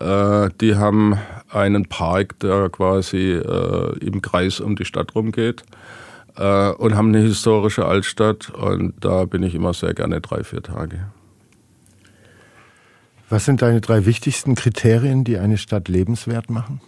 Äh, 0.00 0.50
die 0.60 0.76
haben 0.76 1.18
einen 1.48 1.86
Park, 1.86 2.38
der 2.40 2.68
quasi 2.70 3.32
äh, 3.32 3.98
im 3.98 4.22
Kreis 4.22 4.60
um 4.60 4.76
die 4.76 4.84
Stadt 4.84 5.14
rumgeht 5.14 5.62
äh, 6.36 6.70
und 6.70 6.94
haben 6.94 7.08
eine 7.08 7.20
historische 7.20 7.86
Altstadt 7.86 8.50
und 8.50 8.94
da 9.00 9.24
bin 9.24 9.42
ich 9.42 9.54
immer 9.54 9.72
sehr 9.72 9.94
gerne 9.94 10.20
drei, 10.20 10.42
vier 10.42 10.62
Tage. 10.62 11.06
Was 13.28 13.44
sind 13.44 13.62
deine 13.62 13.80
drei 13.80 14.06
wichtigsten 14.06 14.54
Kriterien, 14.54 15.24
die 15.24 15.38
eine 15.38 15.58
Stadt 15.58 15.88
lebenswert 15.88 16.50
machen? 16.50 16.80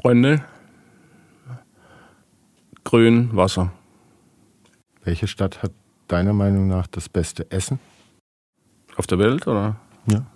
Freunde, 0.00 0.42
Grün, 2.84 3.30
Wasser. 3.32 3.72
Welche 5.04 5.26
Stadt 5.26 5.62
hat 5.62 5.72
deiner 6.08 6.32
Meinung 6.32 6.68
nach 6.68 6.86
das 6.86 7.08
beste 7.08 7.50
Essen? 7.50 7.78
Auf 8.96 9.06
der 9.06 9.18
Welt, 9.18 9.46
oder? 9.46 9.76
Ja. 10.06 10.26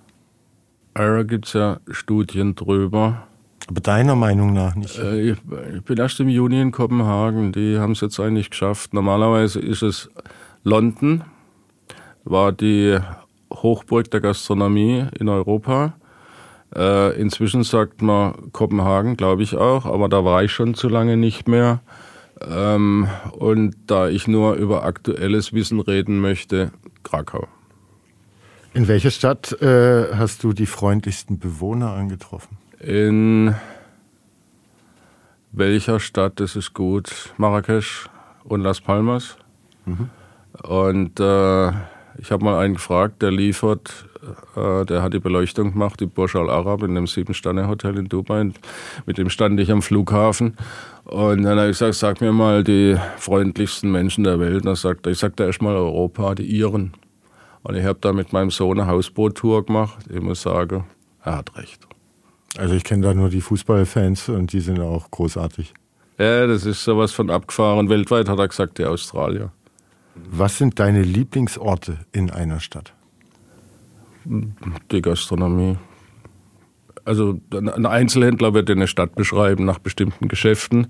Da 0.95 1.23
gibt 1.23 1.47
es 1.47 1.55
ja 1.55 1.81
Studien 1.91 2.55
drüber. 2.55 3.27
Aber 3.67 3.81
deiner 3.81 4.15
Meinung 4.15 4.53
nach 4.53 4.75
nicht? 4.75 4.99
Äh, 4.99 5.33
ich, 5.33 5.39
ich 5.75 5.83
bin 5.83 5.99
erst 5.99 6.21
im 6.21 6.29
Juni 6.29 6.61
in 6.61 6.71
Kopenhagen. 6.71 7.53
Die 7.53 7.79
haben 7.79 7.93
es 7.93 8.01
jetzt 8.01 8.21
eigentlich 8.21 8.51
geschafft. 8.51 8.95
Normalerweise 8.95 9.59
ist 9.61 9.83
es 9.83 10.11
London, 10.63 11.25
war 12.25 12.53
die 12.53 12.99
Hochburg 13.53 14.11
der 14.11 14.21
Gastronomie 14.21 15.07
in 15.19 15.29
Europa. 15.29 15.95
Äh, 16.75 17.21
inzwischen 17.21 17.63
sagt 17.63 18.03
man 18.03 18.53
Kopenhagen, 18.53 19.17
glaube 19.17 19.43
ich 19.43 19.57
auch, 19.57 19.87
aber 19.87 20.09
da 20.09 20.25
war 20.25 20.43
ich 20.43 20.53
schon 20.53 20.75
zu 20.75 20.89
lange 20.89 21.17
nicht 21.17 21.49
mehr. 21.49 21.81
Ähm, 22.49 23.09
und 23.33 23.77
da 23.87 24.09
ich 24.09 24.29
nur 24.29 24.55
über 24.55 24.85
aktuelles 24.85 25.53
Wissen 25.53 25.81
reden 25.81 26.21
möchte, 26.21 26.73
Krakau. 27.03 27.49
In 28.75 28.89
welcher 28.89 29.11
Stadt 29.11 29.53
äh, 29.63 30.15
hast 30.15 30.43
du 30.43 30.53
die 30.53 30.67
freundlichsten 30.67 31.39
Bewohner 31.39 31.93
angetroffen? 31.93 32.59
In 32.81 33.55
welcher 35.53 36.01
Stadt, 36.01 36.41
das 36.41 36.57
ist 36.57 36.75
gut, 36.75 37.33
Marrakesch 37.37 38.09
und 38.43 38.61
Las 38.63 38.81
Palmas. 38.81 39.37
Mhm. 39.85 40.11
Und 40.63 41.21
äh, 41.21 41.69
ich 42.19 42.31
habe 42.31 42.45
mal 42.45 42.59
einen 42.59 42.75
gefragt, 42.75 43.23
der 43.23 43.31
liefert, 43.31 44.07
äh, 44.57 44.85
der 44.85 45.03
hat 45.03 45.15
die 45.15 45.19
Beleuchtung 45.19 45.73
gemacht, 45.73 46.01
die 46.01 46.07
Burj 46.07 46.37
Al 46.37 46.51
Arab 46.51 46.83
in 46.83 46.95
dem 46.95 47.07
Sieben-Sterne-Hotel 47.07 47.99
in 47.99 48.09
Dubai. 48.09 48.51
Mit 49.07 49.19
dem 49.19 49.31
stand 49.31 49.59
ich 49.61 49.71
am 49.71 49.83
Flughafen. 49.83 50.57
Und 51.05 51.43
dann 51.43 51.59
habe 51.59 51.71
ich 51.71 51.79
gesagt, 51.79 51.95
sag 51.95 52.21
mir 52.21 52.33
mal 52.33 52.65
die 52.65 52.97
freundlichsten 53.19 53.91
Menschen 53.91 54.25
der 54.25 54.41
Welt. 54.41 54.57
Und 54.57 54.67
dann 54.67 54.77
sagt 54.77 55.07
er, 55.07 55.13
ich 55.13 55.19
sagte 55.19 55.45
erst 55.45 55.63
mal 55.63 55.77
Europa, 55.77 56.35
die 56.35 56.47
Iren. 56.47 56.95
Und 57.63 57.77
ich 57.77 57.85
habe 57.85 57.99
da 58.01 58.13
mit 58.13 58.33
meinem 58.33 58.51
Sohn 58.51 58.81
eine 58.81 58.91
Hausboot-Tour 58.91 59.67
gemacht. 59.67 60.05
Ich 60.11 60.21
muss 60.21 60.43
sagen, 60.43 60.85
er 61.23 61.37
hat 61.37 61.57
recht. 61.57 61.87
Also 62.57 62.75
ich 62.75 62.85
kenne 62.85 63.03
da 63.03 63.15
nur 63.15 63.31
die 63.31 63.41
Fußballfans 63.41 64.29
und 64.29 64.53
die 64.53 64.61
sind 64.61 64.81
auch 64.81 65.11
großartig. 65.11 65.75
Ja, 66.19 66.47
das 66.47 66.65
ist 66.65 66.85
sowas 66.85 67.13
von 67.13 67.31
abgefahren. 67.31 67.89
Weltweit 67.89 68.29
hat 68.29 68.39
er 68.39 68.49
gesagt, 68.49 68.79
die 68.79 68.85
Australier. 68.85 69.51
Was 70.15 70.59
sind 70.59 70.79
deine 70.79 71.03
Lieblingsorte 71.03 71.99
in 72.13 72.31
einer 72.31 72.61
Stadt? 72.61 72.94
Die 74.25 75.03
Gastronomie. 75.03 75.77
also 77.05 77.39
ein 77.53 77.87
Einzelhändler 77.87 78.55
wird 78.55 78.71
eine 78.71 78.87
Stadt 78.87 79.15
beschreiben 79.15 79.65
nach 79.65 79.79
bestimmten 79.79 80.29
Geschäften, 80.29 80.89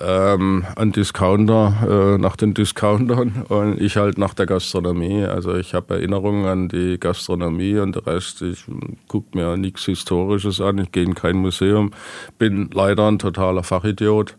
ähm, 0.00 0.64
ein 0.76 0.92
Discounter 0.92 2.14
äh, 2.16 2.18
nach 2.18 2.36
den 2.36 2.54
Discountern 2.54 3.44
und 3.48 3.80
ich 3.80 3.96
halt 3.96 4.18
nach 4.18 4.34
der 4.34 4.46
Gastronomie. 4.46 5.24
Also 5.24 5.54
ich 5.54 5.74
habe 5.74 5.94
Erinnerungen 5.94 6.46
an 6.46 6.68
die 6.68 6.98
Gastronomie 6.98 7.78
und 7.78 7.94
der 7.94 8.06
Rest, 8.06 8.42
ich 8.42 8.64
gucke 9.08 9.36
mir 9.36 9.56
nichts 9.56 9.84
Historisches 9.84 10.60
an, 10.60 10.78
ich 10.78 10.92
gehe 10.92 11.04
in 11.04 11.14
kein 11.14 11.36
Museum, 11.36 11.92
bin 12.38 12.70
leider 12.72 13.06
ein 13.08 13.18
totaler 13.18 13.62
Fachidiot. 13.62 14.36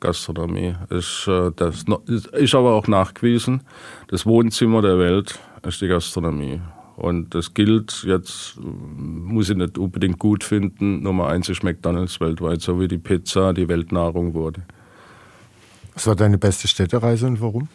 Gastronomie 0.00 0.74
ist, 0.90 1.28
äh, 1.28 1.50
das 1.54 1.84
ist 2.32 2.54
aber 2.54 2.72
auch 2.72 2.88
nachgewiesen. 2.88 3.62
Das 4.08 4.26
Wohnzimmer 4.26 4.82
der 4.82 4.98
Welt 4.98 5.38
ist 5.64 5.80
die 5.80 5.88
Gastronomie. 5.88 6.60
Und 6.96 7.34
das 7.34 7.54
gilt 7.54 8.04
jetzt, 8.06 8.58
muss 8.60 9.50
ich 9.50 9.56
nicht 9.56 9.78
unbedingt 9.78 10.18
gut 10.18 10.44
finden, 10.44 11.02
Nummer 11.02 11.28
eins 11.28 11.48
ist 11.48 11.62
McDonalds 11.62 12.20
weltweit, 12.20 12.60
so 12.60 12.80
wie 12.80 12.88
die 12.88 12.98
Pizza 12.98 13.54
die 13.54 13.68
Weltnahrung 13.68 14.34
wurde. 14.34 14.62
Was 15.94 16.06
war 16.06 16.16
deine 16.16 16.38
beste 16.38 16.68
Städtereise 16.68 17.26
und 17.26 17.40
warum? 17.40 17.68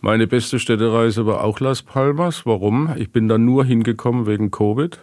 Meine 0.00 0.26
beste 0.26 0.58
Städtereise 0.58 1.26
war 1.26 1.42
auch 1.42 1.60
Las 1.60 1.82
Palmas. 1.82 2.46
Warum? 2.46 2.94
Ich 2.96 3.10
bin 3.10 3.28
da 3.28 3.36
nur 3.36 3.64
hingekommen 3.64 4.26
wegen 4.26 4.50
Covid. 4.50 4.98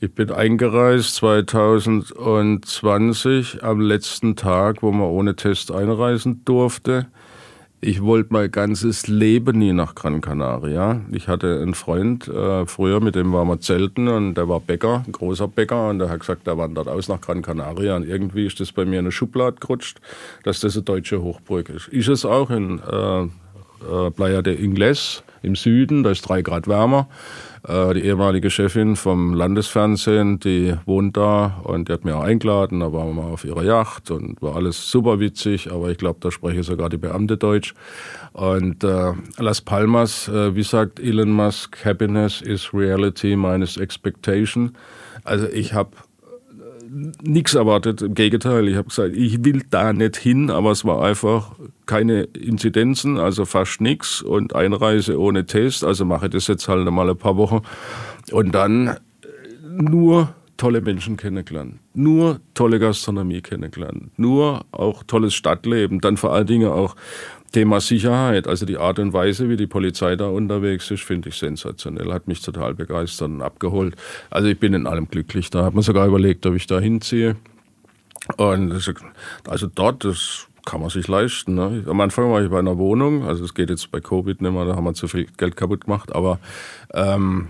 Ich 0.00 0.14
bin 0.14 0.30
eingereist 0.30 1.16
2020 1.16 3.64
am 3.64 3.80
letzten 3.80 4.36
Tag, 4.36 4.82
wo 4.82 4.92
man 4.92 5.08
ohne 5.08 5.34
Test 5.34 5.72
einreisen 5.72 6.44
durfte. 6.44 7.06
Ich 7.86 8.00
wollte 8.00 8.32
mein 8.32 8.50
ganzes 8.50 9.08
Leben 9.08 9.58
nie 9.58 9.74
nach 9.74 9.94
Gran 9.94 10.22
Canaria. 10.22 11.02
Ich 11.12 11.28
hatte 11.28 11.60
einen 11.60 11.74
Freund 11.74 12.26
äh, 12.28 12.64
früher, 12.64 13.00
mit 13.00 13.14
dem 13.14 13.30
waren 13.34 13.46
wir 13.46 13.60
zelten 13.60 14.08
und 14.08 14.36
der 14.36 14.48
war 14.48 14.60
Bäcker, 14.60 15.04
ein 15.06 15.12
großer 15.12 15.48
Bäcker 15.48 15.90
und 15.90 15.98
der 15.98 16.08
hat 16.08 16.20
gesagt, 16.20 16.46
der 16.46 16.56
wandert 16.56 16.88
aus 16.88 17.08
nach 17.08 17.20
Gran 17.20 17.42
Canaria 17.42 17.94
und 17.96 18.08
irgendwie 18.08 18.46
ist 18.46 18.58
das 18.58 18.72
bei 18.72 18.86
mir 18.86 19.00
in 19.00 19.04
eine 19.04 19.12
Schublade 19.12 19.58
gerutscht, 19.60 20.00
dass 20.44 20.60
das 20.60 20.76
eine 20.76 20.84
deutsche 20.84 21.20
Hochburg 21.20 21.68
ist. 21.68 21.88
Ist 21.88 22.08
es 22.08 22.24
auch 22.24 22.48
in 22.48 22.78
äh, 22.78 23.24
äh, 23.24 24.10
Playa 24.12 24.40
de 24.40 24.58
Ingles 24.64 25.22
im 25.42 25.54
Süden, 25.54 26.04
da 26.04 26.10
ist 26.10 26.22
drei 26.22 26.40
Grad 26.40 26.66
wärmer. 26.66 27.08
Äh, 27.66 27.94
die 27.94 28.04
ehemalige 28.04 28.50
Chefin 28.50 28.94
vom 28.94 29.32
Landesfernsehen, 29.32 30.38
die 30.38 30.74
wohnt 30.84 31.16
da 31.16 31.60
und 31.64 31.88
die 31.88 31.92
hat 31.94 32.04
mir 32.04 32.16
auch 32.16 32.24
eingeladen. 32.24 32.80
Da 32.80 32.92
waren 32.92 33.08
wir 33.08 33.22
mal 33.22 33.32
auf 33.32 33.44
ihrer 33.44 33.64
Yacht 33.64 34.10
und 34.10 34.42
war 34.42 34.56
alles 34.56 34.90
super 34.90 35.18
witzig, 35.18 35.72
aber 35.72 35.90
ich 35.90 35.96
glaube, 35.96 36.18
da 36.20 36.30
spreche 36.30 36.62
sogar 36.62 36.90
die 36.90 36.98
Beamte 36.98 37.38
Deutsch. 37.38 37.74
Und 38.32 38.84
äh, 38.84 39.12
Las 39.38 39.62
Palmas, 39.62 40.28
äh, 40.28 40.54
wie 40.54 40.62
sagt 40.62 41.00
Elon 41.00 41.30
Musk, 41.30 41.84
Happiness 41.84 42.42
is 42.42 42.74
reality 42.74 43.34
minus 43.34 43.78
expectation. 43.78 44.76
Also 45.22 45.46
ich 45.48 45.72
habe 45.72 45.92
nichts 47.22 47.54
erwartet. 47.54 48.02
Im 48.02 48.14
Gegenteil, 48.14 48.68
ich 48.68 48.76
habe 48.76 48.88
gesagt, 48.88 49.16
ich 49.16 49.44
will 49.44 49.62
da 49.70 49.92
nicht 49.92 50.16
hin, 50.16 50.50
aber 50.50 50.70
es 50.70 50.84
war 50.84 51.02
einfach 51.02 51.52
keine 51.86 52.22
Inzidenzen, 52.22 53.18
also 53.18 53.44
fast 53.44 53.80
nichts 53.80 54.22
und 54.22 54.54
Einreise 54.54 55.20
ohne 55.20 55.46
Test. 55.46 55.84
Also 55.84 56.04
mache 56.04 56.26
ich 56.26 56.32
das 56.32 56.46
jetzt 56.46 56.68
halt 56.68 56.88
mal 56.90 57.10
ein 57.10 57.16
paar 57.16 57.36
Wochen 57.36 57.62
und 58.30 58.54
dann 58.54 58.88
äh, 58.88 58.96
nur 59.70 60.34
tolle 60.56 60.80
Menschen 60.80 61.16
kennengelernt, 61.16 61.80
nur 61.94 62.40
tolle 62.54 62.78
Gastronomie 62.78 63.40
kennengelernt, 63.40 64.18
nur 64.18 64.64
auch 64.70 65.02
tolles 65.02 65.34
Stadtleben, 65.34 66.00
dann 66.00 66.16
vor 66.16 66.32
allen 66.32 66.46
Dingen 66.46 66.70
auch 66.70 66.96
Thema 67.54 67.80
Sicherheit, 67.80 68.48
also 68.48 68.66
die 68.66 68.78
Art 68.78 68.98
und 68.98 69.12
Weise, 69.12 69.48
wie 69.48 69.56
die 69.56 69.68
Polizei 69.68 70.16
da 70.16 70.26
unterwegs 70.26 70.90
ist, 70.90 71.04
finde 71.04 71.28
ich 71.28 71.36
sensationell. 71.36 72.12
Hat 72.12 72.26
mich 72.26 72.42
total 72.42 72.74
begeistert 72.74 73.28
und 73.28 73.42
abgeholt. 73.42 73.94
Also 74.28 74.48
ich 74.48 74.58
bin 74.58 74.74
in 74.74 74.88
allem 74.88 75.08
glücklich. 75.08 75.50
Da 75.50 75.64
hat 75.64 75.72
man 75.72 75.84
sogar 75.84 76.08
überlegt, 76.08 76.44
ob 76.46 76.56
ich 76.56 76.66
da 76.66 76.80
hinziehe. 76.80 77.36
Und 78.38 78.72
also 79.46 79.68
dort, 79.72 80.04
das 80.04 80.48
kann 80.64 80.80
man 80.80 80.90
sich 80.90 81.06
leisten. 81.06 81.54
Ne? 81.54 81.84
Am 81.86 82.00
Anfang 82.00 82.30
war 82.32 82.42
ich 82.42 82.50
bei 82.50 82.58
einer 82.58 82.78
Wohnung, 82.78 83.24
also 83.24 83.44
es 83.44 83.54
geht 83.54 83.70
jetzt 83.70 83.90
bei 83.92 84.00
Covid 84.00 84.40
nicht 84.40 84.52
mehr, 84.52 84.64
da 84.64 84.74
haben 84.74 84.84
wir 84.84 84.94
zu 84.94 85.08
viel 85.08 85.26
Geld 85.36 85.56
kaputt 85.56 85.84
gemacht, 85.84 86.14
aber 86.14 86.40
ähm, 86.92 87.48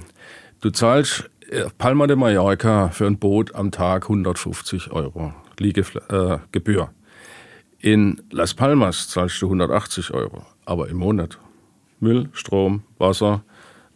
du 0.60 0.70
zahlst 0.70 1.30
Palma 1.78 2.06
de 2.06 2.16
Mallorca 2.16 2.88
für 2.88 3.06
ein 3.06 3.18
Boot 3.18 3.54
am 3.54 3.70
Tag 3.70 4.04
150 4.04 4.90
Euro 4.90 5.32
Liegegebühr. 5.58 6.90
Äh, 7.80 7.92
in 7.92 8.22
Las 8.30 8.54
Palmas 8.54 9.08
zahlst 9.08 9.40
du 9.40 9.46
180 9.46 10.12
Euro, 10.12 10.44
aber 10.64 10.88
im 10.88 10.96
Monat. 10.96 11.38
Müll, 12.00 12.28
Strom, 12.32 12.82
Wasser, 12.98 13.44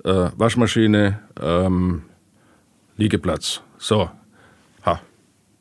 äh, 0.05 0.31
Waschmaschine, 0.37 1.21
ähm, 1.41 2.03
Liegeplatz. 2.97 3.63
So, 3.79 4.11
ha. 4.85 5.01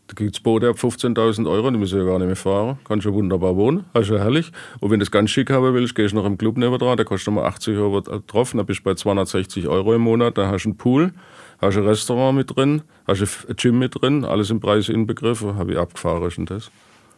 Da 0.08 0.14
gibt 0.16 0.36
es 0.36 0.40
Boote 0.42 0.70
ab 0.70 0.78
15.000 0.78 1.50
Euro, 1.50 1.72
die 1.72 1.78
müssen 1.78 1.98
ja 1.98 2.06
gar 2.06 2.20
nicht 2.20 2.28
mehr 2.28 2.36
fahren. 2.36 2.78
Kannst 2.88 3.06
ja 3.06 3.14
wunderbar 3.14 3.56
wohnen, 3.56 3.86
hast 3.94 4.10
ja 4.10 4.18
herrlich. 4.18 4.52
Und 4.80 4.92
wenn 4.92 5.00
du 5.00 5.04
es 5.04 5.12
ganz 5.12 5.32
schick 5.32 5.50
haben 5.50 5.74
willst, 5.74 5.96
gehst 5.96 6.14
du 6.14 6.18
noch 6.18 6.26
im 6.26 6.38
Club 6.38 6.58
neben 6.58 6.78
dran, 6.78 6.96
der 6.96 7.06
kostet 7.06 7.34
nochmal 7.34 7.50
80 7.50 7.78
Euro 7.78 8.02
drauf, 8.02 8.52
dann 8.52 8.66
bist 8.66 8.82
du 8.82 8.84
bei 8.84 8.94
260 8.94 9.68
Euro 9.68 9.96
im 9.96 10.02
Monat, 10.02 10.38
dann 10.38 10.52
hast 10.52 10.64
du 10.64 10.70
einen 10.70 10.78
Pool, 10.78 11.14
hast 11.60 11.78
ein 11.78 11.86
Restaurant 11.86 12.38
mit 12.38 12.56
drin, 12.56 12.84
hast 13.08 13.22
ein 13.22 13.56
Gym 13.56 13.80
mit 13.80 14.02
drin, 14.02 14.26
alles 14.26 14.50
im 14.50 14.60
Preis 14.60 14.90
inbegriffen, 14.90 15.56
habe 15.56 15.74
ich 15.74 15.78
abgefahren, 15.78 16.24
ist 16.24 16.40
das. 16.50 16.72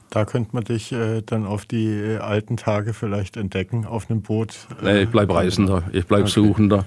Da 0.09 0.25
könnte 0.25 0.49
man 0.53 0.63
dich 0.63 0.91
äh, 0.91 1.21
dann 1.21 1.45
auf 1.45 1.65
die 1.65 1.87
äh, 1.87 2.17
alten 2.17 2.57
Tage 2.57 2.93
vielleicht 2.93 3.37
entdecken, 3.37 3.85
auf 3.85 4.09
einem 4.09 4.21
Boot. 4.21 4.55
Äh, 4.81 4.85
nee, 4.85 5.01
ich 5.03 5.09
bleibe 5.09 5.35
Reisender, 5.35 5.83
ich 5.91 6.07
bleibe 6.07 6.23
okay. 6.23 6.31
Suchender. 6.31 6.85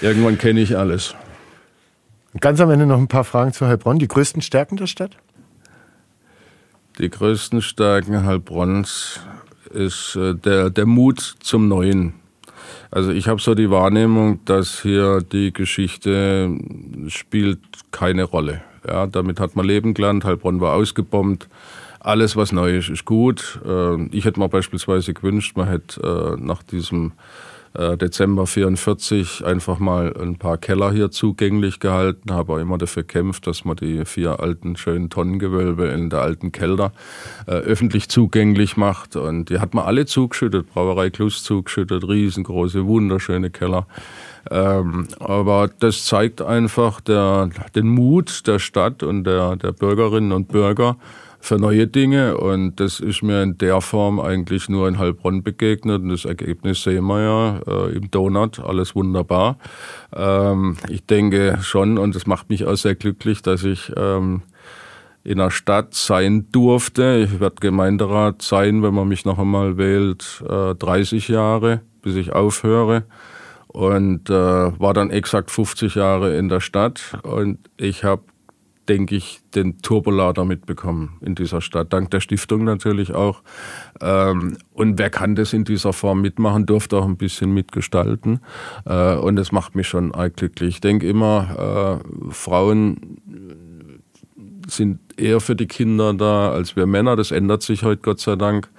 Irgendwann 0.00 0.38
kenne 0.38 0.60
ich 0.60 0.78
alles. 0.78 1.16
Ganz 2.38 2.60
am 2.60 2.70
Ende 2.70 2.86
noch 2.86 2.98
ein 2.98 3.08
paar 3.08 3.24
Fragen 3.24 3.52
zu 3.52 3.66
Heilbronn. 3.66 3.98
Die 3.98 4.06
größten 4.06 4.40
Stärken 4.40 4.76
der 4.76 4.86
Stadt? 4.86 5.16
Die 6.98 7.10
größten 7.10 7.60
Stärken 7.60 8.24
Heilbronns 8.24 9.20
ist 9.70 10.14
äh, 10.14 10.34
der, 10.34 10.70
der 10.70 10.86
Mut 10.86 11.18
zum 11.40 11.66
Neuen. 11.66 12.19
Also 12.90 13.10
ich 13.12 13.28
habe 13.28 13.40
so 13.40 13.54
die 13.54 13.70
Wahrnehmung, 13.70 14.44
dass 14.44 14.82
hier 14.82 15.20
die 15.20 15.52
Geschichte 15.52 16.50
spielt 17.08 17.60
keine 17.90 18.24
Rolle. 18.24 18.62
Ja, 18.86 19.06
damit 19.06 19.40
hat 19.40 19.56
man 19.56 19.66
leben 19.66 19.94
gelernt. 19.94 20.24
Heilbronn 20.24 20.60
war 20.60 20.74
ausgebombt 20.74 21.48
alles, 22.00 22.34
was 22.34 22.50
neu 22.50 22.78
ist, 22.78 22.88
ist 22.88 23.04
gut. 23.04 23.60
Ähm, 23.64 24.08
ich 24.12 24.24
hätte 24.24 24.40
mir 24.40 24.48
beispielsweise 24.48 25.12
gewünscht, 25.14 25.56
man 25.56 25.68
hätte 25.68 26.36
äh, 26.38 26.42
nach 26.42 26.62
diesem 26.62 27.08
äh, 27.08 27.10
Dezember 27.72 28.46
44 28.46 29.44
einfach 29.44 29.78
mal 29.78 30.12
ein 30.20 30.36
paar 30.36 30.58
Keller 30.58 30.90
hier 30.90 31.10
zugänglich 31.10 31.78
gehalten, 31.78 32.32
habe 32.32 32.54
auch 32.54 32.58
immer 32.58 32.78
dafür 32.78 33.04
gekämpft, 33.04 33.46
dass 33.46 33.64
man 33.64 33.76
die 33.76 34.04
vier 34.04 34.40
alten 34.40 34.76
schönen 34.76 35.08
Tonnengewölbe 35.08 35.86
in 35.86 36.10
der 36.10 36.20
alten 36.20 36.50
Kelder 36.50 36.92
äh, 37.46 37.52
öffentlich 37.52 38.08
zugänglich 38.08 38.76
macht. 38.76 39.14
Und 39.14 39.50
die 39.50 39.60
hat 39.60 39.74
man 39.74 39.84
alle 39.84 40.06
zugeschüttet, 40.06 40.72
Brauerei 40.72 41.10
Klus 41.10 41.44
zugeschüttet, 41.44 42.08
riesengroße, 42.08 42.86
wunderschöne 42.86 43.50
Keller. 43.50 43.86
Ähm, 44.50 45.06
aber 45.20 45.70
das 45.78 46.04
zeigt 46.04 46.42
einfach 46.42 47.00
der, 47.00 47.50
den 47.74 47.88
Mut 47.88 48.46
der 48.46 48.58
Stadt 48.58 49.02
und 49.02 49.24
der, 49.24 49.56
der 49.56 49.72
Bürgerinnen 49.72 50.32
und 50.32 50.48
Bürger, 50.48 50.96
für 51.40 51.58
neue 51.58 51.86
Dinge. 51.86 52.36
Und 52.36 52.78
das 52.80 53.00
ist 53.00 53.22
mir 53.22 53.42
in 53.42 53.58
der 53.58 53.80
Form 53.80 54.20
eigentlich 54.20 54.68
nur 54.68 54.86
in 54.86 54.98
Heilbronn 54.98 55.42
begegnet. 55.42 56.02
Und 56.02 56.10
das 56.10 56.24
Ergebnis 56.24 56.82
sehen 56.82 57.04
wir 57.06 57.20
ja 57.20 57.60
äh, 57.66 57.96
im 57.96 58.10
Donut, 58.10 58.60
alles 58.60 58.94
wunderbar. 58.94 59.58
Ähm, 60.14 60.76
ich 60.88 61.04
denke 61.06 61.58
schon, 61.62 61.98
und 61.98 62.14
das 62.14 62.26
macht 62.26 62.50
mich 62.50 62.66
auch 62.66 62.76
sehr 62.76 62.94
glücklich, 62.94 63.42
dass 63.42 63.64
ich 63.64 63.90
ähm, 63.96 64.42
in 65.24 65.40
einer 65.40 65.50
Stadt 65.50 65.94
sein 65.94 66.46
durfte. 66.52 67.26
Ich 67.26 67.40
werde 67.40 67.56
Gemeinderat 67.60 68.42
sein, 68.42 68.82
wenn 68.82 68.94
man 68.94 69.08
mich 69.08 69.24
noch 69.24 69.38
einmal 69.38 69.76
wählt, 69.76 70.42
äh, 70.48 70.74
30 70.74 71.28
Jahre, 71.28 71.80
bis 72.02 72.16
ich 72.16 72.32
aufhöre. 72.32 73.04
Und 73.66 74.30
äh, 74.30 74.32
war 74.32 74.94
dann 74.94 75.10
exakt 75.10 75.50
50 75.50 75.94
Jahre 75.94 76.36
in 76.36 76.48
der 76.48 76.60
Stadt. 76.60 77.18
Und 77.22 77.58
ich 77.76 78.02
habe 78.02 78.22
denke 78.90 79.14
ich, 79.14 79.40
den 79.54 79.78
Turbolader 79.82 80.44
mitbekommen 80.44 81.16
in 81.20 81.36
dieser 81.36 81.60
Stadt. 81.60 81.92
Dank 81.92 82.10
der 82.10 82.18
Stiftung 82.18 82.64
natürlich 82.64 83.14
auch. 83.14 83.42
Ähm, 84.00 84.58
und 84.72 84.98
wer 84.98 85.10
kann 85.10 85.36
das 85.36 85.52
in 85.52 85.62
dieser 85.62 85.92
Form 85.92 86.20
mitmachen, 86.20 86.66
durfte 86.66 86.96
auch 86.96 87.06
ein 87.06 87.16
bisschen 87.16 87.54
mitgestalten. 87.54 88.40
Äh, 88.84 89.14
und 89.14 89.36
das 89.36 89.52
macht 89.52 89.76
mich 89.76 89.86
schon 89.86 90.12
arg 90.12 90.36
glücklich. 90.36 90.74
Ich 90.74 90.80
denke 90.80 91.08
immer, 91.08 92.02
äh, 92.02 92.32
Frauen 92.32 93.18
sind 94.66 94.98
eher 95.16 95.40
für 95.40 95.54
die 95.54 95.68
Kinder 95.68 96.12
da 96.12 96.50
als 96.50 96.74
wir 96.74 96.86
Männer. 96.86 97.14
Das 97.14 97.30
ändert 97.30 97.62
sich 97.62 97.84
heute 97.84 98.02
Gott 98.02 98.18
sei 98.18 98.34
Dank. 98.34 98.70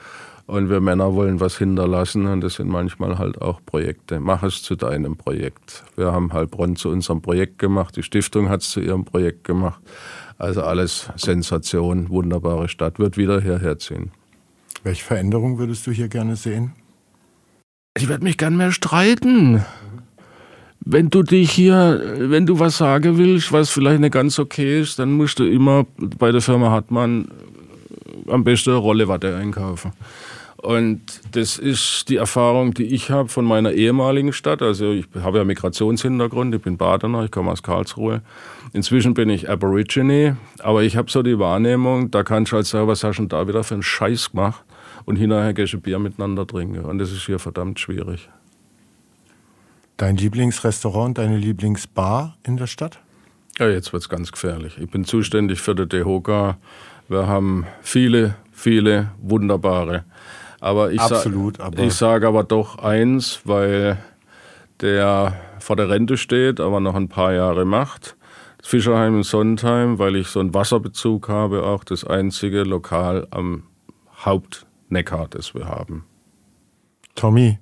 Und 0.48 0.70
wir 0.70 0.82
Männer 0.82 1.14
wollen 1.14 1.40
was 1.40 1.58
hinterlassen 1.58 2.26
und 2.26 2.42
das 2.42 2.56
sind 2.56 2.68
manchmal 2.68 3.18
halt 3.18 3.42
auch 3.42 3.62
Projekte. 3.66 4.20
Mach 4.20 4.44
es 4.44 4.62
zu 4.62 4.76
deinem 4.76 5.16
Projekt. 5.16 5.84
Wir 5.96 6.12
haben 6.12 6.34
Heilbronn 6.34 6.76
zu 6.76 6.90
unserem 6.90 7.22
Projekt 7.22 7.60
gemacht, 7.60 7.96
die 7.96 8.04
Stiftung 8.04 8.50
hat 8.50 8.62
es 8.62 8.72
zu 8.72 8.82
ihrem 8.82 9.06
Projekt 9.06 9.44
gemacht. 9.44 9.82
Also 10.38 10.64
alles 10.64 11.10
Sensation, 11.16 12.10
wunderbare 12.10 12.68
Stadt, 12.68 13.00
wird 13.00 13.16
wieder 13.18 13.40
hierher 13.42 13.80
ziehen. 13.80 14.12
Welche 14.84 15.04
Veränderung 15.04 15.60
würdest 15.60 15.86
du 15.86 15.92
hier 15.92 16.08
gerne 16.08 16.36
sehen? 16.36 16.74
Ich 17.96 18.10
werde 18.10 18.24
mich 18.24 18.38
gern 18.38 18.58
mehr 18.58 18.72
streiten. 18.72 19.64
wenn 20.84 21.10
du 21.10 21.24
dich 21.24 21.52
hier, 21.52 22.02
wenn 22.18 22.46
du 22.46 22.60
was 22.60 22.78
sagen 22.78 23.18
willst, 23.18 23.52
was 23.52 23.70
vielleicht 23.70 24.02
nicht 24.02 24.14
ganz 24.14 24.40
okay 24.40 24.82
ist, 24.82 24.98
dann 25.00 25.12
musst 25.12 25.40
du 25.40 25.46
immer 25.46 25.86
bei 25.98 26.32
der 26.32 26.42
Firma 26.42 26.72
Hartmann 26.72 27.28
am 28.28 28.44
besten 28.44 28.72
eine 28.72 28.80
Rolle 28.80 29.08
Watte 29.08 29.36
einkaufen. 29.36 29.92
Und 30.62 31.02
das 31.32 31.58
ist 31.58 32.08
die 32.10 32.18
Erfahrung, 32.18 32.76
die 32.76 32.86
ich 32.86 33.10
habe 33.10 33.30
von 33.30 33.46
meiner 33.46 33.72
ehemaligen 33.72 34.32
Stadt. 34.32 34.62
Also 34.62 34.92
ich 34.92 35.08
habe 35.20 35.40
ja 35.40 35.44
Migrationshintergrund, 35.44 36.54
ich 36.54 36.62
bin 36.62 36.78
Badener, 36.78 37.26
ich 37.26 37.32
komme 37.32 37.52
aus 37.52 37.64
Karlsruhe. 37.64 38.22
Inzwischen 38.72 39.16
bin 39.16 39.30
ich 39.30 39.50
Aborigine, 39.50 40.38
aber 40.60 40.84
ich 40.84 40.98
habe 40.98 41.10
so 41.10 41.24
die 41.24 41.40
Wahrnehmung, 41.40 42.12
da 42.12 42.22
kannst 42.22 42.52
du 42.52 42.58
halt 42.58 42.68
sagen, 42.68 42.88
was 42.88 43.04
hast 43.04 43.18
du 43.18 43.24
denn 43.24 43.30
da 43.30 43.48
wieder 43.48 43.64
für 43.64 43.74
einen 43.74 43.84
Scheiß 43.84 44.32
gemacht? 44.32 44.64
Und 45.06 45.16
hinterher 45.16 45.54
gehst 45.54 45.74
du 45.74 45.80
Bier 45.80 45.98
miteinander 45.98 46.46
trinken. 46.46 46.86
Und 46.86 47.00
das 47.00 47.12
ist 47.12 47.26
hier 47.26 47.40
verdammt 47.40 47.80
schwierig. 47.80 48.30
Dein 49.98 50.16
Lieblingsrestaurant, 50.16 51.18
deine 51.18 51.38
Lieblingsbar 51.38 52.38
in 52.44 52.58
der 52.58 52.68
Stadt? 52.68 53.00
Ja, 53.58 53.68
jetzt 53.68 53.94
wird 53.94 54.04
es 54.04 54.10
ganz 54.10 54.32
gefährlich. 54.32 54.78
Ich 54.80 54.92
bin 54.92 55.06
zuständig 55.06 55.60
für 55.60 55.74
die 55.74 55.88
DEHOGA. 55.88 56.58
Wir 57.10 57.28
haben 57.28 57.66
viele, 57.82 58.36
viele 58.52 59.12
wunderbare 59.22 60.06
aber 60.62 60.92
ich 60.92 61.02
Absolut, 61.02 61.58
sa 61.58 61.66
aber 61.66 61.80
ich 61.80 61.94
sage 61.94 62.28
aber 62.28 62.44
doch 62.44 62.78
eins, 62.78 63.42
weil 63.46 63.98
der 64.80 65.34
vor 65.60 65.76
der 65.76 65.90
Rente 65.90 66.18
steht, 66.18 66.60
aber 66.60 66.80
noch 66.80 66.96
ein 66.96 67.10
paar 67.10 67.34
Jahre 67.34 67.66
macht. 67.66 68.16
Das 68.60 68.68
Fischerheim 68.68 69.18
in 69.18 69.24
Sondheim, 69.24 69.98
weil 69.98 70.16
ich 70.16 70.28
so 70.28 70.40
einen 70.40 70.54
Wasserbezug 70.54 71.30
habe, 71.30 71.64
auch 71.66 71.84
das 71.84 72.04
einzige 72.06 72.64
Lokal 72.64 73.28
am 73.32 73.64
Hauptneckar, 74.24 75.28
das 75.30 75.56
wir 75.56 75.68
haben. 75.68 76.06
Tommy, 77.16 77.58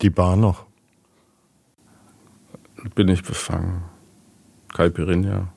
die 0.00 0.10
Bar 0.10 0.36
noch. 0.36 0.66
Bin 2.94 3.08
ich 3.08 3.22
befangen. 3.22 3.82
Caipirinha. 4.72 5.52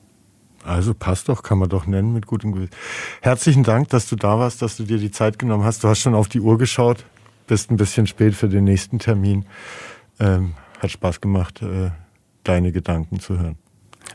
Also 0.64 0.94
passt 0.94 1.28
doch, 1.28 1.42
kann 1.42 1.58
man 1.58 1.68
doch 1.68 1.86
nennen 1.86 2.12
mit 2.12 2.26
gutem 2.26 2.52
Gewissen. 2.52 2.72
Herzlichen 3.20 3.62
Dank, 3.62 3.90
dass 3.90 4.08
du 4.08 4.16
da 4.16 4.38
warst, 4.38 4.62
dass 4.62 4.76
du 4.76 4.84
dir 4.84 4.98
die 4.98 5.10
Zeit 5.10 5.38
genommen 5.38 5.64
hast. 5.64 5.84
Du 5.84 5.88
hast 5.88 6.00
schon 6.00 6.14
auf 6.14 6.28
die 6.28 6.40
Uhr 6.40 6.58
geschaut, 6.58 7.04
bist 7.46 7.70
ein 7.70 7.76
bisschen 7.76 8.06
spät 8.06 8.34
für 8.34 8.48
den 8.48 8.64
nächsten 8.64 8.98
Termin. 8.98 9.44
Ähm, 10.18 10.54
hat 10.80 10.90
Spaß 10.90 11.20
gemacht, 11.20 11.62
äh, 11.62 11.90
deine 12.44 12.72
Gedanken 12.72 13.20
zu 13.20 13.38
hören. 13.38 13.56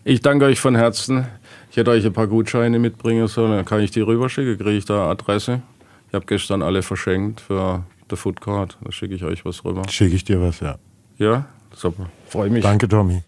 Ich 0.03 0.21
danke 0.21 0.45
euch 0.45 0.59
von 0.59 0.75
Herzen. 0.75 1.27
Ich 1.71 1.77
hätte 1.77 1.91
euch 1.91 2.05
ein 2.05 2.13
paar 2.13 2.27
Gutscheine 2.27 2.79
mitbringen 2.79 3.27
sollen, 3.27 3.51
dann 3.51 3.65
kann 3.65 3.81
ich 3.81 3.91
die 3.91 4.01
rüberschicken, 4.01 4.57
kriege 4.57 4.77
ich 4.77 4.85
da 4.85 5.09
Adresse. 5.09 5.61
Ich 6.07 6.13
habe 6.13 6.25
gestern 6.25 6.63
alle 6.63 6.81
verschenkt 6.81 7.41
für 7.41 7.83
der 8.09 8.17
Foodcard. 8.17 8.77
Da 8.81 8.91
schicke 8.91 9.13
ich 9.13 9.23
euch 9.23 9.45
was 9.45 9.63
rüber. 9.63 9.83
Schicke 9.89 10.15
ich 10.15 10.23
dir 10.23 10.41
was, 10.41 10.59
ja. 10.59 10.77
Ja, 11.17 11.45
super. 11.75 12.09
Freue 12.25 12.49
mich. 12.49 12.63
Danke, 12.63 12.87
Tommy. 12.87 13.23